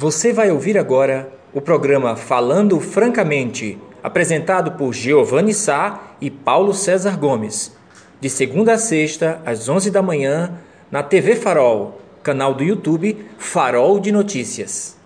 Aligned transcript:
Você 0.00 0.32
vai 0.32 0.48
ouvir 0.48 0.78
agora 0.78 1.28
o 1.52 1.60
programa 1.60 2.14
Falando 2.14 2.78
Francamente, 2.78 3.76
apresentado 4.00 4.78
por 4.78 4.94
Giovanni 4.94 5.52
Sá 5.52 5.98
e 6.20 6.30
Paulo 6.30 6.72
César 6.72 7.18
Gomes, 7.18 7.76
de 8.20 8.30
segunda 8.30 8.74
a 8.74 8.78
sexta, 8.78 9.42
às 9.44 9.68
11 9.68 9.90
da 9.90 10.00
manhã, 10.00 10.52
na 10.88 11.02
TV 11.02 11.34
Farol, 11.34 12.00
canal 12.22 12.54
do 12.54 12.62
YouTube 12.62 13.26
Farol 13.38 13.98
de 13.98 14.12
Notícias. 14.12 14.96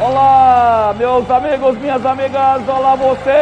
Olá, 0.00 0.94
meus 0.96 1.28
amigos, 1.28 1.76
minhas 1.78 2.06
amigas, 2.06 2.68
olá 2.68 2.94
vocês! 2.94 3.32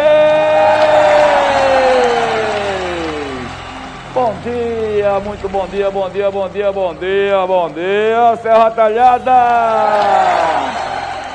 Bom 4.14 4.34
dia, 4.42 4.79
muito 5.24 5.48
bom 5.48 5.66
dia, 5.66 5.90
bom 5.90 6.10
dia, 6.10 6.30
bom 6.30 6.48
dia, 6.48 6.70
bom 6.70 6.94
dia, 6.94 7.46
bom 7.46 7.70
dia, 7.70 8.36
Serra 8.42 8.70
Talhada! 8.70 9.32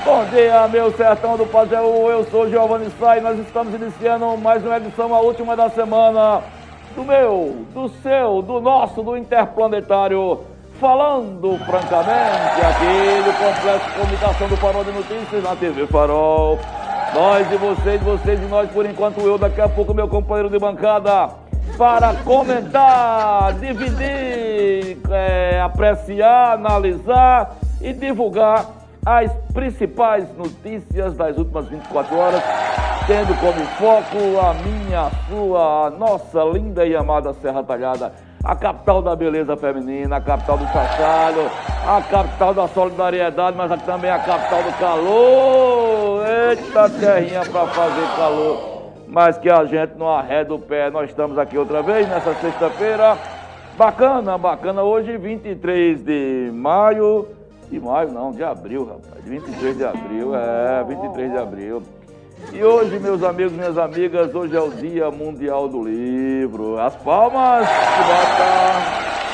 Bom 0.06 0.24
dia, 0.26 0.68
meu 0.68 0.92
sertão 0.92 1.36
do 1.36 1.48
Pajeú, 1.48 2.12
eu 2.12 2.24
sou 2.26 2.48
Giovanni 2.48 2.86
e 2.86 3.22
nós 3.22 3.40
estamos 3.40 3.74
iniciando 3.74 4.38
mais 4.38 4.64
uma 4.64 4.78
edição, 4.78 5.16
a 5.16 5.20
última 5.20 5.56
da 5.56 5.68
semana, 5.70 6.44
do 6.96 7.04
meu, 7.04 7.66
do 7.74 7.90
seu, 8.04 8.44
do 8.44 8.62
nosso, 8.62 9.02
do 9.02 9.18
Interplanetário, 9.18 10.42
falando 10.80 11.58
francamente 11.66 12.62
aqui 12.62 13.24
do 13.24 13.34
Complexo 13.34 13.90
de 13.90 13.96
Comunicação 14.00 14.48
do 14.48 14.58
Farol 14.58 14.84
de 14.84 14.92
Notícias 14.92 15.44
na 15.44 15.56
TV 15.56 15.88
Farol. 15.88 16.60
Nós 17.16 17.52
e 17.52 17.56
vocês, 17.56 18.02
vocês 18.04 18.40
e 18.44 18.46
nós, 18.46 18.70
por 18.70 18.86
enquanto 18.86 19.22
eu, 19.22 19.38
daqui 19.38 19.62
a 19.62 19.70
pouco 19.70 19.94
meu 19.94 20.08
companheiro 20.08 20.50
de 20.50 20.60
bancada, 20.60 21.30
para 21.78 22.14
comentar, 22.24 23.54
dividir, 23.54 24.98
é, 25.10 25.62
apreciar, 25.62 26.54
analisar 26.54 27.58
e 27.82 27.92
divulgar 27.94 28.66
as 29.06 29.32
principais 29.54 30.26
notícias 30.36 31.16
das 31.16 31.38
últimas 31.38 31.68
24 31.68 32.18
horas, 32.18 32.42
tendo 33.06 33.40
como 33.40 33.66
foco 33.78 34.40
a 34.40 34.54
minha, 34.54 35.02
a 35.02 35.12
sua, 35.30 35.88
a 35.88 35.90
nossa 35.92 36.44
linda 36.44 36.86
e 36.86 36.96
amada 36.96 37.34
Serra 37.34 37.64
Talhada, 37.64 38.14
a 38.44 38.56
capital 38.56 39.02
da 39.02 39.16
beleza 39.16 39.56
feminina, 39.58 40.18
a 40.18 40.22
capital 40.22 40.58
do 40.58 40.66
chachado, 40.68 41.52
a 41.88 42.02
capital 42.02 42.54
da 42.54 42.68
solidariedade, 42.68 43.56
mas 43.56 43.84
também 43.84 44.10
a 44.10 44.20
capital 44.20 44.64
do 44.64 44.74
calor. 44.80 46.26
Eita 46.28 46.90
terrinha 46.90 47.42
para 47.46 47.68
fazer 47.68 48.16
calor 48.16 48.75
mas 49.16 49.38
que 49.38 49.50
a 49.50 49.64
gente 49.64 49.94
não 49.98 50.10
arreda 50.10 50.54
o 50.54 50.60
pé. 50.60 50.92
Nós 50.92 51.10
estamos 51.10 51.38
aqui 51.38 51.58
outra 51.58 51.82
vez 51.82 52.06
nessa 52.10 52.34
sexta-feira. 52.34 53.18
Bacana, 53.78 54.38
bacana. 54.38 54.84
Hoje, 54.84 55.18
23 55.18 56.04
de 56.04 56.52
maio. 56.54 57.26
De 57.72 57.80
maio, 57.80 58.12
não, 58.12 58.32
de 58.32 58.44
abril, 58.44 58.84
rapaz. 58.84 59.24
23 59.24 59.78
de 59.78 59.86
abril, 59.86 60.36
é, 60.36 60.84
23 60.84 61.32
de 61.32 61.38
abril. 61.38 61.82
E 62.52 62.62
hoje, 62.62 63.00
meus 63.00 63.24
amigos, 63.24 63.54
minhas 63.54 63.78
amigas, 63.78 64.36
hoje 64.36 64.54
é 64.54 64.60
o 64.60 64.70
Dia 64.70 65.10
Mundial 65.10 65.70
do 65.70 65.82
Livro. 65.82 66.78
As 66.78 66.98
palmas, 66.98 67.66
que 67.70 68.02
bata. 68.10 69.25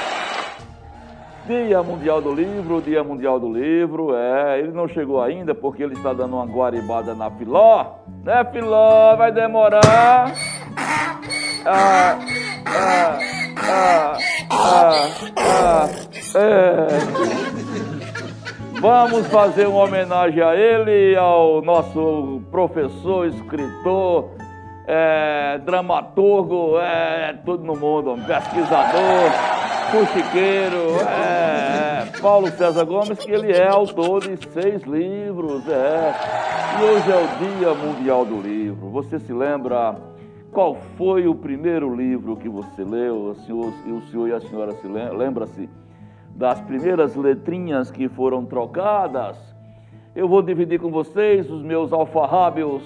Dia 1.51 1.83
Mundial 1.83 2.21
do 2.21 2.33
Livro, 2.33 2.81
Dia 2.81 3.03
Mundial 3.03 3.37
do 3.37 3.51
Livro, 3.51 4.15
é, 4.15 4.57
ele 4.59 4.71
não 4.71 4.87
chegou 4.87 5.21
ainda 5.21 5.53
porque 5.53 5.83
ele 5.83 5.95
está 5.95 6.13
dando 6.13 6.37
uma 6.37 6.45
guaribada 6.45 7.13
na 7.13 7.29
Filó, 7.29 7.97
né 8.23 8.45
Filó, 8.53 9.17
vai 9.17 9.33
demorar. 9.33 10.33
Ah, 11.65 12.17
ah, 12.65 13.19
ah, 13.57 14.17
ah, 14.49 14.97
ah, 15.37 15.89
é. 16.39 16.87
Vamos 18.79 19.27
fazer 19.27 19.67
uma 19.67 19.83
homenagem 19.83 20.41
a 20.41 20.55
ele, 20.55 21.17
ao 21.17 21.61
nosso 21.61 22.41
professor, 22.49 23.27
escritor, 23.27 24.29
é, 24.93 25.57
dramaturgo, 25.59 26.77
é, 26.77 27.33
tudo 27.45 27.63
no 27.63 27.77
mundo, 27.77 28.17
pesquisador 28.27 29.31
fuxiqueiro, 29.89 30.99
é, 31.07 32.11
Paulo 32.21 32.47
César 32.47 32.83
Gomes, 32.83 33.17
que 33.19 33.31
ele 33.31 33.53
é 33.53 33.69
autor 33.69 34.21
de 34.21 34.49
seis 34.49 34.83
livros, 34.83 35.65
é. 35.69 36.13
E 36.77 36.83
hoje 36.83 37.09
é 37.09 37.15
o 37.15 37.27
Dia 37.39 37.73
Mundial 37.73 38.25
do 38.25 38.41
Livro. 38.41 38.89
Você 38.89 39.17
se 39.19 39.31
lembra 39.31 39.95
qual 40.51 40.75
foi 40.97 41.25
o 41.25 41.35
primeiro 41.35 41.95
livro 41.95 42.35
que 42.35 42.49
você 42.49 42.83
leu? 42.83 43.31
O 43.31 43.35
senhor, 43.35 43.73
o 43.87 44.01
senhor 44.09 44.27
e 44.27 44.33
a 44.33 44.41
senhora 44.41 44.73
se 44.73 44.87
lembra-se 44.87 45.69
das 46.35 46.59
primeiras 46.61 47.15
letrinhas 47.15 47.89
que 47.89 48.09
foram 48.09 48.43
trocadas? 48.45 49.37
Eu 50.13 50.27
vou 50.27 50.41
dividir 50.41 50.79
com 50.79 50.91
vocês 50.91 51.49
os 51.49 51.61
meus 51.61 51.93
alfarrábios 51.93 52.83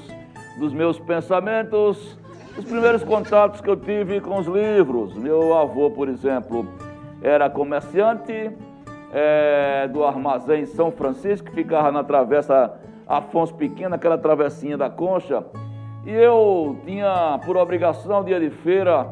dos 0.57 0.73
meus 0.73 0.99
pensamentos, 0.99 2.17
os 2.57 2.65
primeiros 2.65 3.03
contatos 3.03 3.61
que 3.61 3.69
eu 3.69 3.75
tive 3.75 4.21
com 4.21 4.39
os 4.39 4.47
livros. 4.47 5.13
Meu 5.15 5.57
avô, 5.57 5.91
por 5.91 6.07
exemplo, 6.07 6.65
era 7.21 7.49
comerciante 7.49 8.51
é, 9.13 9.87
do 9.87 10.05
armazém 10.05 10.65
São 10.65 10.91
Francisco, 10.91 11.47
que 11.47 11.55
ficava 11.55 11.91
na 11.91 12.03
travessa 12.03 12.73
Afonso 13.07 13.53
Pequeno, 13.53 13.95
aquela 13.95 14.17
travessinha 14.17 14.77
da 14.77 14.89
Concha. 14.89 15.43
E 16.05 16.11
eu 16.11 16.77
tinha 16.85 17.39
por 17.45 17.57
obrigação, 17.57 18.23
dia 18.23 18.39
de 18.39 18.49
feira, 18.49 19.07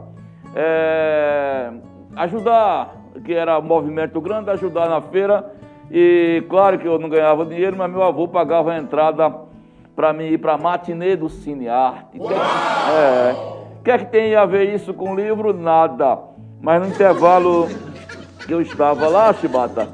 é, 0.55 1.71
ajudar, 2.15 2.95
que 3.25 3.33
era 3.33 3.59
um 3.59 3.63
movimento 3.63 4.21
grande, 4.21 4.49
ajudar 4.51 4.87
na 4.87 5.01
feira. 5.01 5.53
E 5.91 6.43
claro 6.49 6.79
que 6.79 6.87
eu 6.87 6.97
não 6.97 7.09
ganhava 7.09 7.45
dinheiro, 7.45 7.75
mas 7.77 7.91
meu 7.91 8.03
avô 8.03 8.27
pagava 8.27 8.71
a 8.71 8.77
entrada 8.77 9.29
para 9.95 10.13
mim 10.13 10.25
ir 10.25 10.37
para 10.37 10.53
a 10.53 10.57
matinê 10.57 11.15
do 11.15 11.29
Cine 11.29 11.69
Arte. 11.69 12.19
O 12.19 12.27
que, 12.27 12.33
é, 12.33 13.35
que 13.83 13.91
é 13.91 13.97
que 13.97 14.05
tem 14.05 14.35
a 14.35 14.45
ver 14.45 14.73
isso 14.73 14.93
com 14.93 15.13
o 15.13 15.15
livro? 15.15 15.53
Nada. 15.53 16.19
Mas 16.61 16.81
no 16.81 16.87
intervalo 16.87 17.67
que 18.45 18.53
eu 18.53 18.61
estava 18.61 19.07
lá, 19.07 19.33
Chibata, 19.33 19.87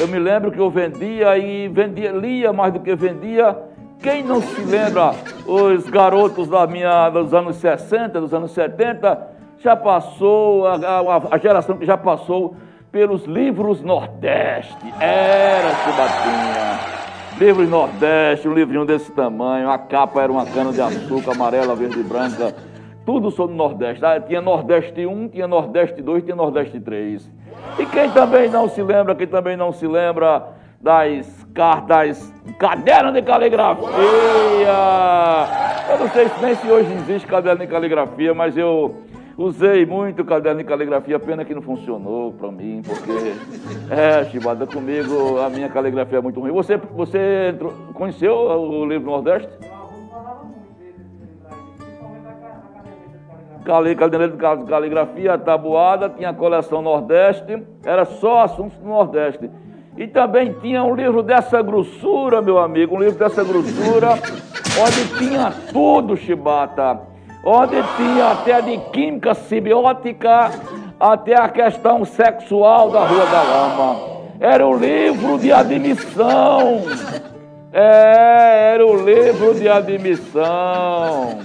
eu 0.00 0.08
me 0.08 0.18
lembro 0.18 0.50
que 0.50 0.58
eu 0.58 0.70
vendia 0.70 1.36
e 1.36 1.68
vendia, 1.68 2.12
lia 2.12 2.52
mais 2.52 2.72
do 2.72 2.80
que 2.80 2.94
vendia. 2.94 3.56
Quem 4.00 4.22
não 4.22 4.40
se 4.40 4.60
lembra, 4.62 5.12
os 5.46 5.88
garotos 5.88 6.48
da 6.48 6.66
minha, 6.66 7.08
dos 7.10 7.32
anos 7.32 7.56
60, 7.56 8.20
dos 8.20 8.34
anos 8.34 8.50
70, 8.52 9.28
já 9.58 9.76
passou, 9.76 10.66
a, 10.66 10.74
a, 10.74 11.34
a 11.36 11.38
geração 11.38 11.76
que 11.76 11.86
já 11.86 11.96
passou 11.96 12.56
pelos 12.90 13.24
livros 13.24 13.80
Nordeste. 13.80 14.76
Era, 15.00 15.70
Chibatinha. 15.76 17.01
Livros 17.38 17.68
Nordeste, 17.68 18.46
um 18.46 18.54
livrinho 18.54 18.84
desse 18.84 19.10
tamanho, 19.12 19.70
a 19.70 19.78
capa 19.78 20.22
era 20.22 20.30
uma 20.30 20.46
cana 20.46 20.72
de 20.72 20.80
açúcar 20.80 21.32
amarela, 21.32 21.74
verde 21.74 21.98
e 21.98 22.02
branca 22.02 22.54
tudo 23.04 23.30
sobre 23.30 23.54
o 23.54 23.58
Nordeste. 23.58 24.04
Ah, 24.04 24.20
tinha 24.20 24.40
Nordeste 24.40 25.06
1, 25.06 25.28
tinha 25.28 25.46
Nordeste 25.46 26.00
2, 26.00 26.24
tinha 26.24 26.36
Nordeste 26.36 26.78
3. 26.80 27.30
E 27.78 27.86
quem 27.86 28.10
também 28.10 28.48
não 28.48 28.68
se 28.68 28.82
lembra, 28.82 29.14
quem 29.14 29.26
também 29.26 29.56
não 29.56 29.72
se 29.72 29.86
lembra 29.86 30.48
das 30.80 31.46
cartas, 31.54 32.32
caderno 32.58 33.12
de 33.12 33.22
caligrafia. 33.22 33.88
Eu 35.90 35.98
não 35.98 36.08
sei 36.10 36.30
nem 36.40 36.54
se 36.54 36.66
hoje 36.66 36.92
existe 36.92 37.26
caderno 37.26 37.60
de 37.60 37.66
caligrafia, 37.66 38.34
mas 38.34 38.56
eu 38.56 39.02
usei 39.36 39.86
muito 39.86 40.24
caderno 40.24 40.60
de 40.60 40.64
caligrafia, 40.64 41.18
pena 41.18 41.44
que 41.44 41.54
não 41.54 41.62
funcionou 41.62 42.32
para 42.32 42.50
mim, 42.50 42.82
porque 42.84 43.92
é, 43.92 44.24
chibada 44.26 44.66
comigo, 44.66 45.38
a 45.38 45.48
minha 45.48 45.68
caligrafia 45.68 46.18
é 46.18 46.20
muito 46.20 46.40
ruim. 46.40 46.52
Você, 46.52 46.76
você 46.76 47.50
entrou, 47.50 47.72
conheceu 47.94 48.34
o 48.34 48.84
livro 48.84 49.10
Nordeste? 49.10 49.50
caligrafia, 54.68 55.38
tabuada, 55.38 56.08
tinha 56.08 56.34
coleção 56.34 56.82
Nordeste, 56.82 57.62
era 57.84 58.04
só 58.04 58.42
assuntos 58.42 58.76
do 58.78 58.88
Nordeste. 58.88 59.48
E 59.96 60.06
também 60.06 60.52
tinha 60.54 60.82
um 60.82 60.94
livro 60.94 61.22
dessa 61.22 61.62
grossura, 61.62 62.42
meu 62.42 62.58
amigo, 62.58 62.96
um 62.96 63.00
livro 63.00 63.18
dessa 63.18 63.44
grossura, 63.44 64.14
onde 64.80 65.18
tinha 65.18 65.52
tudo, 65.70 66.16
Chibata. 66.16 67.11
Onde 67.44 67.82
tinha 67.96 68.32
até 68.32 68.62
de 68.62 68.78
química 68.92 69.34
simbiótica, 69.34 70.50
até 70.98 71.34
a 71.34 71.48
questão 71.48 72.04
sexual 72.04 72.90
da 72.90 73.04
Rua 73.04 73.26
da 73.26 73.42
Lama. 73.42 74.12
Era 74.38 74.66
o 74.66 74.76
livro 74.76 75.38
de 75.38 75.52
admissão. 75.52 76.82
É, 77.72 78.74
era 78.74 78.86
o 78.86 78.94
livro 79.04 79.54
de 79.54 79.68
admissão. 79.68 81.38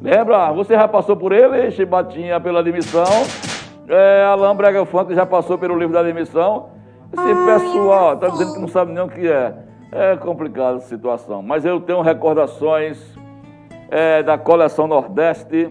Lembra? 0.00 0.50
Você 0.52 0.74
já 0.74 0.88
passou 0.88 1.16
por 1.16 1.32
ele, 1.32 1.70
Chibatinha, 1.72 2.40
pela 2.40 2.60
admissão. 2.60 3.04
É, 3.88 4.24
Alain 4.24 4.54
Brega 4.54 4.86
Funk 4.86 5.14
já 5.14 5.26
passou 5.26 5.58
pelo 5.58 5.76
livro 5.76 5.92
da 5.92 6.00
admissão. 6.00 6.70
Esse 7.12 7.34
pessoal 7.44 8.14
está 8.14 8.28
dizendo 8.28 8.54
que 8.54 8.60
não 8.60 8.68
sabe 8.68 8.92
nem 8.92 9.02
o 9.02 9.08
que 9.08 9.26
é. 9.26 9.54
É 9.90 10.16
complicada 10.16 10.76
a 10.76 10.80
situação. 10.80 11.42
Mas 11.42 11.64
eu 11.64 11.80
tenho 11.80 12.00
recordações 12.02 13.17
é, 13.90 14.22
da 14.22 14.36
coleção 14.36 14.86
Nordeste 14.86 15.70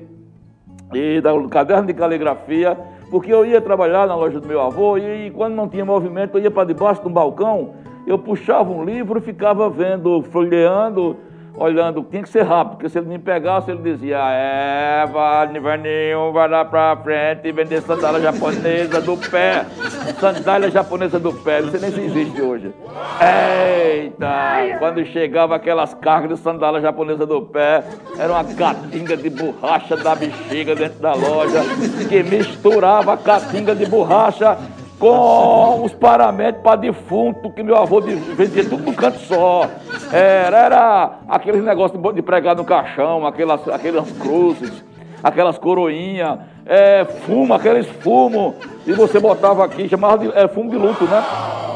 e 0.93 1.21
do 1.21 1.49
caderno 1.49 1.87
de 1.87 1.93
caligrafia. 1.93 2.77
Porque 3.09 3.33
eu 3.33 3.45
ia 3.45 3.61
trabalhar 3.61 4.05
na 4.05 4.15
loja 4.15 4.39
do 4.39 4.47
meu 4.47 4.61
avô 4.61 4.97
e, 4.97 5.27
e 5.27 5.31
quando 5.31 5.53
não 5.55 5.67
tinha 5.67 5.85
movimento, 5.85 6.37
eu 6.37 6.43
ia 6.43 6.51
para 6.51 6.65
debaixo 6.65 7.01
de 7.01 7.07
um 7.07 7.11
balcão, 7.11 7.75
eu 8.05 8.19
puxava 8.19 8.69
um 8.69 8.83
livro 8.83 9.19
e 9.19 9.21
ficava 9.21 9.69
vendo, 9.69 10.21
folheando 10.23 11.15
olhando, 11.57 12.05
tinha 12.09 12.21
que 12.21 12.29
ser 12.29 12.43
rápido, 12.43 12.75
porque 12.77 12.89
se 12.89 12.99
ele 12.99 13.07
me 13.07 13.17
pegasse, 13.17 13.71
ele 13.71 13.81
dizia, 13.81 14.19
é, 14.19 15.05
vai, 15.07 15.47
Niverninho, 15.51 16.31
vai 16.31 16.47
lá 16.47 16.63
pra 16.63 16.95
frente 16.97 17.47
e 17.47 17.51
vender 17.51 17.81
sandália 17.81 18.21
japonesa 18.21 19.01
do 19.01 19.17
pé. 19.17 19.65
Sandália 20.19 20.69
japonesa 20.69 21.19
do 21.19 21.33
pé, 21.33 21.63
sei 21.63 21.79
nem 21.79 21.91
se 21.91 22.01
existe 22.01 22.41
hoje. 22.41 22.71
Eita! 23.19 24.77
Quando 24.77 25.03
chegava 25.05 25.55
aquelas 25.55 25.93
cargas 25.95 26.37
de 26.37 26.43
sandália 26.43 26.79
japonesa 26.79 27.25
do 27.25 27.41
pé, 27.41 27.83
era 28.17 28.31
uma 28.31 28.43
catinga 28.43 29.17
de 29.17 29.29
borracha 29.29 29.97
da 29.97 30.15
bexiga 30.15 30.75
dentro 30.75 30.99
da 30.99 31.13
loja, 31.13 31.61
que 32.07 32.21
misturava 32.23 33.13
a 33.13 33.17
catinga 33.17 33.75
de 33.75 33.85
borracha 33.85 34.57
com 34.99 35.83
os 35.83 35.93
paramentos 35.93 36.61
para 36.61 36.75
defunto 36.75 37.51
que 37.51 37.61
meu 37.61 37.75
avô 37.75 38.01
vendia 38.01 38.67
tudo 38.67 38.83
no 38.83 38.93
canto 38.93 39.19
só. 39.19 39.69
Era, 40.11 40.57
era 40.57 41.19
aqueles 41.27 41.63
negócios 41.63 42.01
de 42.15 42.21
pregar 42.21 42.55
no 42.55 42.65
caixão, 42.65 43.25
aquelas, 43.25 43.67
aquelas 43.69 44.11
cruzes, 44.13 44.83
aquelas 45.23 45.57
coroinhas, 45.57 46.39
é, 46.67 47.05
fumo, 47.25 47.53
aqueles 47.53 47.87
fumos, 48.01 48.55
e 48.85 48.93
você 48.93 49.19
botava 49.19 49.63
aqui, 49.65 49.87
chamava 49.87 50.17
de 50.17 50.37
é, 50.37 50.47
fumo 50.47 50.69
de 50.69 50.77
luto, 50.77 51.05
né? 51.05 51.23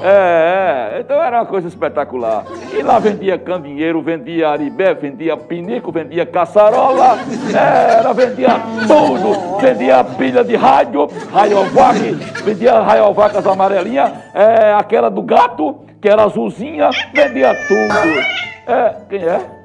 É, 0.04 0.96
é, 0.96 1.00
então 1.00 1.22
era 1.22 1.38
uma 1.40 1.46
coisa 1.46 1.68
espetacular. 1.68 2.44
E 2.74 2.82
lá 2.82 2.98
vendia 2.98 3.38
candinheiro, 3.38 4.02
vendia 4.02 4.50
aribé, 4.50 4.94
vendia 4.96 5.38
pinico, 5.38 5.92
vendia 5.92 6.26
caçarola, 6.26 7.20
era, 7.54 8.12
vendia 8.12 8.50
tudo, 8.88 9.60
vendia 9.60 10.04
pilha 10.04 10.44
de 10.44 10.56
rádio, 10.56 11.08
raiovac, 11.32 12.00
vendia 12.44 12.80
raiovacas 12.80 13.46
amarelinhas, 13.46 14.12
é, 14.34 14.74
aquela 14.74 15.10
do 15.10 15.22
gato, 15.22 15.86
que 16.02 16.10
era 16.10 16.24
azulzinha, 16.24 16.90
vendia 17.14 17.56
tudo. 17.68 18.20
É, 18.68 18.96
quem 19.08 19.24
é? 19.24 19.62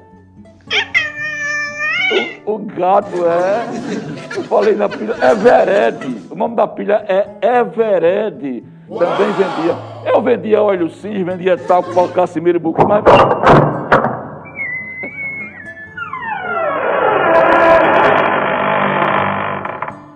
O, 2.45 2.53
o, 2.53 2.57
gato 2.59 3.25
é. 3.25 4.37
Eu 4.37 4.43
falei 4.43 4.75
na 4.75 4.87
pilha, 4.87 5.15
Evered. 5.31 6.31
O 6.31 6.35
nome 6.35 6.55
da 6.55 6.67
pilha 6.67 7.03
é 7.07 7.59
Evered. 7.59 8.63
Também 8.87 9.31
vendia. 9.31 9.75
Eu 10.05 10.21
vendia 10.21 10.61
óleo 10.61 10.89
cis, 10.89 11.25
vendia 11.25 11.57
talco 11.57 12.07
Casimiro 12.09 12.57
e 12.57 12.59
Bucu, 12.59 12.87
mas. 12.87 13.03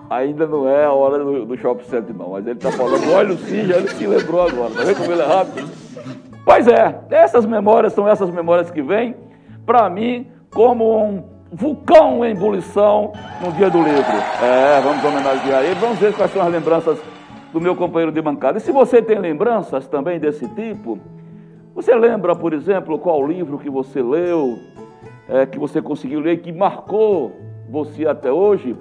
Ainda 0.09 0.47
não 0.47 0.69
é 0.69 0.85
a 0.85 0.91
hora 0.91 1.19
do, 1.19 1.45
do 1.45 1.57
shopping 1.57 1.83
center, 1.85 2.15
não. 2.15 2.29
Mas 2.29 2.45
ele 2.45 2.57
está 2.57 2.71
falando 2.71 3.11
óleo 3.11 3.38
cis, 3.38 3.69
ele 3.69 3.88
se 3.89 4.07
lembrou 4.07 4.47
agora. 4.47 4.71
Tá 4.73 4.83
vendo 4.83 4.97
como 4.97 5.11
ele 5.11 5.21
é 5.21 5.25
rápido? 5.25 5.69
Pois 6.45 6.67
é, 6.67 7.01
essas 7.09 7.45
memórias 7.45 7.93
são 7.93 8.07
essas 8.07 8.29
memórias 8.29 8.71
que 8.71 8.81
vêm, 8.81 9.15
para 9.65 9.89
mim, 9.89 10.27
como 10.53 10.97
um 10.97 11.23
vulcão 11.51 12.24
em 12.24 12.31
ebulição 12.31 13.12
no 13.44 13.51
dia 13.51 13.69
do 13.69 13.80
livro. 13.83 14.18
É, 14.42 14.80
vamos 14.81 15.03
homenagear 15.03 15.63
ele, 15.63 15.75
vamos 15.75 16.00
ver 16.00 16.15
quais 16.15 16.31
são 16.31 16.42
as 16.42 16.51
lembranças 16.51 16.98
do 17.51 17.59
meu 17.59 17.75
companheiro 17.75 18.12
de 18.12 18.21
bancada. 18.21 18.57
E 18.57 18.62
se 18.62 18.71
você 18.71 19.01
tem 19.01 19.19
lembranças 19.19 19.86
também 19.88 20.18
desse 20.18 20.48
tipo, 20.48 20.98
você 21.75 21.94
lembra, 21.94 22.36
por 22.36 22.53
exemplo, 22.53 22.98
qual 22.98 23.25
livro 23.27 23.57
que 23.59 23.69
você 23.69 24.01
leu, 24.01 24.57
é, 25.27 25.45
que 25.45 25.59
você 25.59 25.81
conseguiu 25.81 26.21
ler, 26.21 26.38
que 26.38 26.53
marcou 26.53 27.33
você 27.69 28.07
até 28.07 28.31
hoje? 28.31 28.75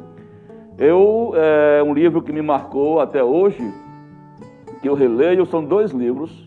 Eu, 0.78 1.32
é, 1.34 1.82
um 1.82 1.92
livro 1.92 2.22
que 2.22 2.32
me 2.32 2.40
marcou 2.40 3.00
até 3.00 3.22
hoje, 3.22 3.60
que 4.80 4.88
eu 4.88 4.94
releio, 4.94 5.44
são 5.44 5.64
dois 5.64 5.90
livros 5.90 6.44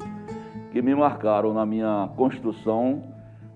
que 0.71 0.81
me 0.81 0.95
marcaram 0.95 1.53
na 1.53 1.65
minha 1.65 2.09
construção 2.15 3.03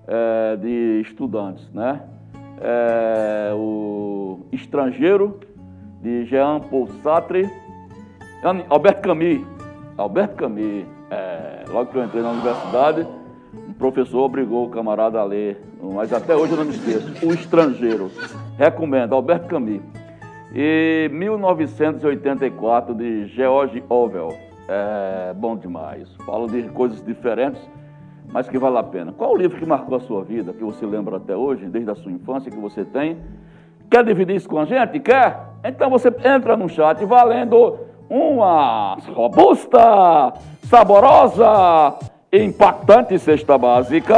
é, 0.05 0.55
de 0.57 1.01
estudantes, 1.01 1.71
né? 1.73 2.01
É, 2.61 3.51
o 3.53 4.39
Estrangeiro, 4.51 5.39
de 6.01 6.25
Jean 6.25 6.59
Paul 6.61 6.87
Sartre, 7.03 7.49
Albert 8.69 9.01
Camus. 9.01 9.41
Albert 9.97 10.35
Camus, 10.35 10.85
é, 11.09 11.63
logo 11.69 11.91
que 11.91 11.97
eu 11.97 12.03
entrei 12.03 12.21
na 12.21 12.31
universidade, 12.31 13.07
um 13.67 13.73
professor 13.73 14.23
obrigou 14.23 14.65
o 14.65 14.69
camarada 14.69 15.19
a 15.19 15.23
ler, 15.23 15.61
mas 15.81 16.13
até 16.13 16.35
hoje 16.35 16.53
eu 16.53 16.57
não 16.57 16.65
me 16.65 16.71
esqueço, 16.71 17.25
O 17.25 17.33
Estrangeiro. 17.33 18.11
Recomendo, 18.57 19.13
Albert 19.13 19.47
Camus. 19.47 19.81
E 20.53 21.09
1984, 21.11 22.95
de 22.95 23.27
George 23.27 23.83
Orwell. 23.89 24.37
É 24.67 25.33
bom 25.33 25.55
demais. 25.55 26.13
Falo 26.25 26.47
de 26.47 26.63
coisas 26.69 27.03
diferentes 27.03 27.61
mas 28.27 28.47
que 28.47 28.57
vale 28.57 28.77
a 28.77 28.83
pena. 28.83 29.11
Qual 29.11 29.33
o 29.33 29.37
livro 29.37 29.57
que 29.57 29.65
marcou 29.65 29.97
a 29.97 29.99
sua 29.99 30.23
vida, 30.23 30.53
que 30.53 30.63
você 30.63 30.85
lembra 30.85 31.17
até 31.17 31.35
hoje, 31.35 31.65
desde 31.65 31.89
a 31.89 31.95
sua 31.95 32.11
infância, 32.11 32.51
que 32.51 32.59
você 32.59 32.83
tem? 32.83 33.17
Quer 33.89 34.03
dividir 34.03 34.35
isso 34.35 34.49
com 34.49 34.59
a 34.59 34.65
gente? 34.65 34.99
Quer? 34.99 35.39
Então 35.63 35.89
você 35.89 36.09
entra 36.23 36.57
no 36.57 36.67
chat 36.67 37.03
valendo 37.05 37.77
uma 38.09 38.97
robusta, 39.13 40.33
saborosa 40.63 41.95
impactante 42.31 43.17
cesta 43.17 43.57
básica. 43.57 44.15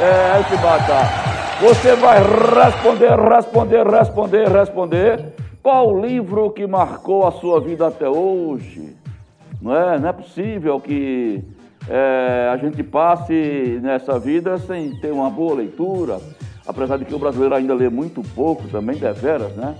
É, 0.00 0.40
esse 0.40 0.56
bata. 0.58 1.28
Você 1.60 1.96
vai 1.96 2.18
responder, 2.18 3.18
responder, 3.18 3.86
responder, 3.86 4.48
responder. 4.48 5.34
Qual 5.62 5.92
o 5.92 6.00
livro 6.00 6.50
que 6.50 6.66
marcou 6.66 7.26
a 7.26 7.32
sua 7.32 7.60
vida 7.60 7.88
até 7.88 8.08
hoje? 8.08 8.96
Não 9.60 9.74
é, 9.74 9.98
não 9.98 10.08
é 10.08 10.12
possível 10.12 10.78
que 10.80 11.42
é, 11.88 12.50
a 12.52 12.56
gente 12.58 12.82
passe 12.82 13.80
nessa 13.82 14.18
vida 14.18 14.58
sem 14.58 14.94
ter 14.96 15.10
uma 15.10 15.30
boa 15.30 15.54
leitura, 15.54 16.20
apesar 16.66 16.98
de 16.98 17.06
que 17.06 17.14
o 17.14 17.18
brasileiro 17.18 17.54
ainda 17.54 17.74
lê 17.74 17.88
muito 17.88 18.22
pouco 18.34 18.68
também, 18.68 18.98
deveras, 18.98 19.54
né? 19.56 19.74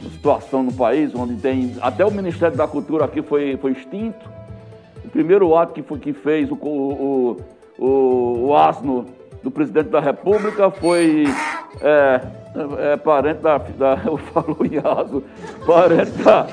Uma 0.00 0.10
situação 0.10 0.62
no 0.62 0.72
país 0.72 1.14
onde 1.14 1.36
tem. 1.36 1.76
Até 1.82 2.04
o 2.04 2.10
Ministério 2.10 2.56
da 2.56 2.66
Cultura 2.66 3.04
aqui 3.04 3.20
foi, 3.20 3.58
foi 3.58 3.72
extinto. 3.72 4.30
O 5.04 5.08
primeiro 5.10 5.54
ato 5.54 5.74
que, 5.74 5.82
foi, 5.82 5.98
que 5.98 6.12
fez 6.14 6.50
o, 6.50 6.54
o, 6.54 7.36
o, 7.78 8.46
o 8.46 8.56
asno 8.56 9.06
do 9.42 9.50
presidente 9.50 9.90
da 9.90 10.00
República 10.00 10.70
foi 10.70 11.24
é, 11.82 12.20
é, 12.78 12.96
parente 12.96 13.42
da, 13.42 13.58
da. 13.58 14.00
Eu 14.06 14.16
falo 14.16 14.56
em 14.64 14.78
asno, 14.78 15.22
parente 15.66 16.12
da, 16.22 16.46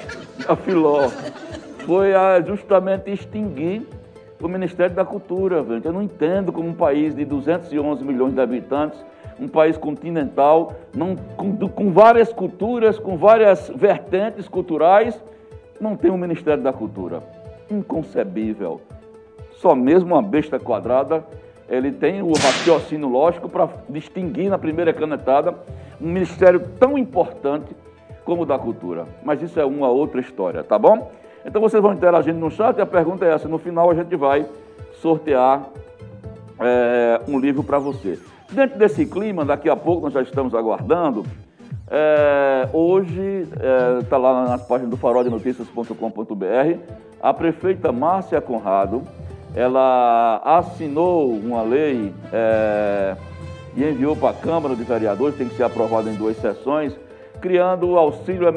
da 0.45 0.55
Filó. 0.57 1.09
Foi 1.85 2.13
a, 2.13 2.41
justamente 2.41 3.09
extinguir 3.09 3.87
o 4.41 4.47
Ministério 4.47 4.95
da 4.95 5.05
Cultura. 5.05 5.63
Gente. 5.63 5.85
Eu 5.85 5.93
não 5.93 6.01
entendo 6.01 6.51
como 6.51 6.67
um 6.67 6.73
país 6.73 7.15
de 7.15 7.25
211 7.25 8.03
milhões 8.03 8.33
de 8.33 8.41
habitantes, 8.41 9.03
um 9.39 9.47
país 9.47 9.77
continental, 9.77 10.73
não, 10.95 11.15
com, 11.15 11.55
com 11.55 11.91
várias 11.91 12.31
culturas, 12.33 12.99
com 12.99 13.17
várias 13.17 13.69
vertentes 13.69 14.47
culturais, 14.47 15.21
não 15.79 15.95
tem 15.95 16.11
um 16.11 16.17
Ministério 16.17 16.61
da 16.61 16.73
Cultura. 16.73 17.23
Inconcebível. 17.69 18.81
Só 19.51 19.75
mesmo 19.75 20.15
uma 20.15 20.21
besta 20.21 20.59
quadrada 20.59 21.23
ele 21.69 21.91
tem 21.91 22.21
o 22.21 22.31
raciocínio 22.31 23.07
lógico 23.07 23.47
para 23.47 23.69
distinguir 23.87 24.49
na 24.49 24.57
primeira 24.57 24.91
canetada 24.91 25.53
um 26.01 26.07
ministério 26.07 26.59
tão 26.79 26.97
importante 26.97 27.75
como 28.25 28.41
o 28.41 28.45
da 28.45 28.57
cultura. 28.57 29.05
Mas 29.23 29.41
isso 29.41 29.59
é 29.59 29.65
uma 29.65 29.87
outra 29.87 30.19
história, 30.19 30.63
tá 30.63 30.79
bom? 30.79 31.11
Então 31.45 31.61
vocês 31.61 31.81
vão 31.81 31.93
interagindo 31.93 32.39
no 32.39 32.51
chat 32.51 32.77
e 32.77 32.81
a 32.81 32.85
pergunta 32.85 33.25
é 33.25 33.33
essa. 33.33 33.47
No 33.47 33.57
final 33.57 33.89
a 33.89 33.95
gente 33.95 34.15
vai 34.15 34.45
sortear 35.01 35.69
é, 36.59 37.21
um 37.27 37.39
livro 37.39 37.63
para 37.63 37.79
você. 37.79 38.19
Dentro 38.51 38.77
desse 38.77 39.05
clima, 39.05 39.45
daqui 39.45 39.69
a 39.69 39.75
pouco 39.75 40.03
nós 40.03 40.13
já 40.13 40.21
estamos 40.21 40.53
aguardando. 40.53 41.25
É, 41.91 42.69
hoje 42.71 43.47
está 44.03 44.15
é, 44.15 44.19
lá 44.19 44.45
nas 44.45 44.67
páginas 44.67 44.91
do 44.91 44.97
faroldenoticias.com.br 44.97 46.79
a 47.21 47.33
prefeita 47.33 47.91
Márcia 47.91 48.39
Conrado 48.39 49.03
ela 49.55 50.41
assinou 50.43 51.31
uma 51.31 51.61
lei 51.63 52.13
é, 52.31 53.15
e 53.75 53.83
enviou 53.83 54.15
para 54.15 54.29
a 54.29 54.33
Câmara 54.33 54.75
de 54.75 54.83
Vereadores, 54.83 55.35
tem 55.35 55.47
que 55.47 55.55
ser 55.55 55.63
aprovada 55.63 56.09
em 56.09 56.13
duas 56.13 56.37
sessões, 56.37 56.95
criando 57.41 57.97
auxílio 57.97 58.47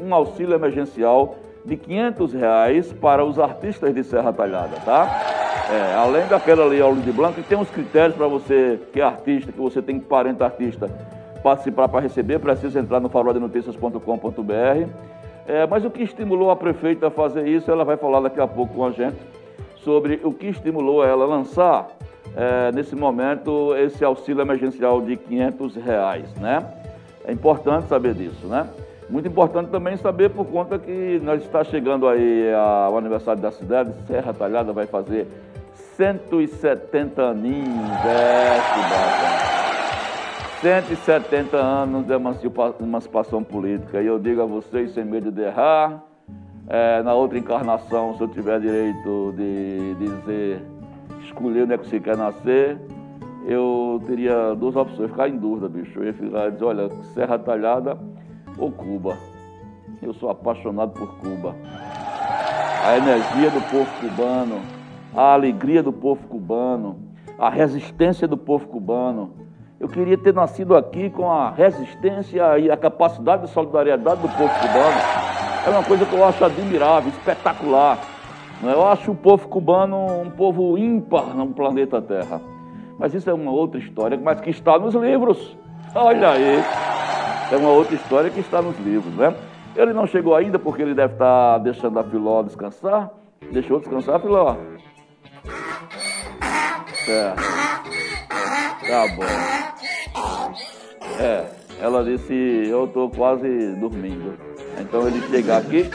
um 0.00 0.14
auxílio 0.14 0.54
emergencial 0.54 1.36
de 1.64 1.76
500 1.76 2.32
reais 2.32 2.92
para 2.92 3.24
os 3.24 3.38
artistas 3.38 3.94
de 3.94 4.04
Serra 4.04 4.32
Talhada, 4.32 4.76
tá? 4.84 5.34
É, 5.70 5.94
além 5.94 6.26
daquela 6.26 6.64
lei 6.66 6.80
Aula 6.80 7.00
de 7.00 7.10
Blanco, 7.10 7.42
tem 7.42 7.56
uns 7.56 7.70
critérios 7.70 8.14
para 8.16 8.26
você 8.26 8.78
que 8.92 9.00
é 9.00 9.04
artista, 9.04 9.50
que 9.50 9.58
você 9.58 9.80
tem 9.80 9.98
parente 9.98 10.42
artista 10.42 10.90
participar 11.42 11.88
para 11.88 12.00
receber, 12.00 12.38
precisa 12.38 12.80
entrar 12.80 13.00
no 13.00 13.08
faroldenoticias.com.br. 13.08 14.88
É, 15.46 15.66
mas 15.66 15.84
o 15.84 15.90
que 15.90 16.02
estimulou 16.02 16.50
a 16.50 16.56
prefeita 16.56 17.08
a 17.08 17.10
fazer 17.10 17.46
isso, 17.46 17.70
ela 17.70 17.84
vai 17.84 17.96
falar 17.96 18.20
daqui 18.20 18.40
a 18.40 18.46
pouco 18.46 18.74
com 18.74 18.84
a 18.86 18.90
gente 18.90 19.16
sobre 19.76 20.20
o 20.24 20.32
que 20.32 20.46
estimulou 20.46 21.04
ela 21.04 21.24
a 21.24 21.28
lançar, 21.28 21.88
é, 22.34 22.72
nesse 22.72 22.96
momento, 22.96 23.74
esse 23.76 24.02
auxílio 24.02 24.40
emergencial 24.40 25.02
de 25.02 25.16
500 25.16 25.76
reais, 25.76 26.34
né? 26.36 26.66
É 27.26 27.32
importante 27.32 27.86
saber 27.88 28.14
disso, 28.14 28.46
né? 28.46 28.66
Muito 29.08 29.28
importante 29.28 29.68
também 29.68 29.96
saber 29.96 30.30
por 30.30 30.46
conta 30.46 30.78
que 30.78 31.20
nós 31.22 31.42
está 31.42 31.62
chegando 31.62 32.08
aí 32.08 32.52
ao 32.54 32.96
aniversário 32.96 33.40
da 33.40 33.50
cidade, 33.50 33.92
Serra 34.06 34.32
Talhada 34.32 34.72
vai 34.72 34.86
fazer 34.86 35.26
170 35.96 37.22
aninhos, 37.22 37.90
é, 38.06 38.60
que 38.72 38.80
bacana. 38.80 39.54
170 40.60 41.56
anos 41.58 42.06
de 42.06 42.14
emancipação 42.82 43.44
política. 43.44 44.00
E 44.00 44.06
eu 44.06 44.18
digo 44.18 44.40
a 44.40 44.46
vocês, 44.46 44.94
sem 44.94 45.04
medo 45.04 45.30
de 45.30 45.42
errar, 45.42 46.02
é, 46.68 47.02
na 47.02 47.12
outra 47.12 47.38
encarnação, 47.38 48.16
se 48.16 48.22
eu 48.22 48.28
tiver 48.28 48.58
direito 48.60 49.34
de 49.36 49.94
dizer, 49.96 50.62
escolher 51.24 51.64
onde 51.64 51.74
é 51.74 51.78
que 51.78 51.86
você 51.86 52.00
quer 52.00 52.16
nascer, 52.16 52.78
eu 53.46 54.02
teria 54.06 54.54
duas 54.54 54.74
opções, 54.74 55.10
ficar 55.10 55.28
em 55.28 55.36
dúvida, 55.36 55.68
bicho. 55.68 55.98
Eu 55.98 56.06
ia 56.06 56.14
ficar 56.14 56.48
e 56.48 56.52
dizer, 56.52 56.64
olha, 56.64 56.88
Serra 57.12 57.38
Talhada 57.38 57.98
ou 58.58 58.70
Cuba. 58.70 59.16
Eu 60.02 60.12
sou 60.14 60.30
apaixonado 60.30 60.92
por 60.92 61.16
Cuba. 61.16 61.54
A 62.84 62.96
energia 62.96 63.50
do 63.50 63.60
povo 63.70 63.90
cubano, 64.00 64.60
a 65.14 65.32
alegria 65.32 65.82
do 65.82 65.92
povo 65.92 66.26
cubano, 66.28 66.98
a 67.38 67.48
resistência 67.48 68.28
do 68.28 68.36
povo 68.36 68.66
cubano 68.66 69.44
eu 69.84 69.88
queria 69.88 70.16
ter 70.16 70.32
nascido 70.32 70.74
aqui 70.76 71.10
com 71.10 71.30
a 71.30 71.50
resistência 71.50 72.58
e 72.58 72.70
a 72.70 72.76
capacidade 72.76 73.42
de 73.42 73.50
solidariedade 73.50 74.22
do 74.22 74.28
povo 74.28 74.48
cubano. 74.48 74.96
É 75.66 75.70
uma 75.70 75.82
coisa 75.82 76.06
que 76.06 76.14
eu 76.14 76.24
acho 76.24 76.42
admirável, 76.42 77.10
espetacular. 77.10 77.98
Eu 78.62 78.86
acho 78.86 79.10
o 79.10 79.14
povo 79.14 79.46
cubano 79.46 80.22
um 80.22 80.30
povo 80.30 80.78
ímpar 80.78 81.34
no 81.34 81.48
planeta 81.48 82.00
Terra. 82.00 82.40
Mas 82.98 83.12
isso 83.12 83.28
é 83.28 83.34
uma 83.34 83.50
outra 83.50 83.78
história, 83.78 84.16
mas 84.16 84.40
que 84.40 84.48
está 84.48 84.78
nos 84.78 84.94
livros. 84.94 85.54
Olha 85.94 86.30
aí. 86.30 86.62
É 87.50 87.56
uma 87.56 87.70
outra 87.70 87.94
história 87.94 88.30
que 88.30 88.40
está 88.40 88.60
nos 88.60 88.78
livros, 88.78 89.14
né? 89.14 89.34
Ele 89.76 89.92
não 89.92 90.06
chegou 90.06 90.34
ainda 90.34 90.58
porque 90.58 90.82
ele 90.82 90.94
deve 90.94 91.14
estar 91.14 91.58
deixando 91.58 91.98
a 91.98 92.04
Filó 92.04 92.42
descansar. 92.42 93.10
Deixou 93.52 93.80
descansar, 93.80 94.20
Filó? 94.20 94.56
Certo. 97.04 97.42
Tá 98.86 99.06
bom. 99.16 99.24
É, 101.20 101.46
ela 101.80 102.04
disse, 102.04 102.32
eu 102.32 102.84
estou 102.86 103.10
quase 103.10 103.74
dormindo. 103.76 104.38
Então 104.80 105.06
ele 105.06 105.20
chega 105.28 105.56
aqui, 105.58 105.90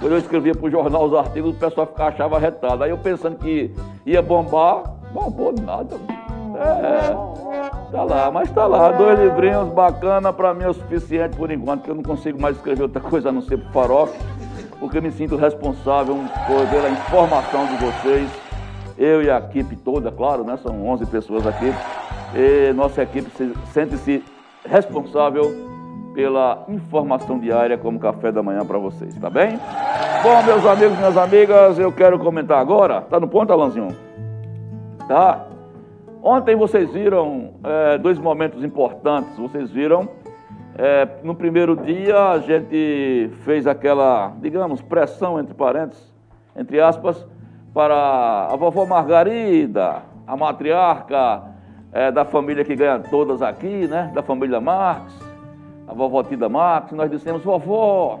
quando 0.00 0.12
eu 0.12 0.18
escrevia 0.18 0.54
para 0.54 0.66
o 0.66 0.70
jornal 0.70 1.04
os 1.04 1.14
artigos, 1.14 1.54
o 1.54 1.58
pessoal 1.58 1.86
ficava, 1.86 2.10
achava 2.10 2.38
retado. 2.38 2.84
Aí 2.84 2.90
eu 2.90 2.98
pensando 2.98 3.36
que 3.36 3.72
ia 4.04 4.22
bombar, 4.22 4.94
bombou 5.12 5.52
nada. 5.52 5.96
É, 6.56 7.10
tá 7.90 8.02
lá, 8.04 8.30
mas 8.30 8.50
tá 8.50 8.66
lá, 8.66 8.92
dois 8.92 9.18
livrinhos 9.18 9.68
bacana, 9.72 10.32
para 10.32 10.54
mim 10.54 10.64
é 10.64 10.68
o 10.68 10.74
suficiente 10.74 11.36
por 11.36 11.50
enquanto, 11.50 11.80
porque 11.80 11.90
eu 11.90 11.96
não 11.96 12.02
consigo 12.02 12.40
mais 12.40 12.56
escrever 12.56 12.82
outra 12.82 13.00
coisa 13.00 13.30
a 13.30 13.32
não 13.32 13.42
ser 13.42 13.58
pro 13.58 13.72
farofa 13.72 14.14
porque 14.84 15.00
me 15.00 15.10
sinto 15.10 15.36
responsável 15.36 16.14
por, 16.46 16.68
pela 16.68 16.90
informação 16.90 17.66
de 17.66 17.76
vocês. 17.76 18.28
Eu 18.98 19.22
e 19.22 19.30
a 19.30 19.38
equipe 19.38 19.76
toda, 19.76 20.12
claro, 20.12 20.44
né? 20.44 20.58
São 20.62 20.86
11 20.86 21.06
pessoas 21.06 21.46
aqui. 21.46 21.72
E 22.34 22.70
nossa 22.74 23.02
equipe 23.02 23.30
sente-se 23.72 24.22
responsável 24.64 25.44
pela 26.14 26.64
informação 26.68 27.38
diária 27.38 27.76
como 27.76 27.98
café 27.98 28.30
da 28.30 28.42
manhã 28.42 28.64
para 28.64 28.78
vocês, 28.78 29.16
tá 29.18 29.28
bem? 29.28 29.58
Bom, 30.22 30.42
meus 30.44 30.64
amigos, 30.64 30.96
minhas 30.96 31.16
amigas, 31.16 31.78
eu 31.78 31.92
quero 31.92 32.18
comentar 32.18 32.58
agora. 32.58 33.00
Tá 33.02 33.18
no 33.18 33.28
ponto, 33.28 33.52
Alanzinho? 33.52 33.88
Tá? 35.08 35.46
Ontem 36.22 36.56
vocês 36.56 36.90
viram 36.92 37.50
é, 37.62 37.98
dois 37.98 38.18
momentos 38.18 38.64
importantes. 38.64 39.36
Vocês 39.36 39.70
viram 39.70 40.08
é, 40.76 41.06
no 41.22 41.34
primeiro 41.34 41.76
dia 41.76 42.30
a 42.30 42.38
gente 42.38 43.30
fez 43.44 43.66
aquela, 43.66 44.32
digamos, 44.40 44.82
pressão 44.82 45.38
entre 45.38 45.54
parênteses, 45.54 46.12
entre 46.56 46.80
aspas, 46.80 47.24
para 47.72 48.48
a 48.50 48.56
vovó 48.56 48.84
Margarida, 48.84 50.02
a 50.26 50.36
matriarca 50.36 51.53
é, 51.94 52.12
da 52.12 52.24
família 52.24 52.64
que 52.64 52.76
ganha 52.76 52.98
todas 52.98 53.40
aqui, 53.40 53.88
né? 53.88 54.12
Da 54.14 54.22
família 54.22 54.60
Marx, 54.60 55.18
a 55.88 55.94
vovó 55.94 56.22
Tida 56.22 56.48
Marx. 56.48 56.92
Nós 56.92 57.10
dissemos, 57.10 57.42
vovó, 57.42 58.20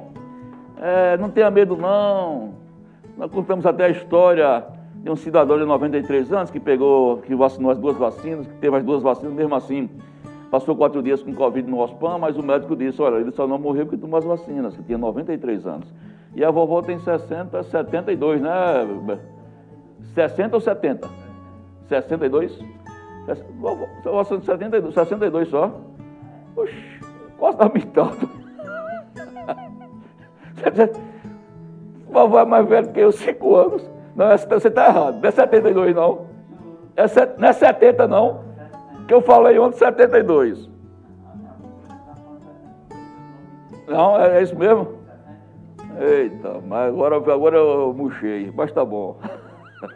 é, 0.80 1.18
não 1.18 1.28
tenha 1.28 1.50
medo 1.50 1.76
não. 1.76 2.54
Nós 3.18 3.30
contamos 3.30 3.66
até 3.66 3.84
a 3.84 3.90
história 3.90 4.64
de 4.94 5.10
um 5.10 5.16
cidadão 5.16 5.58
de 5.58 5.66
93 5.66 6.32
anos 6.32 6.50
que 6.50 6.58
pegou, 6.58 7.18
que 7.18 7.34
vacinou 7.34 7.70
as 7.70 7.78
duas 7.78 7.98
vacinas, 7.98 8.46
que 8.46 8.54
teve 8.54 8.76
as 8.76 8.82
duas 8.82 9.02
vacinas, 9.02 9.34
mesmo 9.34 9.54
assim 9.54 9.90
Passou 10.54 10.76
quatro 10.76 11.02
dias 11.02 11.20
com 11.20 11.34
Covid 11.34 11.68
no 11.68 11.80
hospital, 11.80 12.16
mas 12.16 12.36
o 12.36 12.42
médico 12.42 12.76
disse, 12.76 13.02
olha, 13.02 13.16
ele 13.16 13.32
só 13.32 13.44
não 13.44 13.58
morreu 13.58 13.86
porque 13.86 14.00
tomou 14.00 14.18
as 14.18 14.24
vacinas, 14.24 14.76
que 14.76 14.84
tinha 14.84 14.96
93 14.96 15.66
anos. 15.66 15.92
E 16.32 16.44
a 16.44 16.50
vovó 16.52 16.80
tem 16.80 16.96
60, 16.96 17.60
72, 17.64 18.40
né? 18.40 18.50
60 20.14 20.54
ou 20.54 20.60
70? 20.60 21.08
62? 21.88 22.56
Vovó, 23.58 23.86
vovó 24.02 24.24
72, 24.24 24.94
62 24.94 25.48
só. 25.48 25.70
Oxi, 26.56 27.00
quase 27.38 27.58
da 27.58 27.68
metade. 27.68 28.28
vovó 32.10 32.40
é 32.40 32.44
mais 32.44 32.68
velha 32.68 32.88
que 32.88 33.00
eu, 33.00 33.12
5 33.12 33.56
anos. 33.56 33.90
Não, 34.14 34.28
você 34.36 34.68
está 34.68 34.86
errado, 34.86 35.20
não 35.20 35.28
é 35.28 35.30
72 35.32 35.94
não. 35.94 36.26
É, 36.96 37.04
não 37.38 37.48
é 37.48 37.52
70 37.52 38.06
não 38.06 38.44
que 39.06 39.14
eu 39.14 39.20
falei 39.20 39.58
ontem, 39.58 39.78
72. 39.78 40.68
Não, 43.86 44.20
é 44.20 44.42
isso 44.42 44.56
mesmo? 44.56 44.98
Eita, 45.98 46.60
mas 46.66 46.88
agora, 46.88 47.16
agora 47.16 47.56
eu 47.56 47.94
murchei, 47.94 48.50
mas 48.54 48.72
tá 48.72 48.84
bom. 48.84 49.18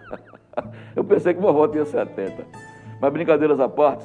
eu 0.95 1.03
pensei 1.03 1.35
que 1.35 1.41
vovó 1.41 1.67
tinha 1.67 1.85
70. 1.85 2.45
Mas 3.01 3.13
brincadeiras 3.13 3.61
à 3.61 3.69
parte, 3.69 4.05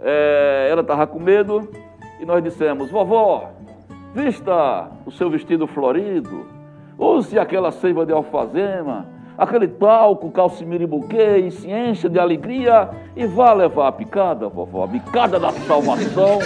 é, 0.00 0.68
ela 0.70 0.82
estava 0.82 1.06
com 1.06 1.18
medo 1.18 1.68
e 2.20 2.26
nós 2.26 2.42
dissemos, 2.42 2.90
vovó, 2.90 3.50
vista 4.14 4.90
o 5.06 5.10
seu 5.10 5.30
vestido 5.30 5.66
florido, 5.66 6.46
use 6.98 7.38
aquela 7.38 7.70
seiva 7.70 8.04
de 8.04 8.12
alfazema, 8.12 9.06
aquele 9.36 9.68
talco, 9.68 10.30
calcimira 10.32 10.82
e 10.82 10.86
buquê, 10.86 11.38
e 11.38 11.50
se 11.50 11.70
encha 11.70 12.08
de 12.08 12.18
alegria 12.18 12.90
e 13.14 13.24
vá 13.26 13.52
levar 13.52 13.88
a 13.88 13.92
picada, 13.92 14.48
vovó, 14.48 14.84
a 14.84 14.88
picada 14.88 15.38
da 15.38 15.52
salvação. 15.52 16.38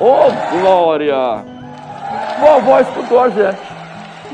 Oh, 0.00 0.58
glória! 0.58 1.44
Vovó 2.40 2.80
escutou 2.80 3.20
a 3.20 3.28
gente. 3.28 3.74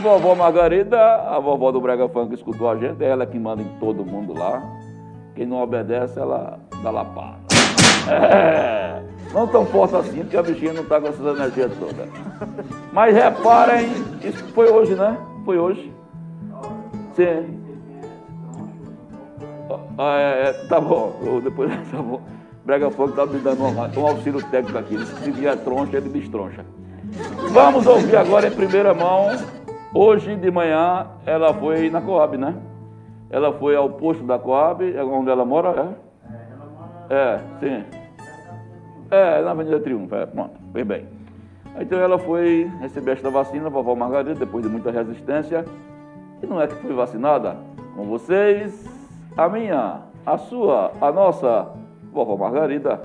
Vovó 0.01 0.35
Margarida, 0.35 0.99
a 0.99 1.39
vovó 1.39 1.71
do 1.71 1.81
Brega 1.81 2.09
Funk 2.09 2.33
escutou 2.33 2.71
a 2.71 2.77
gente, 2.77 3.05
é 3.05 3.09
ela 3.09 3.27
que 3.27 3.39
manda 3.39 3.61
em 3.61 3.69
todo 3.79 4.05
mundo 4.05 4.33
lá. 4.33 4.63
Quem 5.41 5.47
não 5.47 5.63
obedece, 5.63 6.21
ela 6.21 6.59
dá 6.83 6.91
lapada. 6.91 7.39
É, 8.11 9.03
não 9.33 9.47
tão 9.47 9.65
forte 9.67 9.95
assim, 9.95 10.21
porque 10.21 10.37
a 10.37 10.43
bichinha 10.43 10.73
não 10.73 10.83
está 10.83 11.01
com 11.01 11.09
essas 11.09 11.25
energias 11.25 11.71
todas. 11.79 12.09
Mas 12.93 13.15
reparem, 13.15 13.89
isso 14.23 14.43
foi 14.49 14.69
hoje, 14.69 14.95
né? 14.95 15.17
Foi 15.45 15.59
hoje. 15.59 15.93
Sim. 17.15 17.59
Ah, 19.97 20.19
é, 20.19 20.49
é, 20.49 20.53
tá 20.67 20.81
bom, 20.81 21.41
depois 21.43 21.71
tá 21.91 22.03
bom. 22.03 22.21
Brega 22.65 22.91
Funk 22.91 23.11
está 23.11 23.25
me 23.27 23.39
dando 23.39 23.63
um, 23.63 24.01
um 24.01 24.07
auxílio 24.07 24.43
técnico 24.51 24.79
aqui. 24.79 24.99
Se 24.99 25.31
vier 25.31 25.57
troncha, 25.59 25.99
ele 25.99 26.09
destroncha. 26.09 26.65
Vamos 27.53 27.87
ouvir 27.87 28.17
agora 28.17 28.49
em 28.49 28.53
primeira 28.53 28.93
mão. 28.93 29.31
Hoje 29.95 30.37
de 30.37 30.51
manhã 30.51 31.07
ela 31.25 31.55
foi 31.55 31.89
na 31.89 32.01
Coab, 32.01 32.37
né? 32.37 32.55
Ela 33.31 33.53
foi 33.53 33.77
ao 33.77 33.89
posto 33.91 34.25
da 34.25 34.39
Coab, 34.39 34.83
é 34.83 35.05
onde 35.05 35.31
ela 35.31 35.45
mora, 35.45 35.97
é? 37.09 37.15
É, 37.15 37.39
sim. 37.61 37.85
É, 39.11 39.43
na 39.43 39.53
Avenida 39.53 39.79
Triunfo, 39.81 40.15
é, 40.15 40.27
pronto, 40.27 40.59
foi 40.73 40.83
bem. 40.83 41.07
Então 41.79 41.99
ela 41.99 42.19
foi 42.19 42.71
receber 42.81 43.13
esta 43.13 43.31
vacina, 43.31 43.67
a 43.67 43.71
vovó 43.71 43.95
Margarida, 43.95 44.35
depois 44.35 44.65
de 44.65 44.71
muita 44.71 44.91
resistência. 44.91 45.65
E 46.43 46.47
não 46.47 46.61
é 46.61 46.67
que 46.67 46.75
foi 46.75 46.93
vacinada 46.93 47.57
com 47.95 48.05
vocês, 48.07 48.85
a 49.37 49.49
minha, 49.49 50.03
a 50.27 50.39
sua, 50.39 50.93
a 51.01 51.13
nossa 51.13 51.73
vovó 52.13 52.37
Margarida. 52.37 53.01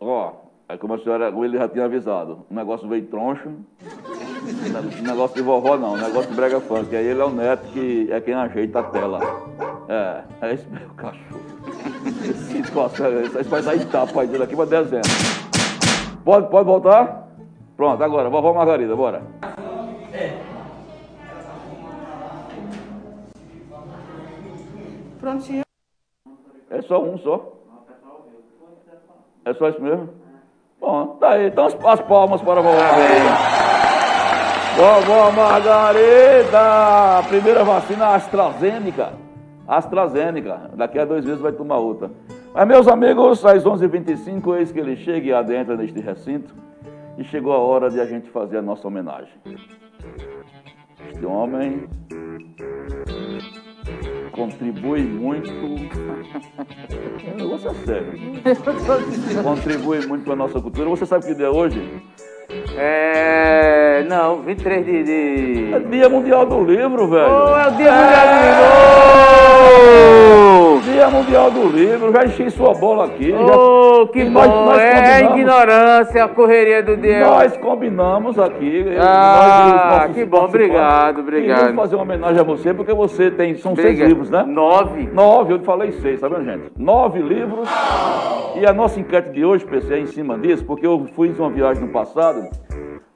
Ó, 0.00 0.32
é 0.68 0.76
como 0.76 0.94
a 0.94 0.98
senhora, 0.98 1.28
ele 1.28 1.58
já 1.58 1.68
tinha 1.68 1.84
avisado, 1.84 2.46
o 2.48 2.54
negócio 2.54 2.88
veio 2.88 3.06
troncho. 3.06 3.50
Negócio 5.02 5.36
de 5.36 5.42
vovó 5.42 5.76
não, 5.76 5.96
negócio 5.96 6.30
de 6.30 6.36
brega 6.36 6.60
funk. 6.60 6.94
Aí 6.94 7.06
ele 7.06 7.20
é 7.20 7.24
o 7.24 7.30
neto 7.30 7.64
que 7.72 8.08
é 8.10 8.20
quem 8.20 8.34
ajeita 8.34 8.80
a 8.80 8.82
tela. 8.82 9.20
É, 9.88 10.22
é 10.40 10.54
esse 10.54 10.66
meu 10.68 10.88
cachorro. 10.96 11.40
Esse 13.38 13.48
vai 13.48 13.62
dar 13.62 13.76
etapa 13.76 14.20
aí 14.20 14.26
daqui 14.26 14.56
para 14.56 14.64
dezembro. 14.64 15.08
Pode, 16.24 16.48
pode 16.48 16.66
voltar? 16.66 17.28
Pronto, 17.76 18.02
agora, 18.02 18.28
vovó 18.28 18.52
Margarida, 18.52 18.96
bora. 18.96 19.22
Prontinho. 25.20 25.62
É 26.70 26.82
só 26.82 27.02
um 27.02 27.18
só. 27.18 27.52
É 29.44 29.54
só 29.54 29.68
isso 29.68 29.80
mesmo? 29.80 30.08
Bom, 30.80 31.16
tá 31.20 31.30
aí. 31.30 31.46
Então 31.46 31.66
as, 31.66 31.74
as 31.84 32.00
palmas 32.02 32.40
para 32.42 32.60
a 32.60 32.62
vovó 32.62 32.76
Margarida. 32.76 33.51
Vovó 34.82 35.30
Margarida! 35.30 37.22
Primeira 37.28 37.62
vacina 37.62 38.16
AstraZeneca. 38.16 39.12
AstraZeneca. 39.68 40.72
Daqui 40.74 40.98
a 40.98 41.04
dois 41.04 41.24
meses 41.24 41.40
vai 41.40 41.52
tomar 41.52 41.76
outra. 41.76 42.10
Mas, 42.52 42.66
meus 42.66 42.88
amigos, 42.88 43.46
às 43.46 43.62
11h25, 43.62 44.58
eis 44.58 44.72
que 44.72 44.80
ele 44.80 44.96
chega 44.96 45.24
e 45.24 45.32
adentra 45.32 45.76
neste 45.76 46.00
recinto. 46.00 46.52
E 47.16 47.22
chegou 47.22 47.52
a 47.52 47.58
hora 47.58 47.88
de 47.90 48.00
a 48.00 48.06
gente 48.06 48.28
fazer 48.30 48.58
a 48.58 48.62
nossa 48.62 48.88
homenagem. 48.88 49.32
Este 51.12 51.24
homem 51.26 51.88
contribui 54.32 55.02
muito. 55.02 55.48
o 57.30 57.36
negócio 57.36 57.70
é 57.70 57.74
sério. 57.74 58.18
contribui 59.44 60.04
muito 60.08 60.24
para 60.24 60.32
a 60.32 60.36
nossa 60.36 60.60
cultura. 60.60 60.90
Você 60.90 61.06
sabe 61.06 61.24
que 61.24 61.36
dia 61.36 61.46
é 61.46 61.50
hoje? 61.50 62.02
É. 62.76 64.04
Não, 64.08 64.42
23 64.42 64.84
de. 64.84 65.02
de... 65.04 65.74
É 65.74 65.78
Dia 65.78 66.08
Mundial 66.08 66.46
do 66.46 66.62
Livro, 66.64 67.08
velho. 67.08 67.28
Oh, 67.28 67.58
é 67.58 67.68
o 67.68 67.70
Dia 67.72 67.92
Mundial 67.92 68.26
do 68.28 68.34
Livro! 69.64 70.92
Dia 70.92 71.08
Mundial 71.08 71.50
do 71.50 71.68
Livro, 71.68 72.12
já 72.12 72.24
enchi 72.24 72.50
sua 72.50 72.74
bola 72.74 73.06
aqui. 73.06 73.32
Oh, 73.32 73.46
já... 73.46 73.56
que 74.08 74.20
E 74.20 74.24
bom! 74.24 74.30
nós- 74.32 74.48
nós 74.48 74.78
é 74.80 75.14
a 75.14 75.20
ignorância, 75.22 76.24
a 76.24 76.28
correria 76.28 76.82
do 76.82 76.96
dia. 76.96 77.20
Nós 77.20 77.56
combinamos 77.56 78.38
aqui. 78.38 78.84
Ah, 79.00 80.04
nós, 80.06 80.14
que 80.16 80.24
bom, 80.24 80.44
obrigado, 80.44 81.18
E 81.18 81.20
obrigado. 81.22 81.60
vamos 81.60 81.76
fazer 81.76 81.94
uma 81.96 82.02
homenagem 82.04 82.40
a 82.40 82.42
você, 82.44 82.72
porque 82.74 82.92
você 82.92 83.30
tem. 83.30 83.54
São 83.56 83.74
seis 83.74 83.86
Obrigado. 83.88 84.08
livros, 84.08 84.30
né? 84.30 84.44
Nove. 84.46 85.08
Nove, 85.12 85.54
eu 85.54 85.60
falei 85.60 85.92
seis, 85.92 86.20
tá 86.20 86.28
vendo, 86.28 86.44
gente? 86.44 86.72
Nove 86.76 87.20
livros. 87.20 87.68
E 88.56 88.66
a 88.66 88.72
nossa 88.72 89.00
enquete 89.00 89.30
de 89.30 89.44
hoje, 89.44 89.64
PC, 89.64 89.94
é 89.94 89.98
em 89.98 90.06
cima 90.06 90.38
disso, 90.38 90.64
porque 90.64 90.86
eu 90.86 91.06
fiz 91.16 91.38
uma 91.38 91.48
viagem 91.50 91.82
no 91.84 91.88
passado, 91.90 92.42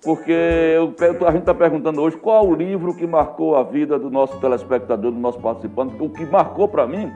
porque 0.05 0.33
eu 0.33 0.95
a 1.27 1.31
gente 1.31 1.41
está 1.41 1.55
perguntando 1.55 2.01
hoje 2.01 2.17
qual 2.17 2.47
o 2.47 2.55
livro 2.55 2.95
que 2.95 3.07
marcou 3.07 3.57
a 3.57 3.63
vida 3.63 3.99
do 3.99 4.11
nosso 4.11 4.39
telespectador, 4.41 5.11
do 5.11 5.19
nosso 5.19 5.39
participante, 5.41 5.95
o 6.01 6.09
que 6.09 6.25
marcou 6.25 6.69
para 6.69 6.87
mim, 6.87 7.11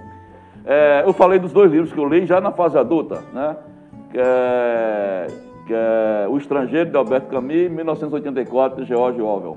é, 0.65 1.03
eu 1.07 1.13
falei 1.13 1.39
dos 1.39 1.53
dois 1.53 1.71
livros 1.71 1.93
que 1.93 1.99
eu 1.99 2.09
li 2.09 2.27
já 2.27 2.41
na 2.41 2.53
fase 2.53 2.79
adulta, 2.79 3.23
né? 3.33 3.57
Que 4.11 4.19
é, 4.19 5.27
que 5.67 5.73
é 5.75 6.27
O 6.29 6.37
Estrangeiro, 6.37 6.91
de 6.91 6.97
Alberto 6.97 7.29
Camus, 7.29 7.55
e 7.55 7.69
1984, 7.69 8.83
de 8.83 8.89
George 8.89 9.21
Orwell. 9.21 9.57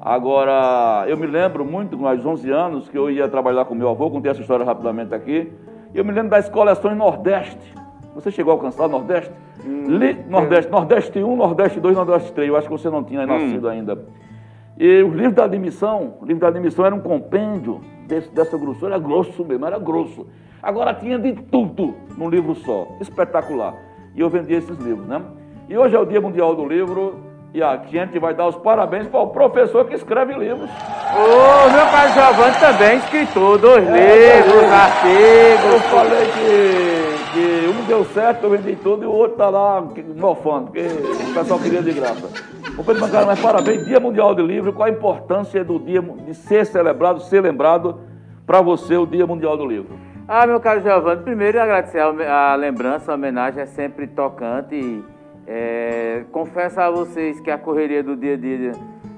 Agora, 0.00 1.04
eu 1.08 1.16
me 1.16 1.26
lembro 1.26 1.64
muito, 1.64 1.96
com 1.96 2.02
mais 2.02 2.24
11 2.24 2.50
anos, 2.50 2.88
que 2.88 2.96
eu 2.98 3.10
ia 3.10 3.26
trabalhar 3.28 3.64
com 3.64 3.74
meu 3.74 3.88
avô, 3.88 4.10
contei 4.10 4.30
essa 4.30 4.40
história 4.40 4.64
rapidamente 4.64 5.14
aqui, 5.14 5.50
e 5.94 5.98
eu 5.98 6.04
me 6.04 6.12
lembro 6.12 6.30
das 6.30 6.48
coleções 6.48 6.96
Nordeste. 6.96 7.74
Você 8.14 8.30
chegou 8.30 8.52
a 8.52 8.54
alcançar 8.56 8.86
Nordeste? 8.88 9.32
Li- 9.66 10.24
Nordeste, 10.28 10.70
Nordeste 10.70 11.18
1, 11.22 11.36
Nordeste 11.36 11.80
2, 11.80 11.96
Nordeste 11.96 12.32
3, 12.32 12.48
eu 12.48 12.56
acho 12.56 12.66
que 12.68 12.72
você 12.72 12.90
não 12.90 13.02
tinha 13.02 13.26
nascido 13.26 13.68
ainda. 13.68 13.98
E 14.78 15.02
os 15.02 15.12
livros 15.14 15.34
da 15.34 15.44
admissão, 15.44 16.14
o 16.20 16.24
livro 16.24 16.40
da 16.40 16.48
admissão 16.48 16.84
era 16.84 16.94
um 16.94 17.00
compêndio 17.00 17.80
desse- 18.06 18.28
dessa 18.30 18.56
grossura, 18.58 18.94
era 18.94 18.98
grosso 19.02 19.44
mesmo, 19.44 19.64
era 19.66 19.78
grosso. 19.78 20.26
Agora 20.62 20.92
tinha 20.94 21.18
de 21.18 21.32
tudo 21.32 21.94
num 22.16 22.28
livro 22.28 22.54
só, 22.56 22.88
espetacular. 23.00 23.74
E 24.14 24.20
eu 24.20 24.28
vendia 24.28 24.58
esses 24.58 24.76
livros, 24.78 25.06
né? 25.06 25.20
E 25.68 25.76
hoje 25.78 25.94
é 25.94 25.98
o 25.98 26.04
Dia 26.04 26.20
Mundial 26.20 26.54
do 26.56 26.66
Livro, 26.66 27.20
e 27.52 27.62
a 27.62 27.76
gente 27.88 28.18
vai 28.18 28.34
dar 28.34 28.48
os 28.48 28.56
parabéns 28.56 29.06
para 29.06 29.20
o 29.20 29.28
professor 29.28 29.84
que 29.86 29.94
escreve 29.94 30.32
livros. 30.34 30.68
Ô, 30.68 31.70
meu 31.70 31.86
pai 31.92 32.12
Giovanni 32.12 32.56
também, 32.58 32.96
escritor, 32.98 33.58
dois 33.58 33.84
livros, 33.84 34.62
Eu 34.62 34.72
artigos. 34.72 35.82
falei 35.90 36.26
que, 36.26 37.32
que 37.32 37.68
um 37.68 37.84
deu 37.86 38.04
certo, 38.06 38.44
eu 38.44 38.50
vendi 38.50 38.74
tudo, 38.76 39.04
e 39.04 39.06
o 39.06 39.12
outro 39.12 39.36
tá 39.36 39.48
lá 39.48 39.82
mofando, 40.16 40.66
porque 40.72 40.80
o 40.80 41.34
pessoal 41.34 41.60
queria 41.60 41.82
de 41.82 41.92
graça. 41.92 42.53
Ô 42.76 42.82
Pedro 42.82 43.02
mas 43.24 43.40
parabéns, 43.40 43.86
Dia 43.86 44.00
Mundial 44.00 44.34
do 44.34 44.44
Livro, 44.44 44.72
qual 44.72 44.88
a 44.88 44.90
importância 44.90 45.64
do 45.64 45.78
dia 45.78 46.02
de 46.02 46.34
ser 46.34 46.66
celebrado, 46.66 47.20
ser 47.20 47.40
lembrado 47.40 48.00
para 48.44 48.60
você 48.60 48.96
o 48.96 49.06
Dia 49.06 49.24
Mundial 49.24 49.56
do 49.56 49.64
Livro? 49.64 49.96
Ah, 50.26 50.44
meu 50.44 50.58
caro 50.58 50.80
Giovanni, 50.80 51.22
primeiro 51.22 51.60
agradecer 51.60 52.00
a, 52.00 52.52
a 52.52 52.54
lembrança, 52.56 53.12
a 53.12 53.14
homenagem 53.14 53.62
é 53.62 53.66
sempre 53.66 54.08
tocante. 54.08 54.74
E, 54.74 55.04
é, 55.46 56.24
confesso 56.32 56.80
a 56.80 56.90
vocês 56.90 57.38
que 57.38 57.50
a 57.50 57.56
correria 57.56 58.02
do 58.02 58.16
dia 58.16 58.34
a 58.34 58.36
dia, 58.36 58.72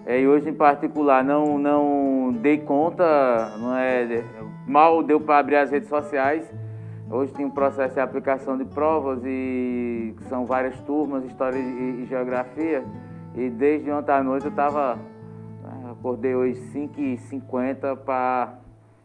é, 0.05 0.21
e 0.21 0.29
hoje 0.29 0.51
em 0.51 0.55
particular, 0.55 1.25
não, 1.25 1.57
não 1.57 2.33
dei 2.39 2.59
conta, 2.59 3.53
não 3.59 3.75
é, 3.75 4.23
mal 4.67 5.03
deu 5.03 5.19
para 5.19 5.39
abrir 5.39 5.57
as 5.57 5.71
redes 5.71 5.89
sociais. 5.89 6.45
Hoje 7.11 7.33
tem 7.33 7.47
um 7.47 7.51
processo 7.51 7.95
de 7.95 8.01
aplicação 8.01 8.59
de 8.59 8.67
provas 8.67 9.21
e 9.25 10.15
são 10.29 10.45
várias 10.45 10.79
turmas, 10.81 11.25
história 11.25 11.57
e, 11.57 12.03
e 12.03 12.07
geografia. 12.07 12.85
E 13.37 13.51
desde 13.51 13.91
ontem 13.91 14.13
à 14.13 14.23
noite 14.23 14.47
eu 14.47 14.51
estava. 14.51 14.99
Acordei 15.91 16.35
hoje 16.35 16.61
5h50 16.73 17.97
para 17.99 18.55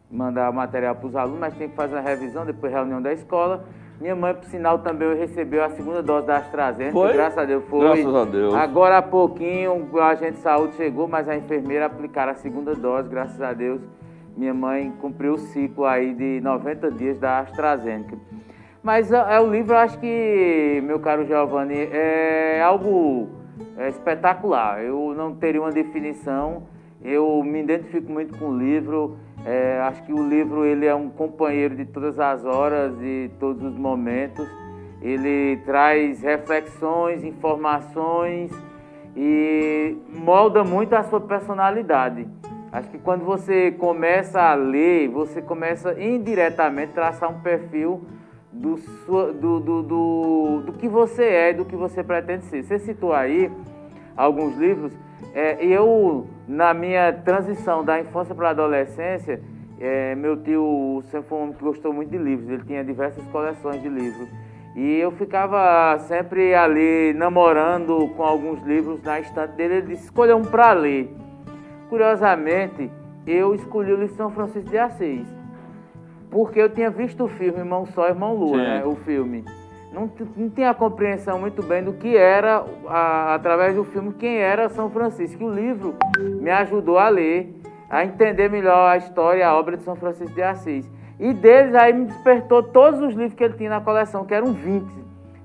mandar 0.09 0.51
material 0.51 0.95
para 0.95 1.07
os 1.07 1.15
alunos, 1.15 1.39
mas 1.39 1.53
tem 1.55 1.69
que 1.69 1.75
fazer 1.75 1.97
a 1.97 2.01
revisão, 2.01 2.45
depois 2.45 2.71
reunião 2.71 3.01
da 3.01 3.11
escola. 3.11 3.65
Minha 3.99 4.15
mãe, 4.15 4.33
por 4.33 4.45
sinal, 4.45 4.79
também 4.79 5.15
recebeu 5.15 5.63
a 5.63 5.69
segunda 5.69 6.01
dose 6.01 6.27
da 6.27 6.37
AstraZeneca. 6.37 6.93
Foi? 6.93 7.13
Graças 7.13 7.37
a 7.37 7.45
Deus 7.45 7.63
foi. 7.65 7.81
Graças 7.81 8.15
a 8.15 8.25
Deus. 8.25 8.53
Agora 8.55 8.97
há 8.97 9.01
pouquinho 9.01 9.87
o 9.91 9.99
agente 9.99 10.33
de 10.33 10.39
saúde 10.39 10.75
chegou, 10.75 11.07
mas 11.07 11.29
a 11.29 11.35
enfermeira 11.35 11.85
aplicaram 11.85 12.31
a 12.31 12.35
segunda 12.35 12.73
dose, 12.73 13.09
graças 13.09 13.41
a 13.41 13.53
Deus. 13.53 13.81
Minha 14.35 14.53
mãe 14.53 14.91
cumpriu 14.99 15.33
o 15.33 15.37
ciclo 15.37 15.85
aí 15.85 16.13
de 16.13 16.41
90 16.41 16.91
dias 16.91 17.19
da 17.19 17.39
AstraZeneca. 17.39 18.17
Mas 18.81 19.11
é, 19.11 19.35
é 19.35 19.39
o 19.39 19.49
livro, 19.49 19.75
acho 19.75 19.99
que, 19.99 20.81
meu 20.83 20.99
caro 20.99 21.25
Giovanni, 21.25 21.75
é 21.91 22.61
algo 22.63 23.40
é, 23.77 23.89
espetacular. 23.89 24.81
Eu 24.83 25.13
não 25.15 25.35
teria 25.35 25.61
uma 25.61 25.71
definição. 25.71 26.63
Eu 27.03 27.43
me 27.43 27.61
identifico 27.61 28.11
muito 28.11 28.37
com 28.37 28.49
o 28.49 28.57
livro. 28.57 29.17
É, 29.45 29.79
acho 29.81 30.03
que 30.03 30.13
o 30.13 30.27
livro 30.27 30.65
ele 30.65 30.85
é 30.85 30.93
um 30.93 31.09
companheiro 31.09 31.75
de 31.75 31.85
todas 31.85 32.19
as 32.19 32.45
horas 32.45 32.93
e 33.01 33.31
todos 33.39 33.63
os 33.63 33.75
momentos. 33.75 34.47
Ele 35.01 35.57
traz 35.65 36.21
reflexões, 36.21 37.23
informações 37.23 38.51
e 39.15 39.97
molda 40.09 40.63
muito 40.63 40.93
a 40.93 41.03
sua 41.03 41.19
personalidade. 41.19 42.27
Acho 42.71 42.89
que 42.89 42.99
quando 42.99 43.25
você 43.25 43.71
começa 43.71 44.41
a 44.41 44.53
ler, 44.53 45.09
você 45.09 45.41
começa 45.41 46.01
indiretamente 46.01 46.91
a 46.91 46.93
traçar 46.93 47.29
um 47.29 47.41
perfil 47.41 48.01
do, 48.51 48.75
do, 49.07 49.59
do, 49.59 49.83
do, 49.83 50.61
do 50.65 50.73
que 50.73 50.87
você 50.87 51.23
é, 51.23 51.53
do 51.53 51.65
que 51.65 51.75
você 51.75 52.03
pretende 52.03 52.45
ser. 52.45 52.63
Você 52.63 52.79
citou 52.79 53.13
aí 53.13 53.49
alguns 54.15 54.57
livros. 54.57 54.93
É, 55.33 55.63
eu, 55.63 56.27
na 56.47 56.73
minha 56.73 57.13
transição 57.13 57.83
da 57.83 57.99
infância 57.99 58.35
para 58.35 58.49
a 58.49 58.51
adolescência, 58.51 59.41
é, 59.79 60.13
meu 60.15 60.35
tio 60.37 61.01
sempre 61.09 61.29
foi 61.29 61.37
um 61.37 61.41
homem 61.43 61.55
que 61.55 61.63
gostou 61.63 61.93
muito 61.93 62.09
de 62.09 62.17
livros. 62.17 62.49
Ele 62.49 62.63
tinha 62.65 62.83
diversas 62.83 63.23
coleções 63.27 63.81
de 63.81 63.89
livros. 63.89 64.27
E 64.75 64.97
eu 64.97 65.11
ficava 65.11 65.97
sempre 65.99 66.53
ali 66.53 67.13
namorando 67.13 68.09
com 68.15 68.23
alguns 68.23 68.61
livros 68.63 69.01
na 69.03 69.19
estante 69.19 69.53
dele. 69.55 69.75
Ele 69.75 69.87
disse: 69.87 70.05
escolha 70.05 70.35
um 70.35 70.43
para 70.43 70.71
ler. 70.73 71.13
Curiosamente, 71.89 72.89
eu 73.27 73.53
escolhi 73.53 73.91
o 73.91 73.97
livro 73.97 74.15
São 74.15 74.31
Francisco 74.31 74.69
de 74.69 74.77
Assis. 74.77 75.40
Porque 76.31 76.59
eu 76.59 76.69
tinha 76.69 76.89
visto 76.89 77.25
o 77.25 77.27
filme 77.27 77.59
Irmão 77.59 77.85
Só, 77.85 78.07
Irmão 78.07 78.33
Lua, 78.33 78.57
né? 78.57 78.85
O 78.85 78.95
filme. 78.95 79.43
Não, 79.91 80.09
não 80.37 80.49
tinha 80.49 80.69
a 80.69 80.73
compreensão 80.73 81.37
muito 81.37 81.61
bem 81.61 81.83
do 81.83 81.91
que 81.91 82.15
era, 82.15 82.63
a, 82.87 83.35
através 83.35 83.75
do 83.75 83.83
filme, 83.83 84.13
quem 84.13 84.37
era 84.37 84.69
São 84.69 84.89
Francisco. 84.89 85.43
O 85.43 85.53
livro 85.53 85.95
me 86.17 86.49
ajudou 86.49 86.97
a 86.97 87.09
ler, 87.09 87.53
a 87.89 88.05
entender 88.05 88.49
melhor 88.49 88.89
a 88.89 88.95
história, 88.95 89.45
a 89.45 89.53
obra 89.53 89.75
de 89.75 89.83
São 89.83 89.97
Francisco 89.97 90.33
de 90.33 90.41
Assis. 90.41 90.89
E 91.19 91.33
deles 91.33 91.75
aí 91.75 91.91
me 91.91 92.05
despertou 92.05 92.63
todos 92.63 93.01
os 93.01 93.13
livros 93.13 93.33
que 93.33 93.43
ele 93.43 93.55
tinha 93.55 93.69
na 93.69 93.81
coleção, 93.81 94.25
que 94.25 94.33
eram 94.33 94.53
20. 94.53 94.87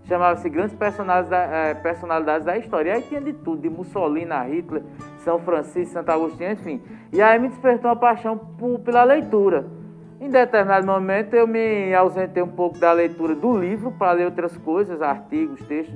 Chamava-se 0.05 0.49
Grandes 0.49 0.77
personalidades 0.77 1.29
da, 1.29 1.39
é, 1.39 1.75
personalidades 1.75 2.47
da 2.47 2.57
História. 2.57 2.91
E 2.91 2.93
aí 2.93 3.03
tinha 3.03 3.21
de 3.21 3.33
tudo, 3.33 3.61
de 3.63 3.69
Mussolini 3.69 4.31
a 4.31 4.43
Hitler, 4.45 4.85
São 5.19 5.41
Francisco, 5.41 5.93
Santo 5.93 6.11
Agostinho, 6.11 6.53
enfim. 6.53 6.81
E 7.13 7.21
aí 7.21 7.41
me 7.41 7.49
despertou 7.49 7.91
uma 7.91 7.97
paixão 7.97 8.39
por, 8.39 8.79
pela 8.79 9.03
leitura. 9.03 9.67
Em 10.19 10.31
determinado 10.31 10.87
momento 10.87 11.35
eu 11.35 11.47
me 11.47 11.95
ausentei 11.95 12.43
um 12.43 12.49
pouco 12.49 12.79
da 12.79 12.91
leitura 12.91 13.35
do 13.35 13.57
livro 13.57 13.93
para 13.93 14.13
ler 14.13 14.25
outras 14.25 14.57
coisas, 14.57 15.03
artigos, 15.03 15.61
textos, 15.67 15.95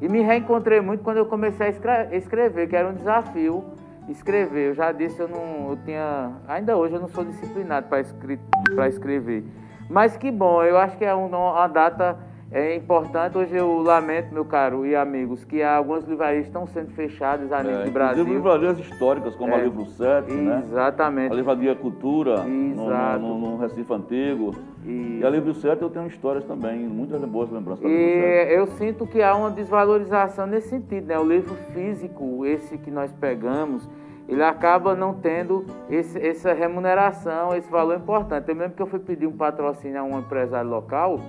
e 0.00 0.08
me 0.08 0.20
reencontrei 0.20 0.80
muito 0.80 1.04
quando 1.04 1.18
eu 1.18 1.26
comecei 1.26 1.68
a 1.68 2.16
escrever, 2.16 2.68
que 2.68 2.74
era 2.74 2.88
um 2.88 2.94
desafio 2.94 3.64
escrever. 4.08 4.70
Eu 4.70 4.74
já 4.74 4.90
disse, 4.90 5.20
eu 5.20 5.28
não, 5.28 5.70
eu 5.70 5.78
tinha, 5.84 6.32
ainda 6.48 6.76
hoje 6.76 6.94
eu 6.94 7.00
não 7.00 7.08
sou 7.08 7.24
disciplinado 7.24 7.86
para 7.88 8.88
escrever. 8.88 9.44
Mas 9.88 10.16
que 10.16 10.32
bom, 10.32 10.62
eu 10.64 10.76
acho 10.76 10.96
que 10.98 11.04
é 11.04 11.14
uma 11.14 11.68
data 11.68 12.18
é 12.50 12.76
importante. 12.76 13.36
Hoje 13.36 13.56
eu 13.56 13.80
lamento, 13.80 14.32
meu 14.32 14.44
caro 14.44 14.86
e 14.86 14.94
amigos, 14.94 15.44
que 15.44 15.62
algumas 15.62 16.04
livrarias 16.04 16.46
estão 16.46 16.66
sendo 16.66 16.90
fechadas 16.92 17.52
a 17.52 17.62
nível 17.62 17.80
é, 17.80 17.84
do 17.84 17.90
Brasil. 17.90 18.24
livrarias 18.24 18.78
históricas, 18.78 19.34
como 19.34 19.52
é, 19.52 19.56
a 19.56 19.62
Livro 19.64 19.86
7, 19.86 20.32
né? 20.32 20.62
Exatamente. 20.64 21.32
A 21.32 21.34
Livraria 21.34 21.74
Cultura, 21.74 22.44
no, 22.44 23.18
no, 23.18 23.38
no, 23.38 23.56
Recife 23.58 23.92
Antigo. 23.92 24.54
E... 24.84 25.18
e 25.20 25.24
a 25.24 25.30
Livro 25.30 25.54
7 25.54 25.82
eu 25.82 25.90
tenho 25.90 26.06
histórias 26.06 26.44
também, 26.44 26.78
muitas 26.80 27.20
boas 27.24 27.50
lembranças. 27.50 27.84
E 27.84 28.46
eu 28.50 28.66
sinto 28.66 29.06
que 29.06 29.22
há 29.22 29.34
uma 29.34 29.50
desvalorização 29.50 30.46
nesse 30.46 30.68
sentido, 30.68 31.06
né? 31.06 31.18
O 31.18 31.24
livro 31.24 31.54
físico, 31.72 32.44
esse 32.46 32.78
que 32.78 32.90
nós 32.90 33.12
pegamos, 33.12 33.88
ele 34.28 34.42
acaba 34.42 34.94
não 34.94 35.14
tendo 35.14 35.66
esse, 35.90 36.18
essa 36.18 36.52
remuneração, 36.52 37.54
esse 37.54 37.70
valor 37.70 37.96
importante. 37.96 38.48
Eu 38.48 38.54
lembro 38.54 38.76
que 38.76 38.82
eu 38.82 38.86
fui 38.86 38.98
pedir 38.98 39.26
um 39.26 39.36
patrocínio 39.36 40.00
a 40.00 40.02
um 40.02 40.18
empresário 40.18 40.70
local 40.70 41.20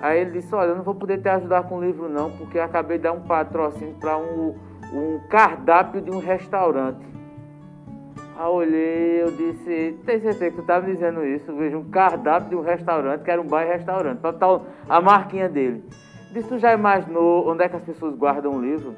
Aí 0.00 0.20
ele 0.20 0.30
disse, 0.30 0.54
olha, 0.54 0.70
eu 0.70 0.76
não 0.76 0.82
vou 0.82 0.94
poder 0.94 1.18
te 1.18 1.28
ajudar 1.28 1.64
com 1.64 1.76
o 1.76 1.80
livro 1.80 2.08
não, 2.08 2.30
porque 2.30 2.56
eu 2.56 2.62
acabei 2.62 2.96
de 2.96 3.04
dar 3.04 3.12
um 3.12 3.20
patrocínio 3.20 3.94
para 4.00 4.16
um, 4.16 4.54
um 4.92 5.20
cardápio 5.28 6.00
de 6.00 6.10
um 6.10 6.18
restaurante. 6.18 7.04
Aí 8.38 8.46
eu 8.46 8.52
olhei, 8.52 9.22
eu 9.22 9.30
disse, 9.32 9.98
tem 10.06 10.18
certeza 10.18 10.50
que 10.50 10.56
tu 10.56 10.62
estava 10.62 10.86
dizendo 10.86 11.22
isso? 11.22 11.54
Vejo 11.54 11.78
um 11.78 11.90
cardápio 11.90 12.48
de 12.48 12.56
um 12.56 12.62
restaurante, 12.62 13.22
que 13.22 13.30
era 13.30 13.42
um 13.42 13.46
bar 13.46 13.64
e 13.64 13.68
restaurante, 13.68 14.18
para 14.18 14.32
tal 14.32 14.64
a 14.88 15.00
marquinha 15.02 15.50
dele. 15.50 15.84
Disse, 16.32 16.48
tu 16.48 16.58
já 16.58 16.72
imaginou 16.72 17.46
onde 17.46 17.62
é 17.62 17.68
que 17.68 17.76
as 17.76 17.82
pessoas 17.82 18.14
guardam 18.14 18.52
o 18.52 18.60
livro? 18.60 18.94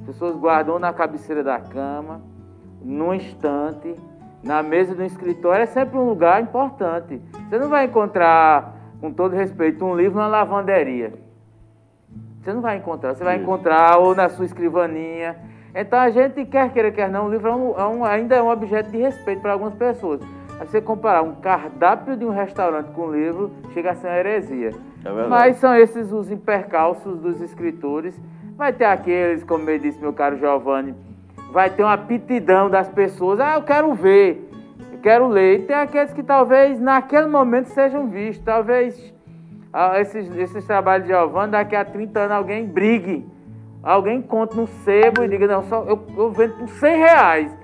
As 0.00 0.06
pessoas 0.06 0.34
guardam 0.36 0.78
na 0.78 0.94
cabeceira 0.94 1.44
da 1.44 1.60
cama, 1.60 2.22
num 2.80 3.12
estante, 3.12 3.94
na 4.42 4.62
mesa 4.62 4.94
do 4.94 5.04
escritório, 5.04 5.64
é 5.64 5.66
sempre 5.66 5.98
um 5.98 6.08
lugar 6.08 6.40
importante. 6.42 7.20
Você 7.46 7.58
não 7.58 7.68
vai 7.68 7.84
encontrar 7.84 8.79
com 9.00 9.12
todo 9.12 9.34
respeito, 9.34 9.84
um 9.84 9.96
livro 9.96 10.18
na 10.18 10.28
lavanderia. 10.28 11.12
Você 12.42 12.52
não 12.52 12.60
vai 12.60 12.76
encontrar, 12.76 13.14
você 13.14 13.24
vai 13.24 13.36
Isso. 13.36 13.44
encontrar 13.44 13.98
ou 13.98 14.14
na 14.14 14.28
sua 14.28 14.44
escrivaninha. 14.44 15.36
Então 15.74 15.98
a 15.98 16.10
gente 16.10 16.44
quer 16.44 16.72
queira, 16.72 16.90
quer 16.90 17.08
não, 17.10 17.26
o 17.26 17.30
livro 17.30 17.48
é 17.48 17.54
um, 17.54 17.78
é 17.78 17.86
um, 17.86 18.04
ainda 18.04 18.36
é 18.36 18.42
um 18.42 18.50
objeto 18.50 18.90
de 18.90 18.98
respeito 18.98 19.40
para 19.40 19.52
algumas 19.52 19.74
pessoas. 19.74 20.20
Aí 20.58 20.66
você 20.66 20.80
comparar 20.80 21.22
um 21.22 21.36
cardápio 21.36 22.16
de 22.16 22.24
um 22.24 22.30
restaurante 22.30 22.90
com 22.92 23.06
um 23.06 23.12
livro, 23.12 23.50
chega 23.72 23.92
a 23.92 23.94
ser 23.94 24.08
uma 24.08 24.16
heresia. 24.16 24.72
É 25.04 25.26
Mas 25.28 25.56
são 25.56 25.74
esses 25.74 26.12
os 26.12 26.30
impercalços 26.30 27.18
dos 27.18 27.40
escritores. 27.40 28.18
Vai 28.56 28.72
ter 28.72 28.84
aqueles, 28.84 29.42
como 29.42 29.68
eu 29.70 29.78
disse 29.78 29.98
meu 29.98 30.12
caro 30.12 30.36
Giovanni, 30.36 30.94
vai 31.50 31.70
ter 31.70 31.82
uma 31.82 31.94
aptidão 31.94 32.68
das 32.68 32.88
pessoas. 32.88 33.40
Ah, 33.40 33.54
eu 33.54 33.62
quero 33.62 33.94
ver 33.94 34.49
quero 35.00 35.28
ler. 35.28 35.60
E 35.60 35.62
tem 35.62 35.76
aqueles 35.76 36.12
que 36.12 36.22
talvez 36.22 36.78
naquele 36.78 37.26
momento 37.26 37.66
sejam 37.66 38.08
vistos. 38.08 38.44
Talvez 38.44 39.12
ah, 39.72 40.00
esses, 40.00 40.34
esses 40.36 40.64
trabalhos 40.64 41.06
de 41.06 41.12
Giovanni, 41.12 41.52
daqui 41.52 41.76
a 41.76 41.84
30 41.84 42.20
anos 42.20 42.32
alguém 42.32 42.66
brigue. 42.66 43.26
Alguém 43.82 44.20
conte 44.20 44.56
no 44.56 44.66
sebo 44.66 45.22
e 45.22 45.28
diga, 45.28 45.46
não, 45.46 45.62
só, 45.62 45.84
eu, 45.84 46.04
eu 46.16 46.30
vendo 46.30 46.54
por 46.54 46.68
100 46.68 46.96
reais. 46.96 47.56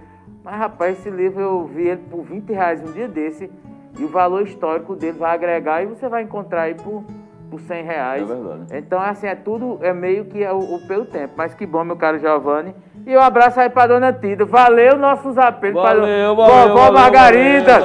Mas 0.43 0.57
rapaz, 0.57 0.99
esse 0.99 1.11
livro 1.11 1.41
eu 1.41 1.67
vi 1.67 1.89
ele 1.89 2.03
por 2.11 2.23
20 2.23 2.53
reais 2.53 2.83
um 2.83 2.93
dia 2.93 3.09
desse. 3.09 3.51
E 3.99 4.05
o 4.05 4.09
valor 4.09 4.43
histórico 4.43 4.95
dele 4.95 5.19
vai 5.19 5.35
agregar 5.35 5.83
e 5.83 5.87
você 5.87 6.09
vai 6.09 6.23
encontrar 6.23 6.63
aí 6.63 6.75
por, 6.75 7.05
por 7.51 7.61
100 7.61 7.85
reais. 7.85 8.23
É 8.23 8.35
verdade. 8.35 8.65
Então, 8.73 9.01
assim, 9.01 9.27
é 9.27 9.35
tudo, 9.35 9.79
é 9.83 9.93
meio 9.93 10.27
que 10.27 10.43
é 10.43 10.53
o, 10.53 10.59
o 10.59 10.87
pelo 10.87 11.05
tempo. 11.05 11.35
Mas 11.37 11.55
que 11.55 11.67
bom, 11.67 11.85
meu 11.85 11.97
caro 11.97 12.19
Giovanni. 12.19 12.75
E 13.07 13.17
um 13.17 13.21
abraço 13.21 13.61
aí 13.61 13.71
pra 13.71 13.87
dona 13.87 14.13
Tida. 14.13 14.45
Valeu 14.45 14.99
nossos 14.99 15.39
apelos. 15.39 15.81
Valeu, 15.81 16.35
valeu, 16.35 16.69
vovó 16.75 16.91
Margarida. 16.91 17.79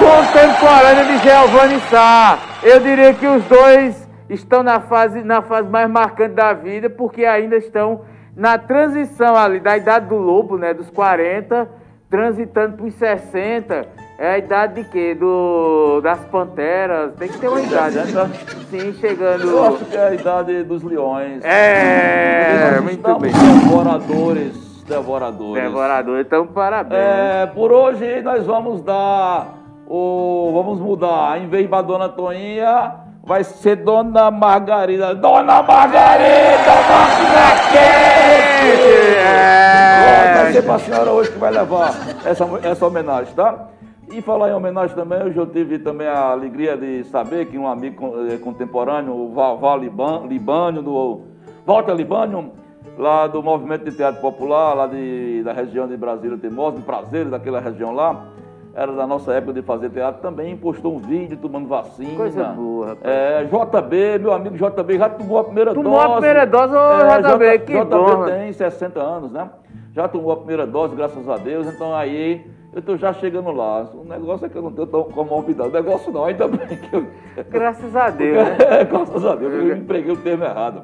Contemporânea 0.00 1.04
de 1.04 1.18
Giovanni 1.18 1.78
Sá. 1.88 2.40
Eu 2.60 2.80
diria 2.80 3.14
que 3.14 3.24
os 3.24 3.44
dois 3.44 4.08
estão 4.28 4.64
na 4.64 4.80
fase, 4.80 5.22
na 5.22 5.42
fase 5.42 5.68
mais 5.68 5.88
marcante 5.88 6.34
da 6.34 6.52
vida, 6.54 6.90
porque 6.90 7.24
ainda 7.24 7.56
estão 7.56 8.00
na 8.36 8.58
transição 8.58 9.36
ali 9.36 9.60
da 9.60 9.76
idade 9.76 10.06
do 10.06 10.16
lobo, 10.16 10.58
né? 10.58 10.74
Dos 10.74 10.90
40, 10.90 11.68
transitando 12.10 12.78
para 12.78 12.86
os 12.86 12.94
60 12.94 13.86
é 14.18 14.34
a 14.34 14.38
idade 14.38 14.82
de 14.82 14.88
quê? 14.88 15.14
Do, 15.14 16.00
das 16.00 16.20
panteras? 16.26 17.12
Tem 17.18 17.28
que 17.28 17.38
ter 17.38 17.48
uma 17.48 17.60
idade. 17.60 17.96
Né? 17.96 18.30
Sim, 18.70 18.92
chegando. 18.94 19.48
Eu 19.48 19.64
acho 19.64 19.84
que 19.84 19.96
é 19.96 20.08
a 20.08 20.14
idade 20.14 20.62
dos 20.64 20.82
leões. 20.82 21.44
É, 21.44 22.80
muito 22.80 23.18
bem. 23.18 23.32
Devoradores. 23.32 24.72
Devoradores. 24.86 25.62
Devoradores, 25.62 26.26
então 26.26 26.46
parabéns. 26.46 27.00
É, 27.00 27.46
por 27.46 27.72
hoje 27.72 28.20
nós 28.22 28.44
vamos 28.44 28.82
dar 28.82 29.48
o. 29.86 30.50
Vamos 30.54 30.80
mudar. 30.80 31.40
Em 31.40 31.48
vez 31.48 31.68
da 31.70 31.80
Dona 31.80 32.08
Toinha, 32.08 32.94
vai 33.24 33.44
ser 33.44 33.76
Dona 33.76 34.30
Margarida. 34.30 35.14
Dona 35.14 35.62
Margarida, 35.62 36.74
máquina 36.90 37.70
quente! 37.70 39.16
É. 39.16 40.34
Vai 40.34 40.52
ser 40.52 40.62
pra 40.62 40.78
senhora 40.78 41.10
hoje 41.10 41.30
que 41.30 41.38
vai 41.38 41.50
levar 41.52 41.94
essa, 42.24 42.44
essa 42.62 42.86
homenagem, 42.86 43.32
tá? 43.34 43.68
E 44.12 44.20
falar 44.20 44.50
em 44.50 44.52
homenagem 44.52 44.94
também, 44.94 45.22
hoje 45.22 45.38
eu 45.38 45.46
tive 45.46 45.78
também 45.78 46.06
a 46.06 46.32
alegria 46.32 46.76
de 46.76 47.02
saber 47.04 47.46
que 47.46 47.56
um 47.56 47.66
amigo 47.66 48.12
eh, 48.28 48.36
contemporâneo, 48.36 49.14
o 49.14 49.32
Val 49.32 49.78
Libânio, 49.78 50.82
do 50.82 51.22
Walter 51.64 51.94
Libânio, 51.94 52.52
lá 52.98 53.26
do 53.26 53.42
Movimento 53.42 53.86
de 53.86 53.96
Teatro 53.96 54.20
Popular, 54.20 54.74
lá 54.74 54.86
de, 54.86 55.42
da 55.42 55.54
região 55.54 55.88
de 55.88 55.96
Brasília 55.96 56.36
Teimosa, 56.36 56.76
de 56.76 56.82
Prazeres, 56.82 57.30
daquela 57.30 57.58
região 57.58 57.94
lá, 57.94 58.26
era 58.74 58.92
da 58.92 59.06
nossa 59.06 59.32
época 59.32 59.54
de 59.54 59.62
fazer 59.62 59.88
teatro, 59.88 60.20
também 60.20 60.54
postou 60.58 60.94
um 60.94 60.98
vídeo 60.98 61.38
tomando 61.38 61.66
vacina. 61.66 62.14
Coisa 62.14 62.44
boa, 62.44 62.88
rapaz. 62.88 63.14
É, 63.14 63.44
JB, 63.44 64.18
meu 64.18 64.32
amigo 64.34 64.56
JB, 64.56 64.98
já 64.98 65.08
tomou 65.08 65.38
a 65.38 65.44
primeira 65.44 65.72
tomou 65.72 65.92
dose. 65.92 66.02
Tomou 66.02 66.16
a 66.16 66.20
primeira 66.20 66.46
dose, 66.46 66.74
ô 66.74 66.78
é, 66.78 67.22
JB, 67.22 67.58
que 67.64 67.72
JB 67.72 67.84
bom. 67.86 68.24
tem 68.26 68.52
60 68.52 69.00
anos, 69.00 69.32
né? 69.32 69.48
Já 69.94 70.06
tomou 70.06 70.32
a 70.32 70.36
primeira 70.36 70.66
dose, 70.66 70.94
graças 70.94 71.26
a 71.26 71.38
Deus, 71.38 71.66
então 71.66 71.94
aí 71.94 72.51
eu 72.72 72.80
estou 72.80 72.96
já 72.96 73.12
chegando 73.12 73.50
lá. 73.50 73.90
O 73.94 74.04
negócio 74.04 74.46
é 74.46 74.48
que 74.48 74.56
eu 74.56 74.62
não 74.62 74.72
tenho 74.72 74.86
tão 74.86 75.04
comorbidade. 75.04 75.68
O 75.68 75.72
negócio 75.72 76.10
não, 76.10 76.24
ainda 76.24 76.48
bem 76.48 76.66
que 76.78 76.94
eu. 76.94 77.06
Graças 77.50 77.94
a 77.94 78.08
Deus. 78.08 78.48
né? 78.48 78.80
É, 78.80 78.84
graças 78.84 79.24
a 79.24 79.34
Deus, 79.34 79.52
eu 79.52 79.76
empreguei 79.76 80.12
o 80.12 80.16
termo 80.16 80.44
errado. 80.44 80.82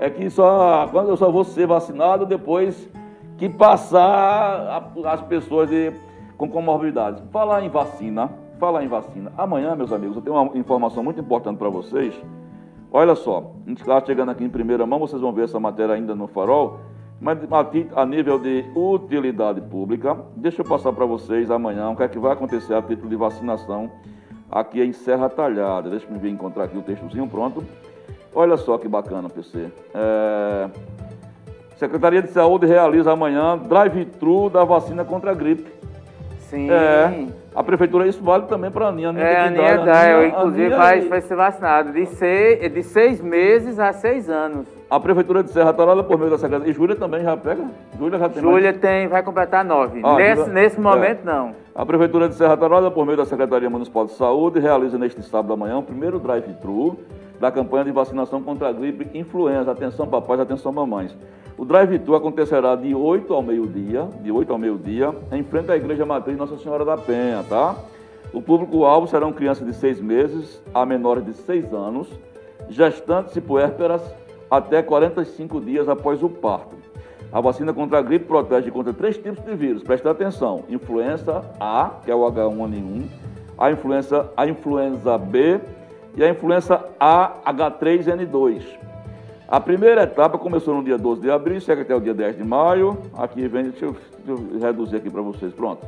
É 0.00 0.08
que 0.08 0.30
só 0.30 0.88
quando 0.90 1.10
eu 1.10 1.16
só 1.16 1.30
vou 1.30 1.44
ser 1.44 1.66
vacinado 1.66 2.24
depois 2.24 2.88
que 3.36 3.48
passar 3.48 4.90
as 5.04 5.20
pessoas 5.22 5.68
de, 5.68 5.92
com 6.36 6.48
comorbidades. 6.48 7.22
Falar 7.30 7.62
em 7.62 7.68
vacina, 7.68 8.30
falar 8.58 8.82
em 8.82 8.88
vacina. 8.88 9.32
Amanhã, 9.36 9.76
meus 9.76 9.92
amigos, 9.92 10.16
eu 10.16 10.22
tenho 10.22 10.36
uma 10.36 10.56
informação 10.56 11.04
muito 11.04 11.20
importante 11.20 11.58
para 11.58 11.68
vocês. 11.68 12.14
Olha 12.90 13.14
só, 13.14 13.52
a 13.66 13.68
gente 13.68 13.80
está 13.80 14.00
chegando 14.00 14.30
aqui 14.30 14.42
em 14.42 14.48
primeira 14.48 14.86
mão, 14.86 14.98
vocês 14.98 15.20
vão 15.20 15.32
ver 15.32 15.44
essa 15.44 15.60
matéria 15.60 15.94
ainda 15.94 16.14
no 16.14 16.26
farol. 16.26 16.80
Mas 17.20 17.38
a 17.96 18.06
nível 18.06 18.38
de 18.38 18.64
utilidade 18.76 19.60
pública, 19.60 20.16
deixa 20.36 20.62
eu 20.62 20.64
passar 20.64 20.92
para 20.92 21.04
vocês 21.04 21.50
amanhã 21.50 21.90
o 21.90 21.96
que 21.96 22.02
é 22.04 22.08
que 22.08 22.18
vai 22.18 22.32
acontecer 22.32 22.74
a 22.74 22.80
título 22.80 23.08
de 23.08 23.16
vacinação 23.16 23.90
aqui 24.50 24.80
em 24.80 24.92
Serra 24.92 25.28
Talhada. 25.28 25.90
Deixa 25.90 26.06
eu 26.08 26.28
encontrar 26.28 26.64
aqui 26.64 26.78
o 26.78 26.82
textozinho 26.82 27.26
pronto. 27.26 27.64
Olha 28.32 28.56
só 28.56 28.78
que 28.78 28.86
bacana, 28.86 29.28
PC. 29.28 29.66
É... 29.92 30.68
Secretaria 31.76 32.22
de 32.22 32.28
Saúde 32.28 32.66
realiza 32.66 33.12
amanhã 33.12 33.58
drive-thru 33.58 34.48
da 34.48 34.62
vacina 34.62 35.04
contra 35.04 35.32
a 35.32 35.34
gripe. 35.34 35.66
Sim. 36.40 36.70
É. 36.70 37.26
A 37.54 37.62
prefeitura, 37.64 38.06
isso 38.06 38.22
vale 38.22 38.46
também 38.46 38.70
para 38.70 38.86
a 38.86 38.88
Aninha. 38.90 39.12
É, 39.16 39.36
a 39.36 39.44
Aninha 39.46 39.78
dá, 39.78 40.26
inclusive 40.26 40.68
vai, 40.70 41.00
vai 41.00 41.20
ser 41.20 41.34
vacinado 41.34 41.92
de 41.92 42.06
seis, 42.06 42.72
de 42.72 42.82
seis 42.84 43.20
meses 43.20 43.78
a 43.80 43.92
seis 43.92 44.30
anos. 44.30 44.77
A 44.90 44.98
prefeitura 44.98 45.42
de 45.42 45.50
Serra 45.50 45.70
Talada, 45.74 46.02
por 46.02 46.16
meio 46.16 46.30
da 46.30 46.38
secretaria. 46.38 46.70
E 46.70 46.74
Júlia 46.74 46.96
também 46.96 47.22
já 47.22 47.36
pega? 47.36 47.62
Júlia 47.98 48.18
já 48.18 48.28
tem 48.30 48.42
Júlia 48.42 48.70
mais... 48.70 48.80
tem, 48.80 49.06
vai 49.06 49.22
completar 49.22 49.62
nove. 49.62 50.00
Ah, 50.02 50.16
nesse, 50.16 50.36
Júlia... 50.36 50.52
nesse 50.54 50.80
momento, 50.80 51.28
é. 51.28 51.30
não. 51.30 51.54
A 51.74 51.84
prefeitura 51.84 52.26
de 52.26 52.34
Serra 52.34 52.56
Talada, 52.56 52.90
por 52.90 53.04
meio 53.04 53.18
da 53.18 53.26
Secretaria 53.26 53.68
Municipal 53.68 54.06
de 54.06 54.12
Saúde, 54.12 54.60
realiza 54.60 54.96
neste 54.96 55.22
sábado 55.22 55.48
da 55.48 55.56
manhã 55.56 55.76
o 55.76 55.82
primeiro 55.82 56.18
drive-thru 56.18 56.98
da 57.38 57.52
campanha 57.52 57.84
de 57.84 57.92
vacinação 57.92 58.42
contra 58.42 58.68
a 58.68 58.72
gripe 58.72 59.06
influenza. 59.16 59.72
Atenção, 59.72 60.06
papais, 60.06 60.40
atenção, 60.40 60.72
mamães. 60.72 61.14
O 61.58 61.66
drive-thru 61.66 62.14
acontecerá 62.14 62.74
de 62.74 62.94
8 62.94 63.34
ao 63.34 63.42
meio-dia, 63.42 64.08
de 64.22 64.32
8 64.32 64.50
ao 64.50 64.58
meio-dia, 64.58 65.14
em 65.30 65.42
frente 65.42 65.70
à 65.70 65.76
Igreja 65.76 66.06
Matriz 66.06 66.38
Nossa 66.38 66.56
Senhora 66.56 66.86
da 66.86 66.96
Penha, 66.96 67.44
tá? 67.46 67.76
O 68.32 68.40
público-alvo 68.40 69.06
serão 69.06 69.34
crianças 69.34 69.66
de 69.66 69.74
6 69.74 70.00
meses 70.00 70.62
a 70.72 70.86
menores 70.86 71.26
de 71.26 71.34
6 71.34 71.74
anos, 71.74 72.08
gestantes 72.70 73.36
e 73.36 73.40
puérperas 73.40 74.02
até 74.50 74.82
45 74.82 75.60
dias 75.60 75.88
após 75.88 76.22
o 76.22 76.28
parto. 76.28 76.76
A 77.30 77.40
vacina 77.40 77.72
contra 77.74 77.98
a 77.98 78.02
gripe 78.02 78.24
protege 78.24 78.70
contra 78.70 78.92
três 78.92 79.16
tipos 79.18 79.44
de 79.44 79.54
vírus. 79.54 79.82
Presta 79.82 80.10
atenção: 80.10 80.64
influenza 80.68 81.42
A, 81.60 81.90
que 82.04 82.10
é 82.10 82.14
o 82.14 82.20
H1N1, 82.20 83.04
a 83.58 83.70
influenza, 83.70 84.30
a 84.36 84.46
influenza 84.46 85.18
B 85.18 85.60
e 86.16 86.24
a 86.24 86.30
influenza 86.30 86.84
AH3N2. 86.98 88.62
A 89.46 89.60
primeira 89.60 90.02
etapa 90.02 90.36
começou 90.38 90.74
no 90.74 90.84
dia 90.84 90.98
12 90.98 91.22
de 91.22 91.30
abril, 91.30 91.60
segue 91.60 91.82
até 91.82 91.94
o 91.94 92.00
dia 92.00 92.14
10 92.14 92.36
de 92.36 92.44
maio. 92.44 92.98
Aqui 93.16 93.46
vem, 93.48 93.70
deixa 93.70 93.86
eu, 93.86 93.96
deixa 94.24 94.42
eu 94.54 94.60
reduzir 94.60 94.96
aqui 94.96 95.10
para 95.10 95.22
vocês, 95.22 95.52
pronto. 95.52 95.86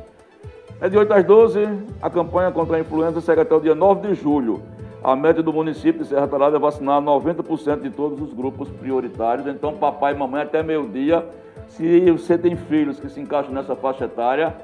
É 0.79 0.89
de 0.89 0.97
8 0.97 1.13
às 1.13 1.23
12, 1.23 1.67
a 2.01 2.09
campanha 2.09 2.51
contra 2.51 2.77
a 2.77 2.79
influenza 2.79 3.21
segue 3.21 3.41
até 3.41 3.53
o 3.53 3.59
dia 3.59 3.75
9 3.75 4.07
de 4.07 4.15
julho. 4.15 4.61
A 5.03 5.15
média 5.15 5.41
do 5.41 5.51
município 5.51 6.03
de 6.03 6.09
Serra 6.09 6.27
Talada 6.27 6.57
é 6.57 6.59
vacinar 6.59 7.01
90% 7.01 7.81
de 7.81 7.89
todos 7.89 8.21
os 8.21 8.33
grupos 8.33 8.69
prioritários. 8.69 9.47
Então, 9.47 9.73
papai 9.73 10.13
e 10.13 10.17
mamãe, 10.17 10.43
até 10.43 10.61
meio-dia, 10.61 11.25
se 11.69 12.11
você 12.11 12.37
tem 12.37 12.55
filhos 12.55 12.99
que 12.99 13.09
se 13.09 13.19
encaixam 13.19 13.51
nessa 13.51 13.75
faixa 13.75 14.05
etária, 14.05 14.55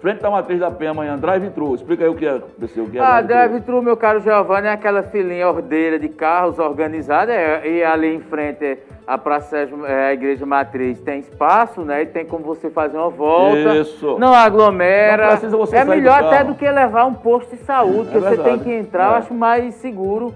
Frente 0.00 0.22
da 0.22 0.30
Matriz 0.30 0.60
da 0.60 0.70
Penha 0.70 0.92
amanhã, 0.92 1.16
drive-thru. 1.16 1.74
Explica 1.74 2.04
aí 2.04 2.10
o 2.10 2.14
que 2.14 2.26
é, 2.26 2.40
PC, 2.60 2.80
o 2.80 2.88
que 2.88 2.98
é 2.98 3.00
Ah, 3.00 3.20
drive-thru, 3.20 3.82
meu 3.82 3.96
caro 3.96 4.20
Giovanni, 4.20 4.68
é 4.68 4.70
aquela 4.70 5.02
filinha 5.02 5.48
ordeira 5.48 5.98
de 5.98 6.08
carros 6.08 6.58
organizada 6.58 7.32
é, 7.32 7.68
e 7.68 7.82
ali 7.82 8.14
em 8.14 8.20
frente 8.20 8.78
a 9.04 9.18
Praça 9.18 9.56
é, 9.86 10.08
a 10.08 10.12
Igreja 10.12 10.46
Matriz 10.46 11.00
tem 11.00 11.18
espaço, 11.18 11.80
né? 11.80 12.02
E 12.02 12.06
tem 12.06 12.24
como 12.24 12.44
você 12.44 12.70
fazer 12.70 12.96
uma 12.96 13.10
volta. 13.10 13.76
Isso. 13.76 14.18
Não 14.18 14.34
aglomera. 14.34 15.22
Não 15.22 15.30
precisa 15.32 15.56
você 15.56 15.76
é 15.76 15.84
melhor 15.84 16.20
do 16.20 16.26
até 16.28 16.44
do 16.44 16.54
que 16.54 16.70
levar 16.70 17.06
um 17.06 17.14
posto 17.14 17.56
de 17.56 17.62
saúde, 17.62 18.10
é 18.10 18.12
que 18.12 18.18
verdade. 18.18 18.36
você 18.36 18.42
tem 18.42 18.58
que 18.58 18.72
entrar, 18.72 19.04
é. 19.04 19.12
eu 19.12 19.16
acho 19.16 19.34
mais 19.34 19.74
seguro. 19.76 20.32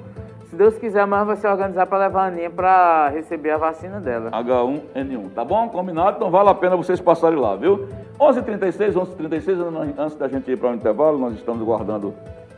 Se 0.53 0.57
Deus 0.57 0.77
quiser, 0.77 1.01
amanhã 1.01 1.25
vai 1.25 1.37
se 1.37 1.49
organizar 1.49 1.87
para 1.87 2.09
levar 2.09 2.25
a 2.25 2.27
Aninha 2.27 2.51
para 2.51 3.09
receber 3.09 3.53
a 3.53 3.57
vacina 3.57 3.99
dela. 3.99 4.31
H1N1. 4.33 5.31
Tá 5.35 5.43
bom? 5.43 5.67
Combinado? 5.71 6.19
Então 6.19 6.31
vale 6.31 6.51
a 6.51 6.55
pena 6.55 6.77
vocês 6.77 7.01
passarem 7.01 7.38
lá, 7.38 7.57
viu? 7.57 7.88
11h36, 8.21 8.93
11h36, 8.93 9.95
antes 9.97 10.15
da 10.15 10.29
gente 10.29 10.51
ir 10.51 10.59
para 10.59 10.73
o 10.73 10.75
intervalo, 10.75 11.17
nós 11.17 11.33
estamos 11.37 11.65
guardando, 11.65 12.12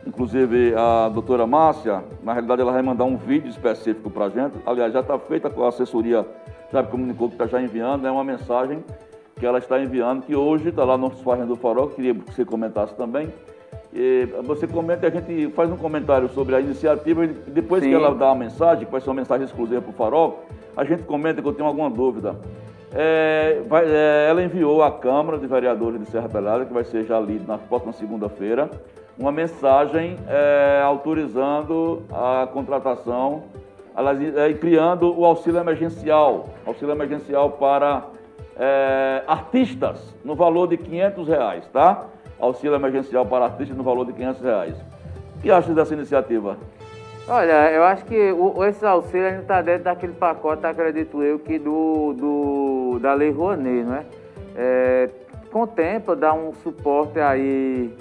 inclusive, 0.05 0.75
a 0.75 1.07
doutora 1.07 1.47
Márcia. 1.47 2.03
Na 2.21 2.33
realidade, 2.33 2.63
ela 2.63 2.73
vai 2.73 2.81
mandar 2.81 3.05
um 3.05 3.15
vídeo 3.15 3.49
específico 3.49 4.09
para 4.09 4.25
a 4.25 4.29
gente. 4.29 4.57
Aliás, 4.65 4.91
já 4.91 4.99
está 4.99 5.17
feita 5.17 5.49
com 5.49 5.63
a 5.63 5.69
assessoria, 5.69 6.27
já 6.73 6.83
comunicou 6.83 7.29
que 7.29 7.35
está 7.35 7.47
já 7.47 7.61
enviando, 7.61 8.05
é 8.05 8.11
uma 8.11 8.25
mensagem 8.25 8.83
que 9.37 9.45
ela 9.45 9.59
está 9.59 9.79
enviando, 9.79 10.23
que 10.23 10.35
hoje 10.35 10.67
está 10.67 10.83
lá 10.83 10.97
no 10.97 11.09
Páginas 11.11 11.47
do 11.47 11.55
Farol, 11.55 11.87
queria 11.87 12.13
que 12.13 12.33
você 12.33 12.43
comentasse 12.43 12.93
também 12.95 13.31
você 14.43 14.67
comenta, 14.67 15.07
a 15.07 15.09
gente 15.09 15.49
faz 15.51 15.71
um 15.71 15.77
comentário 15.77 16.27
sobre 16.29 16.53
a 16.53 16.59
iniciativa 16.59 17.23
e 17.23 17.27
depois 17.27 17.81
Sim. 17.81 17.89
que 17.89 17.95
ela 17.95 18.13
dá 18.13 18.31
a 18.31 18.35
mensagem, 18.35 18.85
que 18.85 18.91
vai 18.91 18.99
ser 18.99 19.09
uma 19.09 19.15
mensagem 19.15 19.45
exclusiva 19.45 19.81
para 19.81 19.89
o 19.89 19.93
Farol, 19.93 20.43
a 20.75 20.83
gente 20.83 21.03
comenta 21.03 21.41
que 21.41 21.47
eu 21.47 21.53
tenho 21.53 21.67
alguma 21.67 21.89
dúvida. 21.89 22.35
É, 22.93 23.61
vai, 23.67 23.85
é, 23.85 24.27
ela 24.29 24.43
enviou 24.43 24.83
à 24.83 24.91
Câmara 24.91 25.37
de 25.37 25.47
Vereadores 25.47 25.99
de 25.99 26.07
Serra 26.07 26.27
Pelada, 26.27 26.65
que 26.65 26.73
vai 26.73 26.83
ser 26.83 27.05
já 27.05 27.19
lido 27.19 27.47
na 27.47 27.57
próxima 27.57 27.93
segunda-feira, 27.93 28.69
uma 29.17 29.31
mensagem 29.31 30.17
é, 30.27 30.81
autorizando 30.83 32.03
a 32.11 32.47
contratação 32.51 33.43
e 34.49 34.53
criando 34.55 35.17
o 35.17 35.23
auxílio 35.23 35.59
emergencial, 35.59 36.49
auxílio 36.65 36.93
emergencial 36.93 37.51
para 37.51 38.03
artistas, 39.25 40.13
no 40.23 40.35
valor 40.35 40.67
de 40.67 40.77
500 40.77 41.27
reais, 41.29 41.67
tá? 41.67 42.07
Auxílio 42.39 42.75
emergencial 42.75 43.25
para 43.25 43.45
artistas 43.45 43.77
no 43.77 43.83
valor 43.83 44.05
de 44.05 44.13
500 44.13 44.41
reais. 44.41 44.75
O 45.37 45.41
que 45.41 45.51
acha 45.51 45.73
dessa 45.73 45.93
iniciativa? 45.93 46.57
Olha, 47.27 47.71
eu 47.71 47.83
acho 47.83 48.05
que 48.05 48.31
o, 48.31 48.63
esse 48.65 48.85
auxílio 48.85 49.27
ainda 49.27 49.41
está 49.41 49.61
dentro 49.61 49.85
daquele 49.85 50.13
pacote, 50.13 50.65
acredito 50.65 51.23
eu, 51.23 51.39
que 51.39 51.57
do, 51.57 52.13
do 52.13 52.99
da 52.99 53.13
Lei 53.13 53.31
Rouanet, 53.31 53.83
não 53.83 53.95
é? 53.95 54.05
é 54.55 55.09
contempla, 55.51 56.15
dá 56.15 56.33
um 56.33 56.53
suporte 56.53 57.19
aí... 57.19 57.91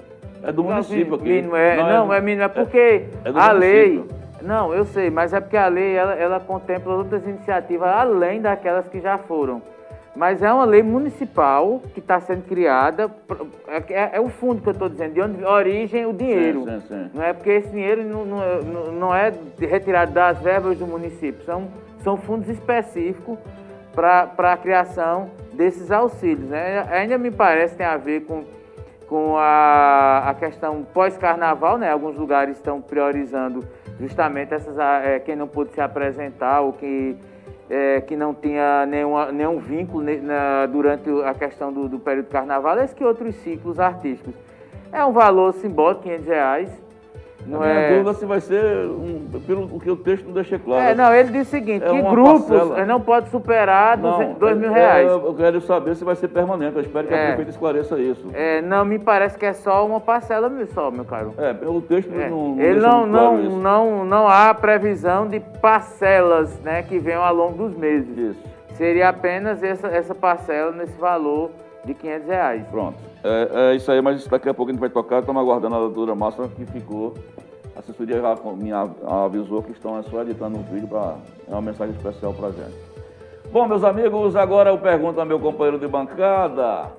É 0.42 0.52
do 0.52 0.62
município 0.62 1.14
aqui. 1.14 1.28
Mínimo, 1.28 1.56
é, 1.56 1.76
não, 1.76 2.06
não, 2.06 2.12
é, 2.12 2.18
é 2.18 2.20
mínimo, 2.20 2.42
é 2.42 2.48
porque 2.48 2.76
é, 3.24 3.28
é 3.28 3.32
a 3.34 3.52
lei... 3.52 4.04
Não, 4.42 4.74
eu 4.74 4.84
sei, 4.84 5.08
mas 5.08 5.32
é 5.32 5.40
porque 5.40 5.56
a 5.56 5.68
lei, 5.68 5.94
ela, 5.94 6.14
ela 6.14 6.38
contempla 6.38 6.94
outras 6.94 7.26
iniciativas 7.26 7.88
além 7.88 8.42
daquelas 8.42 8.86
que 8.88 9.00
já 9.00 9.16
foram. 9.16 9.62
Mas 10.16 10.42
é 10.42 10.52
uma 10.52 10.64
lei 10.64 10.82
municipal 10.82 11.82
que 11.92 11.98
está 11.98 12.20
sendo 12.20 12.42
criada, 12.44 13.10
é, 13.66 13.92
é, 13.92 14.10
é, 14.14 14.20
o 14.20 14.28
fundo 14.28 14.62
que 14.62 14.68
eu 14.68 14.72
estou 14.72 14.88
dizendo, 14.88 15.14
de 15.14 15.20
onde 15.20 15.44
origem 15.44 16.06
o 16.06 16.12
dinheiro. 16.12 16.64
Sim, 16.64 16.80
sim, 16.80 16.86
sim. 16.86 17.10
Não 17.12 17.22
é 17.22 17.32
porque 17.32 17.50
esse 17.50 17.68
dinheiro 17.70 18.04
não, 18.04 18.24
não, 18.24 18.92
não 18.92 19.14
é 19.14 19.32
retirado 19.58 20.12
das 20.12 20.38
verbas 20.38 20.78
do 20.78 20.86
município, 20.86 21.44
são, 21.44 21.68
são 22.04 22.16
fundos 22.16 22.48
específicos 22.48 23.36
para 23.92 24.52
a 24.52 24.56
criação 24.56 25.30
desses 25.52 25.90
auxílios. 25.90 26.48
Né? 26.48 26.86
Ainda 26.90 27.18
me 27.18 27.32
parece 27.32 27.72
que 27.72 27.78
tem 27.78 27.86
a 27.86 27.96
ver 27.96 28.20
com, 28.20 28.44
com 29.08 29.36
a, 29.36 30.30
a 30.30 30.34
questão 30.34 30.84
pós-carnaval, 30.94 31.76
né? 31.76 31.90
alguns 31.90 32.16
lugares 32.16 32.56
estão 32.56 32.80
priorizando 32.80 33.64
justamente 33.98 34.54
essas, 34.54 34.78
é, 34.78 35.18
quem 35.18 35.34
não 35.34 35.48
pôde 35.48 35.72
se 35.72 35.80
apresentar 35.80 36.60
ou 36.60 36.72
que 36.72 37.16
é, 37.74 38.00
que 38.00 38.14
não 38.14 38.32
tinha 38.32 38.86
nenhuma, 38.86 39.32
nenhum 39.32 39.58
vínculo 39.58 40.04
na, 40.22 40.64
durante 40.66 41.10
a 41.24 41.34
questão 41.34 41.72
do, 41.72 41.88
do 41.88 41.98
período 41.98 42.28
carnaval, 42.28 42.78
esse 42.78 42.94
que 42.94 43.04
outros 43.04 43.34
ciclos 43.36 43.80
artísticos. 43.80 44.32
É 44.92 45.04
um 45.04 45.10
valor 45.10 45.52
simbólico, 45.54 46.02
500 46.02 46.26
reais, 46.26 46.83
não 47.46 47.64
é... 47.64 47.90
dúvida 47.90 48.14
se 48.14 48.24
vai 48.24 48.40
ser, 48.40 48.86
um, 48.86 49.28
pelo 49.46 49.80
que 49.80 49.90
o 49.90 49.96
texto 49.96 50.26
não 50.26 50.32
deixa 50.32 50.58
claro. 50.58 50.82
É, 50.82 50.94
não, 50.94 51.14
ele 51.14 51.30
diz 51.30 51.48
o 51.48 51.50
seguinte, 51.50 51.84
é 51.84 51.90
que 51.90 52.02
grupos 52.02 52.46
parcela... 52.46 52.86
não 52.86 53.00
pode 53.00 53.28
superar 53.28 53.98
não, 53.98 54.34
2 54.34 54.58
mil 54.58 54.70
é, 54.70 54.74
reais. 54.74 55.10
Eu 55.10 55.34
quero 55.34 55.60
saber 55.60 55.94
se 55.96 56.04
vai 56.04 56.16
ser 56.16 56.28
permanente, 56.28 56.76
eu 56.76 56.82
espero 56.82 57.06
que 57.06 57.14
é. 57.14 57.22
a 57.22 57.26
prefeita 57.28 57.50
esclareça 57.50 57.98
isso. 57.98 58.28
É, 58.32 58.60
não, 58.62 58.84
me 58.84 58.98
parece 58.98 59.38
que 59.38 59.46
é 59.46 59.52
só 59.52 59.86
uma 59.86 60.00
parcela 60.00 60.50
só, 60.72 60.90
meu 60.90 61.04
caro. 61.04 61.34
É, 61.38 61.52
pelo 61.52 61.80
texto 61.82 62.10
é. 62.14 62.28
não, 62.28 62.54
não 62.54 62.62
Ele 62.62 62.80
não, 62.80 63.06
não, 63.06 63.36
claro 63.36 63.50
não, 63.58 64.04
não 64.04 64.28
há 64.28 64.54
previsão 64.54 65.26
de 65.26 65.40
parcelas, 65.40 66.58
né, 66.60 66.82
que 66.82 66.98
venham 66.98 67.22
ao 67.22 67.34
longo 67.34 67.68
dos 67.68 67.76
meses. 67.76 68.16
Isso. 68.16 68.54
Seria 68.74 69.08
apenas 69.08 69.62
essa, 69.62 69.86
essa 69.88 70.14
parcela 70.14 70.72
nesse 70.72 70.98
valor 70.98 71.50
de 71.84 71.94
500 71.94 72.28
reais. 72.28 72.66
Pronto. 72.68 72.98
É, 73.22 73.72
é, 73.72 73.74
isso 73.74 73.90
aí, 73.90 74.00
mas 74.00 74.26
daqui 74.26 74.48
a 74.48 74.54
pouco 74.54 74.70
a 74.70 74.72
gente 74.72 74.80
vai 74.80 74.90
tocar. 74.90 75.20
Estamos 75.20 75.40
aguardando 75.40 75.74
a 75.74 75.78
doutora 75.78 76.14
Márcia 76.14 76.48
que 76.48 76.64
ficou. 76.66 77.14
A 77.76 77.80
assessoria 77.80 78.20
já 78.20 78.36
me 78.56 78.70
avisou 78.72 79.62
que 79.62 79.72
estão 79.72 80.00
só 80.04 80.22
editando 80.22 80.58
um 80.58 80.62
vídeo 80.62 80.86
para 80.86 81.16
é 81.48 81.52
uma 81.52 81.62
mensagem 81.62 81.94
especial 81.94 82.32
para 82.32 82.48
a 82.48 82.52
gente. 82.52 82.76
Bom, 83.50 83.66
meus 83.66 83.84
amigos, 83.84 84.36
agora 84.36 84.70
eu 84.70 84.78
pergunto 84.78 85.20
ao 85.20 85.26
meu 85.26 85.38
companheiro 85.38 85.78
de 85.78 85.86
bancada, 85.86 86.90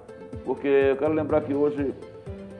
porque 0.43 0.67
eu 0.67 0.97
quero 0.97 1.13
lembrar 1.13 1.41
que 1.41 1.53
hoje 1.53 1.93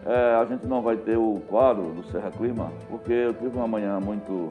é, 0.06 0.36
a 0.36 0.46
gente 0.46 0.66
não 0.66 0.82
vai 0.82 0.98
ter 0.98 1.18
o 1.18 1.42
quadro 1.48 1.84
do 1.94 2.04
Serra 2.12 2.32
Clima, 2.32 2.72
porque 2.90 3.12
eu 3.12 3.34
tive 3.34 3.56
uma 3.56 3.68
manhã 3.68 4.00
muito, 4.00 4.50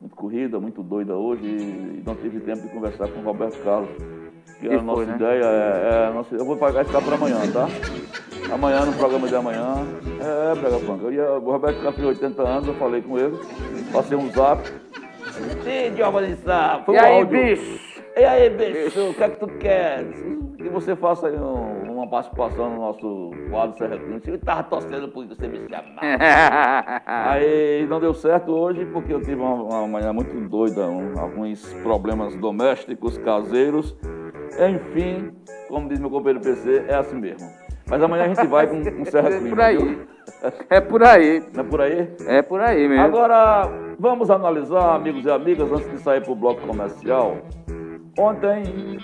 muito 0.00 0.14
corrida, 0.14 0.60
muito 0.60 0.82
doida 0.82 1.14
hoje 1.14 1.44
e 1.44 2.02
não 2.04 2.14
tive 2.14 2.40
tempo 2.40 2.62
de 2.62 2.68
conversar 2.68 3.08
com 3.08 3.20
o 3.20 3.24
Roberto 3.24 3.62
Carlos 3.62 3.90
que 4.60 4.68
a 4.68 4.82
nossa 4.82 5.04
né? 5.04 5.14
ideia 5.16 5.44
é, 5.44 6.08
é 6.08 6.12
nossa, 6.12 6.34
eu 6.34 6.44
vou 6.44 6.56
pagar 6.56 6.84
ficar 6.84 7.00
para 7.02 7.14
amanhã, 7.14 7.38
tá? 7.52 7.68
Amanhã, 8.52 8.84
no 8.84 8.92
programa 8.92 9.28
de 9.28 9.34
amanhã, 9.34 9.86
é 10.20 10.54
Brega 10.54 10.78
Franca. 10.78 11.04
Eu 11.04 11.12
ia, 11.12 11.32
o 11.32 11.50
Roberto 11.50 11.92
tem 11.92 12.04
80 12.04 12.42
anos, 12.42 12.68
eu 12.68 12.74
falei 12.74 13.02
com 13.02 13.18
ele, 13.18 13.36
passei 13.92 14.16
um 14.16 14.30
zap. 14.30 14.62
E 15.66 15.94
Giovanni 15.94 16.36
Sá, 16.36 16.80
foi 16.86 16.94
e 16.94 16.98
um 16.98 17.02
aí, 17.02 17.12
áudio. 17.12 17.38
bicho? 17.38 17.85
E 18.18 18.24
aí, 18.24 18.48
bicho, 18.48 19.10
o 19.10 19.14
que 19.14 19.22
é 19.22 19.28
que 19.28 19.38
tu 19.38 19.46
quer? 19.46 20.02
Que 20.56 20.70
você 20.70 20.96
faça 20.96 21.28
aí 21.28 21.36
um, 21.36 21.92
uma 21.92 22.08
participação 22.08 22.70
no 22.70 22.76
nosso 22.76 23.30
quadro 23.50 23.76
Serra 23.76 23.98
Cliente. 23.98 24.30
Eu 24.30 24.38
tava 24.38 24.62
torcendo 24.62 25.06
por 25.08 25.26
você 25.26 25.46
me 25.46 25.68
chamar. 25.68 26.00
aí 27.04 27.86
não 27.86 28.00
deu 28.00 28.14
certo 28.14 28.52
hoje 28.52 28.86
porque 28.86 29.12
eu 29.12 29.20
tive 29.20 29.34
uma, 29.34 29.52
uma 29.52 29.86
manhã 29.86 30.14
muito 30.14 30.34
doida, 30.48 30.86
um, 30.86 31.20
alguns 31.20 31.74
problemas 31.82 32.34
domésticos, 32.36 33.18
caseiros. 33.18 33.94
Enfim, 34.66 35.30
como 35.68 35.86
diz 35.86 36.00
meu 36.00 36.08
companheiro 36.08 36.40
PC, 36.40 36.86
é 36.88 36.94
assim 36.94 37.16
mesmo. 37.16 37.46
Mas 37.86 38.02
amanhã 38.02 38.24
a 38.24 38.28
gente 38.28 38.46
vai 38.46 38.66
com 38.66 38.76
um 38.76 39.04
certo 39.04 39.44
É 39.46 39.50
por 39.50 39.60
aí. 39.60 39.98
É 40.70 40.80
por 40.80 41.02
aí. 41.02 41.42
Não 41.52 41.60
é 41.60 41.66
por 41.66 41.80
aí? 41.82 42.10
É 42.26 42.42
por 42.42 42.60
aí 42.62 42.88
mesmo. 42.88 43.04
Agora, 43.04 43.70
vamos 43.98 44.30
analisar, 44.30 44.94
amigos 44.94 45.26
e 45.26 45.30
amigas, 45.30 45.70
antes 45.70 45.90
de 45.90 45.98
sair 45.98 46.22
para 46.22 46.32
o 46.32 46.34
bloco 46.34 46.66
comercial. 46.66 47.36
Ontem, 48.18 48.98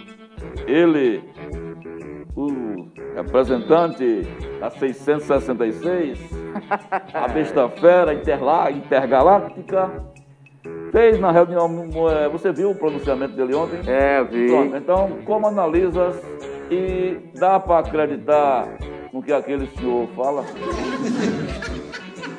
ele, 0.66 1.22
o 2.35 2.87
representante 3.14 4.22
da 4.59 4.70
666, 4.70 6.18
a 7.12 7.29
besta 7.29 7.68
fera 7.79 8.14
intergaláctica, 8.14 9.90
fez 10.90 11.20
na 11.20 11.31
reunião. 11.31 11.88
eh, 12.11 12.29
Você 12.31 12.53
viu 12.53 12.70
o 12.70 12.75
pronunciamento 12.75 13.35
dele 13.35 13.55
ontem? 13.55 13.81
É, 13.87 14.22
vi. 14.25 14.46
Pronto, 14.48 14.77
então, 14.77 15.11
como 15.25 15.46
analisas 15.46 16.20
e 16.70 17.18
dá 17.38 17.61
para 17.61 17.81
acreditar 17.81 18.66
no 19.12 19.22
que 19.22 19.33
aquele 19.33 19.66
senhor 19.66 20.09
fala? 20.16 20.42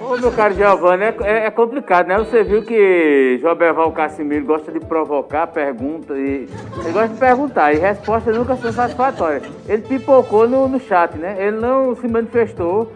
Ô, 0.03 0.17
meu 0.17 0.31
caro 0.33 0.53
Giovanni, 0.53 1.03
é, 1.05 1.15
é- 1.23 1.45
é 1.45 1.51
complicado, 1.51 2.07
né? 2.07 2.17
Você 2.17 2.43
viu 2.43 2.61
que 2.61 3.37
João 3.39 3.55
Berval 3.55 3.89
Cassimiro 3.93 4.45
gosta 4.45 4.69
de 4.69 4.79
provocar 4.81 5.47
perguntas 5.47 6.17
e... 6.17 6.49
Ele 6.83 6.91
gosta 6.91 7.07
de 7.07 7.19
perguntar 7.19 7.73
e 7.73 7.77
respostas 7.79 8.35
nunca 8.35 8.57
são 8.57 8.71
satisfatórias. 8.73 9.43
Ele 9.67 9.81
pipocou 9.81 10.45
no, 10.47 10.67
no 10.67 10.77
chat, 10.79 11.17
né? 11.17 11.35
Ele 11.39 11.57
não 11.57 11.95
se 11.95 12.05
manifestou, 12.07 12.91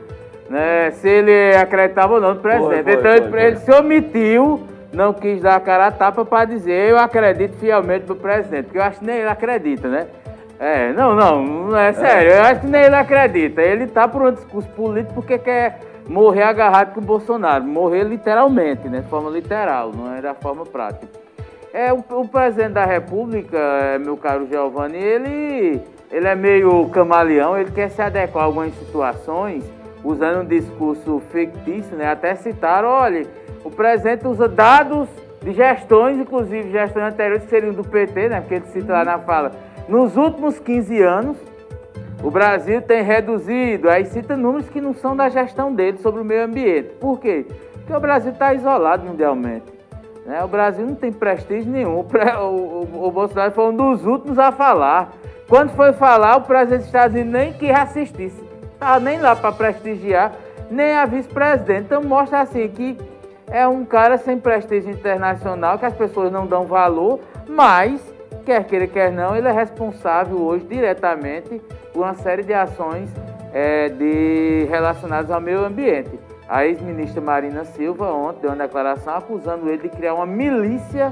né? 0.49 0.91
Se 0.91 1.07
ele 1.07 1.55
acreditava 1.55 2.15
ou 2.15 2.21
não 2.21 2.33
no 2.33 2.41
presidente. 2.41 2.83
Foi, 2.83 2.83
foi, 2.83 2.93
então 2.93 3.11
ele, 3.11 3.29
foi, 3.29 3.41
ele 3.41 3.55
se 3.57 3.71
omitiu, 3.71 4.63
não 4.91 5.13
quis 5.13 5.41
dar 5.41 5.55
a 5.55 5.59
cara 5.61 5.87
a 5.87 5.91
tapa 5.91 6.25
para 6.25 6.43
dizer 6.43 6.89
eu 6.89 6.97
acredito 6.99 7.55
fielmente 7.57 8.05
no 8.09 8.15
presidente, 8.15 8.65
porque 8.65 8.79
eu 8.79 8.83
acho 8.83 8.99
que 8.99 9.05
nem 9.05 9.15
ele 9.19 9.29
acredita, 9.29 9.87
né? 9.87 10.07
É, 10.59 10.91
não, 10.91 11.15
não, 11.15 11.43
não 11.45 11.77
é 11.77 11.93
sério, 11.93 12.31
eu 12.31 12.41
acho 12.41 12.61
que 12.61 12.67
nem 12.67 12.81
ele 12.81 12.95
acredita. 12.95 13.61
Ele 13.61 13.87
tá 13.87 14.07
por 14.07 14.23
um 14.23 14.31
discurso 14.31 14.67
político 14.69 15.13
porque 15.13 15.37
quer 15.37 15.79
morrer 16.07 16.43
agarrado 16.43 16.93
com 16.93 16.99
o 16.99 17.03
Bolsonaro. 17.03 17.63
Morrer 17.63 18.03
literalmente, 18.03 18.87
né? 18.87 19.01
De 19.01 19.07
forma 19.07 19.29
literal, 19.29 19.91
não 19.93 20.13
é 20.13 20.21
da 20.21 20.33
forma 20.33 20.65
prática. 20.65 21.07
É, 21.73 21.93
o, 21.93 21.97
o 21.97 22.27
presidente 22.27 22.73
da 22.73 22.85
República, 22.85 23.57
é, 23.57 23.99
meu 23.99 24.17
caro 24.17 24.47
Giovanni, 24.47 24.97
ele, 24.97 25.81
ele 26.11 26.27
é 26.27 26.35
meio 26.35 26.87
camaleão, 26.89 27.57
ele 27.57 27.71
quer 27.71 27.89
se 27.89 28.01
adequar 28.01 28.43
a 28.43 28.45
algumas 28.47 28.73
situações, 28.75 29.63
usando 30.03 30.41
um 30.41 30.45
discurso 30.45 31.21
fictício, 31.31 31.95
né? 31.95 32.09
Até 32.09 32.35
citaram, 32.35 32.87
olha, 32.87 33.27
o 33.63 33.69
presidente 33.69 34.25
usa 34.25 34.47
dados 34.47 35.07
de 35.41 35.53
gestões, 35.53 36.17
inclusive 36.17 36.71
gestões 36.71 37.05
anteriores 37.05 37.43
que 37.43 37.49
seriam 37.49 37.73
do 37.73 37.83
PT, 37.83 38.29
né? 38.29 38.41
Porque 38.41 38.55
ele 38.55 38.65
cita 38.67 38.93
lá 38.93 39.03
na 39.03 39.19
fala, 39.19 39.51
nos 39.87 40.17
últimos 40.17 40.59
15 40.59 41.01
anos, 41.01 41.37
o 42.23 42.31
Brasil 42.31 42.81
tem 42.81 43.03
reduzido, 43.03 43.89
aí 43.89 44.05
cita 44.05 44.35
números 44.35 44.67
que 44.69 44.81
não 44.81 44.93
são 44.93 45.15
da 45.15 45.29
gestão 45.29 45.73
dele 45.73 45.97
sobre 45.97 46.21
o 46.21 46.25
meio 46.25 46.43
ambiente. 46.45 46.89
Por 46.99 47.19
quê? 47.19 47.45
Porque 47.73 47.93
o 47.93 47.99
Brasil 47.99 48.31
está 48.31 48.53
isolado 48.53 49.05
mundialmente. 49.05 49.65
né? 50.25 50.43
O 50.43 50.47
Brasil 50.47 50.85
não 50.85 50.95
tem 50.95 51.11
prestígio 51.11 51.71
nenhum. 51.71 52.03
O, 52.41 52.43
o- 52.43 53.07
o- 53.07 53.11
Bolsonaro 53.11 53.51
foi 53.51 53.65
um 53.69 53.75
dos 53.75 54.05
últimos 54.05 54.37
a 54.39 54.51
falar. 54.51 55.13
Quando 55.47 55.69
foi 55.69 55.93
falar, 55.93 56.37
o 56.37 56.41
presidente 56.41 56.79
dos 56.79 56.87
Estados 56.87 57.15
Unidos 57.15 57.31
nem 57.33 57.53
quis 57.53 57.69
assistir. 57.71 58.33
Estava 58.73 58.99
nem 58.99 59.19
lá 59.19 59.35
para 59.35 59.51
prestigiar, 59.53 60.33
nem 60.69 60.93
a 60.95 61.05
vice-presidente. 61.05 61.85
Então 61.85 62.03
mostra 62.03 62.41
assim 62.41 62.67
que 62.67 62.97
é 63.49 63.65
um 63.67 63.85
cara 63.85 64.17
sem 64.17 64.37
prestígio 64.37 64.91
internacional, 64.91 65.79
que 65.79 65.85
as 65.85 65.93
pessoas 65.93 66.29
não 66.31 66.45
dão 66.45 66.65
valor, 66.65 67.21
mas, 67.47 68.01
quer 68.45 68.65
queira, 68.65 68.85
quer 68.87 69.09
não, 69.11 69.35
ele 69.35 69.47
é 69.47 69.51
responsável 69.51 70.37
hoje 70.41 70.65
diretamente 70.65 71.61
por 71.97 72.03
uma 72.03 72.13
série 72.13 72.43
de 72.43 72.53
ações 72.53 73.09
eh, 73.51 73.89
de, 73.89 74.67
relacionadas 74.69 75.31
ao 75.31 75.41
meio 75.41 75.65
ambiente. 75.65 76.11
A 76.47 76.63
ex-ministra 76.63 77.19
Marina 77.19 77.65
Silva 77.65 78.11
ontem 78.11 78.41
deu 78.41 78.51
uma 78.51 78.67
declaração 78.67 79.15
acusando 79.15 79.67
ele 79.67 79.81
de 79.81 79.89
criar 79.89 80.13
uma 80.13 80.25
milícia 80.27 81.11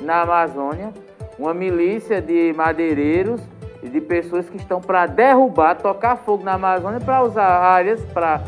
na 0.00 0.22
Amazônia, 0.22 0.92
uma 1.38 1.54
milícia 1.54 2.20
de 2.20 2.52
madeireiros 2.52 3.40
e 3.80 3.88
de 3.88 4.00
pessoas 4.00 4.50
que 4.50 4.56
estão 4.56 4.80
para 4.80 5.06
derrubar, 5.06 5.76
tocar 5.76 6.16
fogo 6.16 6.42
na 6.42 6.54
Amazônia 6.54 6.98
para 6.98 7.22
usar 7.22 7.46
áreas 7.46 8.00
para 8.06 8.42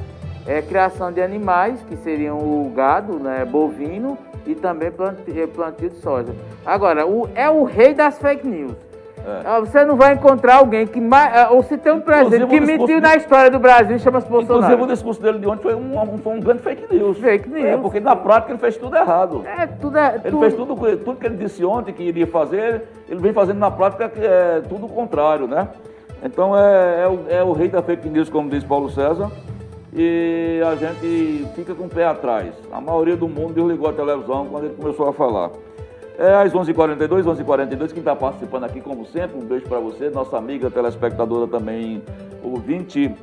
é, 0.45 0.61
criação 0.63 1.13
de 1.13 1.23
animais, 1.23 1.81
que 1.89 1.97
seriam 1.99 2.39
o 2.39 2.73
gado 2.75 3.21
né, 3.21 3.45
bovino 3.45 4.19
e 4.45 4.57
também 4.57 4.91
plantio 4.91 5.89
de 5.89 5.99
soja. 5.99 6.35
Agora, 6.65 7.07
o, 7.07 7.29
é 7.37 7.49
o 7.49 7.63
rei 7.63 7.95
das 7.95 8.19
fake 8.19 8.45
news. 8.45 8.86
É. 9.27 9.41
Ah, 9.45 9.59
Você 9.61 9.85
não 9.85 9.97
vai 9.97 10.15
encontrar 10.15 10.57
alguém 10.59 10.87
que 10.87 11.01
mais. 11.01 11.37
ah, 11.37 11.49
Ou 11.51 11.63
se 11.65 11.77
tem 11.77 11.93
um 11.93 12.01
presidente 12.01 12.45
Inclusive, 12.45 12.73
que 12.73 12.79
mentiu 12.79 13.01
na 13.01 13.17
história 13.17 13.51
do 13.51 13.59
Brasil 13.59 13.97
e 13.97 13.99
chama-se 13.99 14.29
Bolsonaro. 14.29 14.63
Inclusive, 14.63 14.83
o 14.83 14.87
discurso 14.95 15.21
dele 15.21 15.39
de 15.41 15.47
ontem 15.49 15.63
foi 15.63 15.75
um, 15.75 16.19
foi 16.19 16.33
um 16.35 16.41
grande 16.41 16.63
fake 16.63 16.95
news. 16.95 17.19
Fake 17.19 17.49
news. 17.49 17.65
É, 17.65 17.77
porque 17.77 17.99
na 17.99 18.15
prática 18.15 18.53
ele 18.53 18.61
fez 18.61 18.77
tudo 18.77 18.97
errado. 18.97 19.45
É, 19.59 19.67
tudo 19.67 19.99
é. 19.99 20.15
Ele 20.15 20.31
tudo- 20.31 20.41
fez 20.41 20.55
tudo, 20.55 20.77
tudo 20.99 21.17
que 21.19 21.27
ele 21.27 21.37
disse 21.37 21.65
ontem 21.65 21.93
que 21.93 22.05
iria 22.05 22.27
fazer, 22.27 22.85
ele 23.09 23.19
vem 23.21 23.33
fazendo 23.33 23.59
na 23.59 23.71
prática 23.71 24.11
é 24.17 24.63
tudo 24.69 24.87
o 24.87 24.89
contrário, 24.89 25.49
né? 25.49 25.67
Então 26.23 26.57
é, 26.57 27.03
é 27.03 27.09
o, 27.09 27.19
é 27.29 27.43
o 27.45 27.53
rei 27.53 27.69
da 27.69 27.83
fake 27.83 28.09
news, 28.09 28.29
como 28.31 28.49
diz 28.49 28.63
Paulo 28.63 28.89
César, 28.91 29.31
e 29.93 30.61
a 30.67 30.75
gente 30.77 31.47
fica 31.55 31.75
com 31.75 31.85
o 31.85 31.89
pé 31.89 32.07
atrás. 32.07 32.55
A 32.73 32.81
maioria 32.81 33.17
do 33.17 33.27
mundo 33.29 33.55
desligou 33.55 33.89
a 33.89 33.93
televisão 33.93 34.47
quando 34.47 34.65
ele 34.65 34.75
começou 34.75 35.09
a 35.09 35.13
falar. 35.13 35.51
É 36.19 36.35
às 36.35 36.53
11h42, 36.53 37.25
11h42, 37.25 37.89
quem 37.89 37.99
está 37.99 38.17
participando 38.17 38.65
aqui, 38.65 38.81
como 38.81 39.05
sempre, 39.07 39.37
um 39.37 39.45
beijo 39.45 39.67
para 39.67 39.79
você, 39.79 40.09
nossa 40.09 40.39
amiga 40.39 40.71
telespectadora 40.71 41.47
também, 41.47 42.03
ouvinte, 42.43 43.15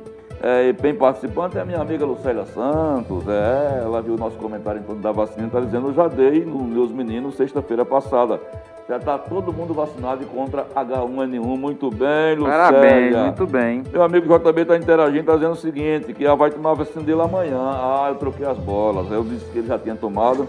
é, 0.42 0.68
e 0.68 0.72
bem 0.72 0.94
participante, 0.94 1.56
é 1.56 1.60
a 1.60 1.64
minha 1.64 1.80
amiga 1.80 2.04
Lucélia 2.04 2.44
Santos, 2.46 3.26
é, 3.28 3.82
ela 3.82 4.02
viu 4.02 4.14
o 4.14 4.18
nosso 4.18 4.36
comentário 4.36 4.80
em 4.80 4.84
torno 4.84 5.00
da 5.00 5.12
vacina, 5.12 5.46
está 5.46 5.60
dizendo, 5.60 5.88
eu 5.88 5.94
já 5.94 6.08
dei 6.08 6.44
nos 6.44 6.66
meus 6.66 6.90
meninos 6.90 7.36
sexta-feira 7.36 7.84
passada. 7.84 8.40
Já 8.86 8.98
está 8.98 9.16
todo 9.16 9.50
mundo 9.50 9.72
vacinado 9.72 10.22
e 10.22 10.26
contra 10.26 10.66
H1N1, 10.76 11.56
muito 11.56 11.88
bem, 11.90 12.36
Lucélia. 12.36 12.70
Parabéns, 12.70 13.16
muito 13.16 13.46
bem. 13.46 13.82
Meu 13.90 14.02
amigo 14.02 14.26
JB 14.26 14.60
está 14.60 14.76
interagindo, 14.76 15.20
está 15.20 15.34
dizendo 15.36 15.52
o 15.52 15.56
seguinte, 15.56 16.12
que 16.12 16.22
ela 16.22 16.36
vai 16.36 16.50
tomar 16.50 16.72
a 16.72 16.74
vacina 16.74 17.02
dele 17.02 17.22
amanhã. 17.22 17.58
Ah, 17.58 18.08
eu 18.10 18.16
troquei 18.16 18.44
as 18.44 18.58
bolas. 18.58 19.10
Eu 19.10 19.24
disse 19.24 19.46
que 19.46 19.60
ele 19.60 19.68
já 19.68 19.78
tinha 19.78 19.96
tomado. 19.96 20.46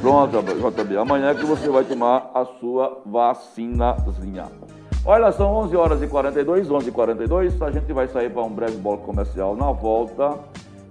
Pronto, 0.00 0.30
JB, 0.40 0.96
amanhã 0.96 1.30
é 1.30 1.34
que 1.34 1.44
você 1.44 1.68
vai 1.68 1.82
tomar 1.82 2.30
a 2.32 2.44
sua 2.44 3.00
vacinazinha. 3.04 4.44
Olha, 5.04 5.32
são 5.32 5.52
11 5.54 5.76
horas 5.76 6.02
e 6.02 6.06
42, 6.06 6.70
11 6.70 6.88
e 6.88 6.92
42. 6.92 7.60
A 7.62 7.70
gente 7.70 7.92
vai 7.92 8.06
sair 8.06 8.30
para 8.30 8.42
um 8.42 8.50
breve 8.50 8.76
bloco 8.76 9.04
comercial 9.04 9.56
na 9.56 9.72
volta. 9.72 10.38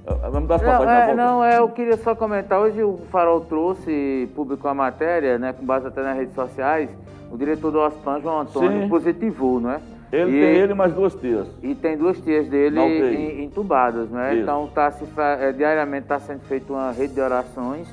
Eh, 0.06 0.30
Vamos 0.30 0.50
dar 0.50 0.56
as 0.56 0.62
Não, 0.62 0.68
passagens 0.70 0.86
na 0.86 0.94
é, 1.04 1.06
volta? 1.08 1.16
não, 1.24 1.44
é, 1.44 1.58
eu 1.60 1.70
queria 1.70 1.96
só 1.98 2.14
comentar. 2.14 2.60
Hoje 2.60 2.84
o 2.84 2.98
Farol 3.10 3.42
trouxe, 3.42 4.30
publicou 4.36 4.70
a 4.70 4.74
matéria, 4.74 5.38
né, 5.40 5.54
com 5.54 5.66
base 5.66 5.88
até 5.88 6.02
nas 6.04 6.18
redes 6.18 6.36
sociais. 6.36 6.90
O 7.32 7.38
diretor 7.38 7.72
do 7.72 7.80
OSPAN, 7.80 8.20
João 8.20 8.42
Antônio, 8.42 8.82
Sim. 8.82 8.90
positivou, 8.90 9.62
né? 9.62 9.80
Ele 10.12 10.30
E- 10.38 10.42
tem 10.42 10.56
ele 10.58 10.74
mais 10.74 10.94
duas 10.94 11.16
tias. 11.16 11.48
E 11.64 11.74
tem 11.74 11.96
duas 11.98 12.20
tias 12.20 12.50
dele 12.50 13.42
entubadas, 13.42 14.10
né? 14.10 14.34
Isso. 14.34 14.44
Então 14.44 14.68
tá 14.76 14.92
se 14.92 15.06
é, 15.18 15.54
diariamente 15.54 16.04
está 16.04 16.20
sendo 16.20 16.42
feita 16.42 16.74
uma 16.74 16.92
rede 16.92 17.14
de 17.14 17.22
orações 17.22 17.88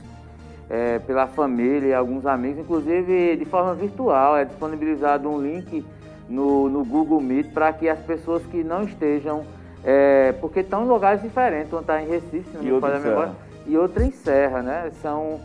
é, 0.69 0.99
pela 0.99 1.29
família 1.29 1.87
e 1.91 1.95
alguns 1.95 2.27
amigos, 2.27 2.59
inclusive 2.59 3.37
de 3.37 3.45
forma 3.45 3.73
virtual. 3.75 4.37
É 4.37 4.45
disponibilizado 4.45 5.29
um 5.29 5.41
link 5.41 5.85
no, 6.29 6.69
no 6.69 6.85
Google 6.85 7.21
Meet 7.21 7.53
para 7.53 7.73
que 7.73 7.89
as 7.89 7.99
pessoas 8.01 8.45
que 8.47 8.63
não 8.63 8.83
estejam, 8.83 9.45
é, 9.85 10.33
porque 10.41 10.61
estão 10.61 10.85
em 10.85 10.89
lugares 10.89 11.23
diferentes, 11.23 11.73
um 11.73 11.81
está 11.81 12.03
em 12.03 12.09
Recife, 12.09 12.51
se 12.51 12.57
não 12.57 12.63
E 12.63 12.67
me 12.67 12.73
em 12.73 13.01
memória, 13.01 13.33
e 13.67 13.77
outra 13.77 14.05
em 14.05 14.11
Serra, 14.11 14.63
né? 14.63 14.91
São 15.03 15.41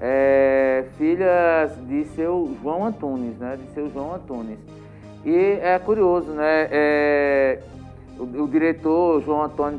é, 0.00 0.84
filhas 0.96 1.72
de 1.86 2.04
seu 2.14 2.56
João 2.62 2.84
Antunes, 2.84 3.36
né? 3.38 3.56
De 3.56 3.72
seu 3.72 3.90
João 3.90 4.14
Antunes. 4.14 4.58
E 5.24 5.58
é 5.62 5.78
curioso, 5.78 6.30
né? 6.30 6.68
É, 6.70 7.58
o, 8.18 8.42
o 8.44 8.48
diretor 8.48 9.22
João 9.22 9.42
Antônio 9.44 9.78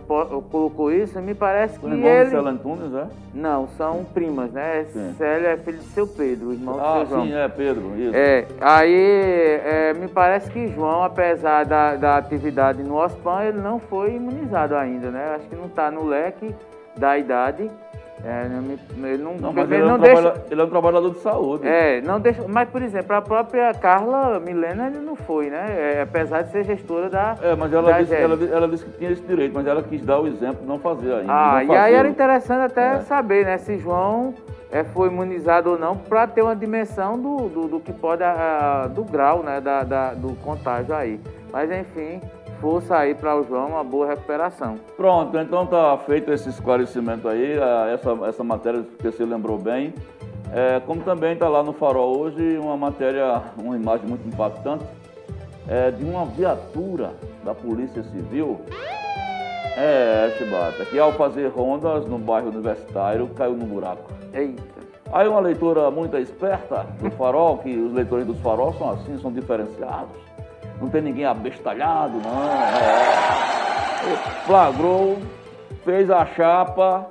colocou 0.49 0.91
isso 0.91 1.17
e 1.19 1.21
me 1.21 1.33
parece 1.35 1.77
que 1.79 1.85
O 1.85 1.89
irmão 1.89 2.09
ele... 2.09 2.25
de 2.25 2.31
Célia 2.31 2.49
Antunes, 2.49 2.93
é? 2.93 3.07
Não, 3.33 3.67
são 3.77 4.03
primas, 4.05 4.51
né? 4.51 4.85
Sim. 4.91 5.13
Célia 5.17 5.49
é 5.49 5.57
filho 5.57 5.77
de 5.77 5.85
seu 5.85 6.07
Pedro, 6.07 6.47
o 6.49 6.53
irmão 6.53 6.75
do 6.75 6.81
Ah, 6.81 6.97
seu 6.99 7.05
João. 7.07 7.25
sim, 7.25 7.33
é, 7.33 7.47
Pedro, 7.47 7.93
isso. 7.97 8.15
É, 8.15 8.45
aí 8.61 9.59
é, 9.63 9.93
me 9.93 10.07
parece 10.07 10.49
que 10.51 10.67
João, 10.69 11.03
apesar 11.03 11.65
da, 11.65 11.95
da 11.95 12.17
atividade 12.17 12.81
no 12.83 12.95
OSPAN, 12.95 13.43
ele 13.43 13.59
não 13.59 13.79
foi 13.79 14.15
imunizado 14.15 14.75
ainda, 14.75 15.09
né? 15.11 15.35
Acho 15.35 15.47
que 15.47 15.55
não 15.55 15.65
está 15.65 15.91
no 15.91 16.05
leque 16.05 16.53
da 16.97 17.17
idade. 17.17 17.69
É, 18.23 18.49
não 18.49 18.61
me- 18.61 18.77
ele 19.09 19.23
não, 19.23 19.33
Não, 19.35 19.53
mas 19.53 19.71
ele 19.71 19.81
é, 19.81 19.85
um 19.85 19.87
não 19.87 19.97
deixa, 19.99 20.43
ele 20.51 20.59
é 20.61 20.63
um 20.65 20.69
trabalhador 20.69 21.11
de 21.11 21.19
saúde. 21.19 21.65
é, 21.65 22.01
não 22.01 22.19
deixa. 22.19 22.43
Mas, 22.49 22.67
por 22.69 22.81
exemplo, 22.81 23.15
a 23.15 23.21
própria 23.21 23.73
Carla 23.73 24.39
Milena 24.41 24.87
ele 24.87 24.99
não 24.99 25.15
foi, 25.15 25.49
né? 25.49 25.65
É, 25.69 26.01
apesar 26.01 26.41
de 26.41 26.51
ser 26.51 26.65
gestora 26.65 27.09
da. 27.09 27.37
É, 27.41 27.55
mas 27.55 27.71
ela 27.71 27.93
disse, 28.01 28.13
ela, 28.15 28.37
ela 28.51 28.67
disse 28.67 28.83
que 28.85 28.91
tinha 28.97 29.11
esse 29.11 29.21
direito, 29.21 29.53
mas 29.53 29.65
ela 29.65 29.81
quis 29.81 30.01
dar 30.03 30.19
o 30.19 30.27
exemplo 30.27 30.61
de 30.61 30.67
não 30.67 30.79
fazer 30.79 31.13
ainda. 31.13 31.31
Ah, 31.31 31.53
não 31.63 31.73
e 31.73 31.77
aí 31.77 31.83
fazer. 31.83 31.93
era 31.95 32.07
interessante 32.09 32.61
até 32.65 32.95
É. 32.95 32.99
saber, 33.01 33.45
né? 33.45 33.57
Se 33.57 33.77
João 33.77 34.33
é, 34.69 34.83
foi 34.83 35.07
imunizado 35.07 35.71
ou 35.71 35.79
não, 35.79 35.95
para 35.95 36.27
ter 36.27 36.41
uma 36.41 36.55
dimensão 36.55 37.17
do, 37.17 37.47
do, 37.47 37.67
do 37.69 37.79
que 37.79 37.93
pode, 37.93 38.21
ah, 38.23 38.89
do 38.93 39.03
grau, 39.05 39.43
né? 39.43 39.61
Da, 39.61 39.83
da- 39.83 40.13
do 40.13 40.33
contágio 40.43 40.93
aí. 40.93 41.19
Mas 41.53 41.71
enfim, 41.71 42.21
força 42.59 42.97
aí 42.97 43.15
para 43.15 43.35
o 43.35 43.43
João, 43.43 43.69
uma 43.69 43.83
boa 43.83 44.07
recuperação. 44.07 44.75
Pronto, 44.95 45.37
então 45.37 45.65
tá 45.65 45.97
feito 46.05 46.31
esse 46.31 46.49
esclarecimento 46.49 47.27
aí, 47.27 47.57
essa, 47.93 48.11
essa 48.27 48.43
matéria 48.43 48.85
que 48.97 49.11
você 49.11 49.25
lembrou 49.25 49.57
bem. 49.57 49.93
É, 50.53 50.79
como 50.79 51.01
também 51.01 51.33
está 51.33 51.47
lá 51.47 51.61
no 51.61 51.73
Farol 51.73 52.17
hoje 52.17 52.57
uma 52.57 52.75
matéria, 52.75 53.43
uma 53.57 53.75
imagem 53.75 54.07
muito 54.07 54.27
impactante 54.27 54.83
é, 55.67 55.91
de 55.91 56.03
uma 56.03 56.25
viatura 56.25 57.13
da 57.43 57.53
Polícia 57.53 58.03
Civil, 58.03 58.59
é, 59.77 60.33
Chibata, 60.37 60.83
que 60.85 60.97
ao 60.97 61.13
fazer 61.13 61.47
rondas 61.49 62.05
no 62.07 62.17
bairro 62.17 62.49
universitário 62.49 63.27
caiu 63.29 63.53
no 63.53 63.65
buraco. 63.65 64.11
Eita. 64.33 64.79
Aí 65.11 65.27
uma 65.27 65.39
leitora 65.39 65.89
muito 65.89 66.17
esperta 66.17 66.85
do 66.99 67.09
farol, 67.11 67.57
que 67.59 67.75
os 67.75 67.93
leitores 67.93 68.25
dos 68.25 68.39
farol 68.39 68.73
são 68.73 68.91
assim, 68.91 69.17
são 69.19 69.31
diferenciados. 69.31 70.28
Não 70.81 70.89
tem 70.89 71.01
ninguém 71.01 71.25
abestalhado, 71.25 72.19
não. 72.23 72.43
É. 72.43 74.15
Flagrou, 74.45 75.17
fez 75.83 76.09
a 76.09 76.25
chapa, 76.25 77.07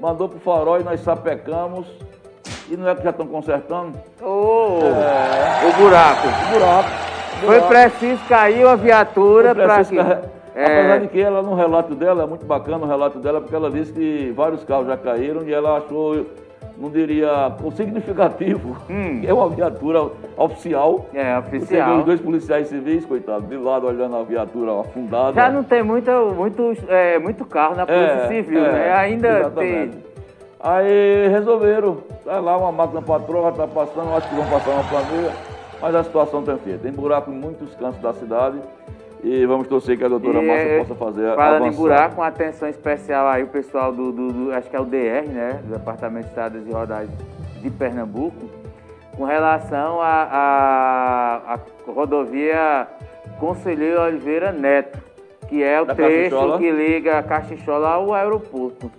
mandou 0.00 0.28
pro 0.28 0.40
farol 0.40 0.80
e 0.80 0.82
nós 0.82 1.00
sapecamos. 1.00 1.86
E 2.68 2.76
não 2.76 2.88
é 2.88 2.94
que 2.94 3.02
já 3.02 3.10
estão 3.10 3.26
consertando? 3.26 3.98
Oh, 4.20 4.80
é. 4.82 5.68
O 5.68 5.72
buraco. 5.82 6.28
O 6.28 6.52
buraco. 6.52 6.88
Foi 7.44 7.60
preciso 7.62 8.22
cair 8.28 8.66
a 8.66 8.76
viatura 8.76 9.54
para 9.54 9.84
que... 9.84 9.98
É... 10.54 10.80
Apesar 10.80 11.00
de 11.00 11.08
que 11.08 11.20
ela, 11.20 11.42
no 11.42 11.54
relato 11.54 11.94
dela, 11.94 12.24
é 12.24 12.26
muito 12.26 12.44
bacana 12.44 12.84
o 12.84 12.88
relato 12.88 13.18
dela, 13.18 13.40
porque 13.40 13.54
ela 13.54 13.70
disse 13.70 13.92
que 13.92 14.32
vários 14.36 14.62
carros 14.64 14.86
já 14.86 14.96
caíram 14.96 15.42
e 15.44 15.52
ela 15.52 15.78
achou 15.78 16.26
não 16.82 16.90
diria, 16.90 17.52
significativo, 17.76 18.76
hum. 18.90 19.22
é 19.24 19.32
uma 19.32 19.48
viatura 19.48 20.10
oficial. 20.36 21.06
É, 21.14 21.38
oficial. 21.38 21.98
Os 21.98 22.04
dois 22.04 22.20
policiais 22.20 22.66
civis, 22.66 23.06
coitado, 23.06 23.46
de 23.46 23.56
lado 23.56 23.86
olhando 23.86 24.16
a 24.16 24.24
viatura 24.24 24.80
afundada. 24.80 25.32
Já 25.32 25.48
não 25.48 25.62
tem 25.62 25.80
muito, 25.80 26.10
muito, 26.36 26.76
é, 26.88 27.20
muito 27.20 27.44
carro 27.44 27.76
na 27.76 27.86
Polícia 27.86 28.24
é, 28.24 28.26
Civil, 28.26 28.64
é, 28.64 28.72
né? 28.72 28.92
Ainda 28.94 29.28
exatamente. 29.38 29.92
tem. 29.92 30.04
Aí 30.58 31.28
resolveram, 31.28 31.98
tá 32.24 32.40
lá 32.40 32.58
uma 32.58 32.72
máquina 32.72 33.00
patroa, 33.00 33.50
está 33.50 33.68
passando, 33.68 34.16
acho 34.16 34.28
que 34.28 34.34
vão 34.34 34.46
passar 34.46 34.70
uma 34.72 34.84
família, 34.84 35.32
mas 35.80 35.94
a 35.94 36.02
situação 36.02 36.42
tem 36.42 36.58
feita. 36.58 36.80
Tem 36.80 36.92
buraco 36.92 37.30
em 37.30 37.34
muitos 37.34 37.72
cantos 37.76 38.00
da 38.00 38.12
cidade. 38.12 38.58
E 39.22 39.46
vamos 39.46 39.68
torcer 39.68 39.96
que 39.96 40.04
a 40.04 40.08
doutora 40.08 40.42
e, 40.42 40.46
Márcia 40.46 40.68
é, 40.68 40.78
possa 40.80 40.94
fazer 40.96 41.34
Falando 41.36 41.62
avançar. 41.62 41.72
em 41.72 41.76
buraco, 41.76 42.20
uma 42.20 42.26
atenção 42.26 42.68
especial 42.68 43.28
aí 43.28 43.44
o 43.44 43.46
pessoal 43.46 43.92
do, 43.92 44.10
do, 44.10 44.32
do, 44.32 44.52
acho 44.52 44.68
que 44.68 44.74
é 44.74 44.80
o 44.80 44.84
DR, 44.84 45.28
né? 45.28 45.60
Do 45.62 45.78
Departamento 45.78 46.24
de 46.24 46.30
Estradas 46.30 46.66
e 46.66 46.72
Rodagens 46.72 47.16
de 47.60 47.70
Pernambuco, 47.70 48.50
com 49.16 49.24
relação 49.24 50.00
à 50.00 51.56
rodovia 51.86 52.88
Conselheiro 53.38 54.00
Oliveira 54.00 54.50
Neto, 54.50 54.98
que 55.48 55.62
é 55.62 55.80
o 55.80 55.84
da 55.84 55.94
trecho 55.94 56.30
Caxixola. 56.30 56.58
que 56.58 56.70
liga 56.70 57.22
Caxixola 57.22 57.88
ao 57.90 58.12
aeroporto. 58.12 58.90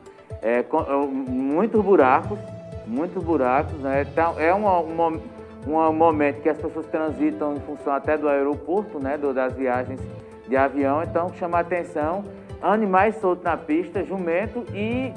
É, 0.41 0.63
com, 0.63 0.79
é, 0.79 1.05
muitos 1.05 1.83
buracos, 1.83 2.39
muitos 2.87 3.21
buracos, 3.23 3.73
né? 3.79 4.05
Então, 4.09 4.39
é 4.39 4.53
uma, 4.53 4.79
uma 4.79 5.19
um 5.67 5.93
momento 5.93 6.41
que 6.41 6.49
as 6.49 6.57
pessoas 6.57 6.85
transitam 6.87 7.55
em 7.55 7.59
função 7.61 7.93
até 7.93 8.17
do 8.17 8.27
aeroporto, 8.27 8.99
né, 8.99 9.17
do, 9.17 9.33
das 9.33 9.53
viagens 9.53 9.99
de 10.47 10.57
avião, 10.57 11.01
então 11.03 11.31
chama 11.33 11.57
a 11.57 11.61
atenção, 11.61 12.25
animais 12.61 13.15
soltos 13.15 13.43
na 13.43 13.55
pista, 13.55 14.03
jumento 14.03 14.65
e 14.73 15.13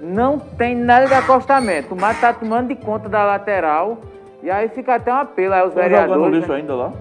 não 0.00 0.38
tem 0.38 0.74
nada 0.74 1.06
de 1.06 1.14
acostamento. 1.14 1.94
O 1.94 2.00
mato 2.00 2.14
está 2.14 2.32
tomando 2.32 2.68
de 2.68 2.76
conta 2.76 3.08
da 3.08 3.24
lateral 3.24 3.98
e 4.42 4.50
aí 4.50 4.68
fica 4.68 4.94
até 4.94 5.12
um 5.12 5.16
apelo 5.16 5.54
aí 5.54 5.60
aos 5.60 5.70
Estão 5.70 5.82
vereadores. 5.82 6.34
lixo 6.36 6.48
né? 6.48 6.56
ainda 6.56 6.74
lá? 6.74 6.92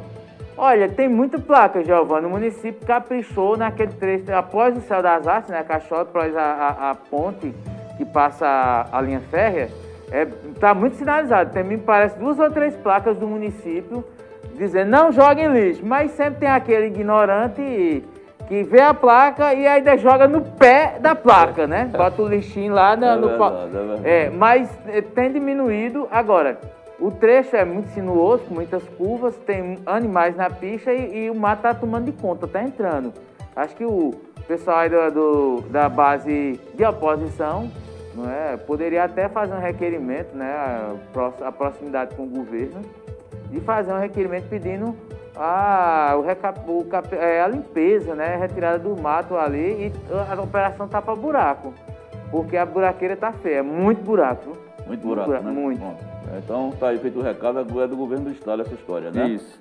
Olha, 0.57 0.89
tem 0.89 1.07
muita 1.07 1.39
placa, 1.39 1.81
Giovana. 1.83 2.27
O 2.27 2.31
município 2.31 2.85
caprichou 2.85 3.55
naquele 3.55 3.93
trecho, 3.93 4.33
após 4.33 4.77
o 4.77 4.81
Céu 4.81 5.01
das 5.01 5.25
Artes, 5.25 5.49
né, 5.49 5.59
a 5.59 5.63
cachola, 5.63 6.01
após 6.01 6.35
a, 6.35 6.41
a, 6.41 6.91
a 6.91 6.95
ponte 6.95 7.53
que 7.97 8.03
passa 8.03 8.45
a, 8.45 8.97
a 8.97 9.01
linha 9.01 9.21
férrea, 9.21 9.69
Está 10.09 10.17
é, 10.17 10.27
tá 10.59 10.73
muito 10.73 10.95
sinalizado. 10.95 11.51
Tem, 11.51 11.63
me 11.63 11.77
parece, 11.77 12.17
duas 12.17 12.39
ou 12.39 12.49
três 12.49 12.75
placas 12.75 13.15
do 13.17 13.27
município 13.27 14.03
dizendo 14.55 14.89
não 14.89 15.11
joguem 15.11 15.53
lixo. 15.53 15.85
Mas 15.85 16.11
sempre 16.11 16.41
tem 16.41 16.49
aquele 16.49 16.87
ignorante 16.87 18.03
que 18.47 18.63
vê 18.63 18.81
a 18.81 18.93
placa 18.93 19.53
e 19.53 19.67
ainda 19.67 19.95
joga 19.95 20.27
no 20.27 20.41
pé 20.41 20.97
da 20.99 21.13
placa, 21.13 21.67
né? 21.67 21.85
Bota 21.85 22.21
o 22.21 22.27
lixinho 22.27 22.73
lá 22.73 22.95
no. 22.95 23.05
É 23.05 23.17
verdade, 23.17 23.71
no... 23.71 24.07
É, 24.07 24.25
é 24.25 24.29
mas 24.31 24.69
é, 24.87 25.01
tem 25.01 25.31
diminuído. 25.31 26.07
Agora, 26.11 26.59
o 26.99 27.11
trecho 27.11 27.55
é 27.55 27.63
muito 27.63 27.89
sinuoso, 27.89 28.43
com 28.45 28.55
muitas 28.55 28.83
curvas, 28.97 29.35
tem 29.37 29.77
animais 29.85 30.35
na 30.35 30.49
pista 30.49 30.91
e, 30.91 31.25
e 31.25 31.29
o 31.29 31.35
mato 31.35 31.59
está 31.59 31.73
tomando 31.73 32.05
de 32.05 32.11
conta, 32.11 32.47
está 32.47 32.63
entrando. 32.63 33.13
Acho 33.55 33.75
que 33.75 33.85
o 33.85 34.15
pessoal 34.47 34.79
aí 34.79 34.89
do, 34.89 35.11
do, 35.11 35.61
da 35.69 35.87
base 35.87 36.59
de 36.73 36.83
oposição 36.83 37.69
não 38.19 38.31
é? 38.31 38.57
Poderia 38.57 39.03
até 39.03 39.27
fazer 39.29 39.53
um 39.53 39.59
requerimento, 39.59 40.35
né, 40.35 40.95
a 41.41 41.51
proximidade 41.51 42.15
com 42.15 42.23
o 42.23 42.27
governo, 42.27 42.81
de 43.49 43.59
fazer 43.61 43.91
um 43.93 43.99
requerimento 43.99 44.47
pedindo 44.49 44.95
a, 45.35 46.13
o 46.17 46.21
recap, 46.21 46.59
o 46.67 46.83
cap, 46.85 47.07
é, 47.15 47.41
a 47.41 47.47
limpeza, 47.47 48.13
né, 48.13 48.35
a 48.35 48.37
retirada 48.37 48.79
do 48.79 48.99
mato 49.01 49.37
ali 49.37 49.87
e 49.87 49.93
a 50.29 50.41
operação 50.41 50.87
tapa 50.87 51.15
buraco, 51.15 51.73
porque 52.29 52.57
a 52.57 52.65
buraqueira 52.65 53.13
está 53.13 53.31
feia, 53.31 53.59
é 53.59 53.61
muito 53.61 54.03
buraco. 54.03 54.57
Muito 54.85 55.05
buraco, 55.05 55.29
muito. 55.29 55.45
Né? 55.45 55.51
muito. 55.51 56.09
Então 56.37 56.71
tá 56.79 56.89
aí 56.89 56.99
feito 56.99 57.19
o 57.19 57.23
recado, 57.23 57.59
é 57.59 57.87
do 57.87 57.95
governo 57.95 58.25
do 58.25 58.31
estado 58.31 58.61
essa 58.61 58.73
história, 58.73 59.11
né? 59.11 59.29
Isso. 59.29 59.59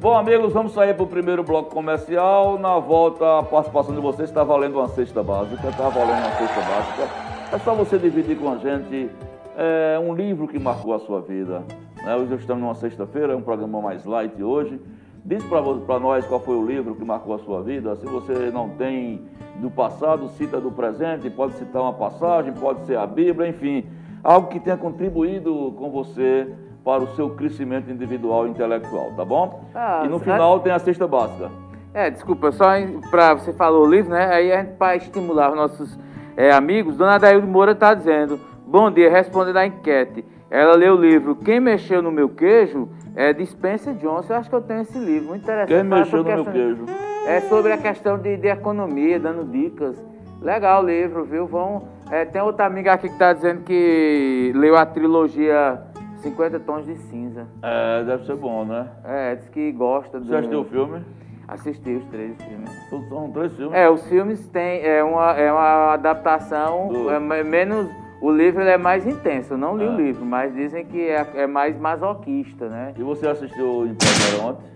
Bom, 0.00 0.16
amigos, 0.16 0.52
vamos 0.52 0.72
sair 0.72 0.94
para 0.94 1.04
o 1.04 1.06
primeiro 1.06 1.42
bloco 1.42 1.70
comercial. 1.70 2.58
Na 2.58 2.78
volta, 2.78 3.38
a 3.38 3.42
participação 3.42 3.94
de 3.94 4.00
vocês 4.00 4.30
está 4.30 4.42
valendo 4.42 4.78
uma 4.78 4.88
cesta 4.88 5.22
básica, 5.22 5.68
está 5.68 5.88
valendo 5.90 6.18
uma 6.18 6.30
cesta 6.38 6.60
básica. 6.60 7.29
É 7.52 7.58
só 7.58 7.74
você 7.74 7.98
dividir 7.98 8.38
com 8.38 8.52
a 8.52 8.58
gente 8.58 9.10
é, 9.56 9.98
um 9.98 10.14
livro 10.14 10.46
que 10.46 10.56
marcou 10.56 10.94
a 10.94 11.00
sua 11.00 11.20
vida. 11.20 11.64
Né? 12.00 12.14
Hoje 12.14 12.34
estamos 12.36 12.62
numa 12.62 12.76
sexta-feira, 12.76 13.32
é 13.32 13.36
um 13.36 13.42
programa 13.42 13.82
mais 13.82 14.04
light 14.04 14.40
hoje. 14.40 14.80
Diz 15.24 15.42
para 15.44 15.98
nós 15.98 16.24
qual 16.26 16.38
foi 16.38 16.54
o 16.54 16.64
livro 16.64 16.94
que 16.94 17.04
marcou 17.04 17.34
a 17.34 17.40
sua 17.40 17.60
vida. 17.60 17.96
Se 17.96 18.06
você 18.06 18.52
não 18.52 18.68
tem 18.68 19.22
do 19.56 19.68
passado, 19.68 20.28
cita 20.38 20.60
do 20.60 20.70
presente, 20.70 21.28
pode 21.28 21.54
citar 21.54 21.82
uma 21.82 21.92
passagem, 21.92 22.52
pode 22.52 22.86
ser 22.86 22.96
a 22.96 23.04
Bíblia, 23.04 23.48
enfim, 23.48 23.84
algo 24.22 24.46
que 24.46 24.60
tenha 24.60 24.76
contribuído 24.76 25.74
com 25.76 25.90
você 25.90 26.54
para 26.84 27.02
o 27.02 27.16
seu 27.16 27.30
crescimento 27.30 27.90
individual 27.90 28.46
e 28.46 28.50
intelectual, 28.50 29.10
tá 29.16 29.24
bom? 29.24 29.64
Ah, 29.74 30.02
e 30.04 30.08
no 30.08 30.20
final 30.20 30.60
tem 30.60 30.70
a 30.72 30.78
cesta 30.78 31.06
básica. 31.08 31.50
É, 31.92 32.10
desculpa, 32.10 32.52
só 32.52 32.66
para 33.10 33.34
você 33.34 33.52
falou 33.52 33.84
o 33.84 33.90
livro, 33.90 34.12
né? 34.12 34.26
Aí 34.32 34.52
a 34.52 34.62
gente 34.62 34.76
para 34.76 34.94
estimular 34.94 35.50
os 35.50 35.56
nossos 35.56 35.98
é, 36.40 36.52
amigos, 36.52 36.96
Dona 36.96 37.16
Adaildo 37.16 37.46
Moura 37.46 37.72
está 37.72 37.92
dizendo: 37.92 38.40
Bom 38.66 38.90
dia, 38.90 39.10
respondendo 39.10 39.58
à 39.58 39.66
enquete. 39.66 40.24
Ela 40.50 40.74
leu 40.74 40.94
o 40.94 41.00
livro 41.00 41.36
Quem 41.36 41.60
Mexeu 41.60 42.00
no 42.00 42.10
Meu 42.10 42.30
Queijo 42.30 42.88
é 43.14 43.32
de 43.32 43.44
Spencer 43.44 43.94
Johnson. 43.94 44.32
Eu 44.32 44.38
acho 44.38 44.48
que 44.48 44.56
eu 44.56 44.62
tenho 44.62 44.80
esse 44.80 44.98
livro, 44.98 45.28
muito 45.28 45.42
interessante. 45.42 45.68
Quem 45.68 45.84
Mexeu 45.84 46.24
no 46.24 46.24
Meu 46.24 46.44
Queijo? 46.46 46.86
É 47.26 47.40
sobre 47.42 47.72
a 47.72 47.76
questão 47.76 48.18
de, 48.18 48.38
de 48.38 48.48
economia, 48.48 49.20
dando 49.20 49.44
dicas. 49.50 50.02
Legal 50.40 50.82
o 50.82 50.86
livro, 50.86 51.24
viu? 51.24 51.46
Vão, 51.46 51.86
é, 52.10 52.24
tem 52.24 52.40
outra 52.40 52.64
amiga 52.64 52.94
aqui 52.94 53.08
que 53.08 53.12
está 53.12 53.34
dizendo 53.34 53.62
que 53.62 54.50
leu 54.56 54.76
a 54.76 54.86
trilogia 54.86 55.82
50 56.22 56.58
Tons 56.60 56.86
de 56.86 56.96
Cinza. 56.96 57.46
É, 57.62 58.02
deve 58.02 58.24
ser 58.24 58.36
bom, 58.36 58.64
né? 58.64 58.88
É, 59.04 59.34
diz 59.34 59.48
que 59.50 59.70
gosta 59.72 60.18
do. 60.18 60.26
Você 60.26 60.36
assistiu 60.36 60.60
o 60.60 60.64
filme? 60.64 61.04
Assisti 61.50 61.94
os 61.96 62.04
três 62.04 62.40
filmes. 62.40 62.70
São 62.88 63.30
três 63.32 63.52
filmes? 63.54 63.74
É, 63.74 63.90
os 63.90 64.06
filmes 64.06 64.48
têm 64.50 64.86
é 64.86 65.02
uma, 65.02 65.32
é 65.32 65.50
uma 65.50 65.94
adaptação, 65.94 66.88
Do... 66.88 67.10
é 67.10 67.42
menos. 67.42 67.88
O 68.22 68.30
livro 68.30 68.62
é 68.62 68.76
mais 68.76 69.04
intenso, 69.04 69.54
eu 69.54 69.58
não 69.58 69.76
li 69.76 69.84
o 69.84 69.94
é. 69.94 69.96
livro, 69.96 70.24
mas 70.24 70.54
dizem 70.54 70.84
que 70.84 71.08
é, 71.08 71.26
é, 71.34 71.46
mais 71.48 71.76
masoquista, 71.76 72.68
né? 72.68 72.92
E 72.96 73.02
você 73.02 73.26
assistiu 73.26 73.86
em 73.86 73.96
ontem? 74.44 74.70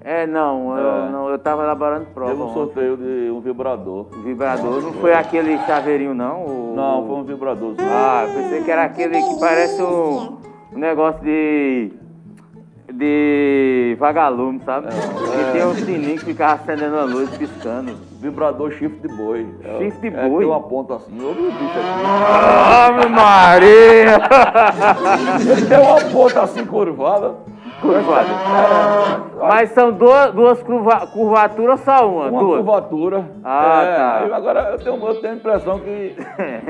É, 0.00 0.26
não, 0.26 0.76
é. 0.76 0.80
Eu, 0.80 1.12
não, 1.12 1.28
eu 1.28 1.38
tava 1.38 1.62
elaborando 1.62 2.06
prova. 2.06 2.32
Teve 2.32 2.42
um 2.42 2.52
sorteio 2.52 2.96
de 2.96 3.30
um 3.30 3.40
vibrador. 3.40 4.06
Vibrador? 4.24 4.82
Não 4.82 4.92
foi 4.94 5.12
aquele 5.12 5.56
chaveirinho, 5.58 6.14
não? 6.14 6.44
O... 6.44 6.72
Não, 6.74 7.06
foi 7.06 7.16
um 7.16 7.22
vibrador. 7.22 7.76
Ah, 7.78 8.24
eu 8.26 8.34
pensei 8.34 8.64
que 8.64 8.70
era 8.70 8.84
aquele 8.84 9.22
que 9.22 9.38
parece 9.38 9.80
um, 9.80 10.38
um 10.72 10.78
negócio 10.78 11.22
de 11.22 11.92
de 13.02 13.96
vagalume, 13.98 14.60
sabe? 14.64 14.86
É, 14.86 14.90
e 15.40 15.52
tem 15.52 15.66
um 15.66 15.74
sininho 15.74 16.18
que 16.18 16.26
ficava 16.26 16.54
acendendo 16.54 16.96
a 16.96 17.02
luz, 17.02 17.28
piscando. 17.36 17.96
Vibrador 18.20 18.70
chifre 18.70 19.00
de 19.00 19.08
boi. 19.08 19.44
Chifre 19.78 20.10
de 20.10 20.16
é, 20.16 20.28
boi? 20.28 20.38
tem 20.38 20.46
uma 20.46 20.60
ponta 20.60 20.94
assim, 20.94 21.18
olha 21.20 21.40
o 21.40 21.50
bicho 21.50 21.78
aqui. 21.78 22.04
Ave 22.72 23.08
Maria! 23.08 24.20
Tem 25.68 25.78
uma 25.78 26.00
ponta 26.12 26.42
assim 26.42 26.64
curvada. 26.64 27.34
Curvada. 27.80 28.28
É. 28.30 29.48
Mas 29.48 29.70
são 29.70 29.90
duas, 29.90 30.32
duas 30.32 30.62
curva, 30.62 31.04
curvaturas 31.08 31.80
ou 31.80 31.84
só 31.84 32.08
uma? 32.08 32.26
Uma 32.28 32.40
duas? 32.40 32.56
curvatura. 32.58 33.24
Ah, 33.42 33.82
é, 33.82 33.96
tá. 33.96 34.36
Agora 34.36 34.60
eu 34.70 34.78
tenho, 34.78 35.04
eu 35.04 35.14
tenho 35.16 35.32
a 35.32 35.36
impressão 35.36 35.80
que 35.80 36.14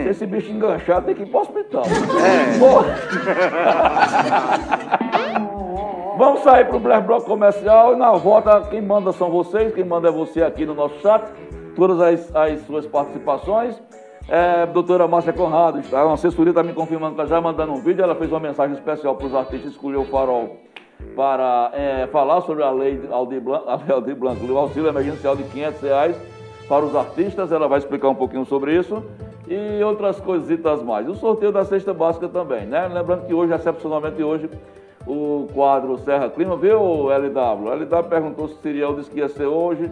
se 0.02 0.08
esse 0.08 0.26
bicho 0.26 0.50
enganchar 0.50 1.02
tem 1.02 1.14
que 1.14 1.24
ir 1.24 1.26
pro 1.26 1.40
hospital. 1.40 1.82
É. 2.24 2.58
Vamos 6.16 6.40
sair 6.40 6.66
para 6.66 6.76
o 6.76 6.80
bloco 6.80 7.24
comercial 7.24 7.94
e 7.94 7.96
na 7.96 8.12
volta 8.12 8.60
quem 8.68 8.82
manda 8.82 9.12
são 9.12 9.30
vocês, 9.30 9.74
quem 9.74 9.82
manda 9.82 10.08
é 10.08 10.12
você 10.12 10.42
aqui 10.42 10.66
no 10.66 10.74
nosso 10.74 11.00
chat, 11.00 11.24
todas 11.74 12.00
as, 12.00 12.36
as 12.36 12.60
suas 12.66 12.86
participações. 12.86 13.80
É, 14.28 14.66
doutora 14.66 15.08
Márcia 15.08 15.32
Conrado, 15.32 15.80
a 15.92 16.12
assessoria 16.12 16.50
está 16.50 16.62
me 16.62 16.74
confirmando 16.74 17.16
que 17.16 17.22
está 17.22 17.34
já 17.34 17.40
mandando 17.40 17.72
um 17.72 17.82
vídeo, 17.82 18.04
ela 18.04 18.14
fez 18.14 18.30
uma 18.30 18.38
mensagem 18.38 18.76
especial 18.76 19.16
para 19.16 19.26
os 19.26 19.34
artistas, 19.34 19.72
escolheu 19.72 20.02
o 20.02 20.04
farol 20.04 20.58
para 21.16 21.70
é, 21.72 22.06
falar 22.06 22.42
sobre 22.42 22.62
a 22.62 22.70
lei 22.70 23.00
Aldir 23.10 23.40
Blanc, 23.40 23.64
a 23.68 23.76
lei 23.76 23.90
Aldir 23.90 24.14
Blanc, 24.14 24.44
o 24.44 24.58
auxílio 24.58 24.88
emergencial 24.88 25.34
de 25.34 25.44
500 25.44 25.80
reais 25.80 26.16
para 26.68 26.84
os 26.84 26.94
artistas, 26.94 27.50
ela 27.50 27.66
vai 27.66 27.78
explicar 27.78 28.08
um 28.08 28.14
pouquinho 28.14 28.44
sobre 28.44 28.76
isso 28.76 29.02
e 29.48 29.82
outras 29.82 30.20
coisitas 30.20 30.82
mais. 30.82 31.08
O 31.08 31.14
sorteio 31.14 31.50
da 31.50 31.64
cesta 31.64 31.92
básica 31.92 32.28
também, 32.28 32.66
né? 32.66 32.86
Lembrando 32.86 33.26
que 33.26 33.34
hoje, 33.34 33.52
excepcionalmente 33.52 34.22
hoje, 34.22 34.48
o 35.06 35.48
quadro 35.52 35.98
Serra 35.98 36.28
Clima, 36.30 36.56
viu, 36.56 37.10
LW? 37.10 37.64
O 37.64 37.72
LW 37.72 38.08
perguntou 38.08 38.48
se 38.48 38.56
seria, 38.62 38.84
eu 38.84 38.94
disse 38.94 39.10
que 39.10 39.18
ia 39.18 39.28
ser 39.28 39.46
hoje, 39.46 39.90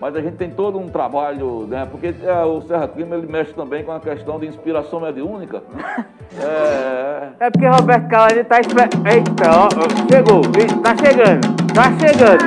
mas 0.00 0.16
a 0.16 0.20
gente 0.20 0.36
tem 0.36 0.50
todo 0.50 0.78
um 0.78 0.88
trabalho, 0.88 1.66
né? 1.66 1.86
Porque 1.90 2.14
é, 2.22 2.44
o 2.44 2.60
Serra 2.62 2.88
Clima 2.88 3.16
ele 3.16 3.26
mexe 3.26 3.52
também 3.52 3.84
com 3.84 3.92
a 3.92 4.00
questão 4.00 4.38
de 4.38 4.46
inspiração 4.46 5.00
mediúnica. 5.00 5.62
é... 6.40 7.28
é 7.40 7.50
porque 7.50 7.66
Roberto 7.66 8.08
Calani 8.08 8.44
tá 8.44 8.60
esperando. 8.60 9.06
Eita, 9.06 9.50
ó, 9.50 9.68
chegou, 10.10 10.40
tá 10.82 10.96
chegando, 10.96 11.40
tá 11.74 11.84
chegando. 11.98 12.40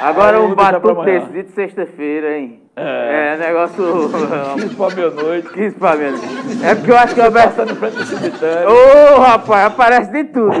Agora 0.00 0.40
um 0.40 0.54
batuque 0.54 1.04
desse 1.04 1.32
de 1.32 1.50
sexta-feira, 1.50 2.38
hein? 2.38 2.61
É. 2.74 3.34
é, 3.34 3.36
negócio. 3.36 4.10
15 4.56 4.74
pra 4.76 4.90
meia-noite. 4.90 5.48
15 5.50 5.76
pra 5.76 5.96
meia-noite. 5.96 6.64
É 6.64 6.74
porque 6.74 6.90
eu 6.90 6.98
acho 6.98 7.14
que 7.14 7.20
o 7.20 7.24
Roberto. 7.24 7.54
Passando 7.56 7.72
em 7.72 7.76
frente 7.76 7.96
do 7.96 8.04
cemitério. 8.04 8.70
Ô, 8.70 8.74
oh, 9.16 9.20
rapaz, 9.20 9.66
aparece 9.66 10.10
de 10.10 10.24
tudo. 10.24 10.56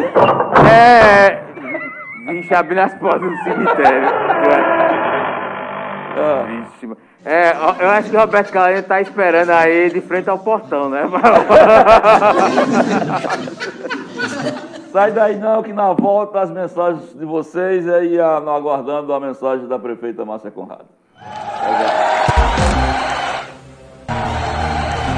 É. 0.70 1.42
Vixe, 2.26 2.54
abrindo 2.54 2.80
as 2.80 2.94
portas 2.94 3.30
do 3.30 3.36
cemitério. 3.44 4.08
Ah. 6.14 6.44
Vixe, 6.46 6.86
é, 7.24 7.52
eu 7.52 7.88
acho 7.88 8.10
que 8.10 8.16
o 8.16 8.20
Roberto 8.20 8.50
Calanho 8.50 8.82
tá 8.82 9.00
esperando 9.00 9.50
aí 9.50 9.88
de 9.90 10.00
frente 10.00 10.28
ao 10.28 10.40
portão, 10.40 10.88
né? 10.88 11.04
Sai 14.90 15.12
daí 15.12 15.36
não, 15.36 15.62
que 15.62 15.72
na 15.72 15.92
volta 15.92 16.40
as 16.40 16.50
mensagens 16.50 17.14
de 17.14 17.24
vocês 17.24 17.88
aí 17.88 18.20
aguardando 18.20 19.14
a 19.14 19.20
mensagem 19.20 19.68
da 19.68 19.78
prefeita 19.78 20.24
Márcia 20.24 20.50
Conrado. 20.50 20.86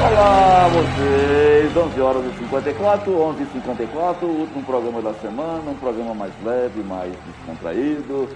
Olá 0.07 0.69
vocês, 0.69 1.75
11 1.75 2.01
horas 2.03 2.27
e 2.27 2.39
54, 2.41 3.11
11 3.11 3.43
e 3.43 3.47
54, 3.47 4.29
último 4.29 4.63
programa 4.63 5.01
da 5.01 5.15
semana, 5.15 5.71
um 5.71 5.77
programa 5.77 6.13
mais 6.13 6.35
leve, 6.45 6.83
mais 6.83 7.15
descontraído, 7.27 8.29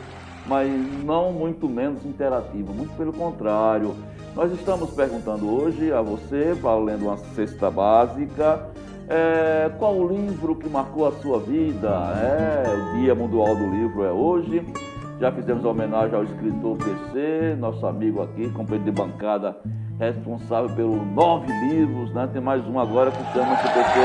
mas 0.47 0.71
não 1.05 1.31
muito 1.31 1.69
menos 1.69 2.07
interativo, 2.07 2.73
muito 2.73 2.97
pelo 2.97 3.13
contrário. 3.13 3.95
Nós 4.35 4.51
estamos 4.51 4.91
perguntando 4.93 5.47
hoje 5.47 5.93
a 5.93 6.01
você, 6.01 6.55
valendo 6.55 7.03
uma 7.03 7.19
cesta 7.19 7.71
básica, 7.71 8.67
é, 9.07 9.71
qual 9.79 9.95
o 9.95 10.09
livro 10.09 10.55
que 10.55 10.71
marcou 10.71 11.07
a 11.07 11.13
sua 11.21 11.39
vida? 11.39 11.91
É, 12.17 12.65
o 12.67 12.99
Dia 12.99 13.15
Mundial 13.15 13.55
do 13.55 13.67
Livro 13.67 14.05
é 14.05 14.11
hoje. 14.11 14.65
Já 15.21 15.33
fizemos 15.33 15.65
homenagem 15.65 16.15
ao 16.15 16.23
escritor 16.23 16.77
PC, 16.77 17.57
nosso 17.59 17.85
amigo 17.85 18.23
aqui, 18.23 18.49
companheiro 18.51 18.85
de 18.85 18.93
bancada, 18.93 19.57
responsável 19.99 20.71
pelos 20.77 21.05
nove 21.09 21.53
livros, 21.69 22.15
né? 22.15 22.29
Tem 22.33 22.41
mais 22.41 22.65
um 22.69 22.79
agora 22.79 23.11
que 23.11 23.33
chama-se 23.33 23.63
PC. 23.65 23.99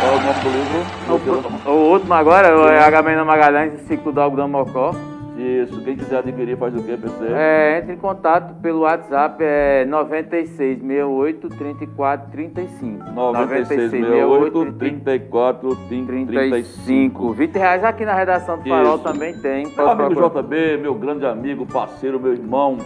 Qual 0.00 0.12
é 0.12 0.16
o 0.16 0.20
nome 0.20 0.40
do 0.42 0.50
livro? 0.50 1.66
O, 1.66 1.70
o 1.70 1.92
último 1.92 2.14
agora 2.14 2.48
é 2.48 2.82
Agamemnon 2.82 3.24
Magalhães, 3.24 3.80
Ciclo 3.82 4.10
do 4.10 4.20
Algodão 4.20 4.48
Mocó. 4.48 4.92
Isso, 5.38 5.80
quem 5.82 5.96
quiser 5.96 6.18
adquirir 6.18 6.58
faz 6.58 6.74
o 6.74 6.82
quê, 6.82 6.96
PC? 6.96 7.26
É, 7.32 7.78
entre 7.78 7.92
em 7.92 7.96
contato 7.96 8.60
pelo 8.60 8.80
WhatsApp, 8.80 9.36
é 9.40 9.84
9668 9.84 11.48
3435. 11.50 13.12
9668 13.12 14.72
34 14.72 15.76
35. 15.86 17.32
20 17.32 17.54
reais 17.54 17.84
aqui 17.84 18.04
na 18.04 18.14
redação 18.14 18.58
do 18.58 18.68
Farol 18.68 18.96
Isso. 18.96 19.04
também 19.04 19.32
tem. 19.40 19.72
Meu 19.76 19.88
amigo 19.88 20.28
JB, 20.28 20.76
meu 20.78 20.94
grande 20.96 21.24
amigo, 21.24 21.64
parceiro, 21.64 22.18
meu 22.18 22.32
irmão, 22.32 22.78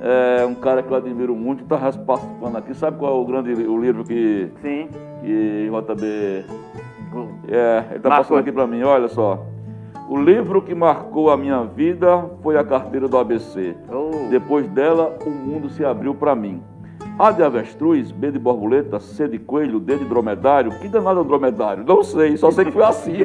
é 0.00 0.46
um 0.46 0.54
cara 0.54 0.82
que 0.82 0.90
eu 0.90 0.96
admiro 0.96 1.36
muito, 1.36 1.62
está 1.62 1.76
participando 1.92 2.56
aqui. 2.56 2.74
Sabe 2.74 2.98
qual 2.98 3.18
é 3.18 3.20
o 3.20 3.26
grande 3.26 3.52
o 3.52 3.78
livro 3.78 4.02
que, 4.02 4.50
Sim. 4.62 4.88
que 5.20 5.68
JB. 5.70 6.06
É, 7.48 7.84
ele 7.90 7.96
está 7.98 8.08
passando 8.08 8.38
aqui 8.38 8.50
para 8.50 8.66
mim, 8.66 8.82
olha 8.82 9.08
só. 9.08 9.44
O 10.12 10.20
livro 10.20 10.60
que 10.60 10.74
marcou 10.74 11.30
a 11.30 11.38
minha 11.38 11.64
vida 11.64 12.26
foi 12.42 12.58
a 12.58 12.62
carteira 12.62 13.08
do 13.08 13.16
ABC. 13.16 13.74
Oh. 13.90 14.28
Depois 14.28 14.68
dela, 14.68 15.16
o 15.24 15.30
mundo 15.30 15.70
se 15.70 15.82
abriu 15.82 16.14
para 16.14 16.34
mim. 16.34 16.62
A 17.18 17.30
de 17.30 17.42
avestruz, 17.42 18.10
B 18.10 18.30
de 18.30 18.38
borboleta, 18.38 19.00
C 19.00 19.26
de 19.26 19.38
coelho, 19.38 19.80
D 19.80 19.96
de 19.96 20.04
dromedário. 20.04 20.70
Que 20.80 20.88
danado 20.88 21.22
é 21.22 21.24
dromedário? 21.24 21.82
Não 21.82 22.02
sei, 22.02 22.36
só 22.36 22.50
sei 22.50 22.66
que 22.66 22.72
foi 22.72 22.82
assim. 22.82 23.24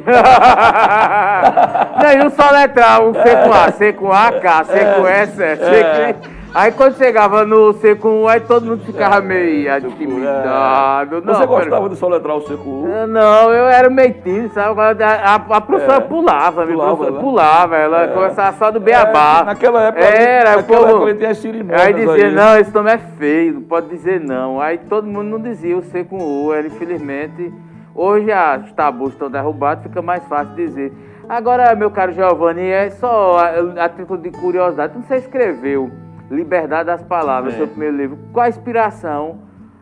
Não, 2.02 2.10
e 2.10 2.26
o 2.26 2.30
soletral, 2.30 3.10
o 3.10 3.12
C 3.12 3.36
com 3.36 3.52
A, 3.52 3.70
C 3.70 3.92
com 3.92 4.10
A, 4.10 4.32
K, 4.32 4.64
C 4.64 4.78
com 4.96 5.06
S, 5.06 5.36
C 5.36 5.84
com... 6.14 6.47
Aí 6.54 6.72
quando 6.72 6.96
chegava 6.96 7.44
no 7.44 7.74
C1, 7.74 8.28
aí 8.28 8.40
todo 8.40 8.64
mundo 8.64 8.82
ficava 8.82 9.18
é, 9.18 9.20
meio 9.20 9.86
intimidado. 9.86 11.16
É. 11.16 11.20
Você 11.20 11.46
gostava 11.46 11.88
de 11.90 11.96
soletrar 11.96 12.36
o 12.36 12.40
C1? 12.40 13.06
Não, 13.06 13.52
eu 13.52 13.66
era 13.66 13.90
meio 13.90 14.14
tímido, 14.14 14.54
sabe? 14.54 14.80
A, 14.80 15.10
a, 15.14 15.34
a 15.34 15.60
professora 15.60 15.98
é. 15.98 16.00
pulava, 16.00 16.64
me 16.64 16.72
pulava, 16.72 16.96
professora 16.96 17.16
né? 17.16 17.22
pulava, 17.22 17.76
ela 17.76 18.02
é. 18.04 18.08
começava 18.08 18.56
só 18.56 18.70
do 18.70 18.80
beabá. 18.80 19.40
É, 19.40 19.44
naquela 19.44 19.82
época, 19.84 20.04
era, 20.04 20.56
naquela 20.56 20.86
povo, 20.86 20.96
época 20.96 21.14
tinha 21.16 21.34
cerimônias 21.34 21.80
Aí 21.82 21.92
dizia, 21.92 22.26
aí. 22.26 22.34
não, 22.34 22.58
esse 22.58 22.74
nome 22.74 22.92
é 22.92 22.98
feio, 22.98 23.54
não 23.54 23.62
pode 23.62 23.88
dizer 23.88 24.18
não. 24.18 24.58
Aí 24.60 24.78
todo 24.78 25.06
mundo 25.06 25.28
não 25.28 25.40
dizia 25.40 25.76
o 25.76 25.82
C 25.82 26.04
com 26.04 26.16
U, 26.16 26.52
era 26.52 26.66
infelizmente... 26.66 27.52
Hoje 27.94 28.28
os 28.64 28.70
tabus 28.74 29.12
estão 29.12 29.28
derrubados, 29.28 29.82
fica 29.82 30.00
mais 30.00 30.22
fácil 30.28 30.54
dizer. 30.54 30.92
Agora, 31.28 31.74
meu 31.74 31.90
caro 31.90 32.12
Giovanni, 32.12 32.68
é 32.68 32.90
só 32.90 33.38
a, 33.38 33.84
a 33.84 33.88
título 33.88 34.20
de 34.20 34.30
curiosidade, 34.30 34.96
você 34.96 35.16
escreveu 35.16 35.90
Liberdade 36.30 36.86
das 36.86 37.02
Palavras, 37.02 37.54
é. 37.54 37.56
seu 37.56 37.68
primeiro 37.68 37.96
livro. 37.96 38.18
Qual 38.32 38.44
a 38.44 38.48
inspiração? 38.48 39.38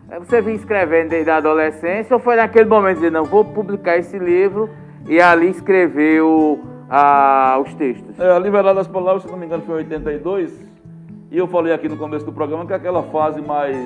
É, 0.09 0.19
você 0.19 0.41
vinha 0.41 0.55
escrevendo 0.55 1.11
desde 1.11 1.31
a 1.31 1.37
adolescência 1.39 2.15
ou 2.15 2.21
foi 2.21 2.37
naquele 2.37 2.69
momento 2.69 3.01
de 3.01 3.11
não 3.11 3.25
vou 3.25 3.45
publicar 3.45 3.97
esse 3.97 4.19
livro 4.19 4.71
e 5.09 5.21
ali 5.21 5.51
escreveu 5.51 6.61
ah, 6.89 7.61
os 7.61 7.75
textos? 7.75 8.19
É, 8.19 8.31
a 8.31 8.39
Liberdade 8.39 8.77
das 8.77 8.87
Palavras, 8.87 9.25
se 9.25 9.31
não 9.31 9.37
me 9.37 9.47
engano, 9.47 9.63
foi 9.65 9.77
em 9.77 9.85
82. 9.85 10.65
E 11.31 11.39
eu 11.39 11.49
falei 11.49 11.73
aqui 11.73 11.89
no 11.89 11.97
começo 11.97 12.25
do 12.25 12.33
programa 12.33 12.65
que 12.65 12.73
aquela 12.73 13.03
fase 13.05 13.43
mais 13.43 13.77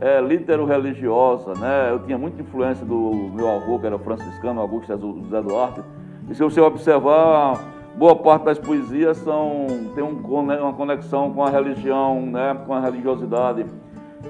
é, 0.00 0.20
litero-religiosa, 0.20 1.52
né? 1.54 1.90
Eu 1.90 2.00
tinha 2.00 2.16
muita 2.16 2.40
influência 2.40 2.84
do 2.84 3.30
meu 3.34 3.48
avô, 3.48 3.78
que 3.78 3.86
era 3.86 3.98
franciscano, 3.98 4.60
Augusto 4.60 4.98
José 4.98 5.42
Duarte. 5.42 5.82
E 6.30 6.34
se 6.34 6.42
você 6.42 6.60
observar, 6.60 7.60
boa 7.96 8.16
parte 8.16 8.44
das 8.44 8.58
poesias 8.58 9.16
são, 9.18 9.66
tem 9.94 10.02
um, 10.02 10.20
uma 10.24 10.72
conexão 10.72 11.32
com 11.32 11.44
a 11.44 11.50
religião, 11.50 12.20
né, 12.22 12.56
com 12.66 12.74
a 12.74 12.80
religiosidade. 12.80 13.66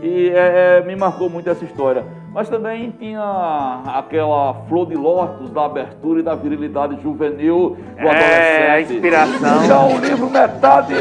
E 0.03 0.31
é, 0.31 0.79
é, 0.79 0.85
me 0.85 0.97
marcou 0.97 1.29
muito 1.29 1.49
essa 1.49 1.65
história. 1.65 2.05
Mas 2.33 2.49
também 2.49 2.91
tinha 2.99 3.83
aquela 3.87 4.55
flor 4.67 4.87
de 4.87 4.95
lótus 4.95 5.51
da 5.51 5.67
abertura 5.67 6.21
e 6.21 6.23
da 6.23 6.35
virilidade 6.35 7.01
juvenil 7.03 7.77
do 8.01 8.07
é, 8.07 8.09
adolescente. 8.09 8.71
a 8.71 8.81
inspiração. 8.81 9.65
Então 9.65 9.95
o 9.95 10.01
livro 10.01 10.31
metade 10.31 10.95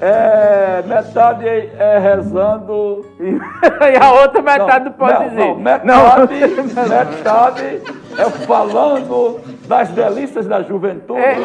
é, 0.00 0.82
metade 0.86 1.48
é 1.48 1.98
rezando. 1.98 3.06
e 3.18 3.96
a 3.96 4.12
outra 4.12 4.42
metade 4.42 4.84
não, 4.84 4.92
pode 4.92 5.12
não, 5.14 5.28
dizer. 5.28 5.46
Não, 5.46 5.54
metade, 5.56 6.34
não. 6.74 6.88
metade 6.88 7.82
é 8.18 8.30
falando 8.46 9.40
das 9.66 9.88
delícias 9.90 10.46
da 10.46 10.62
juventude. 10.62 11.20
É, 11.20 11.36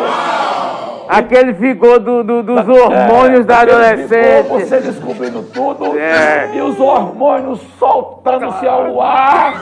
aquele 1.07 1.53
vigor 1.53 1.99
do, 1.99 2.23
do, 2.23 2.43
dos 2.43 2.67
é, 2.67 2.71
hormônios 2.71 3.41
é, 3.41 3.43
da 3.43 3.61
adolescência. 3.61 4.43
Vigor, 4.43 4.59
você 4.59 4.79
descobrindo 4.79 5.43
tudo 5.53 5.97
é. 5.97 6.51
e 6.53 6.61
os 6.61 6.79
hormônios 6.79 7.59
soltando-se 7.79 8.67
ao 8.67 9.01
ar. 9.01 9.55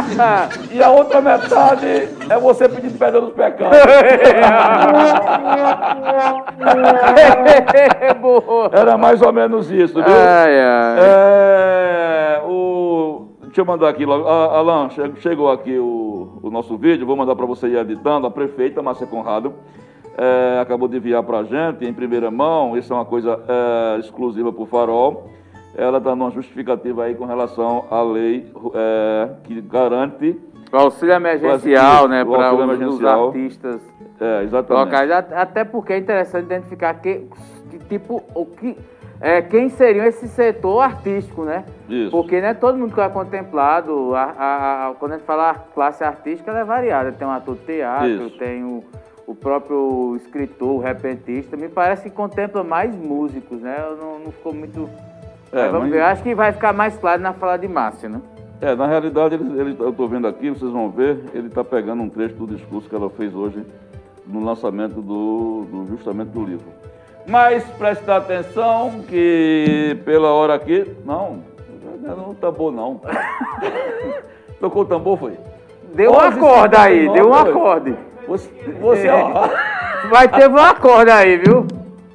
e 0.72 0.82
a 0.82 0.90
outra 0.90 1.20
metade 1.20 2.08
é 2.28 2.38
você 2.38 2.68
pedindo 2.68 2.98
perdão 2.98 3.22
dos 3.22 3.34
pecados. 3.34 3.78
Era 8.72 8.96
mais 8.96 9.20
ou 9.20 9.32
menos 9.32 9.70
isso, 9.70 9.94
viu? 9.94 10.04
Ai, 10.06 10.60
ai. 10.60 10.98
É, 10.98 12.40
o 12.44 13.29
Deixa 13.50 13.62
eu 13.62 13.64
mandar 13.64 13.88
aqui 13.88 14.06
logo. 14.06 14.28
Ah, 14.28 14.58
Alan, 14.58 14.88
chegou 15.16 15.50
aqui 15.50 15.76
o, 15.76 16.38
o 16.40 16.50
nosso 16.50 16.78
vídeo, 16.78 17.04
vou 17.04 17.16
mandar 17.16 17.34
para 17.34 17.46
você 17.46 17.66
ir 17.66 17.78
editando. 17.78 18.24
A 18.24 18.30
prefeita 18.30 18.80
Márcia 18.80 19.08
Conrado 19.08 19.54
é, 20.16 20.60
acabou 20.60 20.86
de 20.86 20.98
enviar 20.98 21.24
para 21.24 21.38
a 21.38 21.42
gente 21.42 21.84
em 21.84 21.92
primeira 21.92 22.30
mão. 22.30 22.78
Isso 22.78 22.92
é 22.92 22.96
uma 22.96 23.04
coisa 23.04 23.40
é, 23.48 23.98
exclusiva 23.98 24.52
para 24.52 24.62
o 24.62 24.66
Farol. 24.66 25.28
Ela 25.76 25.98
está 25.98 26.14
numa 26.14 26.30
justificativa 26.30 27.02
aí 27.02 27.16
com 27.16 27.24
relação 27.24 27.86
à 27.90 28.00
lei 28.02 28.52
é, 28.72 29.30
que 29.42 29.60
garante 29.62 30.38
O 30.72 30.76
auxílio 30.76 31.16
emergencial, 31.16 32.06
né? 32.06 32.24
Para 32.24 32.54
os, 32.54 33.04
artistas 33.04 33.80
é, 34.20 34.44
exatamente. 34.44 34.84
locais. 34.84 35.10
Até 35.10 35.64
porque 35.64 35.92
é 35.92 35.98
interessante 35.98 36.44
identificar 36.44 36.94
que, 36.94 37.26
que 37.68 37.78
tipo, 37.88 38.22
o 38.32 38.46
que, 38.46 38.76
é, 39.20 39.42
quem 39.42 39.68
seria 39.68 40.06
esse 40.06 40.26
setor 40.28 40.80
artístico, 40.80 41.44
né? 41.44 41.64
Isso. 41.88 42.10
Porque 42.10 42.40
não 42.40 42.48
é 42.48 42.54
todo 42.54 42.78
mundo 42.78 42.94
que 42.94 43.00
é 43.00 43.08
contemplado. 43.08 44.14
A, 44.14 44.22
a, 44.22 44.88
a, 44.88 44.94
quando 44.94 45.12
a 45.12 45.16
gente 45.18 45.26
fala 45.26 45.54
classe 45.74 46.02
artística, 46.02 46.50
ela 46.50 46.60
é 46.60 46.64
variada. 46.64 47.12
Tem 47.12 47.26
um 47.26 47.30
ator 47.30 47.54
de 47.56 47.60
teatro, 47.64 48.08
Isso. 48.26 48.38
tem 48.38 48.64
o, 48.64 48.82
o 49.26 49.34
próprio 49.34 50.16
escritor, 50.16 50.70
o 50.76 50.78
repentista. 50.78 51.56
Me 51.56 51.68
parece 51.68 52.04
que 52.04 52.10
contempla 52.16 52.64
mais 52.64 52.94
músicos, 52.94 53.60
né? 53.60 53.76
Eu 53.90 53.96
não, 53.96 54.18
não 54.20 54.32
ficou 54.32 54.54
muito. 54.54 54.88
É, 55.52 55.64
vamos 55.68 55.80
mas- 55.82 55.90
ver. 55.90 56.02
Acho 56.02 56.22
que 56.22 56.34
vai 56.34 56.52
ficar 56.52 56.72
mais 56.72 56.96
claro 56.96 57.20
na 57.20 57.32
fala 57.32 57.56
de 57.56 57.68
Márcio, 57.68 58.08
né? 58.08 58.20
É, 58.62 58.74
na 58.74 58.86
realidade, 58.86 59.34
ele, 59.34 59.60
ele- 59.60 59.76
eu 59.80 59.88
estou 59.90 60.06
vendo 60.08 60.26
aqui, 60.28 60.50
vocês 60.50 60.70
vão 60.70 60.90
ver, 60.90 61.18
ele 61.34 61.48
está 61.48 61.64
pegando 61.64 62.02
um 62.02 62.08
trecho 62.08 62.34
do 62.36 62.46
discurso 62.46 62.88
que 62.88 62.94
ela 62.94 63.08
fez 63.10 63.34
hoje 63.34 63.64
no 64.26 64.44
lançamento 64.44 65.00
do, 65.00 65.64
do- 65.70 65.86
justamente 65.88 66.28
do 66.28 66.44
livro. 66.44 66.66
Mas 67.30 67.62
preste 67.78 68.10
atenção 68.10 69.02
que 69.08 69.96
pela 70.04 70.32
hora 70.32 70.54
aqui. 70.54 70.96
Não, 71.04 71.44
não 72.02 72.34
tambor 72.34 72.72
não. 72.72 73.00
Tocou 74.58 74.82
o 74.82 74.84
tambor, 74.84 75.16
foi? 75.16 75.38
Deu 75.94 76.10
um 76.10 76.18
acorde 76.18 76.76
aí, 76.76 77.06
11h59, 77.06 77.12
deu 77.14 77.28
um 77.28 77.34
acorde. 77.34 77.96
Você, 78.26 78.50
você 78.80 79.08
ó. 79.08 79.48
Vai 80.10 80.28
ter 80.28 80.50
um 80.50 80.56
acorde 80.56 81.10
aí, 81.10 81.36
viu? 81.36 81.66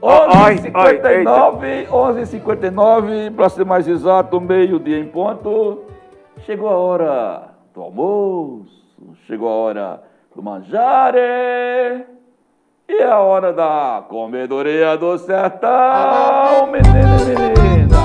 Ó, 0.02 0.28
ó, 0.28 0.44
ó, 0.44 0.50
eita. 0.50 1.10
11h59, 1.10 1.88
11h59, 1.88 3.36
para 3.36 3.50
ser 3.50 3.66
mais 3.66 3.88
exato, 3.88 4.42
meio-dia 4.42 5.00
em 5.00 5.08
ponto. 5.08 5.86
Chegou 6.46 6.68
a 6.68 6.78
hora 6.78 7.44
do 7.74 7.82
almoço, 7.82 8.68
chegou 9.26 9.48
a 9.48 9.54
hora 9.54 10.04
do 10.36 10.44
manjare. 10.44 12.15
E 12.88 13.02
é 13.02 13.10
a 13.10 13.20
hora 13.20 13.52
da 13.52 14.04
comedoria 14.08 14.96
do 14.96 15.18
sertão, 15.18 16.68
menino 16.68 17.18
e 17.24 17.36
menina. 17.36 17.98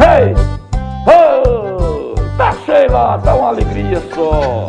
Hey! 0.00 0.34
Oh! 1.06 2.14
Tá 2.36 2.52
cheio 2.64 2.90
lá, 2.90 3.16
tá 3.18 3.36
uma 3.36 3.48
alegria 3.50 4.00
só. 4.12 4.66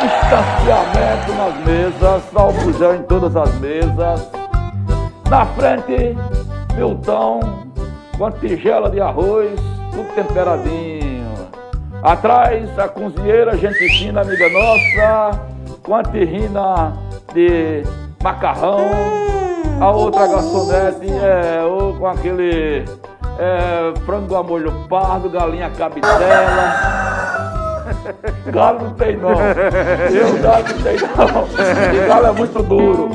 Distanciamento 0.00 1.32
nas 1.36 1.66
mesas, 1.66 2.78
gel 2.78 2.94
em 2.94 3.02
todas 3.02 3.36
as 3.36 3.54
mesas. 3.60 4.30
Na 5.28 5.44
frente, 5.44 6.16
Milton, 6.74 7.40
com 8.16 8.24
a 8.24 8.32
tigela 8.32 8.88
de 8.88 8.98
arroz, 8.98 9.60
tudo 9.90 10.08
temperadinho. 10.14 11.34
Atrás, 12.02 12.78
a 12.78 12.88
cozinheira, 12.88 13.58
gente 13.58 13.76
fina, 13.98 14.22
amiga 14.22 14.48
nossa, 14.48 15.40
com 15.82 15.94
a 15.94 16.02
terrina 16.02 16.94
de 17.34 17.84
macarrão. 18.22 18.78
A 19.80 19.90
outra 19.90 20.26
garçonete, 20.28 21.10
é, 21.10 21.64
ou 21.64 21.94
com 21.94 22.06
aquele 22.06 22.84
é, 23.38 23.92
frango 24.06 24.36
a 24.36 24.42
molho 24.42 24.72
pardo, 24.88 25.28
galinha 25.28 25.70
cabidela. 25.70 27.02
Galo 28.46 28.84
não 28.84 28.94
tem 28.94 29.16
não. 29.16 29.30
Eu, 29.30 30.42
galo 30.42 30.64
não 30.64 30.82
tem 30.82 30.96
não. 30.98 31.94
E 31.94 32.06
galo 32.06 32.26
é 32.26 32.32
muito 32.32 32.62
duro. 32.62 33.08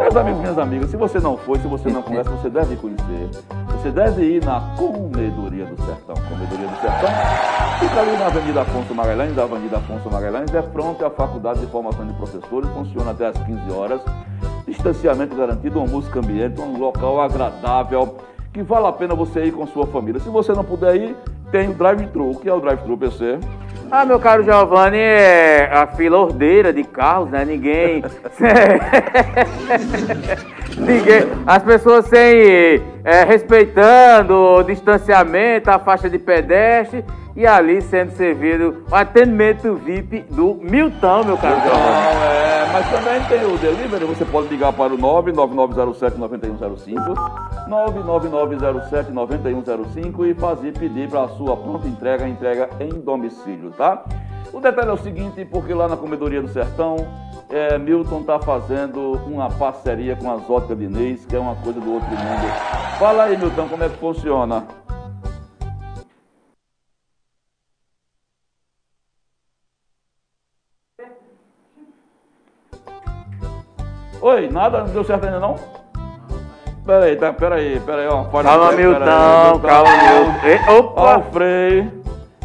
Meus 0.00 0.16
amigos, 0.16 0.40
minhas 0.40 0.58
amigas, 0.58 0.90
se 0.90 0.96
você 0.96 1.20
não 1.20 1.36
foi, 1.36 1.58
se 1.58 1.66
você 1.66 1.88
não 1.88 2.02
conhece, 2.02 2.28
você 2.30 2.48
deve 2.48 2.76
conhecer. 2.76 3.30
Você 3.72 3.90
deve 3.90 4.22
ir 4.22 4.44
na 4.44 4.60
Comedoria 4.76 5.66
do 5.66 5.76
Sertão. 5.84 6.14
Comedoria 6.28 6.66
do 6.66 6.80
Sertão 6.80 7.59
fica 7.80 7.98
ali 7.98 8.12
na 8.18 8.26
Avenida 8.26 8.60
Afonso 8.60 8.94
Magalhães, 8.94 9.38
a 9.38 9.42
Avenida 9.42 9.78
Afonso 9.78 10.10
Magalhães, 10.10 10.54
é 10.54 10.60
fronte 10.62 11.02
à 11.02 11.08
Faculdade 11.08 11.60
de 11.60 11.66
Formação 11.68 12.06
de 12.06 12.12
Professores, 12.12 12.68
funciona 12.70 13.12
até 13.12 13.26
às 13.28 13.38
15 13.38 13.72
horas. 13.72 14.02
Distanciamento 14.68 15.34
garantido, 15.34 15.78
uma 15.78 15.88
música 15.88 16.18
ambiente, 16.18 16.60
um 16.60 16.76
local 16.76 17.22
agradável, 17.22 18.18
que 18.52 18.62
vale 18.62 18.86
a 18.86 18.92
pena 18.92 19.14
você 19.14 19.44
ir 19.44 19.52
com 19.52 19.66
sua 19.66 19.86
família. 19.86 20.20
Se 20.20 20.28
você 20.28 20.52
não 20.52 20.62
puder 20.62 20.94
ir, 20.94 21.16
tem 21.50 21.70
o 21.70 21.74
drive-thru. 21.74 22.30
O 22.30 22.38
que 22.38 22.50
é 22.50 22.52
o 22.52 22.60
drive-thru, 22.60 22.98
PC? 22.98 23.38
Ah, 23.90 24.04
meu 24.04 24.20
caro 24.20 24.44
Giovanni, 24.44 24.98
é 24.98 25.70
a 25.72 25.86
fila 25.86 26.18
ordeira 26.18 26.74
de 26.74 26.84
carros, 26.84 27.30
né? 27.30 27.46
Ninguém. 27.46 28.04
Ninguém. 30.76 31.22
As 31.46 31.62
pessoas 31.62 32.04
sem. 32.06 32.20
é, 33.02 33.24
respeitando 33.26 34.34
o 34.34 34.62
distanciamento, 34.62 35.70
a 35.70 35.78
faixa 35.78 36.10
de 36.10 36.18
pedestre 36.18 37.04
e 37.36 37.46
ali 37.46 37.80
sendo 37.82 38.10
servido 38.12 38.84
o 38.90 38.94
atendimento 38.94 39.74
VIP 39.74 40.24
do 40.30 40.54
Milton, 40.54 41.24
meu 41.24 41.36
caro. 41.38 41.56
Não, 41.56 41.64
é, 41.64 42.70
mas 42.72 42.88
também 42.90 43.22
tem 43.24 43.44
o 43.44 43.58
delivery, 43.58 44.04
você 44.04 44.24
pode 44.24 44.46
ligar 44.48 44.72
para 44.72 44.94
o 44.94 44.98
99907-9105, 44.98 47.14
99907-9105 47.68 50.30
e 50.30 50.34
fazer 50.34 50.72
pedir 50.72 51.08
para 51.08 51.24
a 51.24 51.28
sua 51.28 51.56
pronta 51.56 51.86
entrega, 51.86 52.26
entrega 52.28 52.68
em 52.80 52.90
domicílio, 53.00 53.70
tá? 53.70 54.02
O 54.52 54.60
detalhe 54.60 54.90
é 54.90 54.92
o 54.92 54.96
seguinte, 54.96 55.44
porque 55.44 55.72
lá 55.72 55.86
na 55.86 55.96
Comedoria 55.96 56.42
do 56.42 56.48
Sertão, 56.48 56.96
é, 57.48 57.78
Milton 57.78 58.20
está 58.20 58.40
fazendo 58.40 59.12
uma 59.26 59.48
parceria 59.48 60.16
com 60.16 60.28
as 60.30 60.50
óticas 60.50 60.76
de 60.76 60.84
Inês, 60.84 61.24
que 61.24 61.36
é 61.36 61.38
uma 61.38 61.54
coisa 61.56 61.80
do 61.80 61.92
outro 61.92 62.08
mundo. 62.08 62.52
Fala 62.98 63.24
aí, 63.24 63.36
Milton, 63.36 63.68
como 63.68 63.84
é 63.84 63.88
que 63.88 63.98
funciona? 63.98 64.64
Oi, 74.22 74.48
nada? 74.50 74.80
Não 74.80 74.88
deu 74.88 75.04
certo 75.04 75.24
ainda 75.24 75.40
não? 75.40 75.56
Peraí, 76.84 77.16
tá, 77.16 77.32
peraí, 77.32 77.80
peraí, 77.80 78.06
ó. 78.08 78.24
Calma, 78.24 78.72
Milton, 78.72 78.98
calma, 79.60 79.90
Milton. 79.90 80.46
Ei, 80.46 80.58
Ó, 80.68 80.78
Opa! 80.78 81.18
o 81.18 81.22
Frei. 81.32 81.90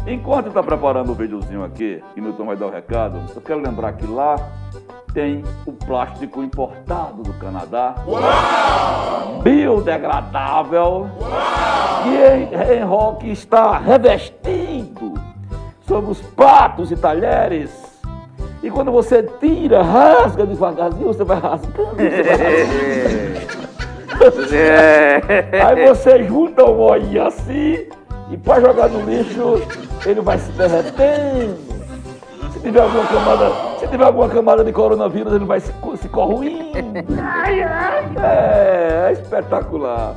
Enquanto 0.06 0.46
está 0.48 0.62
preparando 0.62 1.10
o 1.10 1.14
videozinho 1.14 1.64
aqui, 1.64 2.02
que 2.14 2.20
Milton 2.20 2.46
vai 2.46 2.56
dar 2.56 2.66
o 2.66 2.70
recado, 2.70 3.18
eu 3.34 3.42
quero 3.42 3.60
lembrar 3.60 3.92
que 3.94 4.06
lá 4.06 4.36
tem 5.12 5.42
o 5.66 5.72
plástico 5.72 6.42
importado 6.42 7.22
do 7.22 7.32
Canadá. 7.34 7.94
Biodegradável. 9.42 11.08
Que 12.04 12.74
em, 12.74 12.78
em 12.78 12.84
rock 12.84 13.30
está 13.30 13.78
revestido 13.78 15.14
sobre 15.88 16.10
os 16.12 16.20
pratos 16.20 16.92
e 16.92 16.96
talheres. 16.96 17.85
E 18.66 18.70
quando 18.70 18.90
você 18.90 19.22
tira, 19.22 19.80
rasga 19.80 20.44
devagarzinho, 20.44 21.06
você 21.06 21.22
vai 21.22 21.38
rasgando. 21.38 21.94
Você 21.94 22.22
vai 22.24 22.36
rasgando. 22.36 23.56
É. 24.52 25.22
Aí 25.62 25.86
você 25.86 26.24
junta 26.24 26.64
o 26.64 26.80
óleo 26.80 27.26
assim 27.26 27.86
e 28.28 28.36
para 28.36 28.60
jogar 28.60 28.88
no 28.88 29.08
lixo, 29.08 29.62
ele 30.04 30.20
vai 30.20 30.36
se 30.38 30.50
derretendo. 30.52 31.56
Se 32.52 32.58
tiver 32.58 32.80
alguma 32.80 33.06
camada, 33.06 33.52
se 33.78 33.86
tiver 33.86 34.04
alguma 34.04 34.28
camada 34.28 34.64
de 34.64 34.72
coronavírus, 34.72 35.32
ele 35.32 35.44
vai 35.44 35.60
se, 35.60 35.72
se 35.98 36.08
corroindo. 36.08 36.76
É, 38.18 39.10
é 39.10 39.12
espetacular. 39.12 40.16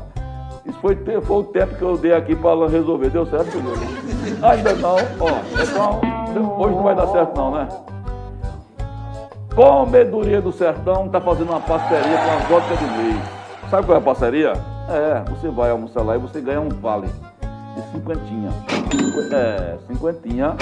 Isso 0.66 0.80
foi, 0.80 0.96
foi 0.96 1.38
o 1.38 1.44
tempo 1.44 1.76
que 1.76 1.84
eu 1.84 1.96
dei 1.98 2.14
aqui 2.14 2.36
para 2.36 2.68
resolver. 2.68 3.12
Deu 3.12 3.28
certo? 3.28 3.60
Ainda 4.42 4.74
não. 4.74 4.96
Ó, 5.20 5.30
então, 5.62 6.58
hoje 6.58 6.76
não 6.76 6.84
vai 6.84 6.96
dar 6.96 7.08
certo 7.10 7.38
não, 7.38 7.52
né? 7.52 7.68
Comedoria 9.60 10.42
do 10.42 10.54
Sertão 10.54 11.08
está 11.08 11.20
fazendo 11.20 11.50
uma 11.50 11.60
parceria 11.60 12.18
com 12.18 12.32
as 12.32 12.50
óticas 12.50 12.80
de 12.80 12.86
mês. 12.98 13.18
Sabe 13.70 13.86
qual 13.86 13.98
é 13.98 14.00
a 14.00 14.02
parceria? 14.02 14.54
É, 14.88 15.30
você 15.30 15.50
vai 15.50 15.70
almoçar 15.70 16.02
lá 16.02 16.16
e 16.16 16.18
você 16.18 16.40
ganha 16.40 16.62
um 16.62 16.70
vale 16.70 17.10
de 17.76 17.82
cinquentinha. 17.92 18.52
É, 19.34 19.78
cinquentinha 19.86 20.56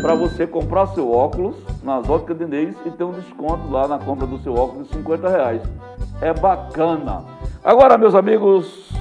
para 0.00 0.14
você 0.14 0.46
comprar 0.46 0.86
seu 0.86 1.10
óculos 1.12 1.56
nas 1.82 2.08
óticas 2.08 2.38
de 2.38 2.44
Inês 2.44 2.76
e 2.86 2.90
ter 2.92 3.02
um 3.02 3.10
desconto 3.10 3.68
lá 3.68 3.88
na 3.88 3.98
compra 3.98 4.28
do 4.28 4.38
seu 4.38 4.54
óculos 4.54 4.86
de 4.86 4.94
50 4.94 5.28
reais. 5.28 5.62
É 6.20 6.32
bacana. 6.32 7.24
Agora, 7.64 7.98
meus 7.98 8.14
amigos, 8.14 8.92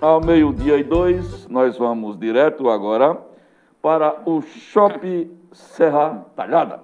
ao 0.00 0.20
meio-dia 0.24 0.76
e 0.76 0.84
dois, 0.84 1.48
nós 1.48 1.76
vamos 1.76 2.16
direto 2.16 2.70
agora 2.70 3.18
para 3.82 4.14
o 4.24 4.40
Shopping 4.42 5.28
Serra 5.50 6.24
Talhada. 6.36 6.78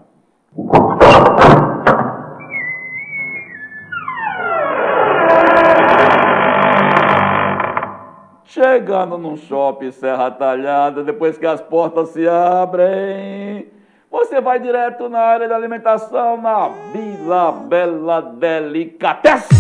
Chegando 8.50 9.18
num 9.18 9.36
shopping 9.36 9.90
Serra 9.90 10.30
Talhada, 10.30 11.04
depois 11.04 11.36
que 11.36 11.44
as 11.44 11.60
portas 11.60 12.08
se 12.08 12.26
abrem, 12.26 13.68
você 14.10 14.40
vai 14.40 14.58
direto 14.58 15.06
na 15.06 15.18
área 15.18 15.46
da 15.46 15.54
alimentação, 15.54 16.40
na 16.40 16.70
Vila 16.90 17.52
Bela 17.52 18.22
Delicatessen. 18.22 19.58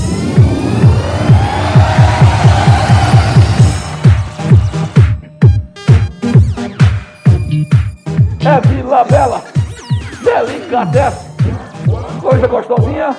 É 8.40 8.68
Vila 8.68 9.04
Bela 9.04 9.42
Delicatesse. 10.24 11.28
Coisa 12.22 12.46
gostosinha. 12.46 13.14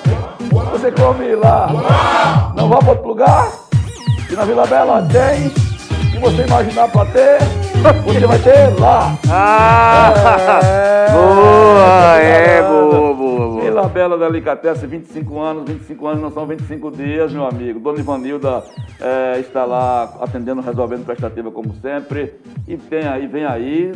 Você 0.72 0.90
come 0.90 1.36
lá. 1.36 2.52
Não 2.56 2.68
vá 2.68 2.78
para 2.78 2.90
outro 2.90 3.06
lugar. 3.06 3.69
E 4.30 4.36
na 4.36 4.44
Vila 4.44 4.64
Bela 4.66 5.08
tem. 5.10 5.48
O 5.48 6.10
que 6.12 6.18
você 6.18 6.42
imaginar 6.42 6.88
para 6.88 7.04
ter, 7.06 7.38
você 8.04 8.26
vai 8.26 8.38
ter 8.38 8.80
lá. 8.80 9.18
Ah! 9.28 10.12
É, 10.62 11.10
boa, 11.10 12.18
é, 12.20 12.62
bacana. 12.62 12.80
boa, 12.80 13.14
boa, 13.14 13.48
boa. 13.48 13.60
Vila 13.62 13.88
Bela 13.88 14.18
Delicatesse, 14.18 14.86
25 14.86 15.40
anos, 15.40 15.64
25 15.68 16.06
anos 16.06 16.22
não 16.22 16.30
são 16.30 16.46
25 16.46 16.90
dias, 16.92 17.32
meu 17.32 17.44
amigo. 17.44 17.80
Dona 17.80 17.98
Ivanilda 17.98 18.62
é, 19.00 19.40
está 19.40 19.64
lá 19.64 20.14
atendendo, 20.20 20.60
resolvendo 20.60 21.04
prestativa 21.04 21.50
como 21.50 21.74
sempre. 21.80 22.34
E 22.68 22.76
tem 22.76 23.08
aí, 23.08 23.26
vem 23.26 23.44
aí, 23.44 23.92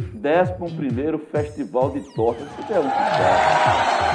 11 0.60 1.18
Festival 1.30 1.90
de 1.90 2.00
Tortas. 2.14 2.46
Isso 2.58 2.72
é 2.72 2.80
um 2.80 2.90
sucesso. 2.90 4.14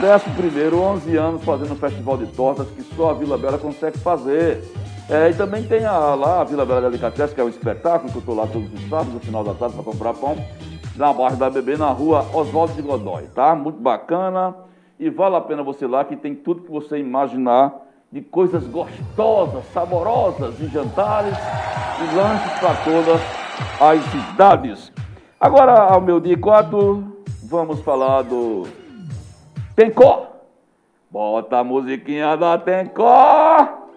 11 0.00 0.76
11 0.76 1.16
anos 1.16 1.44
fazendo 1.44 1.74
festival 1.74 2.16
de 2.16 2.26
tortas 2.28 2.68
que 2.68 2.82
só 2.94 3.10
a 3.10 3.14
Vila 3.14 3.36
Bela 3.36 3.58
consegue 3.58 3.98
fazer. 3.98 4.62
É, 5.10 5.30
e 5.30 5.34
também 5.34 5.62
tem 5.62 5.86
a, 5.86 6.14
lá 6.14 6.42
a 6.42 6.44
Vila 6.44 6.66
Bela 6.66 6.82
Delicatesse, 6.82 7.34
que 7.34 7.40
é 7.40 7.44
um 7.44 7.48
espetáculo 7.48 8.10
que 8.10 8.18
eu 8.18 8.20
estou 8.20 8.34
lá 8.34 8.46
todos 8.46 8.70
os 8.70 8.88
sábados, 8.90 9.14
no 9.14 9.20
final 9.20 9.42
da 9.42 9.54
tarde, 9.54 9.74
para 9.74 9.84
comprar 9.84 10.12
pão, 10.12 10.36
na 10.96 11.12
Barra 11.14 11.36
da 11.36 11.48
Bebê, 11.48 11.78
na 11.78 11.90
rua 11.90 12.26
Oswaldo 12.34 12.74
de 12.74 12.82
Godói, 12.82 13.26
tá? 13.34 13.54
Muito 13.54 13.80
bacana. 13.80 14.54
E 15.00 15.08
vale 15.08 15.36
a 15.36 15.40
pena 15.40 15.62
você 15.62 15.86
ir 15.86 15.88
lá, 15.88 16.04
que 16.04 16.14
tem 16.14 16.34
tudo 16.34 16.62
que 16.62 16.70
você 16.70 16.98
imaginar 16.98 17.72
de 18.12 18.20
coisas 18.20 18.66
gostosas, 18.66 19.64
saborosas, 19.72 20.60
e 20.60 20.66
jantares 20.66 21.36
e 22.02 22.14
lanches 22.14 22.52
para 22.58 22.74
todas 22.84 23.20
as 23.80 24.32
idades. 24.32 24.92
Agora, 25.40 25.72
ao 25.72 26.02
meu 26.02 26.20
dia 26.20 26.36
4, 26.36 27.24
vamos 27.44 27.80
falar 27.80 28.22
do 28.22 28.66
Tencó. 29.74 30.32
Bota 31.10 31.58
a 31.58 31.64
musiquinha 31.64 32.36
da 32.36 32.58
Tencó. 32.58 33.87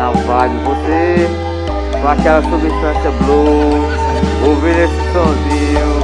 Rapaz, 0.00 0.50
você 0.62 1.28
com 2.00 2.08
aquela 2.08 2.40
substância 2.40 3.10
blue, 3.22 4.48
ouvindo 4.48 4.78
esse 4.78 5.12
sonzinho. 5.12 6.00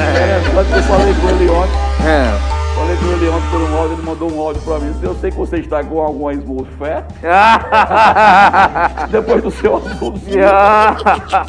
É, 0.00 0.40
que 0.40 0.72
eu 0.72 0.82
falei 0.84 1.14
com 1.14 1.28
ele 1.30 1.50
ontem. 1.50 1.74
É. 2.06 2.52
Falei 2.76 2.96
com 2.96 3.06
ele 3.06 3.28
ontem 3.28 3.50
por 3.50 3.60
um 3.60 3.76
áudio, 3.76 3.96
ele 3.96 4.02
mandou 4.02 4.32
um 4.32 4.40
áudio 4.40 4.62
pra 4.62 4.78
mim. 4.78 4.94
Eu 5.02 5.14
sei 5.16 5.32
que 5.32 5.36
você 5.36 5.56
está 5.58 5.82
com 5.82 6.00
alguma 6.00 6.32
esmurfé 6.32 7.04
depois 9.10 9.42
do 9.42 9.50
seu 9.50 9.78
assunto. 9.78 10.20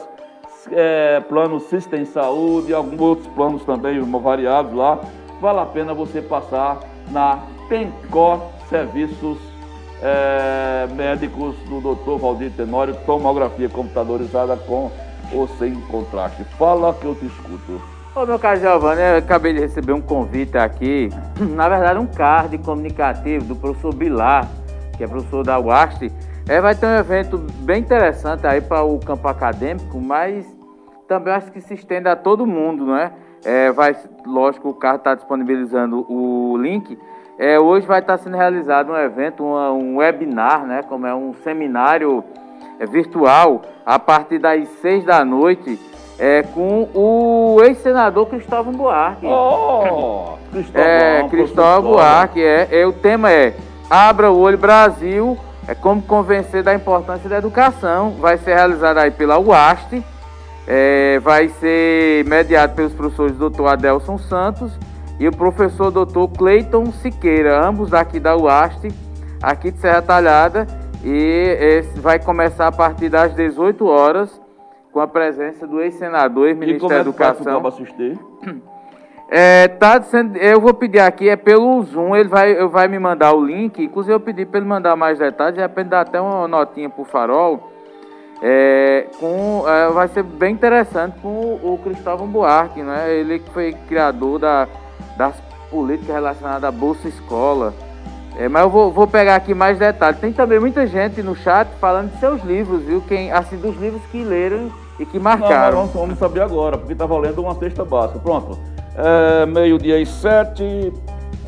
é, 0.73 1.21
plano 1.21 1.61
System 1.61 2.05
Saúde 2.05 2.75
alguns 2.75 3.01
outros 3.01 3.29
planos 3.29 3.65
também 3.65 4.01
variados 4.01 4.75
lá. 4.75 4.99
Vale 5.41 5.61
a 5.61 5.67
pena 5.67 5.95
você 5.95 6.21
passar 6.21 6.81
na 7.13 7.39
Tencó 7.69 8.51
Serviços 8.69 9.39
é, 10.03 10.87
Médicos 10.95 11.57
do 11.69 11.81
Dr. 11.81 12.21
Valdir 12.21 12.53
Tenório, 12.53 12.95
tomografia 13.07 13.69
computadorizada 13.69 14.57
com 14.57 14.91
ou 15.33 15.49
sem 15.49 15.75
contraste. 15.83 16.45
Fala 16.57 16.95
que 16.95 17.05
eu 17.05 17.15
te 17.15 17.27
escuto. 17.27 17.81
Ô 18.15 18.25
meu 18.27 18.39
caro 18.39 18.59
Giovanni, 18.59 19.01
eu 19.01 19.19
acabei 19.19 19.53
de 19.53 19.61
receber 19.61 19.93
um 19.93 20.01
convite 20.01 20.57
aqui, 20.57 21.09
na 21.39 21.69
verdade 21.69 21.99
um 21.99 22.07
card 22.07 22.57
comunicativo 22.59 23.45
do 23.45 23.57
professor 23.57 23.95
Bilar, 23.95 24.49
que 24.97 25.05
é 25.05 25.07
professor 25.07 25.45
da 25.45 25.59
UAST. 25.59 26.11
É, 26.49 26.61
vai 26.61 26.75
ter 26.75 26.87
um 26.87 26.97
evento 26.97 27.39
bem 27.61 27.81
interessante 27.81 28.47
aí 28.47 28.61
para 28.61 28.83
o 28.83 28.99
campo 28.99 29.29
acadêmico, 29.29 30.01
mas 30.01 30.47
também 31.07 31.33
acho 31.35 31.53
que 31.53 31.61
se 31.61 31.75
estende 31.75 32.09
a 32.09 32.17
todo 32.17 32.47
mundo, 32.47 32.87
né? 32.87 33.13
É, 33.45 33.71
vai, 33.71 33.95
lógico, 34.27 34.71
o 34.71 34.75
carro 34.75 34.97
está 34.97 35.15
disponibilizando 35.15 36.05
o 36.11 36.57
link. 36.57 36.99
É, 37.39 37.59
hoje 37.59 37.87
vai 37.87 38.01
estar 38.01 38.19
sendo 38.19 38.37
realizado 38.37 38.91
um 38.91 38.97
evento, 38.97 39.45
uma, 39.45 39.71
um 39.71 39.99
webinar, 39.99 40.67
né? 40.67 40.83
Como 40.83 41.07
é 41.07 41.15
um 41.15 41.33
seminário 41.45 42.25
é, 42.81 42.87
virtual, 42.87 43.63
a 43.87 43.97
partir 43.97 44.41
das 44.41 44.69
seis 44.83 45.05
da 45.05 45.25
noite, 45.25 45.79
é, 46.19 46.43
com 46.43 46.89
o 46.93 47.63
ex-senador 47.63 48.27
Cristóvão 48.27 48.73
Buarque. 48.73 49.25
Oh, 49.25 50.37
Cristóvão, 50.51 50.85
É, 50.85 51.29
Cristóvão 51.29 51.93
Buarque, 51.93 52.43
é, 52.43 52.69
é. 52.73 52.85
O 52.85 52.93
tema 52.93 53.31
é 53.31 53.55
Abra 53.89 54.33
o 54.33 54.39
Olho 54.41 54.59
Brasil, 54.59 55.39
é 55.69 55.77
como 55.77 56.03
convencer 56.03 56.65
da 56.65 56.75
importância 56.75 57.29
da 57.29 57.39
educação. 57.39 58.17
Vai 58.19 58.37
ser 58.39 58.55
realizado 58.55 58.99
aí 58.99 59.13
pela 59.13 59.39
UAST, 59.39 60.03
é, 60.67 61.21
vai 61.21 61.49
ser 61.49 62.25
mediado 62.25 62.75
pelos 62.75 62.93
professores 62.93 63.37
Dr. 63.37 63.65
Adelson 63.69 64.19
Santos 64.19 64.77
e 65.19 65.27
o 65.27 65.33
professor 65.33 65.91
Dr. 65.91 66.37
Cleiton 66.37 66.87
Siqueira, 66.93 67.65
ambos 67.67 67.91
daqui 67.91 68.21
da 68.21 68.37
UAST, 68.37 68.89
aqui 69.43 69.71
de 69.71 69.79
Serra 69.79 70.03
Talhada, 70.03 70.67
e 71.05 71.83
vai 71.97 72.19
começar 72.19 72.69
a 72.69 72.73
partir 72.73 73.09
das 73.09 73.35
18 73.35 73.87
horas 73.87 74.41
com 74.93 75.01
a 75.01 75.07
presença 75.07 75.67
do 75.67 75.81
ex-senador 75.81 76.49
e 76.49 76.53
E 76.53 76.55
ministro 76.55 76.81
como 76.81 76.91
da 76.91 76.97
é 76.99 77.01
Educação. 77.01 77.61
para 77.61 77.69
assistir? 77.69 78.19
É, 79.31 79.69
tá 79.69 80.01
sendo, 80.01 80.39
eu 80.39 80.59
vou 80.59 80.73
pedir 80.73 81.01
aqui, 81.01 81.29
é 81.29 81.37
pelo 81.37 81.83
Zoom, 81.83 82.17
ele 82.17 82.31
vai, 82.31 82.67
vai 82.67 82.89
me 82.89 82.99
mandar 82.99 83.35
o 83.35 83.45
link, 83.45 83.83
inclusive 83.85 84.15
eu 84.15 84.21
pedi 84.21 84.47
para 84.47 84.59
ele 84.59 84.67
mandar 84.67 84.97
mais 84.97 85.19
detalhes, 85.19 85.55
de 85.55 85.61
repente 85.61 85.89
dá 85.89 86.01
até 86.01 86.19
uma 86.19 86.49
notinha 86.49 86.89
pro 86.89 87.05
farol, 87.05 87.71
é, 88.43 89.07
com, 89.21 89.65
é, 89.69 89.91
vai 89.91 90.09
ser 90.09 90.23
bem 90.23 90.55
interessante 90.55 91.19
com 91.21 91.29
o, 91.29 91.75
o 91.75 91.79
Cristóvão 91.79 92.27
Buarque, 92.27 92.83
né? 92.83 93.15
ele 93.15 93.39
que 93.41 93.51
foi 93.51 93.75
criador 93.87 94.39
da, 94.39 94.67
das 95.19 95.35
políticas 95.71 96.15
relacionadas 96.15 96.65
à 96.65 96.71
Bolsa 96.71 97.09
Escola, 97.09 97.75
é, 98.39 98.49
mas 98.49 98.63
eu 98.63 98.71
vou, 98.71 98.93
vou 98.93 99.07
pegar 99.07 99.35
aqui 99.35 99.53
mais 99.53 99.79
detalhes, 99.79 100.21
tem 100.21 100.33
também 100.33 100.61
muita 100.61 100.87
gente 100.87 101.21
no 101.23 101.35
chat 101.35 101.69
falando 101.81 102.13
de 102.13 102.21
seus 102.21 102.43
livros, 102.45 102.83
viu, 102.85 103.03
Quem, 103.03 103.33
assim, 103.33 103.57
dos 103.57 103.77
livros 103.77 104.01
que 104.13 104.23
leram 104.23 104.71
e 104.99 105.05
que 105.05 105.17
Não, 105.17 105.25
marcaram. 105.25 105.79
vamos, 105.79 105.93
vamos 105.93 106.19
saber 106.19 106.43
agora, 106.43 106.79
porque 106.79 106.93
está 106.93 107.05
valendo 107.05 107.41
uma 107.43 107.55
cesta 107.57 107.85
básica. 107.85 108.21
Pronto. 108.21 108.57
É, 108.97 109.45
Meio-dia 109.45 110.01
e 110.01 110.07
sete. 110.07 110.93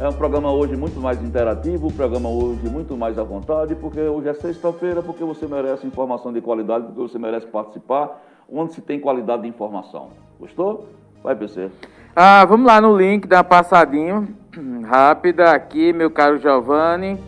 É 0.01 0.09
um 0.09 0.13
programa 0.13 0.51
hoje 0.51 0.77
muito 0.77 0.99
mais 0.99 1.23
interativo, 1.23 1.89
um 1.89 1.91
programa 1.93 2.29
hoje 2.29 2.67
muito 2.69 2.97
mais 2.97 3.19
à 3.19 3.23
vontade, 3.23 3.75
porque 3.75 4.01
hoje 4.01 4.29
é 4.29 4.35
sexta-feira, 4.35 5.03
porque 5.03 5.23
você 5.23 5.47
merece 5.47 5.87
informação 5.87 6.33
de 6.33 6.41
qualidade, 6.41 6.87
porque 6.87 7.03
você 7.03 7.19
merece 7.19 7.47
participar, 7.47 8.19
onde 8.51 8.73
se 8.73 8.81
tem 8.81 8.99
qualidade 8.99 9.43
de 9.43 9.49
informação. 9.49 10.09
Gostou? 10.41 10.89
Vai, 11.23 11.37
PC. 11.37 11.71
Ah, 12.15 12.45
vamos 12.45 12.67
lá 12.67 12.81
no 12.81 12.97
link, 12.97 13.27
dar 13.27 13.39
uma 13.39 13.45
passadinha 13.45 14.27
rápida 14.87 15.53
aqui, 15.53 15.93
meu 15.93 16.11
caro 16.11 16.39
Giovanni, 16.39 17.19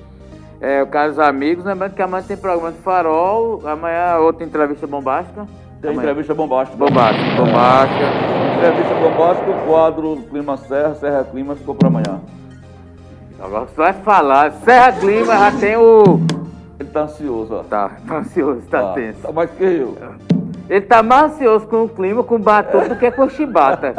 é, 0.60 0.84
caros 0.86 1.18
amigos. 1.18 1.64
Lembrando 1.64 1.94
que 1.94 2.02
amanhã 2.02 2.24
tem 2.26 2.36
programa 2.36 2.72
de 2.72 2.78
farol, 2.78 3.62
amanhã 3.66 4.16
outra 4.18 4.44
entrevista 4.44 4.86
bombástica. 4.86 5.46
Tem 5.80 5.90
Amanhã. 5.90 6.02
entrevista 6.10 6.34
bombástica. 6.34 6.76
Bombástica, 6.78 7.34
bombástica. 7.36 8.04
Entrevista 8.56 8.94
bombástica, 8.94 9.50
o 9.50 9.66
quadro 9.66 10.16
Clima 10.30 10.56
Serra, 10.56 10.94
Serra 10.94 11.24
Clima 11.24 11.56
ficou 11.56 11.74
para 11.74 11.88
amanhã. 11.88 12.20
Agora 13.40 13.66
você 13.66 13.74
vai 13.76 13.92
falar. 13.92 14.52
Serra 14.64 14.92
Clima 14.92 15.36
já 15.36 15.50
tem 15.58 15.76
o. 15.76 16.20
Ele 16.78 16.88
tá 16.88 17.00
ansioso, 17.02 17.54
ó. 17.54 17.62
Tá, 17.64 17.90
tá 18.06 18.18
ansioso, 18.18 18.60
tá 18.70 18.90
Ah, 18.90 18.94
tenso. 18.94 19.18
Tá 19.22 19.32
mais 19.32 19.50
que 19.50 19.64
eu. 19.64 19.96
Ele 20.72 20.86
tá 20.86 21.02
mais 21.02 21.34
ansioso 21.34 21.66
com 21.66 21.82
o 21.82 21.88
clima, 21.88 22.22
com 22.22 22.36
o 22.36 22.38
batom, 22.38 22.88
do 22.88 22.96
que 22.96 23.10
com 23.10 23.24
o 23.24 23.28
chibata. 23.28 23.92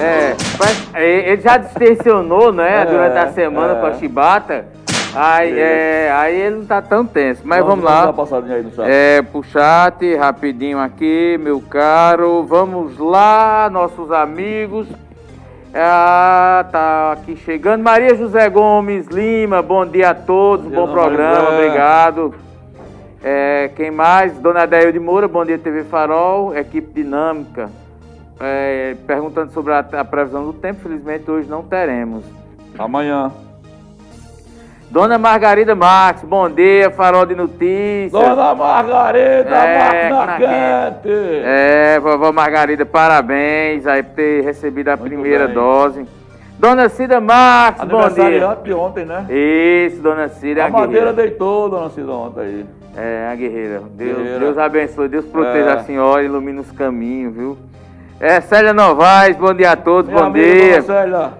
É, 0.00 0.34
mas, 0.58 0.94
é, 0.94 1.30
ele 1.32 1.42
já 1.42 1.58
distensionou, 1.58 2.50
né, 2.50 2.80
É, 2.80 2.86
durante 2.86 3.18
a 3.18 3.30
semana 3.30 3.74
é. 3.74 3.80
com 3.80 3.86
a 3.86 3.92
chibata. 3.92 4.64
Aí, 5.14 5.60
é, 5.60 6.10
aí 6.16 6.40
ele 6.40 6.56
não 6.56 6.64
tá 6.64 6.80
tão 6.80 7.04
tenso. 7.04 7.42
Mas 7.44 7.62
vamos, 7.62 7.84
dar 7.84 7.90
lá. 7.90 8.04
uma 8.04 8.14
passadinha 8.14 8.56
aí 8.56 8.62
no 8.62 8.72
chat. 8.72 8.86
É, 8.88 9.20
pro 9.20 9.42
chat, 9.42 10.16
rapidinho 10.16 10.78
aqui, 10.78 11.38
meu 11.38 11.60
caro. 11.60 12.42
Vamos 12.44 12.96
lá, 12.96 13.68
nossos 13.70 14.10
amigos. 14.10 14.88
Ah, 15.74 16.64
tá 16.72 17.12
aqui 17.12 17.36
chegando. 17.36 17.82
Maria 17.82 18.14
José 18.14 18.48
Gomes 18.48 19.08
Lima, 19.08 19.60
bom 19.60 19.84
dia 19.84 20.08
a 20.08 20.14
todos, 20.14 20.64
Bom 20.68 20.86
bom, 20.86 20.86
dia, 20.86 20.94
dona 20.94 21.02
programa, 21.02 21.48
obrigado. 21.50 22.34
É, 23.26 23.70
quem 23.74 23.90
mais? 23.90 24.36
Dona 24.38 24.66
Deia 24.66 24.92
de 24.92 25.00
Moura, 25.00 25.26
bom 25.26 25.44
dia 25.46 25.56
TV 25.58 25.82
Farol, 25.84 26.54
equipe 26.54 26.92
dinâmica. 26.92 27.70
É, 28.38 28.94
perguntando 29.06 29.50
sobre 29.52 29.72
a, 29.72 29.78
a 29.78 30.04
previsão 30.04 30.44
do 30.44 30.52
tempo, 30.52 30.80
felizmente 30.82 31.30
hoje 31.30 31.48
não 31.48 31.62
teremos. 31.62 32.22
Amanhã. 32.78 33.32
Dona 34.90 35.16
Margarida 35.16 35.74
Max, 35.74 36.22
bom 36.22 36.50
dia, 36.50 36.90
Farol 36.90 37.24
de 37.24 37.34
Notícias. 37.34 38.12
Dona 38.12 38.54
Margarida, 38.54 39.48
É, 39.56 40.08
na 40.10 40.26
quente. 40.36 41.42
É, 41.44 41.98
vovó 42.00 42.30
Margarida, 42.30 42.84
parabéns 42.84 43.86
aí 43.86 44.02
por 44.02 44.12
ter 44.16 44.44
recebido 44.44 44.88
a 44.90 44.96
Muito 44.96 45.08
primeira 45.08 45.46
bem. 45.46 45.54
dose. 45.54 46.06
Dona 46.58 46.88
Cida 46.90 47.20
Marques, 47.20 47.82
bom 47.84 47.88
dia. 48.08 48.24
Aniversariante 48.24 48.72
ontem, 48.74 49.04
né? 49.06 49.26
Isso, 49.30 50.00
Dona 50.02 50.28
Cida, 50.28 50.62
A 50.64 50.66
a 50.66 50.70
madeira 50.70 51.06
guerreira. 51.06 51.12
deitou, 51.14 51.68
dona 51.70 51.88
Cida, 51.90 52.12
ontem 52.12 52.40
aí. 52.40 52.66
É, 52.96 53.28
a 53.32 53.34
guerreira. 53.34 53.82
Deus, 53.92 54.16
Guerreira. 54.16 54.38
Deus 54.38 54.58
abençoe, 54.58 55.08
Deus 55.08 55.24
proteja 55.26 55.70
É. 55.70 55.72
a 55.74 55.80
senhora, 55.84 56.22
ilumine 56.22 56.60
os 56.60 56.70
caminhos, 56.72 57.34
viu? 57.34 57.58
É, 58.20 58.40
Célia 58.40 58.72
Novaes, 58.72 59.36
bom 59.36 59.52
dia 59.52 59.72
a 59.72 59.76
todos, 59.76 60.10
Minha 60.12 60.24
bom 60.24 60.32
dia. 60.32 60.80
Dona 60.80 60.82
Célia. 60.82 61.30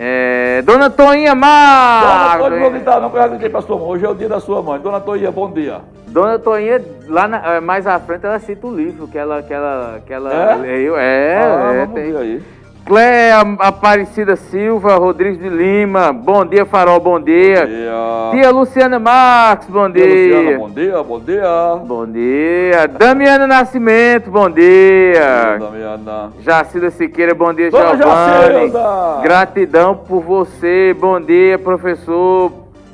É, 0.00 0.62
Dona 0.62 0.90
Toinha 0.90 1.30
Dona 1.34 1.40
Marques. 1.40 2.48
Toinha, 2.48 2.70
não 2.84 3.00
não, 3.00 3.10
que 3.10 3.16
eu 3.16 3.20
já 3.22 3.28
gritei 3.28 3.48
pra 3.48 3.60
sua 3.62 3.76
mãe. 3.78 3.86
Hoje 3.88 4.04
é 4.04 4.08
o 4.08 4.14
dia 4.14 4.28
da 4.28 4.38
sua 4.38 4.62
mãe. 4.62 4.78
Dona 4.78 5.00
Toinha, 5.00 5.30
bom 5.32 5.50
dia. 5.50 5.80
Dona 6.06 6.38
Toinha, 6.38 6.80
lá 7.08 7.26
na- 7.26 7.54
eh, 7.56 7.60
mais 7.60 7.86
à 7.86 7.98
frente, 7.98 8.24
ela 8.24 8.38
cita 8.38 8.66
o 8.66 8.74
livro 8.76 9.08
que 9.08 9.18
ela, 9.18 9.42
que 9.42 9.52
ela, 9.52 10.00
que 10.06 10.12
ela 10.12 10.32
É? 10.32 10.54
leu. 10.56 10.96
É, 10.96 11.36
ah, 11.42 11.72
é, 11.74 11.86
tem- 11.86 12.16
aí. 12.16 12.42
Cléa 12.88 13.40
Aparecida 13.58 14.34
Silva, 14.34 14.96
Rodrigues 14.96 15.38
de 15.38 15.50
Lima, 15.50 16.10
bom 16.10 16.42
dia, 16.46 16.64
Farol, 16.64 16.98
bom 16.98 17.20
dia. 17.20 17.60
Bom 17.60 17.66
dia. 17.66 18.30
Tia 18.30 18.50
Luciana 18.50 18.98
Marques, 18.98 19.68
bom 19.68 19.92
Tia 19.92 20.06
Luciana, 20.06 20.48
dia. 20.48 20.58
bom 20.58 20.70
dia, 20.70 21.02
bom 21.02 21.20
dia. 21.20 21.76
Bom 21.84 22.06
dia. 22.06 22.88
Damiana 22.88 23.46
Nascimento, 23.46 24.30
bom 24.30 24.48
dia. 24.48 25.58
Damiana. 25.58 26.32
Jacilda 26.40 26.90
Siqueira, 26.90 27.34
bom 27.34 27.52
dia, 27.52 27.70
Dona 27.70 27.94
Giovanni. 27.94 28.54
Jacilda. 28.54 29.20
Gratidão 29.22 29.94
por 29.94 30.22
você, 30.22 30.96
bom 30.98 31.20
dia, 31.20 31.58
professor. 31.58 32.50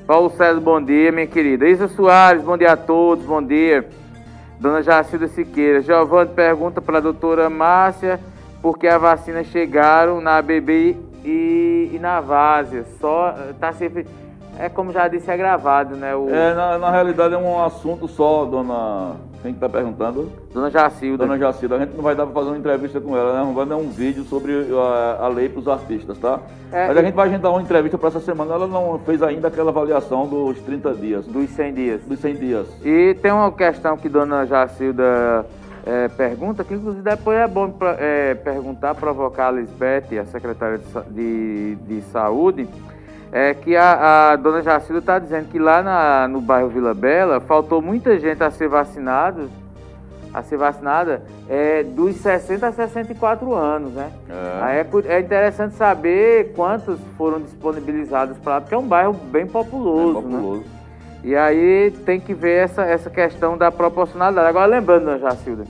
Paulo 0.09 0.29
César, 0.31 0.59
bom 0.59 0.83
dia, 0.83 1.13
minha 1.13 1.29
querida. 1.29 1.69
Isa 1.69 1.87
Soares, 1.87 2.43
bom 2.43 2.59
dia 2.59 2.73
a 2.73 2.77
todos, 2.77 3.25
bom 3.25 3.41
dia. 3.41 3.87
Dona 4.59 4.83
Jacilda 4.83 5.29
Siqueira. 5.29 5.81
Giovanni 5.83 6.33
pergunta 6.35 6.81
para 6.81 6.99
a 6.99 7.01
doutora 7.01 7.49
Márcia 7.49 8.19
por 8.65 8.79
que 8.79 8.89
a 8.89 8.97
vacina 8.97 9.45
chegaram 9.45 10.23
na 10.23 10.39
ABB 10.39 10.97
e, 11.23 11.91
e 11.93 11.99
na 12.01 12.19
Várzea. 12.23 12.87
Só 12.99 13.35
tá 13.61 13.71
sempre. 13.75 14.07
É 14.59 14.71
como 14.71 14.91
já 14.91 15.07
disse, 15.07 15.31
é 15.31 15.37
gravado, 15.37 15.95
né? 15.97 16.15
O, 16.17 16.31
É, 16.31 16.55
na, 16.55 16.79
na 16.79 16.91
realidade 16.91 17.35
é 17.35 17.37
um 17.37 17.63
assunto 17.63 18.09
só, 18.09 18.47
dona. 18.47 19.17
Quem 19.43 19.53
que 19.53 19.61
tá 19.61 19.69
perguntando? 19.69 20.33
Dona 20.55 20.71
Jacilda. 20.71 21.27
Dona 21.27 21.37
Jacilda. 21.39 21.75
A 21.77 21.79
gente 21.81 21.95
não 21.95 22.03
vai 22.03 22.15
dar 22.15 22.25
pra 22.25 22.33
fazer 22.33 22.49
uma 22.49 22.57
entrevista 22.57 22.99
com 23.03 23.15
ela, 23.15 23.35
né? 23.35 23.41
Não 23.41 23.53
vai 23.53 23.67
dar 23.67 23.77
um 23.77 23.91
vídeo 23.91 24.25
sobre 24.25 24.55
a, 24.73 25.25
a 25.27 25.29
lei 25.29 25.51
pros 25.51 25.69
artistas, 25.69 26.17
tá? 26.17 26.41
É, 26.73 26.87
Mas 26.89 26.97
a 26.97 27.01
e- 27.03 27.05
gente 27.05 27.15
vai 27.15 27.29
agendar 27.29 27.53
uma 27.53 27.61
entrevista 27.61 27.99
pra 27.99 28.09
essa 28.09 28.21
semana. 28.21 28.55
Ela 28.55 28.67
não 28.67 28.99
fez 29.01 29.23
ainda 29.23 29.49
aquela 29.49 29.69
avaliação 29.71 30.27
dos 30.27 30.59
30 30.61 30.95
dias, 30.95 31.27
Dos 31.27 31.51
100 31.51 31.75
dias. 31.75 32.01
dos 32.07 32.19
100 32.21 32.35
dias. 32.37 32.67
E 32.83 33.13
tem 33.21 33.31
uma 33.33 33.53
questão 33.53 33.99
que 33.99 34.09
Dona 34.09 34.47
Jacilda 34.47 35.45
é, 35.87 36.09
pergunta, 36.09 36.65
que 36.65 36.75
inclusive 36.75 37.03
depois 37.03 37.39
é 37.39 37.47
bom 37.47 37.73
é, 37.99 38.35
perguntar, 38.35 38.95
provocar 38.95 39.49
a 39.49 39.53
Lisbeth, 39.53 40.19
a 40.21 40.25
secretária 40.25 40.79
de, 40.79 41.11
de, 41.11 41.75
de 41.77 42.03
saúde, 42.11 42.69
é 43.31 43.53
que 43.53 43.77
a, 43.77 44.31
a 44.33 44.37
Dona 44.37 44.63
Jacilda 44.63 45.01
está 45.01 45.19
dizendo 45.19 45.49
que 45.49 45.59
lá 45.59 45.83
na- 45.83 46.29
no 46.29 46.41
bairro 46.41 46.69
Vila 46.69 46.95
Bela 46.95 47.41
faltou 47.41 47.83
muita 47.83 48.19
gente 48.19 48.43
a 48.43 48.51
ser 48.51 48.69
vacinada, 48.69 49.49
a 50.33 50.43
ser 50.43 50.57
vacinada 50.57 51.23
é, 51.49 51.83
dos 51.83 52.17
60 52.17 52.67
a 52.67 52.73
64 52.73 53.53
anos, 53.55 53.93
né? 53.93 54.11
É. 54.29 54.63
Aí 54.63 54.79
é, 54.79 55.17
é 55.17 55.21
interessante 55.21 55.75
saber 55.75 56.53
quantos 56.55 56.99
foram 57.19 57.41
disponibilizados 57.41 58.37
para 58.39 58.55
lá, 58.55 58.61
porque 58.61 58.75
é 58.75 58.79
um 58.79 58.87
bairro 58.87 59.13
bem 59.13 59.47
populoso, 59.47 60.19
É 60.19 60.23
né? 60.23 60.63
E 61.25 61.35
aí 61.35 61.91
tem 62.05 62.21
que 62.21 62.35
ver 62.35 62.65
essa, 62.65 62.83
essa 62.83 63.09
questão 63.09 63.57
da 63.57 63.73
proporcionalidade. 63.73 64.47
Agora, 64.47 64.67
lembrando, 64.67 65.07
Dona 65.07 65.19
Jacilda, 65.19 65.65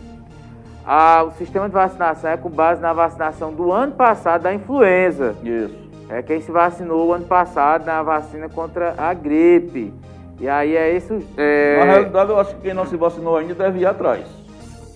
a- 0.85 1.23
o 1.23 1.31
sistema 1.33 1.69
de 1.69 1.75
vacinação 1.75 2.29
é 2.31 2.37
com 2.37 2.51
base 2.51 2.81
na 2.83 2.93
vacinação 2.93 3.53
do 3.53 3.71
ano 3.71 3.93
passado 3.93 4.43
da 4.43 4.53
influenza. 4.53 5.37
Isso. 5.45 5.75
É 6.09 6.21
quem 6.23 6.41
se 6.41 6.51
vacinou 6.51 7.07
o 7.09 7.13
ano 7.13 7.25
passado 7.25 7.87
na 7.87 8.03
vacina 8.03 8.49
contra 8.49 8.95
a 8.99 9.15
gripe. 9.15 9.95
E 10.41 10.49
aí 10.49 10.77
é 10.77 10.95
isso. 10.97 11.19
É, 11.37 11.79
Na 11.79 11.85
realidade, 11.85 12.31
eu 12.31 12.41
acho 12.41 12.55
que 12.57 12.63
quem 12.63 12.75
não 12.75 12.85
se 12.85 12.97
vacinou 12.97 13.37
ainda 13.37 13.55
deve 13.55 13.79
ir 13.79 13.87
atrás, 13.87 14.27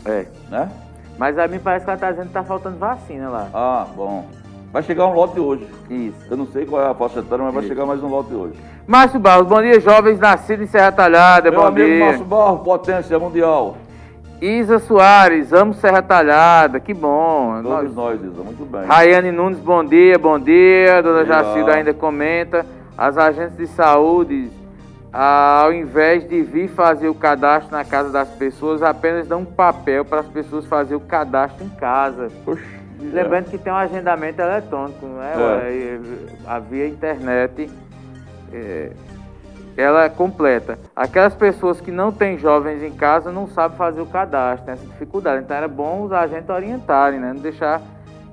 é. 0.05 0.27
né? 0.51 0.69
Mas 1.17 1.39
a 1.39 1.47
mim 1.47 1.59
parece 1.61 1.85
que 1.85 1.91
ela 1.91 1.97
está 1.97 2.11
dizendo 2.11 2.25
que 2.27 2.31
está 2.31 2.43
faltando 2.43 2.77
vacina 2.79 3.29
lá. 3.31 3.49
Ah, 3.55 3.87
bom. 3.97 4.27
Vai 4.73 4.83
chegar 4.83 5.07
um 5.07 5.15
lote 5.15 5.39
hoje. 5.41 5.67
Isso. 5.89 6.27
Eu 6.31 6.37
não 6.37 6.47
sei 6.47 6.67
qual 6.67 6.83
é 6.83 6.87
a 6.91 6.95
faixa 6.95 7.21
etária, 7.21 7.45
mas 7.45 7.55
vai 7.55 7.63
chegar 7.63 7.87
mais 7.87 8.03
um 8.03 8.09
lote 8.09 8.35
hoje. 8.35 8.55
Márcio 8.89 9.21
Barros, 9.21 9.47
bom 9.47 9.61
dia, 9.61 9.79
jovens 9.81 10.19
nascidos 10.19 10.65
em 10.65 10.67
Serra 10.67 10.91
Talhada, 10.91 11.51
Meu 11.51 11.61
bom 11.61 11.67
amigo 11.67 11.87
dia. 11.87 12.07
Márcio 12.07 12.25
Barro, 12.25 12.61
potência 12.61 13.19
mundial. 13.19 13.77
Isa 14.41 14.79
Soares, 14.79 15.53
amo 15.53 15.75
Serra 15.75 16.01
Talhada, 16.01 16.81
que 16.81 16.95
bom. 16.95 17.61
Todos 17.63 17.95
nós, 17.95 18.19
Isa, 18.19 18.43
muito 18.43 18.65
bem. 18.65 18.87
Raiane 18.87 19.31
Nunes, 19.31 19.59
bom 19.59 19.85
dia, 19.85 20.19
bom 20.19 20.39
dia. 20.39 21.03
Dona. 21.03 21.27
Jacilda 21.27 21.75
ainda 21.75 21.93
comenta. 21.93 22.65
As 22.97 23.19
agências 23.19 23.59
de 23.59 23.67
saúde, 23.67 24.51
ao 25.13 25.71
invés 25.71 26.27
de 26.27 26.41
vir 26.41 26.69
fazer 26.69 27.11
o 27.11 27.15
cadastro 27.15 27.77
na 27.77 27.85
casa 27.85 28.09
das 28.09 28.31
pessoas, 28.31 28.83
apenas 28.83 29.29
dão 29.29 29.41
um 29.41 29.45
papel 29.45 30.03
para 30.03 30.21
as 30.21 30.27
pessoas 30.29 30.65
fazer 30.65 30.95
o 30.95 31.01
cadastro 31.01 31.63
em 31.63 31.69
casa. 31.69 32.29
Oxi, 32.47 32.65
Lembrando 33.01 33.51
que 33.51 33.59
tem 33.59 33.71
um 33.71 33.77
agendamento 33.77 34.41
eletrônico, 34.41 35.05
não 35.05 35.23
é? 35.23 35.35
É. 35.35 36.01
A 36.47 36.59
via 36.59 36.89
internet. 36.89 37.69
É, 38.53 38.93
ela 39.77 40.05
é 40.05 40.09
completa. 40.09 40.79
Aquelas 40.95 41.35
pessoas 41.35 41.81
que 41.81 41.91
não 41.91 42.11
têm 42.11 42.37
jovens 42.37 42.83
em 42.83 42.91
casa 42.91 43.31
não 43.31 43.47
sabem 43.47 43.79
fazer 43.79 44.01
o 44.01 44.07
cadastro, 44.07 44.67
tem 44.67 44.75
essa 44.75 44.87
dificuldade. 44.87 45.45
Então 45.45 45.57
era 45.57 45.69
bom 45.69 46.03
os 46.03 46.13
agentes 46.13 46.49
orientarem, 46.49 47.21
né? 47.21 47.33
Não 47.33 47.41
deixar 47.41 47.81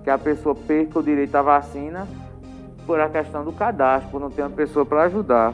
que 0.04 0.10
a 0.10 0.18
pessoa 0.18 0.56
perca 0.56 1.00
o 1.00 1.04
direito 1.04 1.36
à 1.36 1.42
vacina 1.42 2.08
por 2.86 3.00
a 3.00 3.10
questão 3.10 3.44
do 3.44 3.52
cadastro, 3.52 4.10
por 4.12 4.22
não 4.22 4.30
ter 4.30 4.42
uma 4.42 4.52
pessoa 4.52 4.86
para 4.86 5.04
ajudar. 5.04 5.54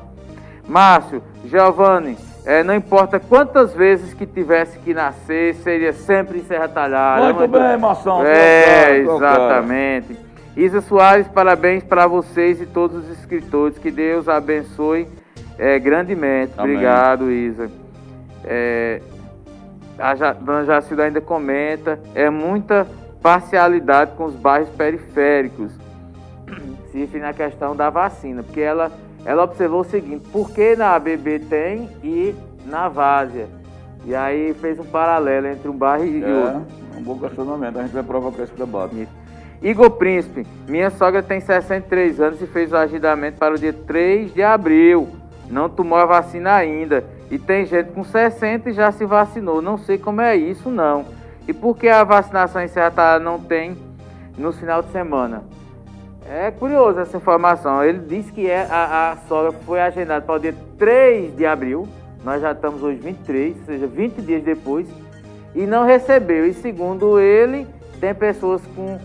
Márcio, 0.67 1.21
Giovanni, 1.45 2.17
é, 2.45 2.63
não 2.63 2.73
importa 2.73 3.19
quantas 3.19 3.73
vezes 3.73 4.13
que 4.13 4.25
tivesse 4.25 4.79
que 4.79 4.93
nascer, 4.93 5.55
seria 5.55 5.93
sempre 5.93 6.39
em 6.39 6.43
Serra 6.43 6.67
Talhada. 6.67 7.33
Muito 7.33 7.47
bem. 7.47 7.61
É, 8.25 9.03
Tô 9.03 9.19
cara, 9.19 9.19
tô 9.19 9.19
cara. 9.19 9.43
exatamente. 9.43 10.30
Isa 10.55 10.81
Soares, 10.81 11.27
parabéns 11.29 11.83
para 11.83 12.05
vocês 12.07 12.61
e 12.61 12.65
todos 12.65 13.05
os 13.05 13.17
escritores. 13.17 13.77
Que 13.77 13.89
Deus 13.89 14.27
abençoe 14.27 15.07
é, 15.57 15.79
grandemente. 15.79 16.53
Amém. 16.57 16.75
Obrigado, 16.75 17.31
Isa. 17.31 17.69
É, 18.43 19.01
a 19.97 20.33
Dona 20.33 20.65
Jacilda 20.65 21.03
ainda 21.03 21.21
comenta, 21.21 21.99
é 22.13 22.29
muita 22.29 22.87
parcialidade 23.21 24.13
com 24.17 24.25
os 24.25 24.35
bairros 24.35 24.69
periféricos. 24.69 25.71
Se 26.91 26.97
refere 26.97 27.23
na 27.23 27.33
questão 27.33 27.75
da 27.75 27.89
vacina, 27.89 28.43
porque 28.43 28.59
ela, 28.59 28.91
ela 29.23 29.43
observou 29.43 29.81
o 29.81 29.85
seguinte, 29.85 30.27
por 30.31 30.51
que 30.51 30.75
na 30.75 30.95
ABB 30.95 31.39
tem 31.47 31.89
e 32.03 32.35
na 32.65 32.89
Várzea? 32.89 33.47
E 34.03 34.13
aí 34.15 34.53
fez 34.55 34.79
um 34.79 34.85
paralelo 34.85 35.47
entre 35.47 35.69
um 35.69 35.77
bairro 35.77 36.05
e 36.05 36.23
outro. 36.23 36.65
É, 36.95 36.97
um 36.97 37.03
bom 37.03 37.17
questionamento. 37.19 37.77
A 37.77 37.83
gente 37.83 37.93
vai 37.93 38.03
provocar 38.03 38.43
esse 38.43 38.53
debate. 38.55 39.03
Isso. 39.03 39.20
Igor 39.61 39.91
Príncipe, 39.91 40.47
minha 40.67 40.89
sogra 40.89 41.21
tem 41.21 41.39
63 41.39 42.19
anos 42.19 42.41
e 42.41 42.47
fez 42.47 42.71
o 42.71 42.77
agendamento 42.77 43.37
para 43.37 43.53
o 43.53 43.59
dia 43.59 43.71
3 43.71 44.33
de 44.33 44.41
abril. 44.41 45.07
Não 45.51 45.69
tomou 45.69 45.99
a 45.99 46.05
vacina 46.05 46.55
ainda. 46.55 47.03
E 47.29 47.37
tem 47.37 47.65
gente 47.65 47.91
com 47.91 48.03
60 48.03 48.71
e 48.71 48.73
já 48.73 48.91
se 48.91 49.05
vacinou. 49.05 49.61
Não 49.61 49.77
sei 49.77 49.99
como 49.99 50.19
é 50.19 50.35
isso, 50.35 50.69
não. 50.69 51.05
E 51.47 51.53
por 51.53 51.77
que 51.77 51.87
a 51.87 52.03
vacinação 52.03 52.61
em 52.61 52.67
não 53.21 53.39
tem 53.39 53.77
no 54.35 54.51
final 54.51 54.81
de 54.81 54.91
semana? 54.91 55.43
É 56.27 56.49
curioso 56.49 56.99
essa 56.99 57.17
informação. 57.17 57.83
Ele 57.83 57.99
disse 57.99 58.31
que 58.31 58.49
é, 58.49 58.65
a, 58.69 59.11
a 59.11 59.17
sogra 59.27 59.51
foi 59.65 59.79
agendada 59.79 60.25
para 60.25 60.35
o 60.35 60.39
dia 60.39 60.55
3 60.77 61.35
de 61.35 61.45
abril 61.45 61.87
Nós 62.23 62.41
já 62.41 62.51
estamos 62.51 62.81
hoje 62.81 62.99
23, 62.99 63.57
ou 63.59 63.65
seja, 63.65 63.87
20 63.87 64.21
dias 64.21 64.43
depois, 64.43 64.87
e 65.53 65.67
não 65.67 65.85
recebeu. 65.85 66.47
E 66.47 66.53
segundo 66.53 67.19
ele, 67.19 67.67
tem 67.99 68.13
pessoas 68.13 68.61
com 68.75 68.99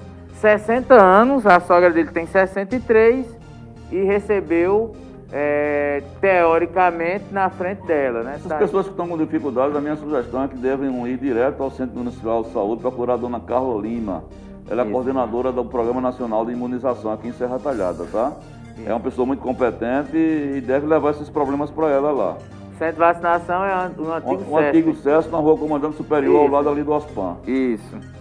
60 0.46 0.94
anos, 0.94 1.44
a 1.44 1.58
sogra 1.58 1.90
dele 1.90 2.10
tem 2.12 2.24
63 2.24 3.26
e 3.90 4.04
recebeu 4.04 4.92
é, 5.32 6.04
teoricamente 6.20 7.24
na 7.32 7.50
frente 7.50 7.84
dela. 7.84 8.22
Né? 8.22 8.34
Essas 8.36 8.52
pessoas 8.52 8.86
que 8.86 8.92
estão 8.92 9.08
com 9.08 9.18
dificuldades, 9.18 9.76
a 9.76 9.80
minha 9.80 9.96
sugestão 9.96 10.44
é 10.44 10.48
que 10.48 10.54
devem 10.56 10.88
ir 11.08 11.16
direto 11.16 11.64
ao 11.64 11.70
Centro 11.72 11.98
Municipal 11.98 12.44
de 12.44 12.52
Saúde 12.52 12.80
procurar 12.80 13.14
a 13.14 13.16
dona 13.16 13.40
Carla 13.40 13.82
Lima. 13.82 14.22
Ela 14.70 14.82
é 14.82 14.84
Isso. 14.84 14.92
coordenadora 14.92 15.50
do 15.50 15.64
Programa 15.64 16.00
Nacional 16.00 16.46
de 16.46 16.52
Imunização 16.52 17.10
aqui 17.10 17.26
em 17.26 17.32
Serra 17.32 17.58
Talhada, 17.58 18.04
tá? 18.12 18.32
Isso. 18.76 18.88
É 18.88 18.92
uma 18.92 19.00
pessoa 19.00 19.26
muito 19.26 19.40
competente 19.40 20.16
e 20.16 20.60
deve 20.60 20.86
levar 20.86 21.10
esses 21.10 21.28
problemas 21.28 21.72
para 21.72 21.90
ela 21.90 22.12
lá. 22.12 22.36
Centro 22.78 22.92
de 22.92 22.98
vacinação 23.00 23.64
é 23.64 23.74
um 23.98 24.12
antigo 24.12 24.44
Um, 24.48 24.52
um 24.52 24.58
antigo 24.58 24.94
CES 24.94 25.28
na 25.28 25.38
rua 25.38 25.58
Comandante 25.58 25.96
Superior, 25.96 26.34
Isso. 26.34 26.44
ao 26.44 26.48
lado 26.48 26.68
ali 26.68 26.84
do 26.84 26.92
OSPAN. 26.92 27.38
Isso. 27.48 28.15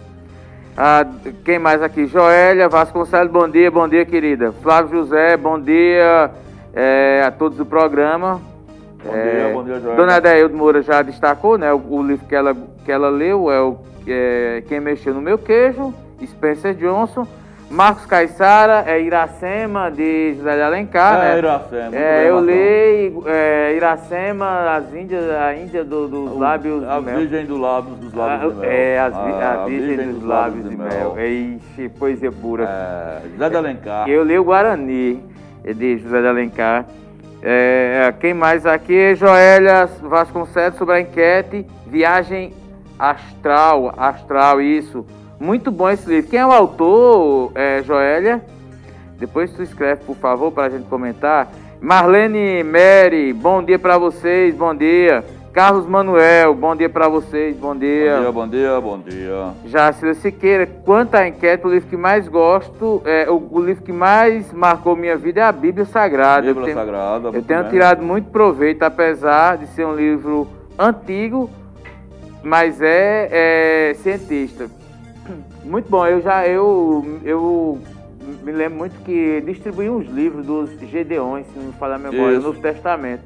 Ah, 0.78 1.06
quem 1.42 1.58
mais 1.58 1.82
aqui? 1.82 2.06
Joélia 2.06 2.68
Vasconcelos, 2.68 3.32
bom 3.32 3.48
dia, 3.48 3.70
bom 3.70 3.88
dia, 3.88 4.04
querida. 4.04 4.52
Flávio 4.62 4.98
José, 4.98 5.34
bom 5.34 5.58
dia 5.58 6.30
é, 6.74 7.22
a 7.26 7.30
todos 7.30 7.56
do 7.56 7.64
programa. 7.64 8.42
Bom 9.02 9.14
é, 9.14 9.30
dia, 9.30 9.54
bom 9.54 9.64
dia, 9.64 9.80
Joélia. 9.80 9.96
Dona 9.96 10.16
Adeildo 10.16 10.54
Moura 10.54 10.82
já 10.82 11.00
destacou, 11.00 11.56
né? 11.56 11.72
O, 11.72 11.78
o, 11.78 12.02
livro 12.02 12.26
que 12.26 12.34
ela, 12.34 12.54
que 12.84 12.92
ela 12.92 13.08
leu 13.08 13.50
é 13.50 13.58
o 13.58 13.78
é, 14.06 14.62
Quem 14.68 14.78
Mexeu 14.78 15.14
no 15.14 15.22
Meu 15.22 15.38
Queijo, 15.38 15.94
Spencer 16.22 16.74
Johnson. 16.74 17.26
Marcos 17.68 18.06
Caissara, 18.06 18.84
é 18.86 19.00
Iracema 19.00 19.90
de 19.90 20.34
José 20.36 20.54
de 20.54 20.62
Alencar, 20.62 21.16
é, 21.16 21.32
né? 21.32 21.38
Iracema. 21.38 21.96
É, 21.96 22.30
eu 22.30 22.38
leio 22.38 23.24
é, 23.26 23.74
Iracema, 23.74 24.76
as 24.76 24.94
Índias, 24.94 25.28
a 25.30 25.54
Índia 25.54 25.84
do, 25.84 26.06
dos 26.06 26.32
o, 26.32 26.38
lábios 26.38 26.84
a 26.84 26.98
de 26.98 27.04
mel. 27.04 27.18
Virgem 27.18 27.46
do 27.46 27.58
lábios, 27.58 27.98
dos 27.98 28.14
lábios 28.14 28.54
de 28.54 28.60
mel. 28.60 28.70
É, 28.70 29.00
as, 29.00 29.14
a, 29.14 29.64
a, 29.64 29.66
Virgem, 29.66 29.88
Virgem 29.88 30.06
dos, 30.06 30.18
dos, 30.20 30.28
lábios, 30.28 30.62
de, 30.62 30.70
de 30.70 30.76
mel. 30.76 31.14
mel. 31.14 31.26
Ixi, 31.26 31.88
poesia 31.98 32.30
pura. 32.30 32.64
É, 32.64 33.28
José 33.32 33.50
de 33.50 33.56
Alencar. 33.56 34.08
Eu 34.08 34.22
leio 34.22 34.44
Guarani, 34.44 35.24
de 35.64 35.98
José 35.98 36.20
de 36.20 36.26
Alencar. 36.28 36.86
É, 37.42 38.14
quem 38.20 38.32
mais 38.32 38.64
aqui? 38.64 39.14
Joélia 39.16 39.86
Vasconcelos 40.02 40.78
sobre 40.78 40.94
a 40.94 41.00
enquete 41.00 41.66
Viagem 41.86 42.52
Astral, 42.98 43.92
Astral, 43.96 44.60
isso 44.60 45.04
muito 45.38 45.70
bom 45.70 45.88
esse 45.88 46.08
livro. 46.08 46.30
Quem 46.30 46.40
é 46.40 46.46
o 46.46 46.52
autor, 46.52 47.52
é, 47.54 47.82
Joélia? 47.82 48.42
Depois 49.18 49.52
tu 49.52 49.62
escreve, 49.62 50.04
por 50.04 50.16
favor, 50.16 50.52
para 50.52 50.64
a 50.64 50.70
gente 50.70 50.86
comentar. 50.88 51.48
Marlene 51.80 52.62
Mary, 52.62 53.32
bom 53.32 53.62
dia 53.62 53.78
para 53.78 53.98
vocês, 53.98 54.54
bom 54.54 54.74
dia. 54.74 55.24
Carlos 55.52 55.86
Manuel, 55.86 56.54
bom 56.54 56.76
dia 56.76 56.88
para 56.88 57.08
vocês, 57.08 57.56
bom 57.56 57.74
dia. 57.74 58.16
Bom 58.16 58.20
dia, 58.20 58.32
bom 58.32 58.48
dia, 58.48 58.80
bom 58.80 58.98
dia. 58.98 59.54
Jacira 59.64 60.12
Siqueira, 60.12 60.66
quanto 60.66 61.14
à 61.14 61.26
enquete, 61.26 61.66
o 61.66 61.70
livro 61.70 61.88
que 61.88 61.96
mais 61.96 62.28
gosto, 62.28 63.00
é, 63.06 63.30
o, 63.30 63.42
o, 63.50 63.64
livro 63.64 63.82
que 63.82 63.92
mais 63.92 64.52
marcou 64.52 64.94
minha 64.94 65.16
vida 65.16 65.40
é 65.40 65.44
a 65.44 65.52
Bíblia 65.52 65.86
Sagrada. 65.86 66.42
Bíblia 66.42 66.60
eu 66.60 66.64
tenho, 66.64 66.76
Sagrada. 66.76 67.28
Eu 67.28 67.42
tenho 67.42 67.70
tirado 67.70 68.02
muito 68.02 68.28
proveito, 68.30 68.82
apesar 68.82 69.56
de 69.56 69.66
ser 69.68 69.86
um 69.86 69.94
livro 69.94 70.46
antigo, 70.78 71.48
mas 72.42 72.82
é, 72.82 73.90
é 73.90 73.94
cientista. 73.94 74.68
Muito 75.64 75.90
bom. 75.90 76.06
Eu 76.06 76.20
já 76.20 76.46
eu, 76.46 77.20
eu 77.24 77.78
me 78.42 78.52
lembro 78.52 78.78
muito 78.78 79.02
que 79.04 79.40
distribuí 79.42 79.88
uns 79.88 80.06
livros 80.06 80.46
dos 80.46 80.70
Gedeões, 80.80 81.46
se 81.46 81.58
não 81.58 81.66
me 81.66 81.72
falar 81.72 81.96
a 81.96 81.98
memória, 81.98 82.38
no 82.38 82.44
Novo 82.44 82.60
Testamento. 82.60 83.22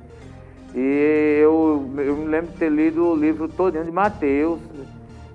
E 0.74 1.40
eu, 1.42 1.90
eu 1.98 2.16
me 2.16 2.26
lembro 2.26 2.53
de 2.53 2.59
ter 2.59 2.70
lido 2.70 3.05
o 3.05 3.16
livro 3.16 3.48
todinho 3.48 3.84
de 3.84 3.90
Mateus. 3.90 4.61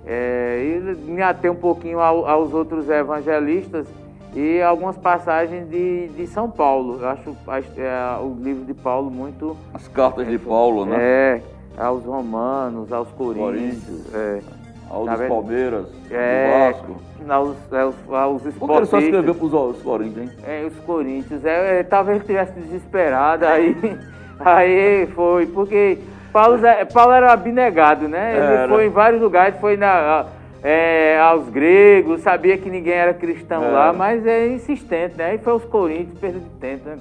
É, 0.08 0.62
e 0.64 1.10
me 1.10 1.20
atei 1.20 1.50
um 1.50 1.56
pouquinho 1.56 1.98
ao, 1.98 2.28
aos 2.28 2.54
outros 2.54 2.88
evangelistas 2.88 3.88
e 4.34 4.62
algumas 4.62 4.96
passagens 4.96 5.68
de, 5.68 6.08
de 6.08 6.26
São 6.28 6.48
Paulo. 6.48 7.00
Eu 7.00 7.08
acho 7.08 7.36
é, 7.76 8.18
o 8.22 8.36
livro 8.40 8.64
de 8.64 8.72
Paulo 8.72 9.10
muito. 9.10 9.56
As 9.74 9.88
cartas 9.88 10.28
de 10.28 10.38
Paulo, 10.38 10.86
né? 10.86 10.96
É, 11.00 11.42
aos 11.76 12.04
romanos, 12.04 12.92
aos 12.92 13.10
coríntios. 13.12 13.82
coríntios. 13.82 14.14
É. 14.14 14.40
Aos 14.88 15.06
tá 15.06 15.26
Palmeiras, 15.26 15.86
é, 16.10 16.72
do 16.72 16.72
Vasco. 16.72 16.96
Aos, 17.28 17.72
aos, 17.72 17.94
aos 18.08 18.46
esportistas. 18.46 18.58
Por 18.58 18.68
que 18.68 18.76
ele 18.76 18.86
só 18.86 18.98
escreveu 19.00 19.34
para 19.34 19.46
os 19.46 19.82
Corinthians, 19.82 20.30
hein? 20.30 20.38
É, 20.46 20.64
os 20.64 20.78
Corinthians. 20.84 21.44
É, 21.44 21.80
é, 21.80 21.82
talvez 21.82 22.20
estivesse 22.20 22.52
desesperado, 22.52 23.44
aí, 23.46 23.76
aí 24.38 25.06
foi, 25.08 25.46
porque 25.46 25.98
Paulo, 26.32 26.58
Paulo 26.92 27.12
era 27.12 27.32
abnegado, 27.32 28.08
né? 28.08 28.36
Ele 28.36 28.44
era. 28.44 28.68
foi 28.68 28.86
em 28.86 28.90
vários 28.90 29.20
lugares, 29.20 29.58
foi 29.58 29.76
na, 29.76 30.26
é, 30.62 31.18
aos 31.18 31.48
gregos, 31.48 32.20
sabia 32.20 32.56
que 32.56 32.70
ninguém 32.70 32.94
era 32.94 33.12
cristão 33.12 33.64
era. 33.64 33.72
lá, 33.72 33.92
mas 33.92 34.24
é 34.26 34.46
insistente, 34.48 35.16
né? 35.16 35.30
Aí 35.30 35.38
foi 35.38 35.52
aos 35.52 35.64
Corinthians, 35.64 36.18
perdeu 36.18 36.40
de 36.40 36.50
tempo, 36.60 36.88
né? 36.88 36.98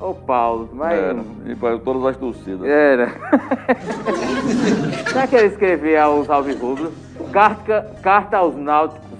Ô 0.00 0.14
Paulo, 0.14 0.68
mas. 0.72 0.96
Era, 0.96 1.18
e 1.46 1.56
para 1.56 1.78
todas 1.78 2.04
as 2.06 2.16
torcidas. 2.16 2.68
Era. 2.68 3.08
Será 5.10 5.26
que 5.26 5.34
ele 5.34 5.48
escrevia 5.48 6.04
aos 6.04 6.30
Alvirrubros? 6.30 7.07
Carta, 7.32 7.90
carta 8.02 8.36
aos 8.38 8.56
náuticos. 8.56 9.18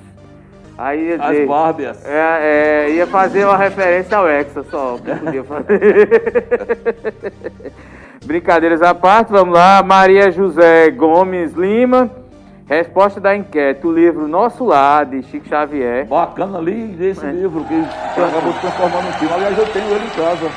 Aí 0.79 1.15
As 1.15 1.21
dizer, 1.31 1.47
bárbias. 1.47 2.07
É, 2.07 2.87
é, 2.87 2.91
ia 2.93 3.07
fazer 3.07 3.45
uma 3.45 3.57
referência 3.57 4.17
ao 4.17 4.29
Hexa 4.29 4.63
só, 4.71 4.97
que 4.99 5.13
podia 5.17 5.43
fazer. 5.43 6.13
Brincadeiras 8.25 8.81
à 8.83 8.95
parte, 8.95 9.33
vamos 9.33 9.55
lá. 9.55 9.83
Maria 9.83 10.31
José 10.31 10.91
Gomes 10.91 11.53
Lima. 11.55 12.09
Resposta 12.69 13.19
da 13.19 13.35
enquete, 13.35 13.87
o 13.87 13.93
livro 13.93 14.29
Nosso 14.29 14.63
Lar, 14.67 15.07
de 15.07 15.23
Chico 15.23 15.49
Xavier. 15.49 16.07
Bacana 16.07 16.59
ali 16.59 16.97
esse 17.01 17.25
é. 17.25 17.31
livro, 17.31 17.65
que 17.65 17.75
acabou 18.21 18.53
se 18.53 18.61
transformando 18.61 19.09
em 19.09 19.13
filme. 19.13 19.35
Aliás, 19.35 19.57
eu 19.57 19.67
tenho 19.73 19.87
ele 19.87 20.05
em 20.05 20.11
casa. 20.11 20.51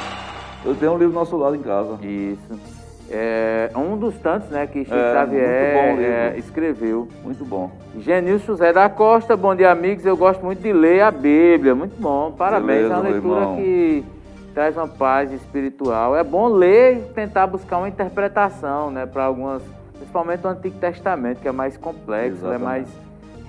Eu 0.65 0.75
tenho 0.75 0.91
um 0.91 0.97
livro 0.97 1.13
Nosso 1.13 1.37
Lar 1.37 1.55
em 1.55 1.61
casa. 1.61 1.97
Isso. 2.03 2.80
É 3.13 3.69
um 3.75 3.97
dos 3.97 4.15
tantos, 4.19 4.49
né, 4.49 4.65
que 4.65 4.85
Chico 4.85 4.95
é, 4.95 5.13
Xavier 5.13 5.99
é, 5.99 6.35
escreveu. 6.37 7.09
Muito 7.23 7.43
bom. 7.43 7.69
Genilson 7.99 8.45
José 8.45 8.71
da 8.71 8.87
Costa, 8.87 9.35
bom 9.35 9.53
dia, 9.53 9.69
amigos. 9.69 10.05
Eu 10.05 10.15
gosto 10.15 10.45
muito 10.45 10.61
de 10.61 10.71
ler 10.71 11.01
a 11.01 11.11
Bíblia. 11.11 11.75
Muito 11.75 11.99
bom. 12.01 12.31
Parabéns. 12.31 12.87
Beleza, 12.87 12.93
é 12.93 12.97
uma 12.97 13.09
leitura 13.09 13.45
que 13.57 14.05
traz 14.53 14.77
uma 14.77 14.87
paz 14.87 15.29
espiritual. 15.33 16.15
É 16.15 16.23
bom 16.23 16.47
ler 16.47 16.99
e 16.99 17.01
tentar 17.13 17.47
buscar 17.47 17.79
uma 17.79 17.89
interpretação, 17.89 18.89
né, 18.89 19.05
para 19.05 19.25
algumas, 19.25 19.61
principalmente 19.97 20.47
o 20.47 20.49
Antigo 20.49 20.77
Testamento, 20.79 21.41
que 21.41 21.49
é 21.49 21.51
mais 21.51 21.75
complexo, 21.75 22.49
é 22.49 22.57
mais 22.57 22.87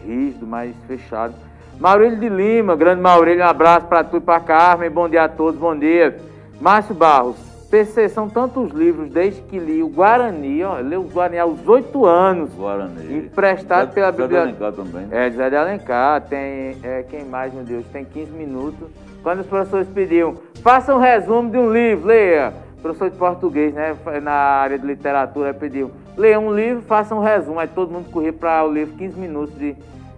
rígido, 0.04 0.44
mais 0.44 0.74
fechado. 0.88 1.34
Maurílio 1.78 2.18
de 2.18 2.28
Lima, 2.28 2.74
grande 2.74 3.00
Maurílio, 3.00 3.44
um 3.44 3.48
abraço 3.48 3.86
para 3.86 4.02
tu 4.02 4.16
e 4.16 4.20
para 4.20 4.40
Carmen. 4.40 4.90
Bom 4.90 5.08
dia 5.08 5.22
a 5.22 5.28
todos, 5.28 5.58
bom 5.58 5.76
dia. 5.76 6.16
Márcio 6.60 6.94
Barros, 6.94 7.51
PC, 7.72 8.10
são 8.10 8.28
tantos 8.28 8.70
livros 8.70 9.08
desde 9.08 9.40
que 9.40 9.58
li 9.58 9.82
o 9.82 9.88
Guarani, 9.88 10.62
ó, 10.62 10.78
li 10.78 10.94
o 10.94 11.04
Guarani 11.04 11.38
aos 11.38 11.66
oito 11.66 12.04
anos. 12.04 12.50
Guarani. 12.52 13.16
Emprestado 13.16 13.88
Zé, 13.88 13.94
pela 13.94 14.12
Bíblia. 14.12 14.28
Zé 14.28 14.34
de 14.34 14.36
Alencar 14.36 14.72
também. 14.72 15.08
É, 15.10 15.30
Zé 15.30 15.48
de 15.48 15.56
Alencar, 15.56 16.20
tem, 16.20 16.76
é, 16.82 17.02
quem 17.08 17.24
mais, 17.24 17.50
meu 17.54 17.64
Deus, 17.64 17.86
tem 17.86 18.04
15 18.04 18.30
minutos. 18.32 18.90
Quando 19.22 19.40
os 19.40 19.46
professores 19.46 19.88
pediam, 19.88 20.36
faça 20.62 20.94
um 20.94 20.98
resumo 20.98 21.50
de 21.50 21.56
um 21.56 21.72
livro, 21.72 22.08
leia. 22.08 22.52
Professor 22.82 23.08
de 23.08 23.16
português, 23.16 23.72
né, 23.72 23.96
na 24.22 24.32
área 24.32 24.78
de 24.78 24.86
literatura, 24.86 25.54
pediu, 25.54 25.90
leia 26.14 26.38
um 26.38 26.54
livro, 26.54 26.82
faça 26.82 27.14
um 27.14 27.20
resumo. 27.20 27.58
Aí 27.58 27.68
todo 27.68 27.90
mundo 27.90 28.10
corria 28.10 28.34
para 28.34 28.62
o 28.66 28.70
livro 28.70 28.94
15 28.98 29.18
minutos 29.18 29.58
de 29.58 29.74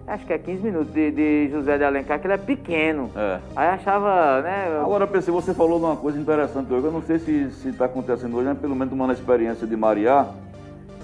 acho 0.07 0.25
que 0.25 0.33
é 0.33 0.37
15 0.37 0.63
minutos 0.63 0.93
de, 0.93 1.11
de, 1.11 1.49
José 1.49 1.77
de 1.77 1.83
Alencar, 1.83 2.19
que 2.19 2.27
ele 2.27 2.33
é 2.33 2.37
pequeno. 2.37 3.09
É. 3.15 3.39
Aí 3.55 3.69
achava, 3.69 4.41
né? 4.41 4.79
Agora, 4.81 5.07
PC, 5.07 5.31
você 5.31 5.53
falou 5.53 5.79
de 5.79 5.85
uma 5.85 5.95
coisa 5.95 6.19
interessante 6.19 6.71
hoje. 6.71 6.85
Eu 6.85 6.91
não 6.91 7.01
sei 7.01 7.19
se 7.19 7.69
está 7.69 7.85
acontecendo 7.85 8.35
hoje, 8.37 8.47
mas 8.47 8.57
pelo 8.57 8.75
menos 8.75 8.93
uma 8.93 9.11
experiência 9.11 9.65
de 9.65 9.75
Maria, 9.75 10.27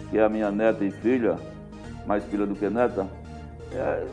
que 0.09 0.17
é 0.17 0.23
a 0.23 0.29
minha 0.29 0.51
neta 0.51 0.83
e 0.83 0.91
filha, 0.91 1.35
mais 2.05 2.23
filha 2.25 2.45
do 2.45 2.55
que 2.55 2.69
neta. 2.69 3.07
É, 3.73 4.03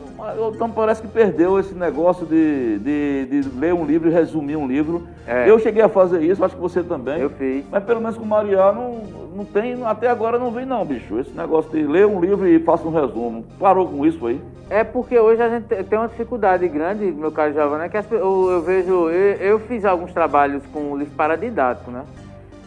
então 0.55 0.71
parece 0.71 1.01
que 1.01 1.07
perdeu 1.09 1.59
esse 1.59 1.73
negócio 1.73 2.25
de, 2.25 2.79
de, 2.79 3.25
de, 3.25 3.59
ler 3.59 3.73
um 3.73 3.85
livro 3.85 4.09
e 4.09 4.13
resumir 4.13 4.55
um 4.55 4.65
livro. 4.65 5.05
É. 5.27 5.49
Eu 5.49 5.59
cheguei 5.59 5.81
a 5.81 5.89
fazer 5.89 6.21
isso, 6.21 6.43
acho 6.43 6.55
que 6.55 6.61
você 6.61 6.81
também. 6.81 7.19
Eu 7.19 7.29
fiz. 7.29 7.65
Mas 7.69 7.83
pelo 7.83 7.99
menos 7.99 8.17
com 8.17 8.23
Maria 8.23 8.71
não, 8.71 9.01
não 9.39 9.45
tem, 9.45 9.85
até 9.85 10.09
agora 10.09 10.37
não 10.37 10.51
vem 10.51 10.65
não, 10.65 10.83
bicho. 10.83 11.17
Esse 11.17 11.31
negócio 11.31 11.71
de 11.71 11.81
ler 11.83 12.05
um 12.05 12.19
livro 12.19 12.45
e 12.45 12.59
faça 12.59 12.85
um 12.85 12.91
resumo. 12.91 13.45
Parou 13.57 13.87
com 13.87 14.05
isso 14.05 14.27
aí? 14.27 14.41
É 14.69 14.83
porque 14.83 15.17
hoje 15.17 15.41
a 15.41 15.49
gente 15.49 15.65
tem 15.85 15.97
uma 15.97 16.09
dificuldade 16.09 16.67
grande, 16.67 17.05
meu 17.05 17.31
caro 17.31 17.53
Giovanni, 17.53 17.85
é 17.85 17.89
que 17.89 17.97
as, 17.97 18.11
eu, 18.11 18.51
eu, 18.51 18.61
vejo, 18.61 19.09
eu, 19.09 19.35
eu, 19.37 19.59
fiz 19.59 19.85
alguns 19.85 20.11
trabalhos 20.13 20.61
com 20.67 20.95
livro 20.97 21.15
paradidático, 21.15 21.89
né? 21.89 22.03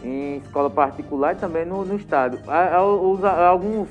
Em 0.03 0.37
escola 0.37 0.69
particular 0.69 1.33
e 1.33 1.35
também 1.35 1.63
no, 1.63 1.85
no 1.85 1.95
estado. 1.95 2.39
Alguns 3.47 3.87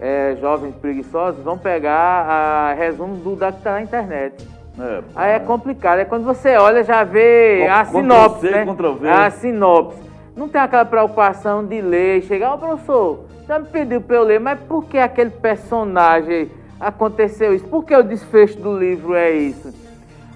é, 0.00 0.36
jovens 0.40 0.74
preguiçosos 0.76 1.44
vão 1.44 1.58
pegar 1.58 1.92
a 1.92 2.72
resumo 2.72 3.16
do 3.16 3.36
da 3.36 3.52
que 3.52 3.58
está 3.58 3.72
na 3.72 3.82
internet. 3.82 4.48
É, 4.78 5.02
Aí 5.14 5.32
é 5.32 5.38
complicado. 5.38 5.98
É 5.98 6.04
quando 6.04 6.24
você 6.24 6.56
olha, 6.56 6.82
já 6.82 7.04
vê 7.04 7.66
a 7.70 7.84
sinopse, 7.84 8.50
né? 8.50 8.64
A 9.12 9.30
sinopse. 9.30 10.05
Não 10.36 10.48
tem 10.48 10.60
aquela 10.60 10.84
preocupação 10.84 11.64
de 11.64 11.80
ler, 11.80 12.22
chegar, 12.22 12.54
ô 12.54 12.58
professor, 12.58 13.24
já 13.48 13.58
me 13.58 13.66
pediu 13.66 14.00
para 14.00 14.16
eu 14.16 14.22
ler, 14.22 14.38
mas 14.38 14.60
por 14.60 14.84
que 14.84 14.98
aquele 14.98 15.30
personagem 15.30 16.50
aconteceu 16.78 17.54
isso? 17.54 17.64
Por 17.64 17.84
que 17.84 17.96
o 17.96 18.02
desfecho 18.02 18.58
do 18.58 18.78
livro 18.78 19.14
é 19.14 19.30
isso? 19.30 19.72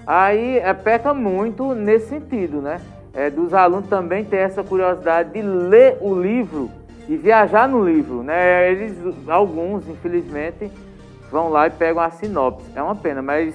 Aí 0.07 0.57
é, 0.57 0.73
peca 0.73 1.13
muito 1.13 1.75
nesse 1.75 2.07
sentido, 2.07 2.61
né? 2.61 2.81
É, 3.13 3.29
dos 3.29 3.53
alunos 3.53 3.87
também 3.87 4.23
ter 4.23 4.37
essa 4.37 4.63
curiosidade 4.63 5.33
de 5.33 5.41
ler 5.41 5.97
o 6.01 6.15
livro 6.15 6.71
e 7.07 7.15
viajar 7.15 7.67
no 7.67 7.85
livro, 7.85 8.23
né? 8.23 8.71
Eles, 8.71 8.97
alguns, 9.27 9.87
infelizmente, 9.87 10.71
vão 11.29 11.49
lá 11.49 11.67
e 11.67 11.69
pegam 11.69 12.01
a 12.01 12.09
sinopse. 12.09 12.65
É 12.75 12.81
uma 12.81 12.95
pena, 12.95 13.21
mas 13.21 13.53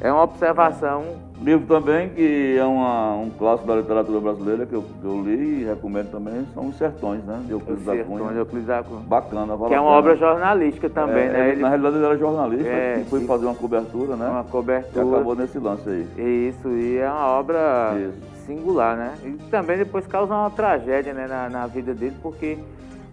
é 0.00 0.10
uma 0.10 0.22
observação. 0.22 1.04
Livro 1.44 1.66
também 1.66 2.08
que 2.08 2.56
é 2.58 2.64
uma, 2.64 3.16
um 3.16 3.28
clássico 3.28 3.68
da 3.68 3.76
literatura 3.76 4.18
brasileira 4.18 4.64
que 4.64 4.72
eu, 4.72 4.82
que 4.82 5.04
eu 5.04 5.20
li 5.20 5.60
e 5.60 5.64
recomendo 5.64 6.10
também 6.10 6.46
são 6.54 6.68
Os 6.68 6.78
Sertões, 6.78 7.22
né? 7.22 7.42
De 7.44 7.52
Euclides 7.52 7.84
da 7.84 8.02
Cunha. 8.02 8.32
De 8.32 8.38
Euclides 8.38 8.66
da 8.66 8.82
Cunha. 8.82 9.00
Bacana, 9.06 9.54
vale 9.54 9.68
Que 9.68 9.74
é 9.74 9.80
uma 9.80 9.90
obra 9.90 10.16
jornalística 10.16 10.88
também, 10.88 11.24
é, 11.24 11.28
né? 11.28 11.50
Ele, 11.50 11.60
na 11.60 11.68
realidade 11.68 11.96
ele 11.96 12.06
era 12.06 12.16
jornalista 12.16 12.66
é, 12.66 13.02
e 13.02 13.04
foi 13.10 13.20
sim. 13.20 13.26
fazer 13.26 13.44
uma 13.44 13.54
cobertura, 13.54 14.16
né? 14.16 14.26
Uma 14.26 14.44
cobertura. 14.44 15.04
E 15.04 15.08
acabou 15.08 15.36
nesse 15.36 15.58
lance 15.58 15.86
aí. 15.86 16.48
Isso, 16.48 16.66
e 16.70 16.96
é 16.96 17.10
uma 17.10 17.26
obra 17.26 17.94
Isso. 17.98 18.46
singular, 18.46 18.96
né? 18.96 19.14
E 19.22 19.32
também 19.50 19.76
depois 19.76 20.06
causa 20.06 20.32
uma 20.32 20.48
tragédia 20.48 21.12
né, 21.12 21.26
na, 21.26 21.50
na 21.50 21.66
vida 21.66 21.92
dele, 21.92 22.16
porque 22.22 22.56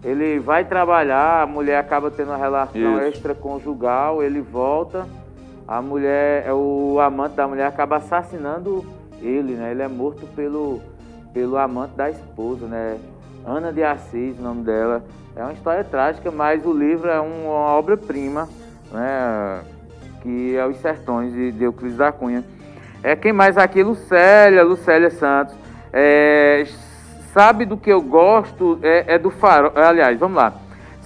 ele 0.02 0.38
vai 0.38 0.64
trabalhar, 0.64 1.42
a 1.42 1.46
mulher 1.46 1.76
acaba 1.76 2.10
tendo 2.10 2.28
uma 2.28 2.38
relação 2.38 2.96
Isso. 2.96 3.08
extraconjugal, 3.08 4.22
ele 4.22 4.40
volta 4.40 5.06
a 5.66 5.80
mulher, 5.80 6.44
é 6.46 6.52
o 6.52 6.98
amante 7.00 7.36
da 7.36 7.46
mulher 7.46 7.66
acaba 7.66 7.96
assassinando 7.96 8.84
ele, 9.20 9.54
né? 9.54 9.70
Ele 9.70 9.82
é 9.82 9.88
morto 9.88 10.26
pelo, 10.34 10.80
pelo 11.32 11.56
amante 11.56 11.94
da 11.94 12.10
esposa, 12.10 12.66
né? 12.66 12.98
Ana 13.46 13.72
de 13.72 13.82
Assis, 13.82 14.38
o 14.38 14.42
nome 14.42 14.64
dela. 14.64 15.04
É 15.34 15.42
uma 15.42 15.52
história 15.52 15.82
trágica, 15.82 16.30
mas 16.30 16.64
o 16.64 16.72
livro 16.72 17.08
é 17.08 17.20
uma 17.20 17.76
obra-prima, 17.76 18.48
né? 18.90 19.62
Que 20.22 20.56
é 20.56 20.66
Os 20.66 20.76
Sertões, 20.78 21.32
de 21.32 21.62
Euclides 21.62 21.96
da 21.96 22.12
Cunha. 22.12 22.44
É 23.02 23.16
quem 23.16 23.32
mais 23.32 23.58
aqui? 23.58 23.82
Lucélia, 23.82 24.62
Lucélia 24.62 25.10
Santos. 25.10 25.54
É, 25.92 26.64
sabe 27.32 27.64
do 27.64 27.76
que 27.76 27.90
eu 27.90 28.00
gosto? 28.00 28.78
É, 28.82 29.14
é 29.14 29.18
do 29.18 29.30
farol. 29.30 29.72
Aliás, 29.74 30.18
vamos 30.18 30.36
lá. 30.36 30.52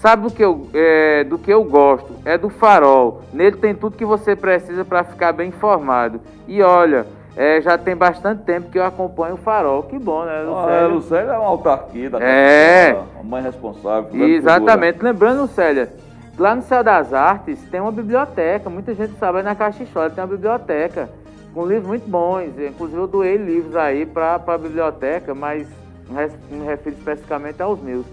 Sabe 0.07 0.23
do 0.23 0.31
que, 0.31 0.45
eu, 0.45 0.69
é, 0.73 1.25
do 1.25 1.37
que 1.37 1.53
eu 1.53 1.65
gosto? 1.65 2.15
É 2.25 2.39
do 2.39 2.49
farol. 2.49 3.23
Nele 3.33 3.57
tem 3.57 3.75
tudo 3.75 3.97
que 3.97 4.05
você 4.05 4.37
precisa 4.37 4.85
para 4.85 5.03
ficar 5.03 5.33
bem 5.33 5.49
informado. 5.49 6.21
E 6.47 6.63
olha, 6.63 7.05
é, 7.37 7.61
já 7.61 7.77
tem 7.77 7.97
bastante 7.97 8.45
tempo 8.45 8.71
que 8.71 8.79
eu 8.79 8.85
acompanho 8.85 9.35
o 9.35 9.37
farol. 9.37 9.83
Que 9.83 9.99
bom, 9.99 10.25
né, 10.25 10.43
Lucélio? 10.43 10.85
Ah, 10.85 10.87
Lucélia 10.87 11.33
é 11.33 11.39
uma 11.39 11.49
autarquia 11.49 12.09
da 12.09 12.23
é. 12.23 12.97
uma 13.17 13.25
mãe 13.25 13.43
responsável. 13.43 14.25
Exatamente. 14.29 15.03
Lembrando, 15.03 15.41
Lucélia, 15.41 15.93
lá 16.39 16.55
no 16.55 16.63
Céu 16.63 16.85
das 16.85 17.13
Artes 17.13 17.61
tem 17.69 17.81
uma 17.81 17.91
biblioteca. 17.91 18.71
Muita 18.71 18.95
gente 18.95 19.19
sabe, 19.19 19.39
aí 19.39 19.45
na 19.45 19.57
Caixa 19.57 19.83
História 19.83 20.11
tem 20.11 20.23
uma 20.23 20.31
biblioteca 20.31 21.11
com 21.53 21.67
livros 21.67 21.89
muito 21.89 22.09
bons. 22.09 22.57
Inclusive 22.57 23.01
eu 23.01 23.09
doei 23.09 23.37
livros 23.39 23.75
aí 23.75 24.07
para 24.07 24.41
a 24.47 24.57
biblioteca, 24.57 25.35
mas 25.35 25.67
não 26.09 26.61
me 26.61 26.65
refiro 26.65 26.95
especificamente 26.95 27.61
aos 27.61 27.83
meus. 27.83 28.07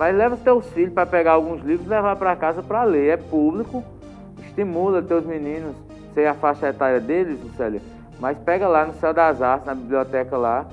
Mas 0.00 0.16
leva 0.16 0.34
os 0.34 0.40
teus 0.40 0.64
filhos 0.70 0.94
para 0.94 1.04
pegar 1.04 1.32
alguns 1.32 1.62
livros 1.62 1.86
e 1.86 1.90
levar 1.90 2.16
para 2.16 2.34
casa 2.34 2.62
para 2.62 2.84
ler. 2.84 3.10
É 3.10 3.16
público, 3.18 3.84
estimula 4.46 5.02
teus 5.02 5.26
meninos, 5.26 5.76
sei 6.14 6.26
a 6.26 6.32
faixa 6.32 6.70
etária 6.70 6.98
deles, 6.98 7.38
Lucélia, 7.38 7.82
mas 8.18 8.38
pega 8.38 8.66
lá 8.66 8.86
no 8.86 8.94
Céu 8.94 9.12
das 9.12 9.42
Artes, 9.42 9.66
na 9.66 9.74
biblioteca 9.74 10.38
lá. 10.38 10.64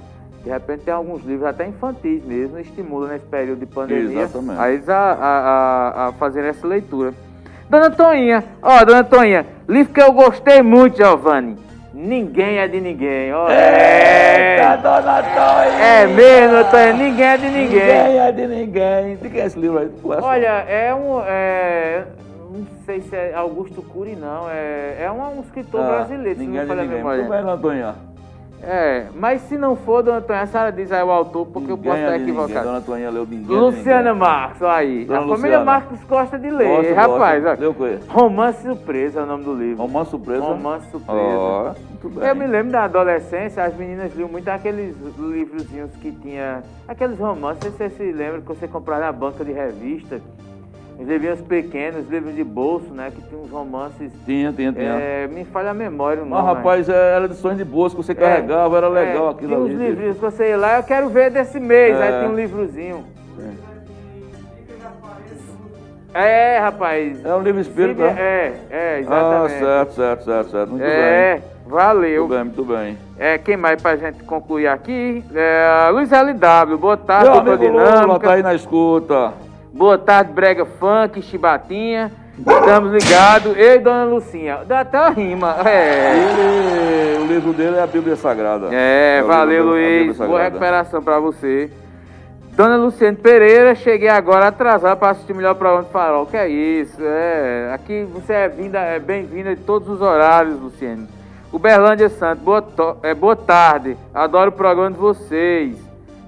De 0.45 0.49
repente 0.49 0.85
tem 0.85 0.93
alguns 0.93 1.25
livros 1.25 1.45
até 1.45 1.67
infantis 1.67 2.23
mesmo, 2.23 2.57
estimula 2.57 3.09
nesse 3.09 3.25
período 3.25 3.59
de 3.59 3.65
pandemia 3.65 4.21
Exatamente. 4.21 4.61
a 4.61 4.71
eles 4.71 4.87
a, 4.87 4.95
a, 4.95 5.17
a, 5.19 6.07
a 6.07 6.11
fazer 6.13 6.45
essa 6.45 6.65
leitura. 6.65 7.13
Dona 7.69 7.89
Toinha, 7.89 8.45
ó, 8.61 8.85
Dona 8.85 9.03
Toinha, 9.03 9.45
livro 9.67 9.93
que 9.93 10.01
eu 10.01 10.13
gostei 10.13 10.61
muito, 10.61 10.95
Giovanni. 10.95 11.57
Ninguém 11.97 12.59
é 12.59 12.67
de 12.67 12.79
ninguém. 12.79 13.33
Oh, 13.33 13.49
é, 13.49 14.77
dona 14.77 15.23
Toy! 15.23 15.81
É 15.81 16.05
mesmo, 16.05 16.69
Toy, 16.69 16.93
ninguém 16.93 17.25
é 17.25 17.37
de 17.37 17.49
ninguém. 17.49 17.69
Ninguém 17.69 18.19
é 18.19 18.31
de 18.31 18.47
ninguém. 18.47 19.15
De 19.15 19.29
quem 19.31 19.41
é 19.41 19.45
esse 19.47 19.59
livro 19.59 19.79
aí? 19.79 19.91
Olha, 20.21 20.63
é 20.69 20.93
um. 20.93 21.19
É, 21.25 22.03
não 22.51 22.67
sei 22.85 23.01
se 23.01 23.15
é 23.15 23.33
Augusto 23.33 23.81
Cury, 23.81 24.15
não. 24.15 24.47
É, 24.47 25.05
é 25.05 25.11
um, 25.11 25.39
um 25.39 25.41
escritor 25.41 25.81
ah, 25.81 25.87
brasileiro, 25.87 26.39
ninguém 26.39 26.61
se 26.61 26.67
não 26.67 26.73
é 26.75 26.85
de 26.85 26.87
ninguém. 26.87 27.03
Bem, 27.03 27.41
dona 27.41 27.57
Toinha. 27.57 27.95
É, 28.61 29.07
mas 29.13 29.41
se 29.41 29.57
não 29.57 29.75
for, 29.75 30.01
dona 30.01 30.17
Antônia, 30.17 30.41
a 30.41 30.47
senhora 30.47 30.71
diz 30.71 30.91
aí 30.91 31.03
o 31.03 31.11
autor, 31.11 31.45
porque 31.45 31.71
ninguém 31.71 31.71
eu 31.71 31.77
posso 31.77 31.97
estar 31.97 32.15
equivocado. 32.17 32.65
Dona 32.65 32.77
Antônia 32.79 33.09
leu 33.09 33.25
ninguém. 33.25 33.55
Luciana 33.55 34.13
Marques, 34.13 34.61
olha 34.61 34.73
aí. 34.73 35.05
Dona 35.05 35.19
a 35.19 35.21
Luciana. 35.21 35.41
família 35.41 35.63
Marques 35.63 36.03
gosta 36.03 36.39
de 36.39 36.49
ler, 36.49 36.67
gosta, 36.67 36.93
rapaz. 36.93 37.43
Gosta. 37.43 37.61
Leu 37.61 37.75
Romance 38.07 38.61
Surpresa 38.63 39.19
é 39.19 39.23
o 39.23 39.25
nome 39.25 39.43
do 39.43 39.53
livro. 39.53 39.83
Romance 39.83 40.09
Surpresa? 40.09 40.43
Romance 40.43 40.91
Surpresa. 40.91 41.21
Oh, 41.21 41.75
muito 41.89 42.09
bem. 42.09 42.29
Eu 42.29 42.35
me 42.35 42.47
lembro 42.47 42.71
da 42.71 42.83
adolescência, 42.83 43.63
as 43.63 43.75
meninas 43.75 44.15
liam 44.15 44.27
muito 44.27 44.47
aqueles 44.49 44.95
livrozinhos 45.17 45.91
que 46.01 46.11
tinha. 46.11 46.63
Aqueles 46.87 47.19
romances, 47.19 47.63
não 47.63 47.77
sei 47.77 47.89
se 47.89 47.95
você 47.95 48.03
se 48.03 48.11
lembra, 48.11 48.41
que 48.41 48.47
você 48.47 48.67
comprava 48.67 49.01
na 49.01 49.11
banca 49.11 49.45
de 49.45 49.51
revista 49.51 50.19
os 50.99 51.07
livrinhos 51.07 51.41
pequenos, 51.41 52.09
livros 52.09 52.35
de 52.35 52.43
bolso, 52.43 52.91
né? 52.91 53.11
Que 53.13 53.21
tinha 53.21 53.39
uns 53.39 53.51
romances. 53.51 54.11
Tinha, 54.25 54.51
tinha, 54.51 54.73
tinha. 54.73 54.93
É, 54.99 55.27
me 55.27 55.45
falha 55.45 55.69
a 55.69 55.73
memória 55.73 56.23
o 56.23 56.25
nome. 56.25 56.41
Mas, 56.41 56.55
rapaz, 56.55 56.89
é, 56.89 57.15
era 57.15 57.25
edições 57.25 57.57
de 57.57 57.63
bolso 57.63 57.95
que 57.95 58.03
você 58.03 58.13
é, 58.13 58.15
carregava, 58.15 58.75
é, 58.75 58.77
era 58.77 58.87
legal 58.87 59.27
é, 59.27 59.31
aquilo 59.31 59.55
tinha 59.55 59.65
ali. 59.65 59.69
Tinha 59.69 59.79
uns 59.79 59.89
livrinhos 59.89 60.15
que 60.15 60.21
você 60.21 60.49
ia 60.49 60.57
lá, 60.57 60.77
eu 60.77 60.83
quero 60.83 61.09
ver 61.09 61.29
desse 61.29 61.59
mês, 61.59 61.95
aí 61.99 62.11
é. 62.13 62.19
tem 62.19 62.29
um 62.29 62.35
livrozinho. 62.35 63.05
É, 66.13 66.57
rapaz. 66.57 67.23
É 67.23 67.35
um 67.35 67.41
livro 67.41 67.61
espírita? 67.61 68.11
Né? 68.11 68.15
É, 68.17 68.53
é, 68.71 68.99
exatamente. 69.01 69.53
Ah, 69.53 69.59
certo, 69.59 69.93
certo, 69.93 70.23
certo, 70.23 70.49
certo. 70.49 70.69
Muito 70.71 70.83
é, 70.83 71.35
bem. 71.35 71.43
valeu. 71.67 72.27
Muito 72.27 72.33
bem, 72.33 72.43
muito 72.43 72.65
bem. 72.65 72.97
É, 73.19 73.37
quem 73.37 73.55
mais 73.55 73.79
pra 73.79 73.95
gente 73.97 74.23
concluir 74.23 74.67
aqui? 74.67 75.23
É, 75.31 75.89
Luiz 75.91 76.09
LW, 76.09 76.77
boa 76.79 76.97
tarde, 76.97 77.29
Meu 77.29 77.39
amigo 77.53 77.67
Lula, 77.67 78.19
tá 78.19 78.33
aí 78.33 78.41
na 78.41 78.55
escuta. 78.55 79.33
Boa 79.77 79.95
tarde, 79.95 80.33
Brega 80.33 80.65
Funk, 80.65 81.21
Chibatinha. 81.21 82.11
Estamos 82.35 82.91
ligados. 82.91 83.55
Ei, 83.55 83.77
dona 83.77 84.05
Lucinha. 84.05 84.61
Dá 84.65 84.79
até 84.79 84.97
a 84.97 85.09
rima. 85.09 85.55
É. 85.63 86.13
Ele, 86.17 87.23
o 87.23 87.27
livro 87.27 87.53
dele 87.53 87.75
é 87.75 87.83
a 87.83 87.85
Bíblia 87.85 88.15
Sagrada. 88.15 88.69
É, 88.71 89.19
é 89.19 89.21
valeu, 89.21 89.65
Luiz. 89.67 90.17
Boa 90.17 90.41
recuperação 90.41 91.03
para 91.03 91.19
você. 91.19 91.69
Dona 92.53 92.75
Luciane 92.75 93.17
Pereira, 93.17 93.75
cheguei 93.75 94.09
agora 94.09 94.47
atrasado 94.47 94.97
para 94.97 95.11
assistir 95.11 95.33
o 95.33 95.35
melhor 95.35 95.53
programa 95.53 95.83
do 95.83 95.89
Farol. 95.89 96.25
Que 96.25 96.37
é 96.37 96.49
isso? 96.49 96.97
É, 96.99 97.71
aqui 97.71 98.03
você 98.11 98.33
é, 98.33 98.49
vinda, 98.49 98.79
é 98.79 98.97
bem-vinda 98.97 99.55
de 99.55 99.61
todos 99.61 99.87
os 99.87 100.01
horários, 100.01 100.59
Luciane. 100.59 101.07
Uberlândia 101.53 102.09
Santos, 102.09 102.43
boa, 102.43 102.65
é, 103.03 103.13
boa 103.13 103.35
tarde. 103.35 103.95
Adoro 104.11 104.49
o 104.49 104.53
programa 104.53 104.89
de 104.89 104.97
vocês. 104.97 105.77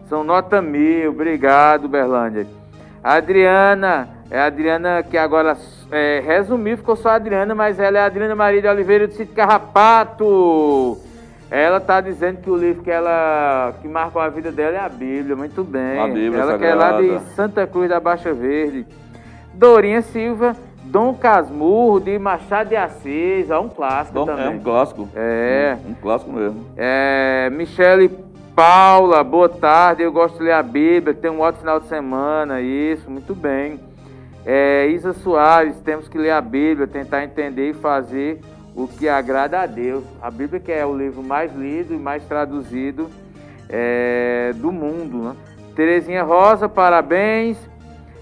São 0.07 0.23
nota 0.23 0.61
mil. 0.61 1.09
Obrigado, 1.09 1.85
Uberlândia. 1.85 2.58
A 3.03 3.13
Adriana, 3.13 4.09
é 4.29 4.39
a 4.39 4.45
Adriana 4.45 5.03
que 5.03 5.17
agora 5.17 5.57
é, 5.91 6.21
resumiu, 6.25 6.77
ficou 6.77 6.95
só 6.95 7.09
a 7.09 7.15
Adriana, 7.15 7.55
mas 7.55 7.79
ela 7.79 7.97
é 7.97 8.01
a 8.01 8.05
Adriana 8.05 8.35
Maria 8.35 8.61
de 8.61 8.67
Oliveira 8.67 9.07
do 9.07 9.13
Sítio 9.13 9.33
Carrapato. 9.33 10.97
Ela 11.49 11.77
está 11.77 11.99
dizendo 11.99 12.41
que 12.41 12.49
o 12.49 12.55
livro 12.55 12.83
que 12.83 12.91
ela 12.91 13.73
que 13.81 13.87
marcou 13.87 14.21
a 14.21 14.29
vida 14.29 14.51
dela 14.51 14.77
é 14.77 14.79
a 14.79 14.89
Bíblia, 14.89 15.35
muito 15.35 15.63
bem. 15.63 15.99
A 15.99 16.07
Bíblia 16.07 16.41
ela 16.41 16.57
que 16.59 16.65
é 16.65 16.75
lá 16.75 17.01
de 17.01 17.19
Santa 17.35 17.65
Cruz 17.65 17.89
da 17.89 17.99
Baixa 17.99 18.33
Verde. 18.33 18.85
Dorinha 19.53 20.01
Silva, 20.01 20.55
Dom 20.83 21.13
Casmurro 21.15 21.99
de 21.99 22.19
Machado 22.19 22.69
de 22.69 22.75
Assis, 22.75 23.49
é 23.49 23.57
um 23.57 23.67
clássico 23.67 24.13
Dom, 24.13 24.25
também. 24.25 24.45
É 24.45 24.49
um 24.49 24.59
clássico. 24.59 25.09
É. 25.15 25.77
Um, 25.87 25.91
um 25.91 25.93
clássico 25.95 26.31
mesmo. 26.31 26.65
É, 26.77 27.49
Michele 27.51 28.28
Paula, 28.59 29.23
boa 29.23 29.47
tarde. 29.47 30.03
Eu 30.03 30.11
gosto 30.11 30.37
de 30.37 30.43
ler 30.43 30.51
a 30.51 30.61
Bíblia. 30.61 31.13
Tenho 31.13 31.35
um 31.35 31.39
ótimo 31.39 31.61
final 31.61 31.79
de 31.79 31.87
semana. 31.87 32.59
Isso, 32.59 33.09
muito 33.09 33.33
bem. 33.33 33.79
É, 34.45 34.85
Isa 34.87 35.13
Soares, 35.13 35.79
temos 35.79 36.09
que 36.09 36.17
ler 36.17 36.31
a 36.31 36.41
Bíblia, 36.41 36.85
tentar 36.85 37.23
entender 37.23 37.69
e 37.69 37.73
fazer 37.73 38.41
o 38.75 38.85
que 38.85 39.07
agrada 39.07 39.61
a 39.61 39.65
Deus. 39.65 40.03
A 40.21 40.29
Bíblia 40.29 40.59
que 40.59 40.73
é 40.73 40.85
o 40.85 40.93
livro 40.93 41.23
mais 41.23 41.55
lido 41.55 41.93
e 41.93 41.97
mais 41.97 42.21
traduzido 42.25 43.09
é, 43.69 44.51
do 44.57 44.73
mundo. 44.73 45.19
Né? 45.19 45.35
Terezinha 45.73 46.23
Rosa, 46.23 46.67
parabéns. 46.67 47.57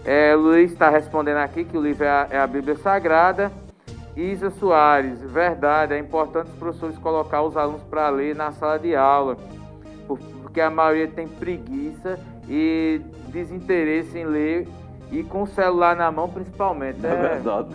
É, 0.05 0.35
Luiz 0.35 0.71
está 0.71 0.87
respondendo 0.87 1.37
aqui 1.37 1.63
que 1.63 1.75
o 1.75 1.81
livro 1.81 2.05
é 2.05 2.09
a, 2.09 2.27
é 2.29 2.37
a 2.37 2.45
Bíblia 2.45 2.75
Sagrada. 2.75 3.51
Isa 4.15 4.51
Soares, 4.51 5.19
verdade, 5.19 5.95
é 5.95 5.97
importante 5.97 6.51
os 6.51 6.59
professores 6.59 6.95
colocar 6.99 7.41
os 7.41 7.57
alunos 7.57 7.81
para 7.89 8.07
ler 8.09 8.35
na 8.35 8.51
sala 8.51 8.77
de 8.77 8.95
aula 8.95 9.35
porque 10.15 10.61
a 10.61 10.69
maioria 10.69 11.07
tem 11.07 11.27
preguiça 11.27 12.17
e 12.47 13.01
desinteresse 13.27 14.17
em 14.17 14.25
ler 14.25 14.67
e 15.11 15.23
com 15.23 15.43
o 15.43 15.47
celular 15.47 15.95
na 15.95 16.11
mão 16.11 16.29
principalmente. 16.29 17.05
É, 17.05 17.09
é 17.09 17.15
verdade. 17.15 17.69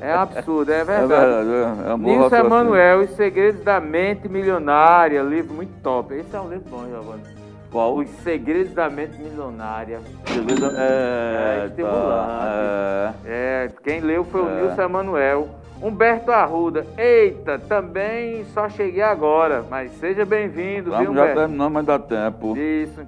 É 0.00 0.12
absurdo, 0.12 0.70
é 0.70 0.84
verdade. 0.84 1.12
É 1.12 1.44
verdade. 1.44 1.88
É, 1.88 1.92
é 1.92 1.96
Nilson 1.96 2.36
Emanuel, 2.36 3.00
Os 3.00 3.10
Segredos 3.12 3.62
da 3.64 3.80
Mente 3.80 4.28
Milionária, 4.28 5.22
livro 5.22 5.54
muito 5.54 5.72
top. 5.82 6.14
Esse 6.14 6.36
é 6.36 6.40
um 6.40 6.50
livro 6.50 6.68
bom, 6.68 6.84
Giovanni. 6.86 7.22
Qual? 7.70 7.96
Os 7.96 8.08
Segredos 8.22 8.72
da 8.74 8.90
Mente 8.90 9.18
Milionária. 9.18 10.00
Segredo, 10.26 10.66
é, 10.76 11.60
É, 11.62 11.66
estimulante. 11.66 11.98
tá, 12.06 13.14
É, 13.24 13.70
quem 13.82 14.00
leu 14.00 14.24
foi 14.24 14.42
o 14.42 14.48
É. 14.48 14.60
Nilson 14.62 14.82
Emanuel. 14.82 15.48
Humberto 15.80 16.32
Arruda. 16.32 16.86
Eita, 16.96 17.58
também 17.58 18.44
só 18.52 18.68
cheguei 18.68 19.02
agora, 19.02 19.64
mas 19.70 19.92
seja 19.92 20.24
bem-vindo, 20.24 20.90
viu, 20.90 21.04
já 21.04 21.10
Humberto? 21.10 21.34
terminando, 21.40 21.72
mas 21.72 21.86
dá 21.86 21.98
tempo. 21.98 22.56
Isso. 22.56 23.00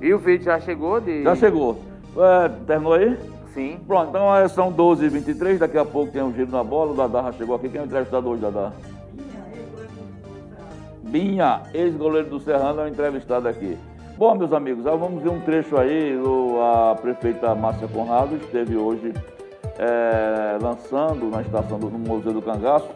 E 0.00 0.14
o 0.14 0.18
vídeo 0.18 0.44
já 0.44 0.60
chegou 0.60 1.00
de... 1.00 1.24
Já 1.24 1.34
chegou. 1.34 1.82
É, 2.16 2.48
terminou 2.66 2.94
aí? 2.94 3.18
Sim. 3.52 3.80
Pronto, 3.86 4.10
então 4.10 4.34
é, 4.36 4.46
são 4.46 4.72
12h23, 4.72 5.58
daqui 5.58 5.76
a 5.76 5.84
pouco 5.84 6.12
tem 6.12 6.22
um 6.22 6.32
giro 6.32 6.50
na 6.52 6.62
bola, 6.62 6.92
o 6.92 6.94
Dadá 6.94 7.22
já 7.22 7.32
chegou 7.32 7.56
aqui. 7.56 7.68
Quem 7.68 7.80
é 7.80 7.82
o 7.82 7.86
entrevistado 7.86 8.28
hoje, 8.28 8.42
Dadá? 8.42 8.72
Binha, 11.02 11.62
ex-goleiro 11.74 12.28
do 12.28 12.38
Serrano, 12.38 12.82
é 12.82 12.84
o 12.84 12.88
entrevistado 12.88 13.48
aqui. 13.48 13.76
Bom, 14.16 14.34
meus 14.34 14.52
amigos, 14.52 14.86
ah, 14.86 14.94
vamos 14.94 15.22
ver 15.22 15.30
um 15.30 15.40
trecho 15.40 15.76
aí. 15.76 16.16
A 16.60 16.94
prefeita 16.94 17.54
Márcia 17.54 17.88
Conrado 17.88 18.36
esteve 18.36 18.76
hoje 18.76 19.12
é, 19.78 20.58
lançando 20.60 21.30
na 21.30 21.40
estação 21.40 21.78
do 21.78 21.88
Museu 21.90 22.32
do 22.32 22.42
Cangaço 22.42 22.88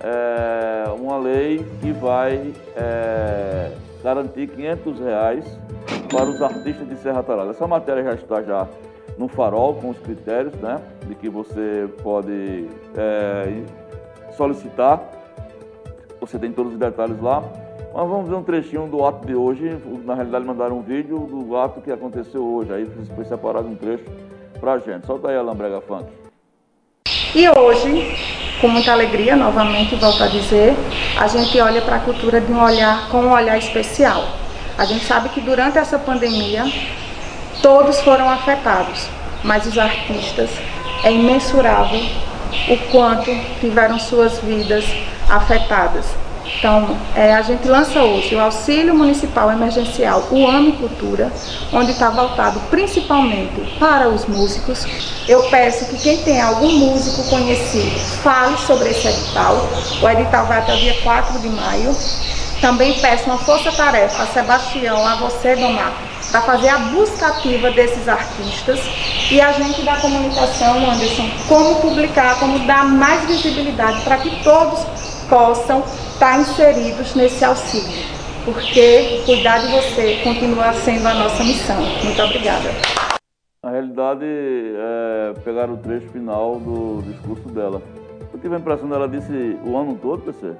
é, 0.00 0.84
uma 0.98 1.18
lei 1.18 1.64
que 1.80 1.92
vai 1.92 2.52
é, 2.74 3.72
garantir 4.02 4.48
500 4.48 4.98
reais 5.00 5.58
para 6.10 6.24
os 6.24 6.40
artistas 6.40 6.88
de 6.88 6.96
Serra 6.96 7.22
Talhada. 7.22 7.50
Essa 7.50 7.66
matéria 7.66 8.02
já 8.02 8.14
está 8.14 8.42
já 8.42 8.66
no 9.18 9.28
farol 9.28 9.74
com 9.74 9.90
os 9.90 9.98
critérios, 9.98 10.54
né, 10.54 10.80
de 11.06 11.14
que 11.14 11.28
você 11.28 11.88
pode 12.02 12.68
solicitar. 14.36 15.02
Você 16.20 16.38
tem 16.38 16.52
todos 16.52 16.72
os 16.72 16.78
detalhes 16.78 17.20
lá. 17.20 17.42
Mas 17.94 18.08
vamos 18.08 18.28
ver 18.28 18.34
um 18.34 18.42
trechinho 18.42 18.86
do 18.86 19.04
ato 19.06 19.26
de 19.26 19.34
hoje. 19.34 19.78
Na 20.04 20.14
realidade, 20.14 20.44
mandaram 20.44 20.78
um 20.78 20.82
vídeo 20.82 21.18
do 21.18 21.56
ato 21.56 21.80
que 21.80 21.90
aconteceu 21.90 22.44
hoje. 22.44 22.72
Aí 22.72 22.86
foi 23.14 23.24
separado 23.24 23.66
um 23.66 23.74
trecho 23.74 24.04
pra 24.56 24.78
gente. 24.78 25.06
Solta 25.06 25.28
aí 25.28 25.36
a 25.36 25.42
Lambrega 25.42 25.80
Funk. 25.80 26.06
E 27.34 27.48
hoje, 27.48 28.16
com 28.60 28.68
muita 28.68 28.92
alegria, 28.92 29.36
novamente 29.36 29.94
volto 29.96 30.22
a 30.22 30.26
dizer, 30.26 30.74
a 31.20 31.26
gente 31.26 31.60
olha 31.60 31.82
para 31.82 31.96
a 31.96 32.00
cultura 32.00 32.40
de 32.40 32.50
um 32.50 32.62
olhar 32.62 33.08
com 33.10 33.18
um 33.18 33.32
olhar 33.32 33.58
especial. 33.58 34.24
A 34.78 34.84
gente 34.84 35.04
sabe 35.04 35.28
que 35.30 35.40
durante 35.40 35.78
essa 35.78 35.98
pandemia 35.98 36.64
todos 37.62 38.00
foram 38.00 38.28
afetados, 38.28 39.08
mas 39.44 39.66
os 39.66 39.78
artistas 39.78 40.50
é 41.04 41.12
imensurável 41.12 42.00
o 42.68 42.76
quanto 42.90 43.30
tiveram 43.60 43.98
suas 43.98 44.38
vidas 44.38 44.84
afetadas. 45.28 46.06
Então, 46.54 46.96
é, 47.14 47.34
a 47.34 47.42
gente 47.42 47.66
lança 47.66 48.00
hoje 48.02 48.34
o 48.34 48.40
Auxílio 48.40 48.94
Municipal 48.94 49.50
Emergencial, 49.50 50.28
o 50.30 50.46
AME 50.46 50.72
Cultura, 50.72 51.32
onde 51.72 51.90
está 51.90 52.08
voltado 52.10 52.60
principalmente 52.70 53.76
para 53.78 54.08
os 54.08 54.26
músicos. 54.26 54.86
Eu 55.28 55.42
peço 55.44 55.86
que 55.86 55.98
quem 55.98 56.18
tem 56.18 56.40
algum 56.40 56.70
músico 56.70 57.28
conhecido 57.28 57.98
fale 58.22 58.56
sobre 58.58 58.90
esse 58.90 59.08
edital. 59.08 59.56
O 60.00 60.08
edital 60.08 60.46
vai 60.46 60.58
até 60.58 60.74
o 60.74 60.78
dia 60.78 60.96
4 61.02 61.40
de 61.40 61.48
maio. 61.48 61.94
Também 62.60 62.94
peço 63.00 63.24
uma 63.24 63.38
força-tarefa 63.38 64.22
a 64.22 64.26
Sebastião, 64.26 65.06
a 65.06 65.16
você, 65.16 65.56
Domar, 65.56 65.92
para 66.30 66.40
fazer 66.40 66.68
a 66.68 66.78
busca 66.78 67.26
ativa 67.26 67.70
desses 67.70 68.08
artistas 68.08 68.80
e 69.30 69.40
a 69.40 69.52
gente 69.52 69.82
da 69.82 69.96
comunicação, 69.96 70.90
Anderson, 70.90 71.28
como 71.48 71.80
publicar, 71.80 72.38
como 72.38 72.60
dar 72.60 72.84
mais 72.86 73.24
visibilidade 73.26 74.00
para 74.02 74.16
que 74.18 74.42
todos 74.42 74.86
possam 75.28 75.80
estar 75.80 76.40
inseridos 76.40 77.14
nesse 77.14 77.44
auxílio, 77.44 78.04
porque 78.44 79.22
cuidar 79.24 79.58
de 79.58 79.72
você 79.72 80.20
continua 80.22 80.72
sendo 80.72 81.06
a 81.06 81.14
nossa 81.14 81.42
missão. 81.44 81.80
Muito 82.04 82.22
obrigada. 82.22 82.70
Na 83.62 83.70
realidade, 83.70 84.24
é, 84.24 85.34
pegaram 85.44 85.74
o 85.74 85.78
trecho 85.78 86.08
final 86.10 86.60
do 86.60 87.02
discurso 87.02 87.48
dela. 87.48 87.82
Eu 88.32 88.38
tive 88.38 88.54
a 88.54 88.58
impressão 88.58 88.88
dela 88.88 89.08
disse 89.08 89.58
o 89.64 89.76
ano 89.76 89.98
todo, 90.00 90.22
PC. 90.22 90.54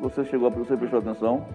Você 0.00 0.24
chegou, 0.24 0.50
você 0.50 0.76
prestou 0.76 0.98
atenção. 0.98 1.46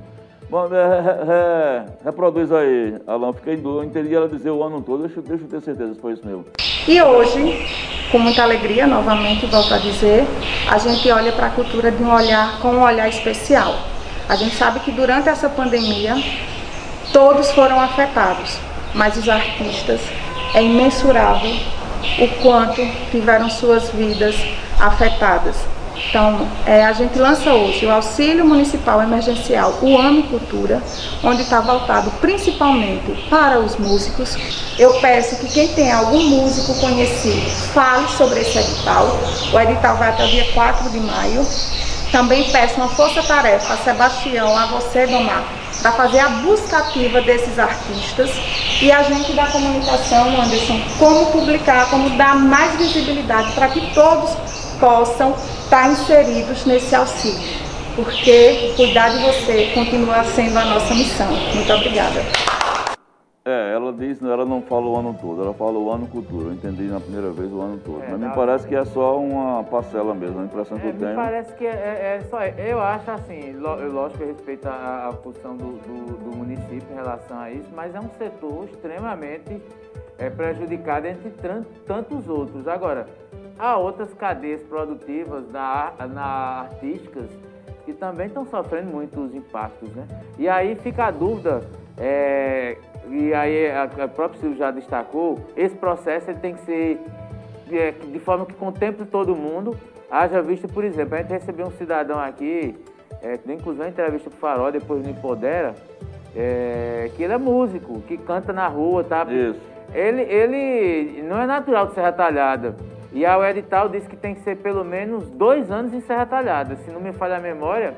Bom, 0.50 0.68
é, 0.72 0.78
é, 0.78 1.32
é, 1.32 1.86
reproduz 2.06 2.52
aí, 2.52 2.96
Alan. 3.08 3.34
Fiquei 3.34 3.56
em. 3.56 3.64
Eu 3.64 3.84
entendi 3.84 4.14
ela 4.14 4.30
dizer 4.30 4.52
o 4.52 4.64
ano 4.64 4.82
todo. 4.82 5.08
Deixa, 5.08 5.22
deixa 5.22 5.44
eu 5.44 5.50
ter 5.50 5.62
certeza 5.62 5.96
se 5.96 6.00
foi 6.00 6.14
isso 6.14 6.26
mesmo. 6.26 6.46
E 6.88 7.02
hoje, 7.02 7.66
com 8.12 8.20
muita 8.20 8.44
alegria, 8.44 8.86
novamente 8.86 9.48
volto 9.48 9.74
a 9.74 9.78
dizer, 9.80 10.24
a 10.70 10.78
gente 10.78 11.10
olha 11.10 11.32
para 11.32 11.48
a 11.48 11.50
cultura 11.50 11.92
de 11.92 12.04
um 12.04 12.14
olhar 12.14 12.60
com 12.62 12.70
um 12.70 12.84
olhar 12.84 13.10
especial. 13.10 13.74
A 14.30 14.36
gente 14.36 14.56
sabe 14.56 14.80
que 14.82 14.92
durante 14.92 15.30
essa 15.30 15.50
pandemia 15.50 16.16
todos 17.12 17.52
foram 17.52 17.80
afetados, 17.80 18.60
mas 18.94 19.18
os 19.18 19.28
artistas 19.28 20.02
é 20.54 20.64
imensurável 20.64 21.52
o 22.20 22.28
quanto 22.42 22.82
tiveram 23.10 23.50
suas 23.50 23.90
vidas 23.90 24.36
afetadas. 24.80 25.75
Então, 26.10 26.48
é, 26.66 26.86
a 26.86 26.94
gente 26.94 27.18
lança 27.18 27.52
hoje 27.52 27.86
o 27.86 27.92
Auxílio 27.92 28.46
Municipal 28.46 29.02
Emergencial, 29.02 29.80
o 29.82 29.98
AME 29.98 30.24
Cultura, 30.24 30.82
onde 31.24 31.42
está 31.42 31.60
voltado 31.60 32.12
principalmente 32.22 33.12
para 33.30 33.60
os 33.60 33.76
músicos. 33.78 34.38
Eu 34.78 34.94
peço 35.02 35.38
que 35.38 35.52
quem 35.52 35.68
tem 35.70 35.92
algum 35.92 36.22
músico 36.22 36.80
conhecido 36.80 37.50
fale 37.74 38.08
sobre 38.10 38.42
esse 38.42 38.58
edital. 38.58 39.08
O 39.52 39.60
edital 39.60 39.98
vai 39.98 40.10
até 40.10 40.26
o 40.26 40.28
dia 40.28 40.46
4 40.54 40.90
de 40.90 41.00
maio. 41.00 41.46
Também 42.12 42.50
peço 42.50 42.76
uma 42.76 42.88
força-tarefa 42.88 43.74
a 43.74 43.78
Sebastião, 43.78 44.58
a 44.58 44.68
você, 44.68 45.06
Domar, 45.08 45.44
para 45.82 45.92
fazer 45.92 46.20
a 46.20 46.30
busca 46.30 46.78
ativa 46.78 47.20
desses 47.22 47.60
artistas 47.60 48.32
e 48.82 48.92
a 48.92 49.04
gente 49.04 49.34
da 49.34 49.48
comunicação, 49.48 50.42
Anderson, 50.42 50.80
como 50.98 51.26
publicar, 51.32 51.90
como 51.90 52.10
dar 52.12 52.36
mais 52.36 52.76
visibilidade 52.76 53.52
para 53.54 53.68
que 53.68 53.94
todos 53.94 54.32
possam 54.80 55.36
estar 55.76 55.92
inseridos 55.92 56.66
nesse 56.66 56.96
auxílio, 56.96 57.38
porque 57.98 58.74
cuidar 58.78 59.10
de 59.10 59.24
você 59.26 59.72
continua 59.74 60.24
sendo 60.24 60.58
a 60.58 60.64
nossa 60.66 60.94
missão. 60.96 61.28
Muito 61.54 61.74
obrigada. 61.74 62.22
É, 63.48 63.74
ela 63.76 63.94
diz, 63.94 64.24
ela 64.24 64.44
não 64.46 64.62
fala 64.62 64.88
o 64.88 64.96
ano 64.98 65.16
todo, 65.22 65.44
ela 65.44 65.54
fala 65.54 65.78
o 65.78 65.92
ano 65.92 66.08
cultura. 66.08 66.46
Eu 66.48 66.54
entendi 66.54 66.84
na 66.84 67.00
primeira 67.00 67.30
vez 67.30 67.52
o 67.52 67.62
ano 67.62 67.78
todo. 67.86 68.02
É, 68.02 68.08
Mas 68.10 68.20
me 68.20 68.30
parece 68.30 68.66
que 68.68 68.74
é 68.76 68.84
só 68.86 69.20
uma 69.20 69.64
parcela 69.66 70.16
mesmo, 70.16 70.40
a 70.40 70.46
impressão 70.46 70.80
que 70.80 70.86
É, 70.86 70.90
eu 70.90 70.94
me 70.94 71.00
tenho. 71.00 71.16
parece 71.16 71.54
que 71.54 71.66
é, 71.66 71.70
é- 71.70 72.18
é 72.18 72.28
só. 72.30 72.42
Eu 72.42 72.82
acho 72.82 73.12
assim, 73.12 73.54
lógico 73.60 74.18
que 74.18 74.24
eu 74.24 74.28
respeito 74.30 74.66
a, 74.68 75.10
a 75.10 75.14
posição 75.14 75.56
do, 75.58 75.74
do- 75.74 76.18
do 76.32 76.38
município 76.38 76.88
em 76.90 76.96
relação 76.96 77.38
a 77.38 77.52
isso, 77.52 77.70
mas 77.76 77.94
é 77.94 78.00
um 78.00 78.10
setor 78.18 78.66
extremamente 78.72 79.62
é, 80.18 80.30
prejudicado 80.30 81.06
entre 81.06 81.30
tantos 81.86 82.28
outros. 82.28 82.68
Agora, 82.68 83.06
há 83.58 83.78
outras 83.78 84.14
cadeias 84.14 84.62
produtivas 84.64 85.50
na, 85.52 85.94
na 86.08 86.26
artísticas 86.62 87.30
que 87.86 87.94
também 87.94 88.28
estão 88.28 88.46
sofrendo 88.46 88.90
muitos 88.90 89.34
impactos, 89.36 89.90
né? 89.94 90.08
E 90.40 90.50
aí 90.50 90.76
fica 90.76 91.06
a 91.06 91.12
dúvida, 91.12 91.64
é, 91.98 92.78
e 93.10 93.34
aí 93.34 93.70
a, 93.72 93.84
a 93.84 94.08
própria 94.08 94.40
Silvio 94.40 94.58
já 94.58 94.72
destacou, 94.72 95.40
esse 95.56 95.76
processo 95.76 96.32
ele 96.32 96.40
tem 96.40 96.56
que 96.56 96.62
ser 96.62 97.00
é, 97.72 97.92
de 97.92 98.20
forma 98.20 98.46
que 98.46 98.54
contemple 98.54 99.06
todo 99.06 99.36
mundo. 99.36 99.78
Haja 100.10 100.42
visto, 100.42 100.68
por 100.68 100.84
exemplo, 100.84 101.16
a 101.16 101.18
gente 101.20 101.32
recebeu 101.32 101.68
um 101.68 101.72
cidadão 101.72 102.20
aqui, 102.20 102.76
é, 103.22 103.38
que 103.38 103.52
inclusive 103.52 103.84
uma 103.84 103.90
entrevista 103.90 104.30
pro 104.30 104.40
Farol, 104.40 104.72
depois 104.72 105.04
no 105.04 105.10
Empodera, 105.10 105.76
é, 106.36 107.10
que 107.16 107.24
ele 107.24 107.34
é 107.34 107.38
músico, 107.38 108.02
que 108.02 108.18
canta 108.18 108.52
na 108.52 108.68
rua, 108.68 109.04
tá? 109.04 109.26
Isso. 109.30 109.60
Ele, 109.94 110.22
ele 110.24 111.24
não 111.24 111.40
é 111.40 111.46
natural 111.46 111.88
de 111.88 111.94
Serra 111.94 112.12
Talhada. 112.12 112.76
E 113.16 113.26
a 113.26 113.38
o 113.38 113.44
edital 113.46 113.88
diz 113.90 114.06
que 114.08 114.16
tem 114.16 114.36
que 114.36 114.42
ser 114.42 114.58
pelo 114.58 114.84
menos 114.84 115.28
dois 115.30 115.72
anos 115.72 115.94
em 115.94 116.02
Serra 116.02 116.26
Talhada. 116.26 116.76
Se 116.76 116.92
não 116.92 117.00
me 117.00 117.14
falha 117.14 117.38
a 117.38 117.40
memória, 117.40 117.94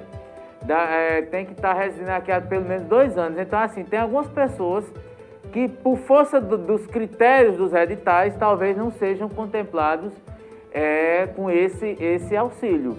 dá- 0.61 0.87
é, 0.91 1.23
tem 1.23 1.43
que 1.43 1.53
estar 1.53 1.73
residindo 1.73 2.11
aqui 2.11 2.31
há 2.31 2.39
pelo 2.39 2.63
menos 2.63 2.85
dois 2.85 3.17
anos. 3.17 3.37
Então, 3.39 3.57
assim, 3.59 3.83
tem 3.83 3.99
algumas 3.99 4.27
pessoas 4.29 4.85
que, 5.51 5.67
por 5.67 5.97
força 5.97 6.39
do- 6.39 6.57
dos 6.57 6.85
critérios 6.85 7.57
dos 7.57 7.73
editais, 7.73 8.35
talvez 8.37 8.77
não 8.77 8.91
sejam 8.91 9.27
contemplados 9.27 10.13
é, 10.71 11.27
com 11.35 11.49
esse, 11.49 11.97
esse 11.99 12.37
auxílio. 12.37 12.95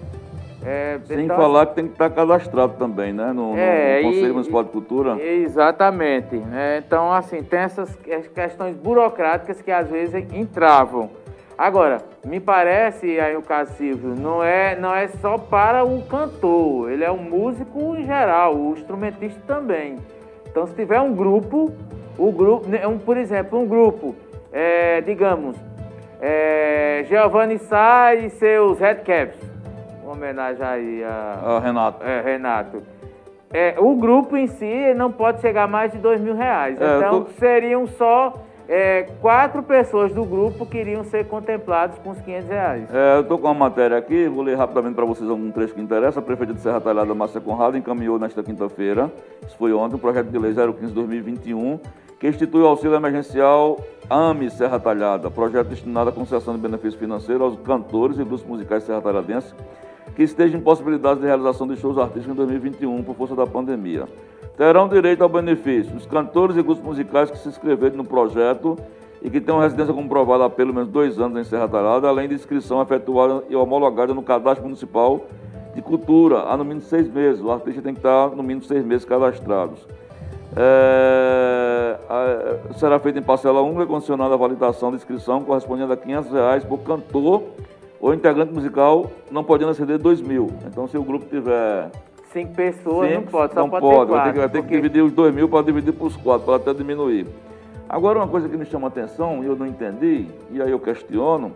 É, 0.64 0.98
Sem 1.04 1.20
então, 1.26 1.36
falar 1.36 1.66
que 1.66 1.74
tem 1.76 1.86
que 1.86 1.92
estar 1.92 2.10
cadastrado 2.10 2.72
também, 2.76 3.12
né? 3.12 3.26
No, 3.32 3.52
no 3.52 3.58
É, 3.58 4.00
Conselho 4.02 4.26
e- 4.26 4.32
Municipal 4.32 4.64
de 4.64 4.70
Cultura. 4.70 5.22
Exatamente. 5.22 6.34
né? 6.36 6.82
Então, 6.84 7.12
assim, 7.12 7.44
tem 7.44 7.60
essas 7.60 7.94
que- 7.94 8.18
questões 8.34 8.74
burocráticas 8.74 9.62
que 9.62 9.70
às 9.70 9.88
vezes 9.88 10.26
entravam. 10.32 11.10
Agora, 11.58 11.98
me 12.24 12.38
parece, 12.38 13.18
aí 13.18 13.36
o 13.36 13.42
caso 13.42 13.72
Silvio, 13.72 14.14
não 14.14 14.44
é, 14.44 14.76
não 14.76 14.94
é 14.94 15.08
só 15.08 15.36
para 15.36 15.84
o 15.84 16.00
cantor, 16.02 16.88
ele 16.88 17.02
é 17.02 17.10
um 17.10 17.18
músico 17.18 17.96
em 17.96 18.04
geral, 18.06 18.54
o 18.54 18.74
instrumentista 18.74 19.40
também. 19.44 19.96
Então, 20.48 20.68
se 20.68 20.74
tiver 20.74 21.00
um 21.00 21.12
grupo, 21.12 21.72
o 22.16 22.30
grupo, 22.30 22.68
né, 22.68 22.86
um, 22.86 22.96
por 22.96 23.16
exemplo, 23.16 23.58
um 23.58 23.66
grupo, 23.66 24.14
é, 24.52 25.00
digamos, 25.00 25.56
é, 26.20 27.04
Giovanni 27.08 27.58
Sá 27.58 28.14
e 28.14 28.30
seus 28.30 28.78
Red 28.78 28.96
Caps, 28.96 29.40
uma 30.04 30.12
homenagem 30.12 30.64
aí 30.64 31.02
a 31.04 31.38
Ah, 31.44 31.58
Renato. 31.60 32.04
é, 32.06 32.20
Renato. 32.20 32.82
É, 33.52 33.74
o 33.78 33.96
grupo 33.96 34.36
em 34.36 34.46
si 34.46 34.94
não 34.94 35.10
pode 35.10 35.40
chegar 35.40 35.64
a 35.64 35.66
mais 35.68 35.90
de 35.90 35.98
dois 35.98 36.20
mil 36.20 36.34
reais. 36.36 36.80
É, 36.80 36.98
então 36.98 37.26
seriam 37.38 37.86
só 37.86 38.34
é, 38.68 39.04
quatro 39.20 39.62
pessoas 39.62 40.12
do 40.12 40.24
grupo 40.24 40.66
que 40.66 40.76
iriam 40.76 41.02
ser 41.02 41.26
contemplados 41.26 41.98
com 41.98 42.10
os 42.10 42.20
500 42.20 42.48
reais. 42.48 42.94
É, 42.94 43.16
eu 43.16 43.22
estou 43.22 43.38
com 43.38 43.46
uma 43.46 43.54
matéria 43.54 43.96
aqui, 43.96 44.28
vou 44.28 44.42
ler 44.42 44.56
rapidamente 44.56 44.94
para 44.94 45.06
vocês 45.06 45.28
algum 45.28 45.50
trecho 45.50 45.74
que 45.74 45.80
interessa. 45.80 46.20
A 46.20 46.22
prefeita 46.22 46.52
de 46.52 46.60
Serra 46.60 46.80
Talhada, 46.80 47.14
Márcia 47.14 47.40
Conrado, 47.40 47.78
encaminhou 47.78 48.18
nesta 48.18 48.42
quinta-feira, 48.42 49.10
isso 49.46 49.56
foi 49.56 49.72
ontem, 49.72 49.96
o 49.96 49.98
projeto 49.98 50.26
de 50.26 50.38
lei 50.38 50.52
015-2021, 50.52 51.80
que 52.20 52.28
institui 52.28 52.60
o 52.60 52.66
auxílio 52.66 52.94
emergencial 52.94 53.80
AME 54.10 54.50
Serra 54.50 54.78
Talhada, 54.78 55.30
projeto 55.30 55.68
destinado 55.68 56.10
à 56.10 56.12
concessão 56.12 56.54
de 56.54 56.60
benefício 56.60 56.98
financeiro 56.98 57.44
aos 57.44 57.58
cantores 57.60 58.18
e 58.18 58.24
grupos 58.24 58.44
musicais 58.44 58.82
serra-talhadenses 58.82 59.54
que 60.14 60.22
estejam 60.24 60.58
impossibilitados 60.58 61.20
de 61.20 61.26
realização 61.26 61.66
de 61.66 61.76
shows 61.76 61.96
artísticos 61.96 62.32
em 62.32 62.36
2021 62.36 63.02
por 63.04 63.14
força 63.14 63.36
da 63.36 63.46
pandemia. 63.46 64.06
Terão 64.58 64.88
direito 64.88 65.22
ao 65.22 65.28
benefício 65.28 65.96
os 65.96 66.04
cantores 66.04 66.56
e 66.56 66.62
grupos 66.62 66.82
musicais 66.82 67.30
que 67.30 67.38
se 67.38 67.48
inscreverem 67.48 67.96
no 67.96 68.02
projeto 68.02 68.76
e 69.22 69.30
que 69.30 69.40
tenham 69.40 69.60
residência 69.60 69.94
comprovada 69.94 70.44
há 70.44 70.50
pelo 70.50 70.74
menos 70.74 70.88
dois 70.88 71.20
anos 71.20 71.38
em 71.38 71.48
Serra 71.48 71.68
Talhada, 71.68 72.08
além 72.08 72.28
de 72.28 72.34
inscrição 72.34 72.82
efetuada 72.82 73.44
e 73.48 73.54
homologada 73.54 74.12
no 74.12 74.22
Cadastro 74.22 74.64
Municipal 74.64 75.24
de 75.76 75.80
Cultura 75.80 76.40
há 76.40 76.56
no 76.56 76.64
mínimo 76.64 76.80
seis 76.80 77.08
meses. 77.08 77.40
O 77.40 77.52
artista 77.52 77.80
tem 77.80 77.94
que 77.94 78.00
estar 78.00 78.30
no 78.30 78.42
mínimo 78.42 78.64
seis 78.64 78.84
meses 78.84 79.04
cadastrados. 79.04 79.86
É, 80.56 81.96
será 82.74 82.98
feita 82.98 83.20
em 83.20 83.22
parcela 83.22 83.62
única, 83.62 83.86
condicionada 83.86 84.34
à 84.34 84.36
validação 84.36 84.90
da 84.90 84.96
inscrição, 84.96 85.44
correspondendo 85.44 85.92
a 85.92 85.96
500 85.96 86.32
reais 86.32 86.64
por 86.64 86.78
cantor 86.78 87.44
ou 88.00 88.12
integrante 88.12 88.52
musical, 88.52 89.08
não 89.30 89.44
podendo 89.44 89.70
exceder 89.70 89.98
2 89.98 90.20
mil. 90.20 90.50
Então, 90.66 90.88
se 90.88 90.98
o 90.98 91.02
grupo 91.04 91.26
tiver 91.26 91.92
Cinco 92.32 92.54
pessoas 92.54 93.12
não 93.14 93.22
pode, 93.22 93.54
só 93.54 93.60
não 93.60 93.70
pode, 93.70 93.80
pode, 93.82 93.96
vai 93.96 94.06
quatro. 94.06 94.24
ter 94.24 94.32
que, 94.32 94.38
vai 94.38 94.48
ter 94.48 94.58
que 94.58 94.62
porque- 94.62 94.76
dividir 94.76 95.02
os 95.02 95.12
2 95.12 95.34
mil 95.34 95.48
para 95.48 95.62
dividir 95.64 95.92
para 95.92 96.06
os 96.06 96.16
quatro, 96.16 96.44
para 96.44 96.56
até 96.56 96.74
diminuir. 96.74 97.26
Agora, 97.88 98.18
uma 98.18 98.28
coisa 98.28 98.48
que 98.48 98.56
me 98.56 98.66
chama 98.66 98.86
a 98.86 98.88
atenção, 98.88 99.42
e 99.42 99.46
eu 99.46 99.56
não 99.56 99.66
entendi, 99.66 100.26
e 100.50 100.60
aí 100.60 100.70
eu 100.70 100.78
questiono, 100.78 101.52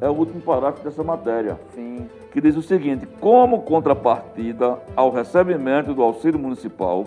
é 0.00 0.08
o 0.08 0.12
último 0.12 0.40
parágrafo 0.40 0.84
dessa 0.84 1.02
matéria 1.02 1.58
Sim. 1.74 2.06
que 2.32 2.40
diz 2.40 2.56
o 2.56 2.62
seguinte: 2.62 3.06
como 3.20 3.62
contrapartida 3.62 4.78
ao 4.94 5.10
recebimento 5.10 5.92
do 5.92 6.02
auxílio 6.02 6.38
municipal, 6.38 7.04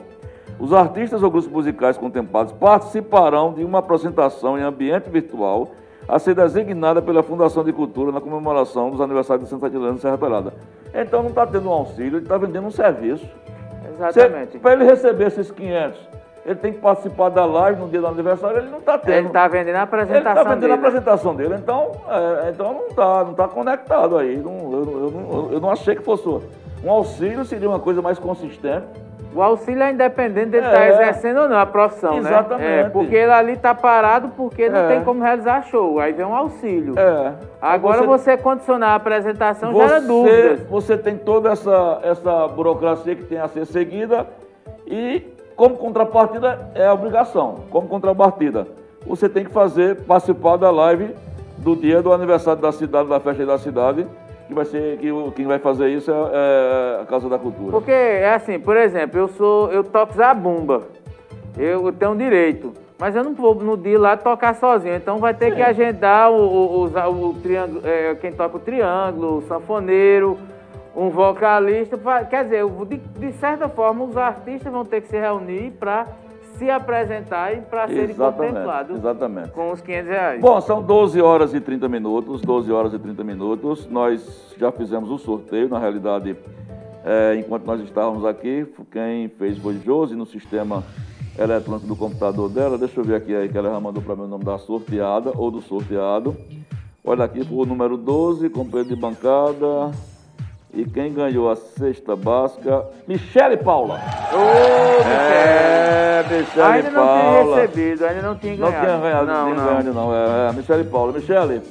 os 0.60 0.74
artistas 0.74 1.24
ou 1.24 1.32
grupos 1.32 1.50
musicais 1.50 1.98
contemplados 1.98 2.52
participarão 2.54 3.54
de 3.54 3.64
uma 3.64 3.80
apresentação 3.80 4.58
em 4.58 4.62
ambiente 4.62 5.10
virtual 5.10 5.72
a 6.08 6.20
ser 6.20 6.36
designada 6.36 7.02
pela 7.02 7.24
Fundação 7.24 7.64
de 7.64 7.74
Cultura 7.74 8.12
na 8.12 8.22
comemoração 8.22 8.90
dos 8.92 9.02
aniversários 9.02 9.46
de 9.46 9.50
Santa 9.50 9.68
Helena 9.68 9.96
e 9.96 10.00
Serra 10.00 10.18
Talhada. 10.18 10.54
Então 10.94 11.22
não 11.24 11.30
está 11.30 11.46
tendo 11.48 11.68
um 11.70 11.74
auxílio, 11.74 12.18
ele 12.18 12.26
está 12.26 12.38
vendendo 12.38 12.68
um 12.68 12.72
serviço. 12.72 13.26
Exatamente. 13.96 14.58
Para 14.60 14.74
ele 14.74 14.84
receber 14.84 15.28
esses 15.28 15.50
500, 15.52 16.00
ele 16.46 16.56
tem 16.56 16.74
que 16.74 16.80
participar 16.80 17.30
da 17.30 17.46
live 17.46 17.82
no 17.82 17.88
dia 17.88 18.02
do 18.02 18.08
aniversário, 18.08 18.58
ele 18.58 18.70
não 18.70 18.80
está 18.80 18.98
tendo. 18.98 19.16
Ele 19.16 19.28
está 19.28 19.48
vendendo 19.48 19.76
a 19.76 19.80
Ele 19.80 19.84
apresentação 19.84 20.32
está 20.32 20.44
vendendo 20.44 20.60
dele. 20.62 20.72
a 20.74 20.76
apresentação 20.76 21.36
dele, 21.36 21.56
então, 21.56 21.92
é, 22.08 22.50
então 22.50 22.74
não 22.74 22.88
está 22.88 23.24
não 23.24 23.34
tá 23.34 23.48
conectado 23.48 24.18
aí. 24.18 24.38
Não, 24.38 24.72
eu, 24.74 24.82
eu 24.84 25.12
não- 25.12 25.52
eu 25.54 25.60
não 25.60 25.72
achei 25.72 25.96
que 25.96 26.04
fosse. 26.04 26.28
Um 26.84 26.92
auxílio 26.92 27.44
seria 27.46 27.68
uma 27.68 27.80
coisa 27.80 28.02
mais 28.02 28.20
consistente. 28.20 28.86
O 29.36 29.42
auxílio 29.42 29.84
é 29.84 29.92
independente 29.92 30.52
dele 30.52 30.66
É. 30.66 30.70
estar 30.70 30.88
exercendo 30.88 31.42
ou 31.42 31.50
não 31.50 31.58
a 31.58 31.66
profissão, 31.66 32.18
Exatamente. 32.18 32.68
né? 32.68 32.80
É, 32.82 32.90
porque 32.90 33.14
ele 33.16 33.32
ali 33.32 33.52
está 33.54 33.76
parado 33.76 34.30
porque 34.38 34.70
não 34.70 34.80
É. 34.80 34.88
tem 34.88 35.04
como 35.04 35.22
realizar 35.22 35.64
show. 35.64 36.00
Aí 36.00 36.14
vem 36.14 36.26
um 36.26 36.34
auxílio. 36.36 36.98
É. 36.98 37.34
Agora 37.62 38.04
você... 38.04 38.38
condicionar 38.38 38.92
a 38.92 38.96
apresentação 38.96 39.74
gera 39.76 40.00
você, 40.00 40.08
dúvidas. 40.08 40.60
você 40.70 40.98
tem 40.98 41.18
toda 41.18 41.52
essa, 41.52 42.00
essa 42.04 42.48
burocracia 42.48 43.16
que 43.16 43.24
tem 43.24 43.38
a 43.40 43.48
ser 43.50 43.66
seguida 43.66 44.26
e, 44.88 45.22
como 45.56 45.76
contrapartida, 45.76 46.70
é 46.74 46.88
a 46.88 46.94
obrigação. 46.94 47.64
Como 47.70 47.88
contrapartida, 47.88 48.68
você 49.06 49.28
tem 49.28 49.44
que 49.44 49.52
fazer, 49.52 49.98
participar 50.04 50.58
da 50.58 50.72
live 50.72 51.14
do 51.58 51.76
dia 51.76 52.02
do 52.02 52.14
aniversário 52.14 52.62
da 52.62 52.72
cidade, 52.72 53.10
da 53.10 53.20
festa 53.20 53.46
da 53.46 53.58
cidade, 53.58 54.08
que 54.48 54.54
vai 54.54 54.66
ser, 54.66 54.98
que 54.98 55.12
o- 55.12 55.32
quem 55.32 55.46
vai 55.46 55.60
fazer 55.60 55.90
isso 55.90 56.12
é, 56.12 56.14
é 56.14 57.02
a 57.02 57.06
Casa 57.06 57.28
da 57.30 57.38
Cultura. 57.40 57.72
Porque 57.72 57.92
é 57.92 58.34
assim, 58.34 58.60
por 58.60 58.78
exemplo, 58.78 59.20
eu 59.20 59.28
sou, 59.30 59.72
eu 59.72 59.84
toco 59.84 60.14
zabumba. 60.14 60.84
Eu 61.58 61.92
tenho 61.94 62.16
direito. 62.16 62.74
Mas 63.00 63.16
eu 63.16 63.24
não 63.24 63.34
vou 63.34 63.56
no 63.56 63.76
dia 63.76 64.00
lá 64.00 64.16
tocar 64.16 64.56
sozinho. 64.56 64.96
Então 64.96 65.18
vai 65.18 65.34
ter 65.34 65.54
que 65.56 65.62
agendar 65.62 66.32
o, 66.32 66.36
o, 66.38 66.84
os- 66.84 66.94
o 66.96 67.34
triângulo, 67.42 67.82
é, 67.84 68.16
quem 68.16 68.32
toca 68.32 68.58
o 68.58 68.60
triângulo, 68.60 69.38
o 69.38 69.42
sanfoneiro, 69.42 70.38
um 70.96 71.10
vocalista. 71.10 71.98
pra- 71.98 72.24
Quer 72.24 72.44
dizer, 72.46 72.60
eu- 72.60 72.86
de, 72.86 72.98
de 72.98 73.32
certa 73.34 73.68
forma, 73.68 74.06
os 74.06 74.16
artistas 74.16 74.72
vão 74.72 74.86
ter 74.86 75.02
que 75.02 75.08
se 75.10 75.18
reunir 75.20 75.72
para 75.80 76.08
se 76.58 76.70
apresentar 76.70 77.54
e 77.54 77.62
para 77.62 77.88
serem 77.88 78.16
contemplados 78.16 78.98
exatamente. 78.98 79.50
com 79.50 79.72
os 79.72 79.82
500 79.82 80.10
reais. 80.10 80.42
Bom, 80.42 80.60
são 80.62 80.82
12 80.82 81.22
horas 81.22 81.54
e 81.54 81.60
30 81.60 81.88
minutos, 81.88 82.42
12 82.42 82.72
horas 82.72 82.94
e 82.94 83.00
30 83.00 83.24
minutos. 83.24 83.88
Nós 83.88 84.54
já 84.58 84.72
fizemos 84.72 85.10
o 85.10 85.18
sorteio, 85.18 85.70
na 85.70 85.80
realidade, 85.80 86.36
é, 87.04 87.36
enquanto 87.38 87.66
nós 87.66 87.82
estávamos 87.82 88.26
aqui, 88.26 88.66
quem 88.92 89.30
fez 89.30 89.58
foi 89.58 89.80
Josi 89.80 90.16
no 90.16 90.26
sistema 90.26 90.84
eletrônico 91.38 91.88
do 91.88 91.96
computador 91.96 92.50
dela. 92.50 92.78
Deixa 92.78 93.00
eu 93.00 93.04
ver 93.04 93.16
aqui 93.16 93.36
aí 93.36 93.50
que 93.50 93.58
ela 93.58 93.70
já 93.70 93.80
mandou 93.80 94.02
para 94.02 94.16
mim 94.16 94.24
o 94.24 94.28
nome 94.28 94.44
da 94.44 94.58
sorteada 94.58 95.32
ou 95.36 95.52
do 95.52 95.62
sorteado. 95.62 96.36
Olha 97.04 97.26
aqui, 97.26 97.44
foi 97.46 97.58
o 97.58 97.66
número 97.66 97.98
12, 97.98 98.50
companheiro 98.50 98.90
de 98.90 99.00
bancada. 99.00 99.92
E 100.74 100.84
quem 100.84 101.14
ganhou 101.14 101.50
a 101.50 101.56
cesta 101.56 102.16
básica, 102.16 102.86
Michele 103.08 103.56
Paula. 103.56 104.00
Ô, 104.34 104.98
Michele! 104.98 105.14
É, 105.14 105.85
Michele 106.30 106.62
ainda 106.62 106.90
não 106.92 107.06
Paula. 107.06 107.44
tinha 107.44 107.56
recebido, 107.62 108.06
ainda 108.06 108.22
não 108.22 108.36
tinha 108.36 108.56
Não 108.58 108.68
ganhado. 108.72 108.86
tinha 108.86 108.98
ganhado, 109.00 109.26
não, 109.28 109.50
não, 109.50 109.56
não. 109.56 109.66
ganhado, 109.66 109.94
não. 109.94 110.14
É, 110.16 110.50
é, 110.50 110.54
Michele 110.54 110.84
Paula. 110.86 111.14
Michele, 111.14 111.62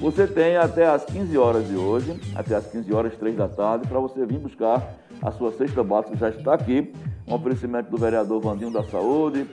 você 0.00 0.26
tem 0.26 0.56
até 0.56 0.86
as 0.86 1.04
15 1.04 1.36
horas 1.38 1.66
de 1.68 1.76
hoje, 1.76 2.18
até 2.34 2.54
as 2.56 2.66
15 2.66 2.92
horas, 2.92 3.14
3 3.16 3.36
da 3.36 3.48
tarde, 3.48 3.86
para 3.88 3.98
você 3.98 4.24
vir 4.24 4.38
buscar 4.38 4.82
a 5.20 5.30
sua 5.32 5.52
cesta 5.52 5.82
básica, 5.82 6.12
que 6.12 6.18
já 6.20 6.28
está 6.28 6.54
aqui. 6.54 6.92
Um 7.26 7.34
oferecimento 7.34 7.90
do 7.90 7.96
vereador 7.98 8.40
Vandinho 8.40 8.70
da 8.70 8.82
Saúde 8.84 9.46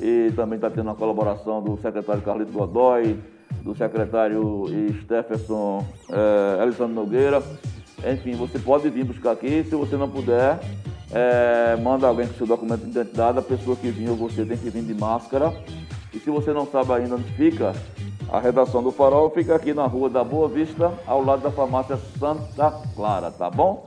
e 0.00 0.32
também 0.34 0.56
está 0.56 0.68
tendo 0.70 0.90
a 0.90 0.94
colaboração 0.94 1.62
do 1.62 1.76
secretário 1.80 2.22
Carlito 2.22 2.50
Godoy, 2.52 3.18
do 3.62 3.74
secretário 3.76 4.64
Stephenson 5.02 5.84
é, 6.10 6.62
Alessandro 6.62 6.94
Nogueira. 6.94 7.42
Enfim, 8.10 8.32
você 8.34 8.58
pode 8.58 8.88
vir 8.88 9.04
buscar 9.04 9.32
aqui. 9.32 9.62
Se 9.64 9.74
você 9.76 9.96
não 9.96 10.08
puder, 10.08 10.58
é, 11.12 11.76
manda 11.76 12.06
alguém 12.06 12.26
com 12.26 12.34
seu 12.34 12.46
documento 12.46 12.82
de 12.82 12.90
identidade. 12.90 13.38
A 13.38 13.42
pessoa 13.42 13.76
que 13.76 13.90
vir 13.90 14.08
ou 14.10 14.16
você 14.16 14.44
tem 14.44 14.56
que 14.56 14.70
vir 14.70 14.82
de 14.82 14.94
máscara. 14.94 15.52
E 16.12 16.18
se 16.18 16.30
você 16.30 16.52
não 16.52 16.66
sabe 16.66 16.92
ainda 16.92 17.14
onde 17.14 17.32
fica, 17.34 17.72
a 18.28 18.40
redação 18.40 18.82
do 18.82 18.90
Farol 18.90 19.30
fica 19.30 19.54
aqui 19.54 19.72
na 19.72 19.86
rua 19.86 20.08
da 20.08 20.24
Boa 20.24 20.48
Vista, 20.48 20.92
ao 21.06 21.22
lado 21.24 21.42
da 21.42 21.50
farmácia 21.50 21.96
Santa 22.18 22.72
Clara, 22.94 23.30
tá 23.30 23.48
bom? 23.50 23.86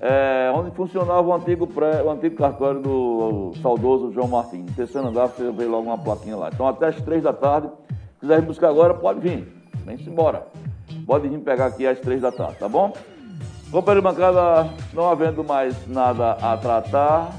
É, 0.00 0.52
onde 0.54 0.70
funcionava 0.72 1.22
o 1.22 1.32
antigo, 1.32 1.66
pré, 1.66 2.02
o 2.02 2.10
antigo 2.10 2.36
cartório 2.36 2.80
do 2.80 3.52
saudoso 3.62 4.12
João 4.12 4.28
Martins. 4.28 4.66
No 4.66 4.72
terceiro 4.72 5.08
andar, 5.08 5.28
você 5.28 5.50
vê 5.50 5.64
logo 5.64 5.86
uma 5.86 5.98
plaquinha 5.98 6.36
lá. 6.36 6.50
Então, 6.52 6.68
até 6.68 6.88
as 6.88 7.00
três 7.00 7.22
da 7.22 7.32
tarde, 7.32 7.68
se 7.88 8.20
quiser 8.20 8.42
buscar 8.42 8.68
agora, 8.68 8.94
pode 8.94 9.20
vir. 9.20 9.48
Vem-se 9.84 10.08
embora. 10.08 10.46
Pode 11.06 11.28
vir 11.28 11.38
pegar 11.38 11.66
aqui 11.66 11.86
às 11.86 11.98
três 12.00 12.20
da 12.20 12.30
tarde, 12.30 12.58
tá 12.58 12.68
bom? 12.68 12.92
Companheiro 13.74 14.06
de 14.08 14.14
bancada, 14.14 14.70
não 14.92 15.10
havendo 15.10 15.42
mais 15.42 15.74
nada 15.88 16.32
a 16.40 16.56
tratar, 16.56 17.32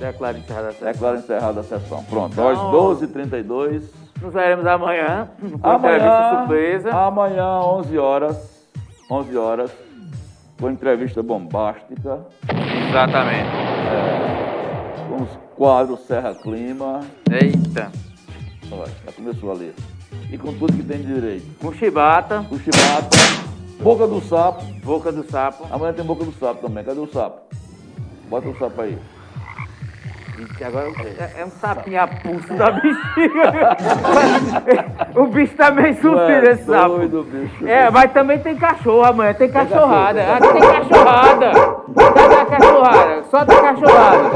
Declaro 0.00 0.38
encerrada 0.38 0.68
a 0.68 0.72
sessão. 0.72 0.92
declaro 0.92 1.18
encerrada 1.18 1.60
a 1.60 1.62
sessão. 1.64 2.04
Pronto, 2.04 2.32
Então- 2.32 2.48
às 2.48 2.58
12h32. 2.70 3.82
Nos 4.22 4.32
veremos 4.32 4.66
amanhã 4.66 5.28
com 5.38 5.46
entrevista 5.46 5.68
Amanhã, 5.68 6.38
surpresa. 6.38 6.90
amanhã, 6.94 7.60
11 7.60 7.98
horas, 7.98 8.66
11 9.10 9.36
horas, 9.36 9.70
com 10.58 10.70
entrevista 10.70 11.22
bombástica, 11.22 12.20
Exatamente. 12.88 13.50
com 15.10 15.22
os 15.24 15.28
quadros 15.56 16.00
Serra 16.06 16.34
Clima, 16.34 17.00
Eita. 17.30 17.92
olha, 18.72 18.90
já 19.04 19.12
começou 19.12 19.52
ali, 19.52 19.74
e 20.32 20.38
com 20.38 20.54
tudo 20.54 20.72
que 20.72 20.82
tem 20.82 21.02
de 21.02 21.14
direito. 21.14 21.46
Com 21.60 21.70
chibata, 21.74 22.46
O 22.50 22.58
chibata, 22.58 23.16
boca 23.80 24.06
do 24.06 24.20
sapo, 24.20 24.62
boca 24.84 25.12
do 25.12 25.22
sapo. 25.24 25.66
amanhã 25.70 25.92
tem 25.92 26.04
boca 26.04 26.24
do 26.24 26.32
sapo 26.32 26.66
também, 26.66 26.84
cadê 26.84 27.00
o 27.00 27.06
sapo? 27.06 27.40
Bota 28.28 28.48
o 28.48 28.58
sapo 28.58 28.80
aí. 28.80 28.98
Ixi, 30.38 30.64
agora 30.64 30.88
é, 30.88 31.40
é 31.40 31.44
um 31.46 31.50
sapinho 31.50 31.98
a 32.02 32.06
pulso 32.06 32.52
da 32.54 32.70
bexiga. 32.72 33.76
o 35.14 35.26
bicho 35.28 35.54
tá 35.56 35.70
meio 35.70 35.94
sofrido, 35.94 36.50
esse 36.50 36.64
sapo. 36.64 36.96
doido, 36.96 37.22
bicho. 37.24 37.66
É, 37.66 37.90
mas 37.90 38.12
também 38.12 38.38
tem 38.40 38.54
cachorro 38.54 39.04
amanhã, 39.04 39.32
tem 39.32 39.50
cachorrada. 39.50 40.34
Aqui 40.34 40.52
tem 40.52 40.60
cachorrada. 40.60 41.52
Cadê 42.14 42.34
a 42.34 42.46
cachorrada? 42.46 43.22
Solta 43.30 43.52
a 43.54 43.62
cachorrada. 43.62 44.30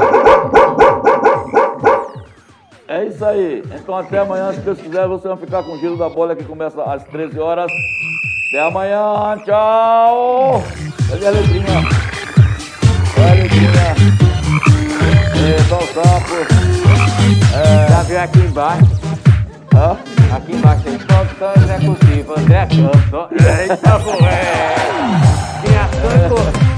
É 2.87 3.05
isso 3.05 3.23
aí. 3.23 3.63
Então 3.75 3.95
até 3.95 4.17
amanhã, 4.19 4.51
se 4.53 4.61
Deus 4.61 4.81
quiser, 4.81 5.07
vocês 5.07 5.23
vão 5.27 5.37
ficar 5.37 5.61
com 5.63 5.73
o 5.73 5.77
giro 5.77 5.97
da 5.97 6.09
bola 6.09 6.35
que 6.35 6.43
começa 6.43 6.81
às 6.83 7.03
13 7.03 7.39
horas. 7.39 7.71
Até 8.51 8.59
amanhã, 8.59 9.37
tchau! 9.45 10.61
Cadê 11.09 11.25
a 11.25 11.29
letrinha? 11.29 11.87
Olha 13.15 13.31
a 13.31 13.33
letrinha. 13.33 13.95
É, 15.39 15.63
só 15.69 15.77
o 15.77 15.87
sapo. 15.87 16.35
É, 17.55 17.89
já 17.89 18.03
viu 18.03 18.19
aqui 18.19 18.39
embaixo. 18.39 18.91
Hã? 19.73 19.97
Aqui 20.35 20.51
embaixo 20.51 20.83
tem 20.83 20.97
produção 20.97 21.53
então 21.55 21.63
executiva, 21.63 22.39
André 22.41 22.65
Canto. 22.65 23.29
Eita, 23.31 23.99
porra! 23.99 24.29
Criação 25.63 26.11
e 26.67 26.70